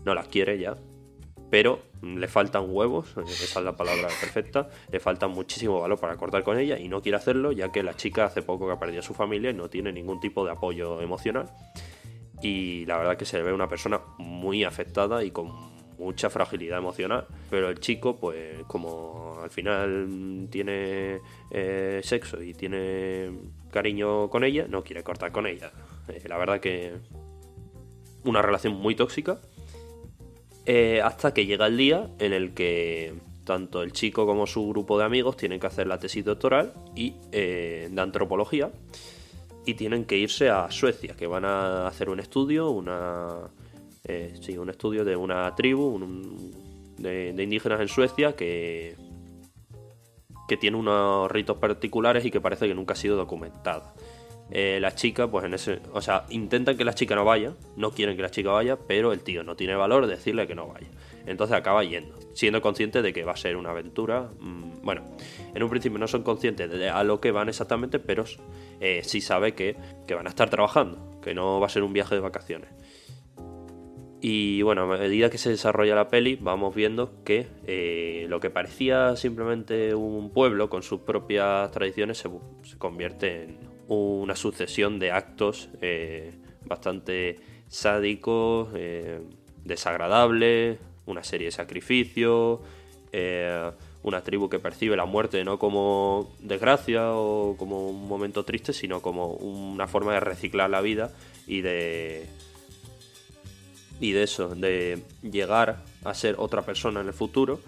no 0.04 0.14
las 0.14 0.28
quiere 0.28 0.60
ya, 0.60 0.78
pero 1.54 1.84
le 2.02 2.28
faltan 2.28 2.66
huevos, 2.68 3.14
esa 3.28 3.60
es 3.60 3.64
la 3.64 3.76
palabra 3.76 4.08
perfecta, 4.20 4.70
le 4.92 5.00
falta 5.00 5.28
muchísimo 5.28 5.80
valor 5.80 6.00
para 6.00 6.18
cortar 6.18 6.42
con 6.42 6.58
ella 6.58 6.80
y 6.80 6.90
no 6.90 7.04
quiere 7.04 7.16
hacerlo 7.16 7.52
ya 7.52 7.72
que 7.72 7.84
la 7.84 7.96
chica 7.96 8.26
hace 8.26 8.42
poco 8.42 8.66
que 8.66 8.74
ha 8.74 8.80
perdido 8.80 9.02
a 9.02 9.04
su 9.04 9.14
familia 9.14 9.52
y 9.52 9.54
no 9.54 9.70
tiene 9.70 9.94
ningún 9.94 10.20
tipo 10.20 10.44
de 10.44 10.52
apoyo 10.52 11.00
emocional. 11.00 11.52
Y 12.42 12.88
la 12.88 12.98
verdad 12.98 13.18
que 13.18 13.26
se 13.26 13.40
ve 13.44 13.54
una 13.54 13.68
persona 13.68 14.02
muy 14.18 14.64
afectada 14.64 15.24
y 15.24 15.30
con 15.30 15.52
mucha 16.00 16.32
fragilidad 16.32 16.80
emocional, 16.80 17.28
pero 17.52 17.70
el 17.70 17.80
chico 17.80 18.16
pues 18.16 18.64
como 18.66 19.38
al 19.44 19.52
final 19.52 20.48
tiene 20.50 21.20
eh, 21.52 22.02
sexo 22.04 22.42
y 22.42 22.56
tiene 22.56 23.30
cariño 23.70 24.28
con 24.32 24.44
ella, 24.44 24.66
no 24.68 24.84
quiere 24.84 25.04
cortar 25.04 25.32
con 25.32 25.46
ella. 25.46 25.72
Eh, 26.08 26.24
la 26.28 26.38
verdad 26.40 26.60
que 26.60 26.94
una 28.24 28.42
relación 28.42 28.74
muy 28.74 28.96
tóxica 28.96 29.40
eh, 30.66 31.02
hasta 31.04 31.34
que 31.34 31.46
llega 31.46 31.68
el 31.68 31.78
día 31.78 32.10
en 32.20 32.34
el 32.34 32.54
que 32.54 33.14
tanto 33.44 33.82
el 33.82 33.92
chico 33.92 34.26
como 34.26 34.48
su 34.48 34.68
grupo 34.70 34.98
de 34.98 35.06
amigos 35.06 35.36
tienen 35.36 35.60
que 35.60 35.68
hacer 35.68 35.88
la 35.88 36.00
tesis 36.00 36.24
doctoral 36.24 36.74
y 36.96 37.16
eh, 37.32 37.90
de 37.92 38.02
antropología 38.02 38.72
y 39.66 39.74
tienen 39.74 40.06
que 40.06 40.18
irse 40.18 40.50
a 40.50 40.72
Suecia, 40.72 41.16
que 41.16 41.28
van 41.28 41.46
a 41.46 41.88
hacer 41.88 42.10
un 42.10 42.20
estudio, 42.20 42.70
una 42.70 43.50
eh, 44.06 44.36
sí, 44.42 44.58
un 44.58 44.70
estudio 44.70 45.04
de 45.06 45.16
una 45.16 45.54
tribu 45.56 46.00
de, 46.98 47.34
de, 47.34 47.44
indígenas 47.44 47.82
en 47.82 47.88
Suecia 47.88 48.36
que 48.36 48.96
que 50.48 50.58
tiene 50.58 50.78
unos 50.78 51.32
ritos 51.32 51.58
particulares 51.58 52.26
y 52.26 52.32
que 52.32 52.42
parece 52.42 52.68
que 52.68 52.76
nunca 52.76 52.94
ha 52.94 52.98
sido 52.98 53.16
documentada. 53.16 53.94
Eh, 54.52 54.80
la 54.82 54.94
chica, 54.94 55.30
pues 55.30 55.46
en 55.46 55.54
ese. 55.54 55.80
O 55.94 56.02
sea, 56.02 56.26
intentan 56.30 56.78
que 56.78 56.86
la 56.86 56.94
chica 56.94 57.16
no 57.16 57.26
vaya, 57.26 57.54
no 57.76 57.92
quieren 57.92 58.16
que 58.16 58.22
la 58.22 58.30
chica 58.30 58.52
vaya, 58.52 58.78
pero 58.78 59.14
el 59.14 59.22
tío 59.22 59.44
no 59.44 59.56
tiene 59.56 59.76
valor 59.76 60.06
de 60.06 60.16
decirle 60.16 60.48
que 60.48 60.56
no 60.56 60.68
vaya. 60.68 60.88
Entonces 61.26 61.56
acaba 61.56 61.84
yendo, 61.84 62.16
siendo 62.34 62.62
consciente 62.62 63.02
de 63.02 63.14
que 63.14 63.24
va 63.24 63.34
a 63.34 63.38
ser 63.38 63.56
una 63.56 63.72
aventura. 63.72 64.30
Mm, 64.40 64.82
bueno, 64.84 65.04
en 65.54 65.64
un 65.64 65.70
principio 65.70 65.98
no 65.98 66.08
son 66.08 66.24
conscientes 66.24 66.70
de 66.70 66.90
a 66.90 67.04
lo 67.04 67.20
que 67.20 67.32
van 67.32 67.50
exactamente, 67.50 68.00
pero 68.00 68.26
eh, 68.80 69.02
sí 69.04 69.22
sabe 69.22 69.54
que, 69.54 69.78
que 70.08 70.14
van 70.14 70.28
a 70.28 70.30
estar 70.30 70.50
trabajando, 70.50 71.20
que 71.22 71.34
no 71.34 71.60
va 71.60 71.68
a 71.68 71.70
ser 71.70 71.84
un 71.84 71.94
viaje 71.94 72.16
de 72.16 72.22
vacaciones. 72.22 72.70
Y 74.26 74.62
bueno, 74.62 74.84
a 74.84 74.98
medida 74.98 75.30
que 75.30 75.38
se 75.38 75.50
desarrolla 75.50 75.96
la 75.96 76.08
peli, 76.08 76.38
vamos 76.40 76.74
viendo 76.74 77.24
que 77.26 77.48
eh, 77.68 78.26
lo 78.30 78.40
que 78.40 78.50
parecía 78.50 79.18
simplemente 79.18 79.96
un 79.96 80.32
pueblo 80.32 80.70
con 80.70 80.82
sus 80.82 81.02
propias 81.02 81.70
tradiciones 81.72 82.20
se, 82.20 82.30
se 82.62 82.78
convierte 82.78 83.44
en 83.44 83.73
una 83.94 84.36
sucesión 84.36 85.00
de 85.00 85.12
actos 85.12 85.70
eh, 85.82 86.34
bastante 86.66 87.40
sádicos, 87.68 88.70
eh, 88.76 89.20
desagradables, 89.64 90.80
una 91.06 91.24
serie 91.24 91.46
de 91.46 91.52
sacrificios, 91.52 92.60
eh, 93.12 93.72
una 94.04 94.22
tribu 94.22 94.50
que 94.50 94.60
percibe 94.60 94.98
la 94.98 95.06
muerte 95.06 95.44
no 95.44 95.58
como 95.58 96.36
desgracia 96.40 97.14
o 97.14 97.56
como 97.58 97.90
un 97.90 98.08
momento 98.08 98.44
triste, 98.44 98.74
sino 98.74 99.02
como 99.02 99.28
una 99.34 99.88
forma 99.88 100.14
de 100.14 100.20
reciclar 100.20 100.70
la 100.70 100.82
vida 100.82 101.12
y 101.48 101.62
de 101.62 102.28
y 104.00 104.12
de 104.12 104.24
eso, 104.24 104.54
de 104.56 105.02
llegar 105.22 105.84
a 106.04 106.14
ser 106.14 106.36
otra 106.38 106.64
persona 106.64 107.00
en 107.02 107.08
el 107.08 107.14
futuro. 107.14 107.62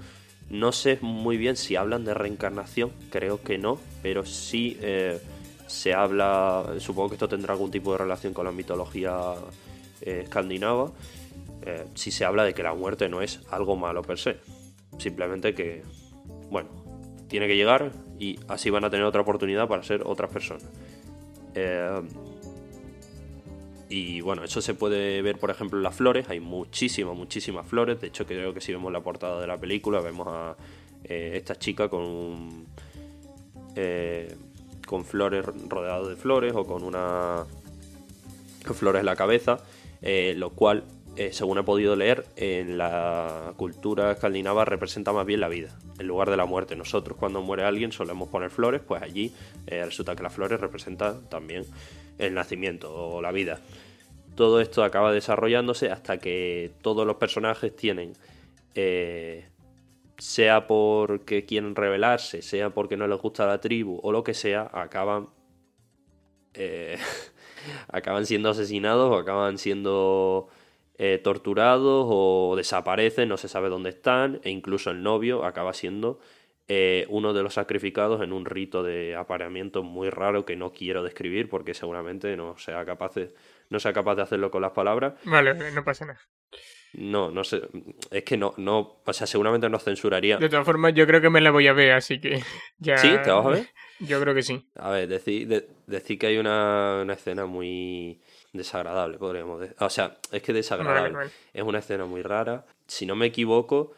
No 0.49 0.71
sé 0.71 0.99
muy 1.01 1.37
bien 1.37 1.55
si 1.55 1.75
hablan 1.75 2.03
de 2.03 2.13
reencarnación, 2.13 2.91
creo 3.09 3.41
que 3.41 3.57
no, 3.57 3.79
pero 4.03 4.25
sí 4.25 4.77
se 5.75 5.93
habla, 5.93 6.75
supongo 6.79 7.09
que 7.09 7.15
esto 7.15 7.27
tendrá 7.27 7.53
algún 7.53 7.69
tipo 7.69 7.91
de 7.91 7.97
relación 7.97 8.33
con 8.33 8.45
la 8.45 8.51
mitología 8.51 9.33
eh, 10.01 10.21
escandinava, 10.23 10.91
eh, 11.65 11.85
si 11.93 12.11
se 12.11 12.25
habla 12.25 12.43
de 12.43 12.53
que 12.53 12.63
la 12.63 12.73
muerte 12.73 13.09
no 13.09 13.21
es 13.21 13.41
algo 13.51 13.75
malo 13.75 14.01
per 14.01 14.17
se, 14.17 14.37
simplemente 14.97 15.53
que, 15.53 15.83
bueno, 16.49 16.69
tiene 17.27 17.47
que 17.47 17.57
llegar 17.57 17.91
y 18.17 18.39
así 18.47 18.69
van 18.69 18.85
a 18.85 18.89
tener 18.89 19.05
otra 19.05 19.21
oportunidad 19.21 19.67
para 19.67 19.83
ser 19.83 20.03
otras 20.05 20.31
personas. 20.31 20.63
Eh, 21.53 22.01
y 23.89 24.21
bueno, 24.21 24.43
eso 24.43 24.61
se 24.61 24.73
puede 24.73 25.21
ver, 25.21 25.37
por 25.37 25.51
ejemplo, 25.51 25.77
en 25.77 25.83
las 25.83 25.95
flores. 25.95 26.27
Hay 26.29 26.39
muchísimas, 26.39 27.15
muchísimas 27.15 27.67
flores. 27.67 28.01
De 28.01 28.07
hecho, 28.07 28.25
creo 28.25 28.53
que 28.53 28.59
si 28.59 28.71
vemos 28.71 28.91
la 28.91 29.01
portada 29.01 29.39
de 29.39 29.47
la 29.47 29.59
película, 29.59 29.99
vemos 29.99 30.27
a 30.27 30.55
esta 31.03 31.55
chica 31.55 31.87
con 31.87 32.01
un 32.01 32.65
con 34.85 35.05
flores 35.05 35.45
rodeado 35.67 36.07
de 36.07 36.15
flores 36.15 36.53
o 36.55 36.65
con 36.65 36.83
una 36.83 37.45
flores 38.73 39.01
en 39.01 39.05
la 39.05 39.15
cabeza, 39.15 39.59
eh, 40.01 40.33
lo 40.37 40.49
cual, 40.51 40.83
eh, 41.15 41.31
según 41.31 41.59
he 41.59 41.63
podido 41.63 41.95
leer, 41.95 42.25
en 42.35 42.77
la 42.77 43.53
cultura 43.57 44.11
escandinava 44.11 44.65
representa 44.65 45.13
más 45.13 45.25
bien 45.25 45.39
la 45.39 45.47
vida, 45.47 45.77
en 45.99 46.07
lugar 46.07 46.29
de 46.29 46.37
la 46.37 46.45
muerte. 46.45 46.75
Nosotros 46.75 47.17
cuando 47.17 47.41
muere 47.41 47.63
alguien 47.63 47.91
solemos 47.91 48.29
poner 48.29 48.49
flores, 48.49 48.81
pues 48.85 49.01
allí 49.01 49.33
eh, 49.67 49.85
resulta 49.85 50.15
que 50.15 50.23
las 50.23 50.33
flores 50.33 50.59
representan 50.59 51.29
también 51.29 51.65
el 52.17 52.33
nacimiento 52.33 52.93
o 52.93 53.21
la 53.21 53.31
vida. 53.31 53.59
Todo 54.35 54.59
esto 54.59 54.83
acaba 54.83 55.13
desarrollándose 55.13 55.91
hasta 55.91 56.17
que 56.17 56.71
todos 56.81 57.07
los 57.07 57.17
personajes 57.17 57.75
tienen 57.75 58.13
sea 60.17 60.67
porque 60.67 61.45
quieren 61.45 61.75
rebelarse, 61.75 62.41
sea 62.41 62.71
porque 62.71 62.97
no 62.97 63.07
les 63.07 63.19
gusta 63.19 63.45
la 63.45 63.59
tribu 63.59 63.99
o 64.03 64.11
lo 64.11 64.23
que 64.23 64.33
sea, 64.33 64.69
acaban 64.73 65.29
eh, 66.53 66.97
acaban 67.89 68.25
siendo 68.25 68.49
asesinados 68.49 69.11
o 69.11 69.17
acaban 69.17 69.57
siendo 69.57 70.47
eh, 70.97 71.19
torturados 71.23 72.05
o 72.09 72.55
desaparecen, 72.55 73.29
no 73.29 73.37
se 73.37 73.47
sabe 73.47 73.69
dónde 73.69 73.89
están 73.89 74.39
e 74.43 74.49
incluso 74.49 74.91
el 74.91 75.03
novio 75.03 75.43
acaba 75.43 75.73
siendo 75.73 76.19
eh, 76.67 77.05
uno 77.09 77.33
de 77.33 77.43
los 77.43 77.53
sacrificados 77.55 78.21
en 78.23 78.33
un 78.33 78.45
rito 78.45 78.81
de 78.81 79.15
apareamiento 79.15 79.83
muy 79.83 80.09
raro 80.09 80.45
que 80.45 80.55
no 80.55 80.71
quiero 80.71 81.03
describir 81.03 81.47
porque 81.47 81.73
seguramente 81.73 82.35
no 82.37 82.57
sea 82.57 82.83
capaz 82.85 83.13
de, 83.15 83.35
no 83.69 83.79
sea 83.79 83.93
capaz 83.93 84.15
de 84.15 84.23
hacerlo 84.23 84.49
con 84.49 84.61
las 84.61 84.71
palabras. 84.71 85.13
Vale, 85.25 85.71
no 85.71 85.83
pasa 85.83 86.05
nada. 86.05 86.21
No, 86.97 87.29
no 87.29 87.43
sé. 87.43 87.61
Es 88.11 88.23
que 88.23 88.37
no, 88.37 88.53
no. 88.57 89.01
O 89.05 89.13
sea, 89.13 89.27
seguramente 89.27 89.69
nos 89.69 89.83
censuraría. 89.83 90.37
De 90.37 90.49
todas 90.49 90.65
formas, 90.65 90.93
yo 90.93 91.05
creo 91.05 91.21
que 91.21 91.29
me 91.29 91.41
la 91.41 91.51
voy 91.51 91.67
a 91.67 91.73
ver, 91.73 91.91
así 91.93 92.19
que. 92.19 92.41
Ya... 92.77 92.97
¿Sí? 92.97 93.09
¿Te 93.23 93.31
vas 93.31 93.45
a 93.45 93.49
ver? 93.49 93.69
Yo 93.99 94.19
creo 94.19 94.33
que 94.33 94.43
sí. 94.43 94.67
A 94.75 94.89
ver, 94.91 95.07
decir, 95.07 95.67
decir 95.87 96.19
que 96.19 96.27
hay 96.27 96.37
una, 96.37 97.01
una, 97.01 97.13
escena 97.13 97.45
muy 97.45 98.21
desagradable, 98.51 99.17
podríamos 99.17 99.61
decir. 99.61 99.75
O 99.79 99.89
sea, 99.89 100.17
es 100.31 100.41
que 100.41 100.53
desagradable. 100.53 101.29
Es 101.53 101.63
una 101.63 101.79
escena 101.79 102.05
muy 102.05 102.21
rara. 102.21 102.65
Si 102.87 103.05
no 103.05 103.15
me 103.15 103.27
equivoco, 103.27 103.93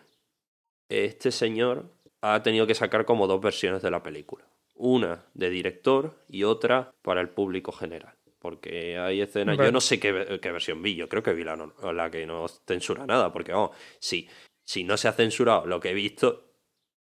este 0.90 1.32
señor 1.32 1.91
ha 2.22 2.41
tenido 2.44 2.68
que 2.68 2.76
sacar 2.76 3.06
como 3.06 3.28
dos 3.28 3.41
versiones 3.41 3.82
de 3.82 3.91
la 3.91 4.03
película. 4.03 4.45
Una 4.76 5.26
de 5.34 5.49
director 5.49 6.24
y 6.30 6.44
otra 6.44 6.94
para 7.02 7.22
el 7.22 7.30
público 7.30 7.72
general. 7.72 8.16
Porque 8.39 8.97
hay 8.97 9.22
escenas. 9.22 9.57
Yo 9.57 9.72
no 9.72 9.81
sé 9.81 9.99
qué, 9.99 10.11
versión 10.11 10.81
vi, 10.81 10.95
yo 10.95 11.09
creo 11.09 11.23
que 11.23 11.34
vi 11.34 11.43
la, 11.43 11.57
la 11.93 12.11
que 12.11 12.26
no 12.26 12.47
censura 12.47 13.05
nada. 13.05 13.34
Porque, 13.34 13.51
vamos, 13.51 13.72
si, 13.99 14.30
si 14.64 14.84
no 14.84 14.97
se 14.97 15.07
ha 15.07 15.14
censurado 15.14 15.65
lo 15.65 15.80
que 15.80 15.89
he 15.89 15.93
visto, 15.93 16.51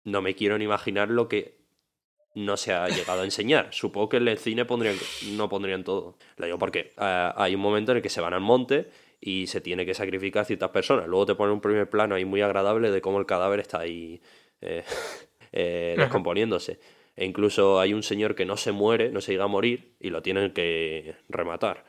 no 0.04 0.22
me 0.22 0.34
quiero 0.34 0.58
ni 0.58 0.64
imaginar 0.64 1.10
lo 1.10 1.28
que 1.28 1.64
no 2.34 2.56
se 2.56 2.72
ha 2.72 2.88
llegado 2.88 3.22
a 3.22 3.24
enseñar. 3.24 3.68
Supongo 3.72 4.10
que 4.10 4.16
en 4.18 4.28
el 4.28 4.38
cine 4.38 4.64
pondrían, 4.64 4.96
no 5.32 5.48
pondrían 5.48 5.84
todo. 5.84 6.18
Lo 6.36 6.46
digo 6.46 6.58
porque 6.58 6.92
eh, 6.98 7.30
hay 7.36 7.54
un 7.54 7.60
momento 7.60 7.92
en 7.92 7.96
el 7.98 8.02
que 8.02 8.08
se 8.08 8.20
van 8.20 8.34
al 8.34 8.40
monte 8.40 8.90
y 9.20 9.46
se 9.46 9.60
tiene 9.60 9.86
que 9.86 9.94
sacrificar 9.94 10.42
a 10.42 10.44
ciertas 10.44 10.70
personas. 10.70 11.06
Luego 11.06 11.26
te 11.26 11.34
ponen 11.34 11.54
un 11.54 11.60
primer 11.60 11.88
plano 11.88 12.14
ahí 12.14 12.24
muy 12.24 12.42
agradable 12.42 12.90
de 12.90 13.00
cómo 13.00 13.18
el 13.18 13.26
cadáver 13.26 13.60
está 13.60 13.80
ahí 13.80 14.20
eh, 14.60 14.84
eh, 15.52 15.94
descomponiéndose. 15.96 16.78
E 17.16 17.24
incluso 17.24 17.80
hay 17.80 17.94
un 17.94 18.02
señor 18.02 18.34
que 18.34 18.44
no 18.44 18.56
se 18.56 18.72
muere, 18.72 19.10
no 19.10 19.20
se 19.20 19.32
llega 19.32 19.44
a 19.44 19.48
morir 19.48 19.96
y 20.00 20.10
lo 20.10 20.22
tienen 20.22 20.52
que 20.52 21.16
rematar. 21.28 21.84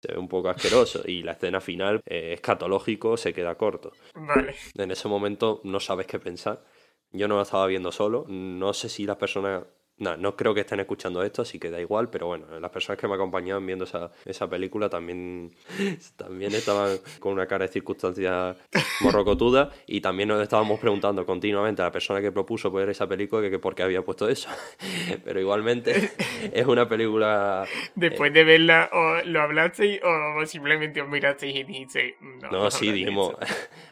Se 0.00 0.12
ve 0.12 0.18
un 0.18 0.28
poco 0.28 0.48
asqueroso 0.48 1.02
y 1.06 1.22
la 1.22 1.32
escena 1.32 1.60
final 1.60 2.00
eh, 2.06 2.32
escatológico 2.34 3.16
se 3.16 3.32
queda 3.32 3.56
corto. 3.56 3.92
Vale. 4.14 4.54
En 4.76 4.90
ese 4.90 5.08
momento 5.08 5.60
no 5.64 5.80
sabes 5.80 6.06
qué 6.06 6.18
pensar. 6.18 6.64
Yo 7.10 7.28
no 7.28 7.36
lo 7.36 7.42
estaba 7.42 7.66
viendo 7.66 7.92
solo. 7.92 8.26
No 8.28 8.72
sé 8.72 8.88
si 8.88 9.06
las 9.06 9.16
personas 9.16 9.64
no, 9.96 10.16
no 10.16 10.34
creo 10.34 10.54
que 10.54 10.60
estén 10.60 10.80
escuchando 10.80 11.22
esto, 11.22 11.42
así 11.42 11.60
que 11.60 11.70
da 11.70 11.80
igual, 11.80 12.10
pero 12.10 12.26
bueno, 12.26 12.46
las 12.58 12.70
personas 12.70 12.98
que 12.98 13.06
me 13.06 13.14
acompañaban 13.14 13.64
viendo 13.64 13.84
esa, 13.84 14.10
esa 14.24 14.48
película 14.50 14.88
también, 14.88 15.52
también 16.16 16.52
estaban 16.52 16.98
con 17.20 17.32
una 17.32 17.46
cara 17.46 17.66
de 17.66 17.72
circunstancias 17.72 18.56
morrocotuda 19.00 19.70
y 19.86 20.00
también 20.00 20.28
nos 20.30 20.42
estábamos 20.42 20.80
preguntando 20.80 21.24
continuamente 21.24 21.82
a 21.82 21.86
la 21.86 21.92
persona 21.92 22.20
que 22.20 22.32
propuso 22.32 22.72
ver 22.72 22.88
esa 22.88 23.06
película 23.06 23.48
que, 23.48 23.58
por 23.60 23.76
qué 23.76 23.84
había 23.84 24.02
puesto 24.02 24.28
eso. 24.28 24.48
pero 25.24 25.40
igualmente 25.40 26.10
es 26.52 26.66
una 26.66 26.88
película... 26.88 27.64
Después 27.94 28.32
de 28.32 28.42
verla, 28.42 28.90
o 28.92 29.22
lo 29.24 29.42
hablasteis 29.42 30.00
o 30.02 30.44
simplemente 30.46 31.02
os 31.02 31.08
mirasteis 31.08 31.54
y 31.54 31.62
dijisteis... 31.62 32.14
No, 32.20 32.50
no 32.50 32.70
sí, 32.72 32.90
dijimos, 32.90 33.36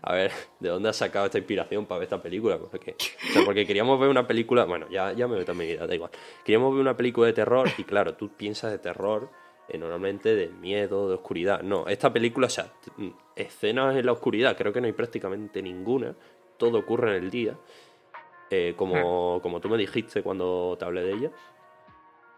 a 0.03 0.15
ver, 0.15 0.33
¿de 0.59 0.69
dónde 0.69 0.89
has 0.89 0.97
sacado 0.97 1.27
esta 1.27 1.39
inspiración 1.39 1.87
para 1.87 2.01
ver 2.01 2.07
esta 2.07 2.21
película? 2.21 2.59
Porque, 2.59 2.97
o 2.99 3.33
sea, 3.33 3.45
porque 3.45 3.65
queríamos 3.65 4.01
ver 4.01 4.09
una 4.09 4.27
película, 4.27 4.65
bueno, 4.65 4.87
ya, 4.91 5.13
ya 5.13 5.29
me 5.29 5.37
meto 5.37 5.53
en 5.53 5.59
mi 5.59 5.67
vida 5.67 5.92
igual. 5.95 6.11
Queríamos 6.45 6.73
ver 6.73 6.81
una 6.81 6.97
película 6.97 7.27
de 7.27 7.33
terror 7.33 7.69
y 7.79 7.85
claro, 7.85 8.15
tú 8.15 8.31
piensas 8.31 8.71
de 8.71 8.79
terror 8.79 9.31
eh, 9.69 9.79
normalmente 9.79 10.35
de 10.35 10.49
miedo, 10.49 11.09
de 11.09 11.15
oscuridad. 11.15 11.63
No, 11.63 11.87
esta 11.87 12.13
película, 12.13 12.47
o 12.47 12.51
sea, 12.51 12.73
mm, 12.97 13.09
escenas 13.37 13.97
en 13.97 14.07
la 14.07 14.13
oscuridad, 14.13 14.57
creo 14.57 14.73
que 14.73 14.81
no 14.81 14.87
hay 14.87 14.93
prácticamente 14.93 15.63
ninguna. 15.63 16.15
Todo 16.57 16.79
ocurre 16.79 17.17
en 17.17 17.25
el 17.25 17.31
día. 17.31 17.57
Eh, 18.51 18.75
como, 18.77 19.41
como 19.41 19.61
tú 19.61 19.71
me 19.71 19.79
dijiste 19.79 20.23
cuando 20.23 20.77
te 20.79 20.85
hablé 20.85 21.03
de 21.03 21.13
ella. 21.13 21.31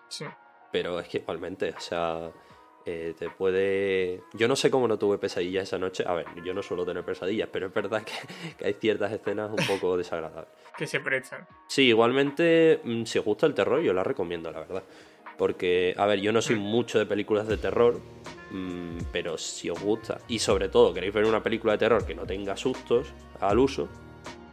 Sí. 0.09 0.25
Pero 0.71 1.01
es 1.01 1.09
que 1.09 1.19
igualmente, 1.19 1.75
o 1.77 1.81
sea, 1.81 2.31
eh, 2.87 3.15
te 3.19 3.31
puede... 3.31 4.23
Yo 4.35 4.47
no 4.47 4.57
sé 4.57 4.71
cómo 4.71 4.87
no 4.87 4.99
tuve 4.99 5.17
pesadillas 5.17 5.65
esa 5.65 5.79
noche. 5.79 6.05
A 6.07 6.13
ver, 6.13 6.27
yo 6.45 6.53
no 6.53 6.63
suelo 6.63 6.85
tener 6.85 7.03
pesadillas, 7.03 7.49
pero 7.51 7.69
es 7.69 7.75
verdad 7.75 8.03
que, 8.03 8.13
hay 8.65 8.75
ciertas 8.75 9.13
escenas 9.13 9.51
un 9.51 9.67
poco 9.67 9.97
desagradables. 9.99 10.51
que 10.77 10.87
se 10.87 11.01
prestan. 11.01 11.47
Sí, 11.67 11.85
igualmente, 11.85 12.81
mm, 12.85 13.05
si 13.05 13.19
os 13.19 13.25
gusta 13.25 13.47
el 13.47 13.55
terror, 13.55 13.81
yo 13.81 13.93
la 13.95 14.05
recomiendo, 14.05 14.51
la 14.53 14.61
verdad. 14.61 14.83
Porque, 15.39 15.95
a 15.97 16.07
ver, 16.07 16.21
yo 16.21 16.33
no 16.33 16.43
soy 16.43 16.57
mm. 16.57 16.61
mucho 16.61 16.99
de 16.99 17.07
películas 17.07 17.49
de 17.49 17.57
terror, 17.57 18.01
mm, 18.51 18.99
pero 19.13 19.39
si 19.39 19.71
os 19.71 19.81
gusta, 19.81 20.19
y 20.29 20.39
sobre 20.39 20.69
todo 20.69 20.93
queréis 20.93 21.15
ver 21.15 21.25
una 21.25 21.43
película 21.43 21.73
de 21.73 21.79
terror 21.79 22.07
que 22.07 22.15
no 22.15 22.27
tenga 22.27 22.57
sustos 22.57 23.15
al 23.41 23.59
uso, 23.59 23.89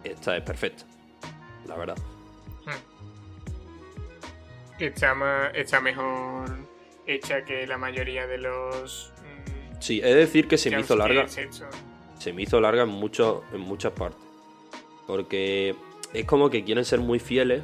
esta 0.03 0.37
es 0.37 0.43
perfecta, 0.43 0.85
la 1.67 1.75
verdad. 1.75 1.97
Está, 4.79 5.51
está 5.53 5.79
mejor 5.79 6.70
hecha 7.15 7.43
que 7.43 7.65
la 7.67 7.77
mayoría 7.77 8.27
de 8.27 8.37
los. 8.37 9.13
Mm, 9.21 9.81
sí, 9.81 9.99
he 10.01 10.07
de 10.07 10.15
decir 10.15 10.47
que 10.47 10.57
se 10.57 10.69
me 10.71 10.79
hizo 10.79 10.95
larga. 10.95 11.27
Se 11.27 12.33
me 12.33 12.43
hizo 12.43 12.61
larga 12.61 12.83
en, 12.83 12.89
mucho, 12.89 13.43
en 13.51 13.61
muchas 13.61 13.93
partes. 13.93 14.21
Porque 15.07 15.75
es 16.13 16.25
como 16.25 16.49
que 16.49 16.63
quieren 16.63 16.85
ser 16.85 16.99
muy 16.99 17.19
fieles. 17.19 17.63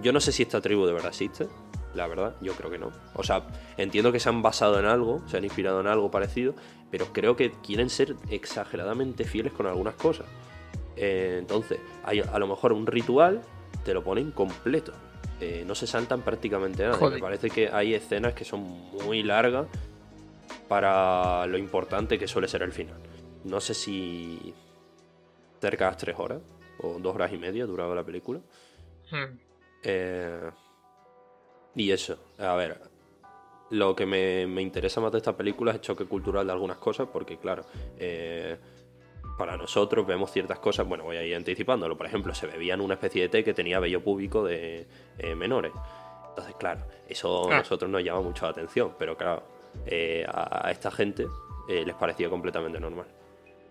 Yo 0.00 0.12
no 0.12 0.20
sé 0.20 0.30
si 0.32 0.42
esta 0.44 0.60
tribu 0.60 0.86
de 0.86 0.92
verdad 0.92 1.08
existe. 1.08 1.48
la 1.94 2.06
verdad, 2.06 2.36
yo 2.40 2.52
creo 2.54 2.70
que 2.70 2.78
no. 2.78 2.92
O 3.14 3.24
sea, 3.24 3.46
entiendo 3.76 4.12
que 4.12 4.20
se 4.20 4.28
han 4.28 4.40
basado 4.42 4.78
en 4.78 4.86
algo, 4.86 5.20
se 5.26 5.36
han 5.36 5.44
inspirado 5.44 5.80
en 5.80 5.88
algo 5.88 6.10
parecido, 6.10 6.54
pero 6.90 7.06
creo 7.12 7.34
que 7.34 7.50
quieren 7.50 7.90
ser 7.90 8.14
exageradamente 8.30 9.24
fieles 9.24 9.52
con 9.52 9.66
algunas 9.66 9.94
cosas. 9.94 10.26
Eh, 10.96 11.36
entonces, 11.38 11.80
hay 12.04 12.20
a 12.20 12.38
lo 12.38 12.46
mejor 12.46 12.72
un 12.72 12.86
ritual, 12.86 13.42
te 13.84 13.94
lo 13.94 14.04
ponen 14.04 14.30
completo. 14.30 14.92
Eh, 15.40 15.64
no 15.66 15.74
se 15.74 15.86
saltan 15.86 16.22
prácticamente 16.22 16.84
nada. 16.84 17.10
Me 17.10 17.18
parece 17.18 17.50
que 17.50 17.68
hay 17.68 17.94
escenas 17.94 18.34
que 18.34 18.44
son 18.44 18.62
muy 19.04 19.22
largas 19.22 19.66
para 20.68 21.46
lo 21.46 21.58
importante 21.58 22.18
que 22.18 22.26
suele 22.26 22.48
ser 22.48 22.62
el 22.62 22.72
final. 22.72 22.98
No 23.44 23.60
sé 23.60 23.74
si 23.74 24.52
cerca 25.60 25.84
de 25.86 25.90
las 25.90 25.96
tres 25.96 26.16
horas 26.18 26.40
o 26.80 26.98
dos 26.98 27.14
horas 27.14 27.32
y 27.32 27.38
media 27.38 27.66
duraba 27.66 27.94
la 27.94 28.04
película. 28.04 28.40
Hmm. 29.10 29.38
Eh, 29.82 30.50
y 31.74 31.90
eso, 31.90 32.18
a 32.38 32.54
ver, 32.54 32.80
lo 33.70 33.94
que 33.94 34.06
me, 34.06 34.42
interesa 34.60 35.00
más 35.00 35.12
de 35.12 35.18
esta 35.18 35.36
película 35.36 35.70
es 35.70 35.76
el 35.76 35.80
choque 35.82 36.06
cultural 36.06 36.46
de 36.46 36.52
algunas 36.52 36.78
cosas, 36.78 37.08
porque 37.12 37.38
claro, 37.38 37.64
eh, 37.98 38.58
para 39.38 39.56
nosotros 39.56 40.06
vemos 40.06 40.30
ciertas 40.30 40.58
cosas, 40.58 40.86
bueno, 40.86 41.04
voy 41.04 41.16
a 41.16 41.22
ir 41.22 41.34
anticipándolo, 41.34 41.96
por 41.96 42.06
ejemplo, 42.06 42.34
se 42.34 42.46
bebían 42.46 42.80
una 42.80 42.94
especie 42.94 43.22
de 43.22 43.28
té 43.28 43.44
que 43.44 43.54
tenía 43.54 43.78
vello 43.78 44.02
público 44.02 44.44
de 44.44 44.86
eh, 45.18 45.34
menores. 45.34 45.72
Entonces, 46.30 46.54
claro, 46.56 46.82
eso 47.08 47.50
a 47.50 47.58
nosotros 47.58 47.90
nos 47.90 48.02
llama 48.04 48.20
mucho 48.20 48.44
la 48.44 48.50
atención, 48.50 48.94
pero 48.98 49.16
claro, 49.16 49.42
a, 50.28 50.70
esta 50.70 50.90
gente 50.90 51.26
les 51.68 51.94
parecía 51.94 52.28
completamente 52.28 52.78
normal. 52.78 53.06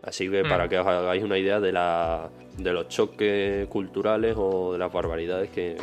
Así 0.03 0.29
que 0.29 0.43
para 0.43 0.65
mm. 0.65 0.69
que 0.69 0.79
os 0.79 0.87
hagáis 0.87 1.23
una 1.23 1.37
idea 1.37 1.59
de, 1.59 1.71
la, 1.71 2.29
de 2.57 2.73
los 2.73 2.87
choques 2.87 3.67
culturales 3.67 4.35
o 4.37 4.73
de 4.73 4.79
las 4.79 4.91
barbaridades 4.91 5.49
que, 5.49 5.77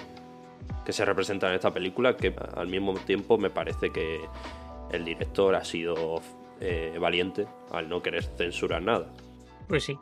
que 0.85 0.93
se 0.93 1.05
representan 1.05 1.51
en 1.51 1.57
esta 1.57 1.73
película, 1.73 2.17
que 2.17 2.35
al 2.55 2.69
mismo 2.69 2.95
tiempo 2.95 3.39
me 3.39 3.51
parece 3.51 3.91
que 3.91 4.21
el 4.93 5.05
director 5.05 5.55
ha 5.55 5.65
sido 5.65 6.21
eh, 6.61 6.97
valiente 7.01 7.47
al 7.73 7.89
no 7.89 8.03
querer 8.03 8.23
censurar 8.23 8.83
nada. 8.83 9.07
Pues 9.69 9.85
sí. 9.85 9.99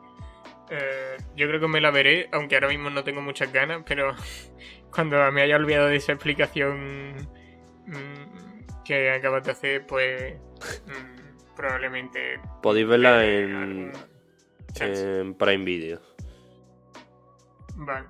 Eh, 0.69 1.17
yo 1.35 1.47
creo 1.47 1.59
que 1.59 1.67
me 1.67 1.81
la 1.81 1.91
veré, 1.91 2.29
aunque 2.31 2.55
ahora 2.55 2.69
mismo 2.69 2.89
no 2.89 3.03
tengo 3.03 3.21
muchas 3.21 3.51
ganas, 3.51 3.83
pero 3.85 4.13
cuando 4.91 5.31
me 5.31 5.41
haya 5.41 5.55
olvidado 5.55 5.87
de 5.87 5.97
esa 5.97 6.13
explicación 6.13 7.15
mm, 7.85 8.83
que 8.83 9.11
acabas 9.11 9.43
de 9.43 9.51
hacer, 9.51 9.85
pues 9.85 10.35
mm, 10.87 11.55
probablemente... 11.55 12.39
Podéis 12.61 12.87
verla 12.87 13.25
en, 13.25 13.91
en 14.79 15.33
Prime 15.35 15.65
Video. 15.65 16.01
Vale, 17.75 18.07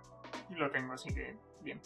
lo 0.52 0.70
tengo, 0.70 0.94
así 0.94 1.14
que 1.14 1.36
bien. 1.62 1.82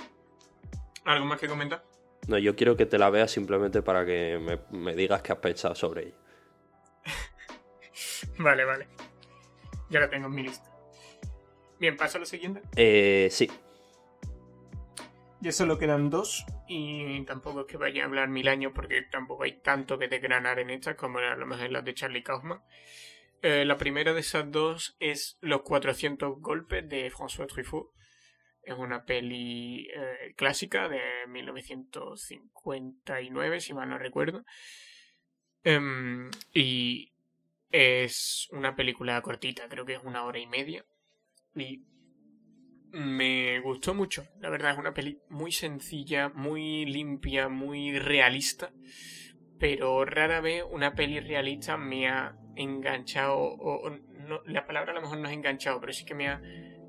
¿Algo 1.06 1.26
más 1.26 1.39
que 1.39 1.48
comentar? 1.48 1.84
No, 2.27 2.38
yo 2.38 2.56
quiero 2.56 2.76
que 2.76 2.85
te 2.85 2.98
la 2.98 3.10
veas 3.10 3.31
simplemente 3.31 3.81
para 3.81 4.06
que 4.06 4.60
me, 4.72 4.95
digas 4.95 5.22
qué 5.22 5.31
has 5.31 5.38
pensado 5.39 5.76
sobre 5.76 6.07
ella. 6.07 6.18
vale, 8.39 8.65
vale. 8.65 8.88
Ya 9.89 9.99
la 9.99 10.09
tengo 10.09 10.27
en 10.27 10.35
mi 10.35 10.43
lista. 10.43 10.69
Bien, 11.80 11.95
¿pasa 11.95 12.18
a 12.18 12.22
la 12.22 12.26
siguiente? 12.26 12.61
Eh, 12.76 13.30
sí. 13.31 13.49
Ya 15.39 15.51
solo 15.51 15.77
quedan 15.77 16.09
dos 16.09 16.47
y 16.68 17.23
tampoco 17.26 17.61
es 17.61 17.68
que 17.68 17.77
vaya 17.77 18.01
a 18.01 18.07
hablar 18.07 18.27
mil 18.27 18.47
años 18.47 18.72
porque 18.73 19.03
tampoco 19.03 19.43
hay 19.43 19.61
tanto 19.61 19.99
que 19.99 20.07
desgranar 20.07 20.57
en 20.57 20.72
estas 20.72 20.95
como 20.95 21.19
a 21.19 21.35
lo 21.35 21.45
mejor 21.45 21.72
las 21.72 21.85
de 21.85 21.93
Charlie 21.93 22.23
Kaufman. 22.23 22.64
Eh, 23.43 23.64
la 23.65 23.77
primera 23.77 24.14
de 24.14 24.22
esas 24.22 24.51
dos 24.51 24.97
es 24.99 25.38
Los 25.41 25.61
400 25.61 26.41
golpes 26.41 26.89
de 26.89 27.11
François 27.11 27.45
Truffaut. 27.47 27.91
Es 28.64 28.76
una 28.76 29.05
peli 29.05 29.88
eh, 29.95 30.34
clásica 30.35 30.89
de 30.89 30.99
1959, 31.27 33.61
si 33.61 33.76
mal 33.76 33.89
no 33.89 33.99
recuerdo. 33.99 34.43
Em, 35.64 36.31
y 36.53 37.14
es 37.72 38.48
una 38.52 38.76
película 38.76 39.22
cortita, 39.22 39.68
creo 39.68 39.85
que 39.85 39.95
es 39.95 40.03
una 40.03 40.23
hora 40.23 40.39
y 40.39 40.48
media. 40.48 40.85
Y 41.56 41.85
me 42.91 43.60
gustó 43.60 43.94
mucho. 43.94 44.27
La 44.39 44.49
verdad 44.49 44.72
es 44.72 44.77
una 44.77 44.94
peli 44.94 45.19
muy 45.30 45.52
sencilla, 45.52 46.30
muy 46.30 46.85
limpia, 46.85 47.49
muy 47.49 47.98
realista. 47.99 48.72
Pero 49.60 50.06
rara 50.06 50.39
vez 50.39 50.64
una 50.69 50.94
peli 50.94 51.19
realista 51.19 51.77
me 51.77 52.07
ha 52.07 52.38
enganchado. 52.56 53.38
O, 53.38 53.89
la 54.45 54.65
palabra 54.65 54.91
a 54.91 54.95
lo 54.95 55.02
mejor 55.02 55.19
no 55.19 55.27
es 55.27 55.34
enganchado, 55.34 55.80
pero 55.80 55.94
sí 55.94 56.06
que 56.06 56.14
me 56.14 56.27
ha 56.27 56.41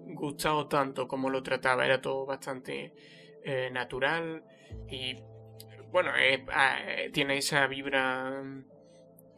gustado 0.06 0.68
tanto 0.68 1.08
como 1.08 1.30
lo 1.30 1.42
trataba. 1.42 1.84
Era 1.84 2.00
todo 2.00 2.26
bastante 2.26 2.94
eh, 3.44 3.70
natural 3.72 4.44
y 4.90 5.16
bueno, 5.90 6.10
ah, 6.52 6.78
tiene 7.12 7.38
esa 7.38 7.66
vibra 7.66 8.42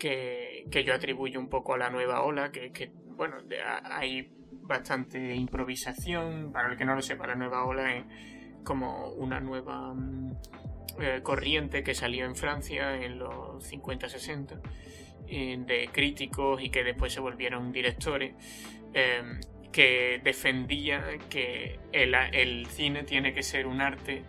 que, 0.00 0.84
yo 0.84 0.94
atribuyo 0.94 1.38
un 1.38 1.48
poco 1.48 1.74
a 1.74 1.78
la 1.78 1.90
nueva 1.90 2.22
ola, 2.22 2.50
que, 2.50 2.90
bueno, 3.16 3.36
hay 3.84 4.28
bastante 4.62 5.34
improvisación. 5.34 6.50
Para 6.52 6.72
el 6.72 6.78
que 6.78 6.84
no 6.84 6.96
lo 6.96 7.02
sepa, 7.02 7.26
la 7.26 7.36
nueva 7.36 7.64
ola 7.64 7.94
es 7.94 8.04
como 8.64 9.12
una 9.12 9.38
nueva 9.40 9.94
mm, 9.94 10.32
eh, 11.00 11.20
corriente 11.22 11.84
que 11.84 11.94
salió 11.94 12.24
en 12.24 12.34
Francia 12.34 12.96
en 12.96 13.18
los 13.18 13.70
50-60 13.70 14.60
eh, 15.28 15.58
de 15.64 15.88
críticos 15.92 16.60
y 16.62 16.70
que 16.70 16.82
después 16.82 17.12
se 17.12 17.20
volvieron 17.20 17.70
directores 17.70 18.34
que 19.70 20.20
defendía 20.24 21.04
que 21.28 21.78
el, 21.92 22.66
cine 22.66 23.04
tiene 23.04 23.32
que 23.32 23.44
ser 23.44 23.68
un 23.68 23.80
arte 23.80 24.24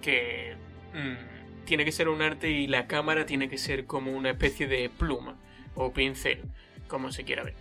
que 0.00 0.56
mm, 0.92 1.31
tiene 1.64 1.84
que 1.84 1.92
ser 1.92 2.08
un 2.08 2.22
arte 2.22 2.50
y 2.50 2.66
la 2.66 2.86
cámara 2.86 3.26
tiene 3.26 3.48
que 3.48 3.58
ser 3.58 3.86
como 3.86 4.12
una 4.12 4.30
especie 4.30 4.66
de 4.66 4.88
pluma 4.90 5.36
o 5.74 5.92
pincel, 5.92 6.40
como 6.88 7.12
se 7.12 7.24
quiera 7.24 7.42
ver. 7.42 7.54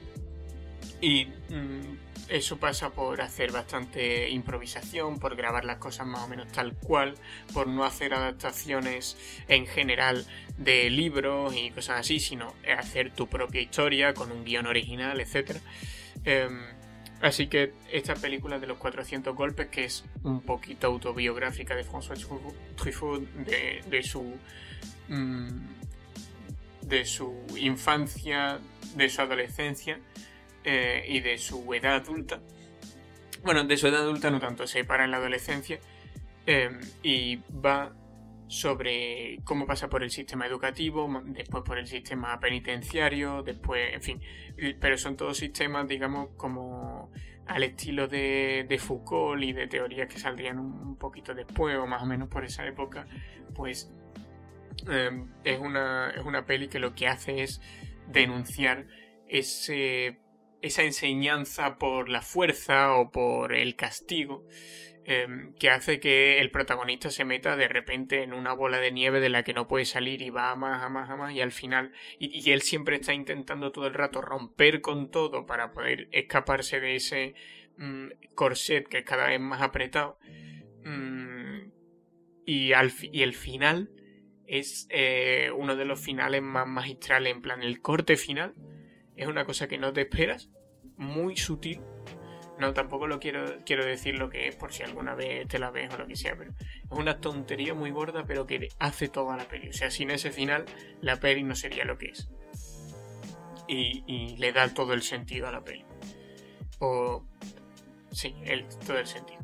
Y 1.01 1.25
mm, 1.25 1.97
eso 2.29 2.57
pasa 2.57 2.91
por 2.91 3.21
hacer 3.21 3.51
bastante 3.51 4.29
improvisación, 4.29 5.19
por 5.19 5.35
grabar 5.35 5.65
las 5.65 5.77
cosas 5.77 6.07
más 6.07 6.21
o 6.21 6.27
menos 6.27 6.47
tal 6.51 6.73
cual, 6.73 7.15
por 7.53 7.67
no 7.67 7.83
hacer 7.83 8.13
adaptaciones 8.13 9.17
en 9.47 9.65
general 9.67 10.25
de 10.57 10.89
libros 10.89 11.55
y 11.55 11.71
cosas 11.71 11.99
así, 12.01 12.19
sino 12.19 12.53
hacer 12.77 13.11
tu 13.11 13.27
propia 13.27 13.61
historia 13.61 14.13
con 14.13 14.31
un 14.31 14.45
guion 14.45 14.67
original, 14.67 15.19
etc. 15.19 15.57
Así 17.21 17.47
que 17.47 17.73
esta 17.91 18.15
película 18.15 18.57
de 18.59 18.67
los 18.67 18.77
400 18.77 19.35
golpes, 19.35 19.67
que 19.67 19.85
es 19.85 20.05
un 20.23 20.41
poquito 20.41 20.87
autobiográfica 20.87 21.75
de 21.75 21.85
François 21.85 22.19
Truffaut, 22.75 23.21
de, 23.21 24.03
su. 24.03 24.35
Mm, 25.07 25.47
de 26.81 27.05
su 27.05 27.45
infancia, 27.57 28.59
de 28.95 29.09
su 29.09 29.21
adolescencia 29.21 29.99
eh, 30.63 31.05
y 31.07 31.19
de 31.19 31.37
su 31.37 31.73
edad 31.73 31.95
adulta. 31.95 32.41
Bueno, 33.43 33.63
de 33.63 33.77
su 33.77 33.87
edad 33.87 34.01
adulta 34.01 34.29
no 34.31 34.39
tanto, 34.39 34.67
se 34.67 34.83
para 34.83 35.05
en 35.05 35.11
la 35.11 35.17
adolescencia 35.17 35.79
eh, 36.45 36.71
y 37.03 37.37
va 37.37 37.93
sobre 38.51 39.39
cómo 39.45 39.65
pasa 39.65 39.87
por 39.89 40.03
el 40.03 40.11
sistema 40.11 40.45
educativo, 40.45 41.09
después 41.27 41.63
por 41.63 41.77
el 41.77 41.87
sistema 41.87 42.37
penitenciario, 42.41 43.43
después, 43.43 43.93
en 43.93 44.01
fin, 44.01 44.21
pero 44.77 44.97
son 44.97 45.15
todos 45.15 45.37
sistemas, 45.37 45.87
digamos, 45.87 46.31
como 46.35 47.09
al 47.47 47.63
estilo 47.63 48.09
de, 48.09 48.77
Foucault 48.77 49.41
y 49.41 49.53
de 49.53 49.67
teorías 49.67 50.09
que 50.09 50.19
saldrían 50.19 50.59
un 50.59 50.97
poquito 50.97 51.33
después 51.33 51.77
o 51.77 51.87
más 51.87 52.03
o 52.03 52.05
menos 52.05 52.27
por 52.27 52.43
esa 52.43 52.67
época, 52.67 53.07
pues 53.55 53.89
em, 54.85 55.31
es, 55.45 55.57
una, 55.57 56.09
es 56.09 56.25
una 56.25 56.45
peli 56.45 56.67
que 56.67 56.79
lo 56.79 56.93
que 56.93 57.07
hace 57.07 57.43
es 57.43 57.61
denunciar 58.09 58.85
ese, 59.29 60.19
esa 60.61 60.83
enseñanza 60.83 61.77
por 61.77 62.09
la 62.09 62.21
fuerza 62.21 62.95
o 62.95 63.11
por 63.11 63.53
el 63.53 63.77
castigo 63.77 64.43
Em, 65.03 65.55
que 65.55 65.71
hace 65.71 65.99
que 65.99 66.39
el 66.39 66.51
protagonista 66.51 67.09
se 67.09 67.25
meta 67.25 67.55
de 67.55 67.67
repente 67.67 68.21
en 68.21 68.33
una 68.33 68.53
bola 68.53 68.77
de 68.77 68.91
nieve 68.91 69.19
de 69.19 69.29
la 69.29 69.43
que 69.43 69.53
no 69.53 69.67
puede 69.67 69.85
salir 69.85 70.21
y 70.21 70.29
va 70.29 70.51
a 70.51 70.55
más, 70.55 70.83
a 70.83 70.89
más, 70.89 71.09
a 71.09 71.15
más 71.15 71.33
y 71.33 71.41
al 71.41 71.51
final 71.51 71.91
y, 72.19 72.51
él 72.51 72.61
siempre 72.61 72.97
está 72.97 73.11
intentando 73.11 73.71
todo 73.71 73.87
el 73.87 73.95
rato 73.95 74.21
romper 74.21 74.79
con 74.79 75.09
todo 75.09 75.47
para 75.47 75.71
poder 75.71 76.07
escaparse 76.11 76.79
de 76.79 76.95
ese 76.97 77.33
mm, 77.77 78.09
corset 78.35 78.87
que 78.87 78.99
es 78.99 79.03
cada 79.03 79.27
vez 79.27 79.39
más 79.39 79.63
apretado. 79.63 80.19
Mm, 80.83 81.71
y, 82.45 82.73
al, 82.73 82.91
y 83.01 83.23
el 83.23 83.33
final 83.33 83.89
es 84.45 84.85
eh, 84.91 85.49
uno 85.55 85.75
de 85.75 85.85
los 85.85 85.99
finales 85.99 86.43
más 86.43 86.67
magistrales 86.67 87.33
en 87.33 87.41
plan 87.41 87.63
el 87.63 87.81
corte 87.81 88.17
final 88.17 88.53
es 89.15 89.25
una 89.25 89.45
cosa 89.45 89.67
que 89.67 89.79
no 89.79 89.93
te 89.93 90.01
esperas 90.01 90.51
muy 90.95 91.37
sutil 91.37 91.81
no, 92.61 92.73
tampoco 92.73 93.07
lo 93.07 93.19
quiero, 93.19 93.57
quiero 93.65 93.83
decir 93.83 94.19
lo 94.19 94.29
que 94.29 94.47
es 94.47 94.55
por 94.55 94.71
si 94.71 94.83
alguna 94.83 95.15
vez 95.15 95.47
te 95.47 95.57
la 95.57 95.71
ves 95.71 95.91
o 95.93 95.97
lo 95.97 96.05
que 96.05 96.15
sea, 96.15 96.35
pero 96.37 96.51
es 96.51 96.91
una 96.91 97.19
tontería 97.19 97.73
muy 97.73 97.89
gorda, 97.89 98.23
pero 98.23 98.45
que 98.45 98.69
hace 98.77 99.07
toda 99.09 99.35
la 99.35 99.47
peli. 99.47 99.69
O 99.69 99.73
sea, 99.73 99.89
sin 99.89 100.11
ese 100.11 100.29
final, 100.29 100.65
la 101.01 101.15
peli 101.15 101.41
no 101.41 101.55
sería 101.55 101.85
lo 101.85 101.97
que 101.97 102.09
es. 102.09 102.29
Y, 103.67 104.35
le 104.37 104.51
da 104.51 104.71
todo 104.73 104.93
el 104.93 105.01
sentido 105.01 105.47
a 105.47 105.51
la 105.51 105.63
peli. 105.63 105.83
O. 106.79 107.25
Sí, 108.11 108.35
el, 108.43 108.67
todo 108.85 108.99
el 108.99 109.07
sentido. 109.07 109.39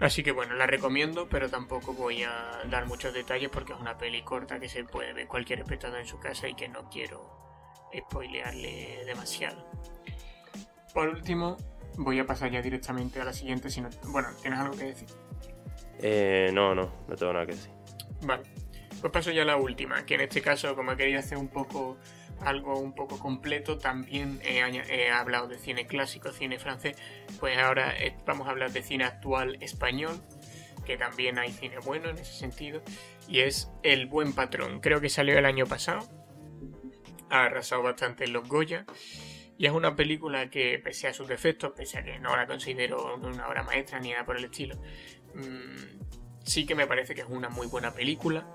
Así 0.00 0.24
que 0.24 0.32
bueno, 0.32 0.54
la 0.54 0.66
recomiendo, 0.66 1.28
pero 1.28 1.48
tampoco 1.48 1.92
voy 1.92 2.24
a 2.24 2.62
dar 2.70 2.86
muchos 2.86 3.14
detalles 3.14 3.50
porque 3.50 3.72
es 3.72 3.78
una 3.78 3.98
peli 3.98 4.22
corta 4.22 4.58
que 4.58 4.68
se 4.68 4.84
puede 4.84 5.12
ver 5.12 5.28
cualquier 5.28 5.60
espectador 5.60 6.00
en 6.00 6.06
su 6.06 6.18
casa 6.18 6.48
y 6.48 6.54
que 6.54 6.68
no 6.68 6.88
quiero 6.88 7.38
spoilearle 7.96 9.04
demasiado. 9.04 9.64
Por 10.94 11.08
último, 11.08 11.56
voy 11.96 12.18
a 12.18 12.26
pasar 12.26 12.50
ya 12.50 12.62
directamente 12.62 13.20
a 13.20 13.24
la 13.24 13.32
siguiente. 13.32 13.70
Si 13.70 13.80
no, 13.80 13.88
bueno, 14.06 14.28
¿tienes 14.40 14.58
algo 14.58 14.76
que 14.76 14.84
decir? 14.84 15.08
Eh, 16.00 16.50
no, 16.52 16.74
no, 16.74 16.92
no 17.08 17.16
tengo 17.16 17.32
nada 17.32 17.46
que 17.46 17.52
decir. 17.52 17.70
Vale, 18.22 18.42
pues 19.00 19.12
paso 19.12 19.30
ya 19.30 19.42
a 19.42 19.44
la 19.44 19.56
última, 19.56 20.04
que 20.04 20.14
en 20.14 20.22
este 20.22 20.42
caso, 20.42 20.74
como 20.74 20.92
he 20.92 20.96
querido 20.96 21.20
hacer 21.20 21.38
un 21.38 21.48
poco 21.48 21.98
algo 22.40 22.78
un 22.78 22.94
poco 22.94 23.18
completo, 23.18 23.78
también 23.78 24.40
he, 24.44 25.10
hablado 25.10 25.48
de 25.48 25.58
cine 25.58 25.86
clásico, 25.86 26.30
cine 26.30 26.58
francés, 26.58 26.96
pues 27.40 27.58
ahora 27.58 27.96
eh, 27.98 28.16
vamos 28.26 28.46
a 28.46 28.50
hablar 28.50 28.72
de 28.72 28.82
cine 28.82 29.04
actual 29.04 29.56
español, 29.60 30.20
que 30.84 30.96
también 30.96 31.38
hay 31.38 31.52
cine 31.52 31.78
bueno 31.78 32.08
en 32.08 32.18
ese 32.18 32.32
sentido, 32.32 32.82
y 33.28 33.40
es 33.40 33.70
El 33.82 34.06
Buen 34.06 34.32
Patrón. 34.32 34.80
Creo 34.80 35.00
que 35.00 35.08
salió 35.08 35.38
el 35.38 35.46
año 35.46 35.66
pasado, 35.66 36.00
ha 37.30 37.44
arrasado 37.44 37.82
bastante 37.82 38.24
en 38.24 38.32
los 38.32 38.48
Goya. 38.48 38.84
Y 39.58 39.66
es 39.66 39.72
una 39.72 39.96
película 39.96 40.48
que, 40.48 40.78
pese 40.78 41.08
a 41.08 41.12
sus 41.12 41.26
defectos, 41.26 41.72
pese 41.76 41.98
a 41.98 42.04
que 42.04 42.20
no 42.20 42.36
la 42.36 42.46
considero 42.46 43.16
una 43.16 43.48
obra 43.48 43.64
maestra 43.64 43.98
ni 43.98 44.12
nada 44.12 44.24
por 44.24 44.36
el 44.36 44.44
estilo, 44.44 44.76
mmm, 45.34 45.98
sí 46.44 46.64
que 46.64 46.76
me 46.76 46.86
parece 46.86 47.14
que 47.14 47.22
es 47.22 47.26
una 47.28 47.48
muy 47.48 47.66
buena 47.66 47.92
película. 47.92 48.46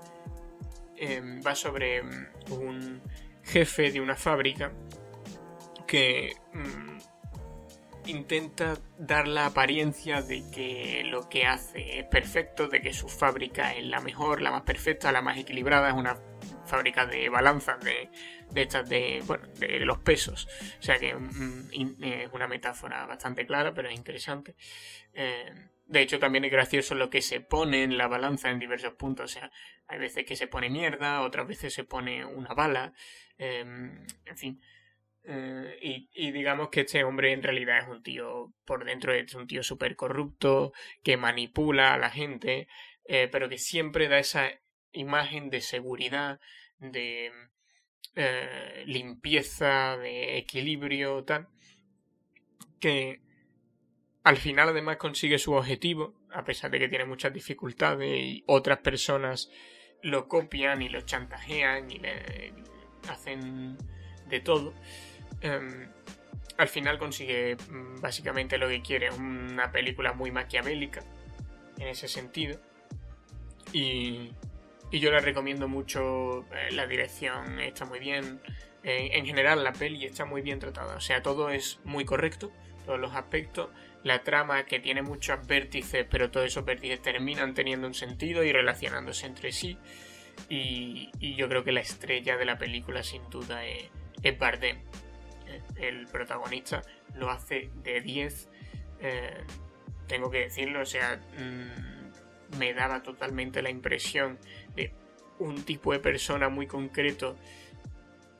Em, 0.96 1.42
va 1.46 1.54
sobre 1.54 2.02
mm, 2.02 2.52
un 2.52 3.02
jefe 3.42 3.90
de 3.90 4.00
una 4.00 4.16
fábrica 4.16 4.72
que 5.86 6.36
mm, 6.54 6.98
intenta 8.06 8.78
dar 8.98 9.28
la 9.28 9.46
apariencia 9.46 10.22
de 10.22 10.42
que 10.50 11.02
lo 11.04 11.28
que 11.28 11.46
hace 11.46 12.00
es 12.00 12.06
perfecto, 12.06 12.68
de 12.68 12.80
que 12.80 12.92
su 12.92 13.08
fábrica 13.08 13.74
es 13.74 13.84
la 13.84 14.00
mejor, 14.00 14.40
la 14.40 14.50
más 14.50 14.62
perfecta, 14.62 15.12
la 15.12 15.22
más 15.22 15.38
equilibrada, 15.38 15.88
es 15.88 15.94
una 15.94 16.16
fábrica 16.66 17.06
de 17.06 17.28
balanzas, 17.28 17.82
de, 17.84 18.10
estas 18.54 18.88
de, 18.88 19.22
bueno, 19.26 19.46
de 19.58 19.80
los 19.80 19.98
pesos. 19.98 20.48
O 20.78 20.82
sea 20.82 20.98
que 20.98 21.14
mm, 21.14 22.02
es 22.02 22.32
una 22.32 22.48
metáfora 22.48 23.06
bastante 23.06 23.46
clara, 23.46 23.74
pero 23.74 23.88
es 23.88 23.94
interesante. 23.94 24.54
Eh, 25.12 25.52
de 25.86 26.00
hecho, 26.00 26.18
también 26.18 26.44
es 26.44 26.50
gracioso 26.50 26.94
lo 26.94 27.10
que 27.10 27.20
se 27.20 27.40
pone 27.40 27.82
en 27.82 27.98
la 27.98 28.08
balanza 28.08 28.50
en 28.50 28.58
diversos 28.58 28.94
puntos. 28.94 29.30
O 29.30 29.34
sea, 29.34 29.50
hay 29.86 29.98
veces 29.98 30.24
que 30.24 30.36
se 30.36 30.46
pone 30.46 30.70
mierda, 30.70 31.20
otras 31.20 31.46
veces 31.46 31.74
se 31.74 31.84
pone 31.84 32.24
una 32.24 32.54
bala. 32.54 32.94
Em, 33.36 34.06
en 34.24 34.36
fin. 34.36 34.60
Eh, 35.26 36.08
y, 36.12 36.32
digamos 36.32 36.68
que 36.68 36.82
este 36.82 37.02
hombre 37.02 37.32
en 37.32 37.42
realidad 37.42 37.78
es 37.78 37.88
un 37.88 38.02
tío, 38.02 38.52
por 38.66 38.84
dentro 38.84 39.12
es 39.14 39.34
un 39.34 39.46
tío 39.46 39.62
súper 39.62 39.96
corrupto, 39.96 40.72
que 41.02 41.16
manipula 41.16 41.94
a 41.94 41.98
la 41.98 42.10
gente, 42.10 42.68
eh, 43.06 43.28
pero 43.30 43.48
que 43.48 43.58
siempre 43.58 44.08
da 44.08 44.18
esa 44.18 44.50
imagen 44.94 45.50
de 45.50 45.60
seguridad, 45.60 46.40
de 46.78 47.30
eh, 48.16 48.84
limpieza, 48.86 49.96
de 49.96 50.38
equilibrio, 50.38 51.24
tal, 51.24 51.48
que 52.80 53.20
al 54.22 54.36
final 54.38 54.70
además 54.70 54.96
consigue 54.96 55.38
su 55.38 55.52
objetivo, 55.52 56.14
a 56.32 56.44
pesar 56.44 56.70
de 56.70 56.78
que 56.78 56.88
tiene 56.88 57.04
muchas 57.04 57.32
dificultades 57.32 58.08
y 58.08 58.44
otras 58.46 58.78
personas 58.78 59.50
lo 60.02 60.28
copian 60.28 60.82
y 60.82 60.88
lo 60.88 61.00
chantajean 61.02 61.90
y 61.90 61.98
le 61.98 62.52
hacen 63.08 63.76
de 64.28 64.40
todo. 64.40 64.74
Em, 65.40 65.88
al 66.56 66.68
final 66.68 66.98
consigue 66.98 67.56
mm, 67.56 68.00
básicamente 68.00 68.58
lo 68.58 68.68
que 68.68 68.82
quiere, 68.82 69.10
una 69.10 69.72
película 69.72 70.12
muy 70.12 70.30
maquiavélica 70.30 71.02
en 71.78 71.88
ese 71.88 72.08
sentido. 72.08 72.60
Y, 73.72 74.30
y 74.90 75.00
yo 75.00 75.10
la 75.10 75.20
recomiendo 75.20 75.68
mucho, 75.68 76.40
eh, 76.52 76.70
la 76.72 76.86
dirección 76.86 77.60
está 77.60 77.84
muy 77.84 77.98
bien, 77.98 78.40
en 78.86 79.24
general 79.24 79.64
la 79.64 79.72
peli 79.72 80.04
está 80.04 80.26
muy 80.26 80.42
bien 80.42 80.58
tratada, 80.58 80.96
o 80.96 81.00
sea, 81.00 81.22
todo 81.22 81.48
es 81.48 81.80
muy 81.84 82.04
correcto, 82.04 82.52
todos 82.84 83.00
los 83.00 83.14
aspectos, 83.14 83.70
la 84.02 84.22
trama 84.22 84.64
que 84.66 84.78
tiene 84.78 85.02
muchos 85.02 85.46
vértices, 85.46 86.06
pero 86.08 86.30
todos 86.30 86.46
esos 86.46 86.64
vértices 86.64 87.00
terminan 87.00 87.54
teniendo 87.54 87.86
un 87.86 87.94
sentido 87.94 88.44
y 88.44 88.52
relacionándose 88.52 89.26
entre 89.26 89.50
sí. 89.50 89.78
Y, 90.48 91.10
yo 91.36 91.48
creo 91.48 91.64
que 91.64 91.72
la 91.72 91.80
estrella 91.80 92.36
de 92.36 92.44
la 92.44 92.58
película 92.58 93.02
sin 93.02 93.28
duda 93.30 93.64
es, 93.64 93.88
es 94.22 94.38
Bardem. 94.38 94.76
Eh, 95.46 95.62
el 95.76 96.06
protagonista 96.06 96.82
lo 97.14 97.30
hace 97.30 97.70
de 97.82 98.00
10. 98.00 98.48
Eh, 99.00 99.44
tengo 100.06 100.30
que 100.30 100.40
decirlo, 100.40 100.82
o 100.82 100.86
sea, 100.86 101.20
mm, 101.38 102.58
me 102.58 102.74
daba 102.74 103.02
totalmente 103.02 103.62
la 103.62 103.70
impresión 103.70 104.38
un 105.38 105.64
tipo 105.64 105.92
de 105.92 105.98
persona 105.98 106.48
muy 106.48 106.66
concreto 106.66 107.36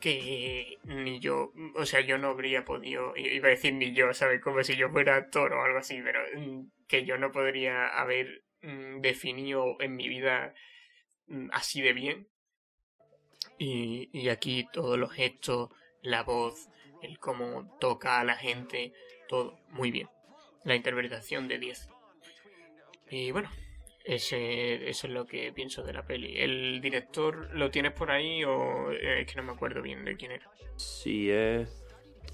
que 0.00 0.78
ni 0.84 1.18
yo, 1.18 1.52
o 1.76 1.86
sea, 1.86 2.02
yo 2.02 2.18
no 2.18 2.28
habría 2.28 2.66
podido, 2.66 3.16
iba 3.16 3.46
a 3.46 3.50
decir 3.50 3.72
ni 3.72 3.94
yo, 3.94 4.12
¿sabes? 4.12 4.42
Como 4.42 4.62
si 4.62 4.76
yo 4.76 4.90
fuera 4.90 5.16
actor 5.16 5.54
o 5.54 5.62
algo 5.62 5.78
así, 5.78 5.98
pero 6.02 6.20
mm, 6.36 6.66
que 6.86 7.06
yo 7.06 7.16
no 7.16 7.32
podría 7.32 7.88
haber 7.88 8.44
mm, 8.60 9.00
definido 9.00 9.76
en 9.80 9.96
mi 9.96 10.08
vida 10.08 10.54
mm, 11.28 11.48
así 11.52 11.80
de 11.80 11.94
bien. 11.94 12.28
Y, 13.58 14.10
y 14.12 14.28
aquí 14.28 14.68
todos 14.74 14.98
los 14.98 15.10
gestos, 15.10 15.70
la 16.02 16.22
voz, 16.22 16.68
el 17.02 17.18
cómo 17.18 17.74
toca 17.80 18.20
a 18.20 18.24
la 18.24 18.36
gente, 18.36 18.92
todo 19.26 19.58
muy 19.70 19.90
bien. 19.90 20.10
La 20.64 20.74
interpretación 20.74 21.48
de 21.48 21.58
10. 21.58 21.88
Y 23.08 23.30
bueno, 23.30 23.50
ese, 24.04 24.88
eso 24.88 25.06
es 25.06 25.12
lo 25.12 25.26
que 25.26 25.52
pienso 25.52 25.82
de 25.82 25.94
la 25.94 26.04
peli. 26.04 26.38
¿El 26.38 26.80
director 26.80 27.48
lo 27.54 27.70
tienes 27.70 27.92
por 27.92 28.10
ahí 28.10 28.44
o 28.44 28.90
es 28.92 29.26
que 29.26 29.36
no 29.36 29.42
me 29.42 29.52
acuerdo 29.52 29.80
bien 29.80 30.04
de 30.04 30.16
quién 30.16 30.32
era? 30.32 30.50
Sí, 30.76 31.30
es 31.30 31.68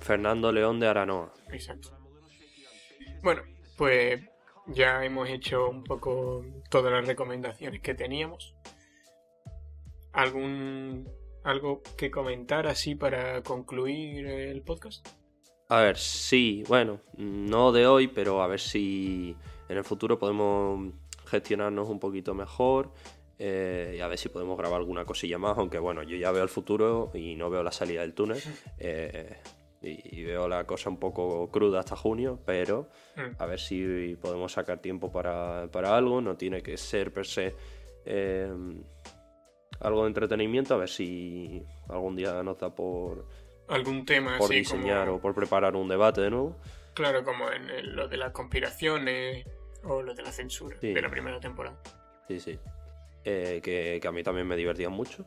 Fernando 0.00 0.50
León 0.50 0.80
de 0.80 0.88
Aranoa. 0.88 1.32
Exacto. 1.52 1.96
Bueno, 3.22 3.42
pues 3.76 4.20
ya 4.66 5.04
hemos 5.04 5.28
hecho 5.28 5.68
un 5.68 5.84
poco 5.84 6.44
todas 6.70 6.92
las 6.92 7.06
recomendaciones 7.06 7.80
que 7.80 7.94
teníamos. 7.94 8.54
¿Algún 10.12 11.08
algo 11.44 11.82
que 11.96 12.10
comentar 12.10 12.66
así 12.66 12.94
para 12.94 13.42
concluir 13.42 14.26
el 14.26 14.62
podcast? 14.62 15.06
A 15.68 15.80
ver, 15.82 15.96
sí, 15.98 16.64
bueno, 16.66 17.00
no 17.16 17.70
de 17.70 17.86
hoy, 17.86 18.08
pero 18.08 18.42
a 18.42 18.48
ver 18.48 18.60
si 18.60 19.36
en 19.68 19.78
el 19.78 19.84
futuro 19.84 20.18
podemos 20.18 20.92
gestionarnos 21.30 21.88
un 21.88 22.00
poquito 22.00 22.34
mejor 22.34 22.92
eh, 23.42 23.94
y 23.96 24.00
a 24.00 24.06
ver 24.06 24.18
si 24.18 24.28
podemos 24.28 24.58
grabar 24.58 24.80
alguna 24.80 25.06
cosilla 25.06 25.38
más, 25.38 25.56
aunque 25.56 25.78
bueno, 25.78 26.02
yo 26.02 26.14
ya 26.14 26.30
veo 26.30 26.42
el 26.42 26.50
futuro 26.50 27.10
y 27.14 27.36
no 27.36 27.48
veo 27.48 27.62
la 27.62 27.72
salida 27.72 28.02
del 28.02 28.14
túnel. 28.14 28.40
Eh, 28.78 29.36
y, 29.82 30.24
veo 30.24 30.46
la 30.46 30.66
cosa 30.66 30.90
un 30.90 30.98
poco 30.98 31.50
cruda 31.50 31.80
hasta 31.80 31.96
junio, 31.96 32.38
pero 32.44 32.90
mm. 33.16 33.36
a 33.42 33.46
ver 33.46 33.58
si 33.58 34.14
podemos 34.20 34.52
sacar 34.52 34.78
tiempo 34.80 35.10
para, 35.10 35.62
algo, 35.96 36.20
no 36.20 36.36
tiene 36.36 36.62
que 36.62 36.76
ser 36.76 37.14
per 37.14 37.26
se 37.26 37.54
eh, 38.04 38.52
algo 39.80 40.02
de 40.02 40.08
entretenimiento, 40.08 40.74
a 40.74 40.76
ver 40.76 40.90
si 40.90 41.62
algún 41.88 42.14
día 42.14 42.42
nos 42.42 42.58
da 42.58 42.74
por 42.74 43.26
algún 43.68 44.04
tema 44.04 44.36
por 44.36 44.50
diseñar 44.50 45.08
o 45.08 45.18
por 45.18 45.34
preparar 45.34 45.76
un 45.76 45.88
debate 45.88 46.20
de 46.20 46.30
nuevo. 46.30 46.56
Claro, 46.92 47.24
como 47.24 47.50
en 47.50 47.96
lo 47.96 48.06
de 48.08 48.18
las 48.18 48.32
conspiraciones 48.32 49.46
o 49.84 50.02
lo 50.02 50.14
de 50.14 50.22
la 50.22 50.32
censura 50.32 50.76
de 50.80 51.00
la 51.00 51.10
primera 51.10 51.40
temporada. 51.40 51.76
Sí, 52.28 52.40
sí. 52.40 52.58
Eh, 53.24 53.60
que, 53.62 54.00
a 54.06 54.12
mí 54.12 54.22
también 54.22 54.46
me 54.46 54.56
divertía 54.56 54.88
mucho. 54.88 55.24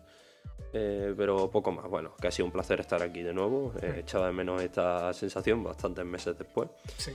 Eh, 0.74 1.14
pero 1.16 1.50
poco 1.52 1.72
más. 1.72 1.88
Bueno, 1.88 2.16
que 2.20 2.28
ha 2.28 2.32
sido 2.32 2.46
un 2.46 2.52
placer 2.52 2.80
estar 2.80 3.02
aquí 3.02 3.22
de 3.22 3.34
nuevo. 3.34 3.74
He 3.82 4.00
echado 4.00 4.26
de 4.26 4.32
menos 4.32 4.62
esta 4.62 5.14
sensación 5.14 5.64
bastantes 5.64 6.06
meses 6.06 6.38
después. 6.38 6.70
Sí. 6.98 7.12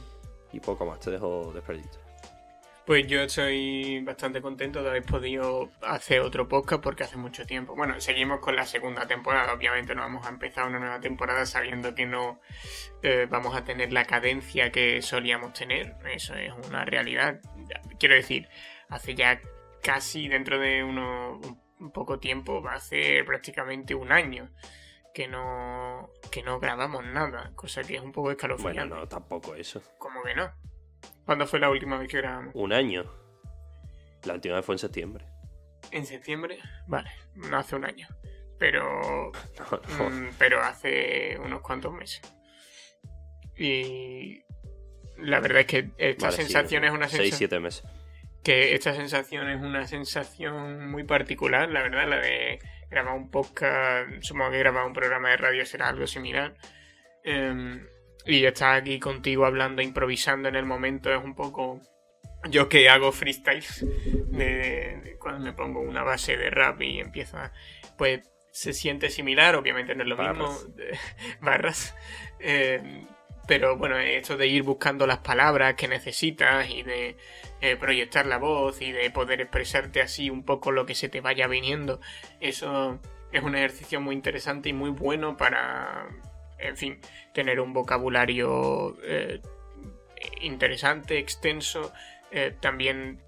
Y 0.52 0.60
poco 0.60 0.86
más, 0.86 1.00
te 1.00 1.10
dejo 1.10 1.52
desperdiciar. 1.52 2.07
Pues 2.88 3.06
yo 3.06 3.20
estoy 3.20 4.00
bastante 4.00 4.40
contento 4.40 4.82
de 4.82 4.88
haber 4.88 5.02
podido 5.02 5.68
hacer 5.82 6.20
otro 6.20 6.48
podcast 6.48 6.82
porque 6.82 7.04
hace 7.04 7.18
mucho 7.18 7.44
tiempo. 7.44 7.76
Bueno, 7.76 8.00
seguimos 8.00 8.40
con 8.40 8.56
la 8.56 8.64
segunda 8.64 9.06
temporada. 9.06 9.52
Obviamente 9.52 9.94
no 9.94 10.00
vamos 10.00 10.26
a 10.26 10.30
empezar 10.30 10.66
una 10.66 10.78
nueva 10.78 10.98
temporada 10.98 11.44
sabiendo 11.44 11.94
que 11.94 12.06
no 12.06 12.40
eh, 13.02 13.26
vamos 13.28 13.54
a 13.54 13.62
tener 13.62 13.92
la 13.92 14.06
cadencia 14.06 14.72
que 14.72 15.02
solíamos 15.02 15.52
tener. 15.52 15.96
Eso 16.10 16.34
es 16.34 16.50
una 16.66 16.86
realidad. 16.86 17.42
Quiero 18.00 18.14
decir, 18.14 18.48
hace 18.88 19.14
ya 19.14 19.38
casi 19.82 20.26
dentro 20.26 20.58
de 20.58 20.82
uno, 20.82 21.42
un 21.80 21.92
poco 21.92 22.18
tiempo, 22.18 22.62
va 22.62 22.72
a 22.72 22.80
ser 22.80 23.26
prácticamente 23.26 23.94
un 23.94 24.12
año 24.12 24.48
que 25.12 25.28
no 25.28 26.08
que 26.30 26.42
no 26.42 26.58
grabamos 26.58 27.04
nada, 27.04 27.52
cosa 27.54 27.82
que 27.82 27.96
es 27.96 28.00
un 28.00 28.12
poco 28.12 28.30
escalofriante. 28.30 28.88
Bueno, 28.88 29.02
no, 29.02 29.08
tampoco 29.08 29.54
eso. 29.56 29.82
¿Cómo 29.98 30.22
que 30.22 30.34
no? 30.34 30.50
¿Cuándo 31.28 31.46
fue 31.46 31.60
la 31.60 31.68
última 31.68 31.98
vez 31.98 32.08
que 32.08 32.16
grabamos? 32.16 32.54
Un 32.54 32.72
año. 32.72 33.04
La 34.24 34.32
última 34.32 34.54
vez 34.54 34.64
fue 34.64 34.76
en 34.76 34.78
septiembre. 34.78 35.26
¿En 35.90 36.06
septiembre? 36.06 36.58
Vale, 36.86 37.10
no 37.34 37.58
hace 37.58 37.76
un 37.76 37.84
año. 37.84 38.08
Pero. 38.58 39.30
Mm, 40.10 40.28
pero 40.38 40.62
hace 40.62 41.36
unos 41.44 41.60
cuantos 41.60 41.92
meses. 41.92 42.22
Y. 43.58 44.42
La 45.18 45.40
verdad 45.40 45.60
es 45.60 45.66
que 45.66 45.90
esta 45.98 46.32
sensación 46.32 46.84
es 46.84 46.92
una 46.92 47.10
sensación. 47.10 47.50
6-7 47.50 47.60
meses. 47.60 47.84
que 48.42 48.74
esta 48.74 48.94
sensación 48.94 49.50
es 49.50 49.60
una 49.60 49.86
sensación 49.86 50.90
muy 50.90 51.04
particular, 51.04 51.68
la 51.68 51.82
verdad, 51.82 52.08
la 52.08 52.20
de 52.20 52.58
grabar 52.88 53.14
un 53.14 53.30
podcast, 53.30 54.08
supongo 54.22 54.52
que 54.52 54.60
grabar 54.60 54.86
un 54.86 54.94
programa 54.94 55.28
de 55.28 55.36
radio 55.36 55.66
será 55.66 55.88
algo 55.88 56.06
similar. 56.06 56.56
Em, 57.22 57.86
y 58.26 58.44
estar 58.44 58.76
aquí 58.76 58.98
contigo 58.98 59.46
hablando, 59.46 59.82
improvisando 59.82 60.48
en 60.48 60.56
el 60.56 60.66
momento 60.66 61.12
es 61.12 61.22
un 61.22 61.34
poco... 61.34 61.80
Yo 62.48 62.68
que 62.68 62.88
hago 62.88 63.10
freestyle, 63.10 63.64
de, 64.28 65.16
cuando 65.18 65.44
me 65.44 65.52
pongo 65.52 65.80
una 65.80 66.04
base 66.04 66.36
de 66.36 66.50
rap 66.50 66.80
y 66.82 67.00
empieza, 67.00 67.52
pues 67.96 68.20
se 68.52 68.72
siente 68.72 69.10
similar, 69.10 69.56
obviamente 69.56 69.94
no 69.94 70.04
es 70.04 70.08
lo 70.08 70.16
mismo, 70.16 70.56
barras. 71.40 71.96
Em, 72.38 73.06
pero 73.48 73.76
bueno, 73.76 73.98
esto 73.98 74.36
de 74.36 74.46
ir 74.46 74.62
buscando 74.62 75.06
las 75.06 75.18
palabras 75.18 75.74
que 75.74 75.88
necesitas 75.88 76.68
y 76.68 76.82
de 76.82 77.16
eh, 77.60 77.76
proyectar 77.76 78.26
la 78.26 78.36
voz 78.36 78.82
y 78.82 78.92
de 78.92 79.10
poder 79.10 79.40
expresarte 79.40 80.02
así 80.02 80.28
un 80.28 80.44
poco 80.44 80.70
lo 80.70 80.86
que 80.86 80.94
se 80.94 81.08
te 81.08 81.20
vaya 81.20 81.48
viniendo, 81.48 82.00
eso 82.40 83.00
es 83.32 83.42
un 83.42 83.56
ejercicio 83.56 84.00
muy 84.00 84.14
interesante 84.14 84.68
y 84.68 84.72
muy 84.74 84.90
bueno 84.90 85.36
para, 85.36 86.08
en 86.58 86.76
fin, 86.76 87.00
tener 87.32 87.60
un 87.60 87.72
vocabulario 87.72 88.96
eh, 89.02 89.40
interesante, 90.40 91.18
extenso, 91.18 91.92
eh, 92.30 92.54
también 92.60 93.20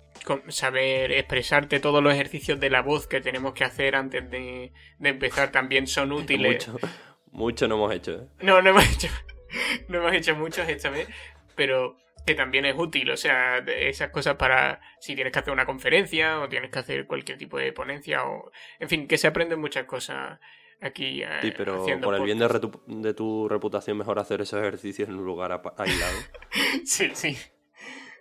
saber 0.49 1.13
expresarte 1.13 1.81
todos 1.81 2.03
los 2.03 2.13
ejercicios 2.13 2.61
de 2.61 2.71
la 2.71 2.83
voz 2.83 3.07
que 3.07 3.21
tenemos 3.21 3.55
que 3.55 3.65
hacer 3.65 3.97
antes 3.97 4.31
de, 4.31 4.73
empezar 5.03 5.51
también 5.51 5.87
son 5.87 6.13
útiles. 6.13 6.69
Mucho, 6.69 6.89
mucho 7.31 7.69
no 7.69 7.77
hemos 7.77 7.95
hecho. 7.95 8.29
No, 8.41 8.61
no 8.61 8.71
hemos 8.71 8.85
hecho, 8.93 9.09
no 9.89 9.99
hemos 9.99 10.13
hecho 10.13 10.37
muchos 10.37 10.69
esta 10.69 10.91
vez, 10.91 11.09
pero 11.55 11.97
que 12.27 12.35
también 12.35 12.67
es 12.67 12.75
útil, 12.77 13.11
o 13.11 13.17
sea, 13.17 13.59
esas 13.59 14.11
cosas 14.11 14.37
para 14.37 14.81
si 15.01 15.15
tienes 15.15 15.33
que 15.33 15.39
hacer 15.39 15.53
una 15.53 15.65
conferencia 15.65 16.41
o 16.41 16.49
tienes 16.49 16.71
que 16.71 16.79
hacer 16.79 17.07
cualquier 17.07 17.39
tipo 17.39 17.57
de 17.59 17.73
ponencia 17.73 18.25
o, 18.25 18.53
en 18.79 18.89
fin, 18.89 19.09
que 19.09 19.17
se 19.17 19.27
aprenden 19.27 19.59
muchas 19.59 19.87
cosas 19.87 20.39
aquí. 20.81 21.23
Sí, 21.41 21.49
eh, 21.49 21.55
pero 21.57 21.85
por 22.01 22.15
el 22.15 22.23
bien 22.23 22.39
de, 22.39 23.15
tu 23.15 23.49
reputación, 23.49 23.99
mejor 23.99 24.19
hacer 24.19 24.41
esos 24.41 24.61
ejercicios 24.61 25.09
en 25.09 25.17
un 25.17 25.25
lugar 25.25 25.61
aislado. 25.77 26.19
sí, 26.85 27.11
sí. 27.15 27.37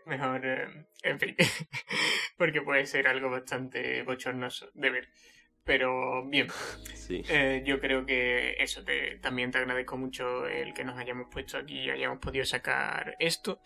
Mejor, 0.05 0.45
eh, 0.45 0.87
en 1.03 1.19
fin, 1.19 1.35
porque 2.37 2.61
puede 2.61 2.85
ser 2.85 3.07
algo 3.07 3.29
bastante 3.29 4.03
bochornoso 4.03 4.71
de 4.73 4.89
ver. 4.89 5.09
Pero 5.63 6.27
bien, 6.27 6.47
sí. 6.95 7.21
Eh, 7.29 7.61
yo 7.63 7.79
creo 7.79 8.05
que 8.05 8.55
eso, 8.59 8.83
te, 8.83 9.17
también 9.17 9.51
te 9.51 9.59
agradezco 9.59 9.97
mucho 9.97 10.47
el 10.47 10.73
que 10.73 10.83
nos 10.83 10.97
hayamos 10.97 11.27
puesto 11.31 11.57
aquí 11.57 11.81
y 11.81 11.89
hayamos 11.91 12.17
podido 12.19 12.43
sacar 12.45 13.15
esto. 13.19 13.61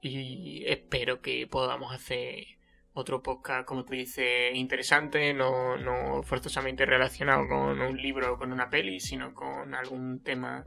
Y 0.00 0.64
espero 0.66 1.20
que 1.20 1.46
podamos 1.46 1.94
hacer 1.94 2.55
otro 2.96 3.22
podcast, 3.22 3.68
como 3.68 3.84
tú 3.84 3.92
dices, 3.92 4.54
interesante, 4.54 5.34
no, 5.34 5.76
no 5.76 6.22
forzosamente 6.22 6.86
relacionado 6.86 7.46
con 7.46 7.78
un 7.82 8.00
libro 8.00 8.32
o 8.32 8.38
con 8.38 8.52
una 8.52 8.70
peli, 8.70 9.00
sino 9.00 9.34
con 9.34 9.74
algún 9.74 10.22
tema 10.22 10.64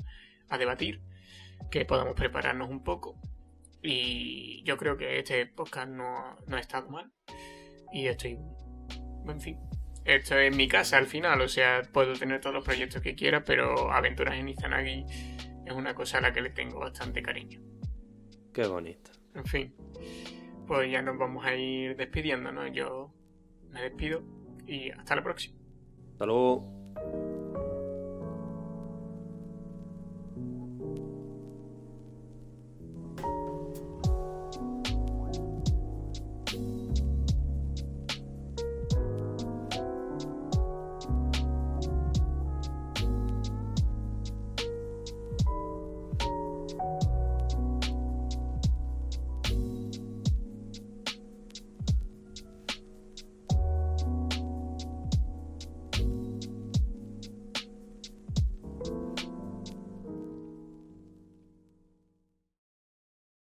a 0.48 0.58
debatir, 0.60 1.02
que 1.72 1.86
podamos 1.86 2.14
prepararnos 2.14 2.70
un 2.70 2.84
poco. 2.84 3.20
Y 3.82 4.62
yo 4.64 4.78
creo 4.78 4.96
que 4.96 5.18
este 5.18 5.48
podcast 5.48 5.90
no, 5.90 6.38
no 6.46 6.56
ha 6.56 6.60
estado 6.60 6.88
mal. 6.90 7.12
Y 7.92 8.06
estoy, 8.06 8.38
en 9.28 9.42
fin, 9.42 9.58
esto 10.06 10.38
es 10.38 10.56
mi 10.56 10.68
casa 10.68 10.98
al 10.98 11.08
final, 11.08 11.42
o 11.42 11.48
sea, 11.48 11.82
puedo 11.92 12.14
tener 12.14 12.42
todos 12.42 12.54
los 12.54 12.64
proyectos 12.64 13.02
que 13.02 13.16
quiera, 13.16 13.44
pero 13.44 13.92
Aventuras 13.92 14.36
en 14.36 14.50
Izanagi 14.50 15.04
es 15.66 15.74
una 15.74 15.96
cosa 15.96 16.20
a 16.20 16.22
la 16.22 16.32
que 16.32 16.42
le 16.42 16.52
tengo 16.52 16.80
bastante 16.80 17.24
cariño. 17.24 17.60
Qué 18.54 18.68
bonito. 18.68 19.10
En 19.34 19.46
fin, 19.46 19.74
pues 20.70 20.92
ya 20.92 21.02
nos 21.02 21.18
vamos 21.18 21.44
a 21.44 21.56
ir 21.56 21.98
despidiendo, 21.98 22.52
¿no? 22.52 22.68
Yo 22.68 23.12
me 23.72 23.82
despido 23.82 24.22
y 24.68 24.92
hasta 24.92 25.16
la 25.16 25.24
próxima. 25.24 25.58
Hasta 26.12 26.28
luego. 26.28 27.49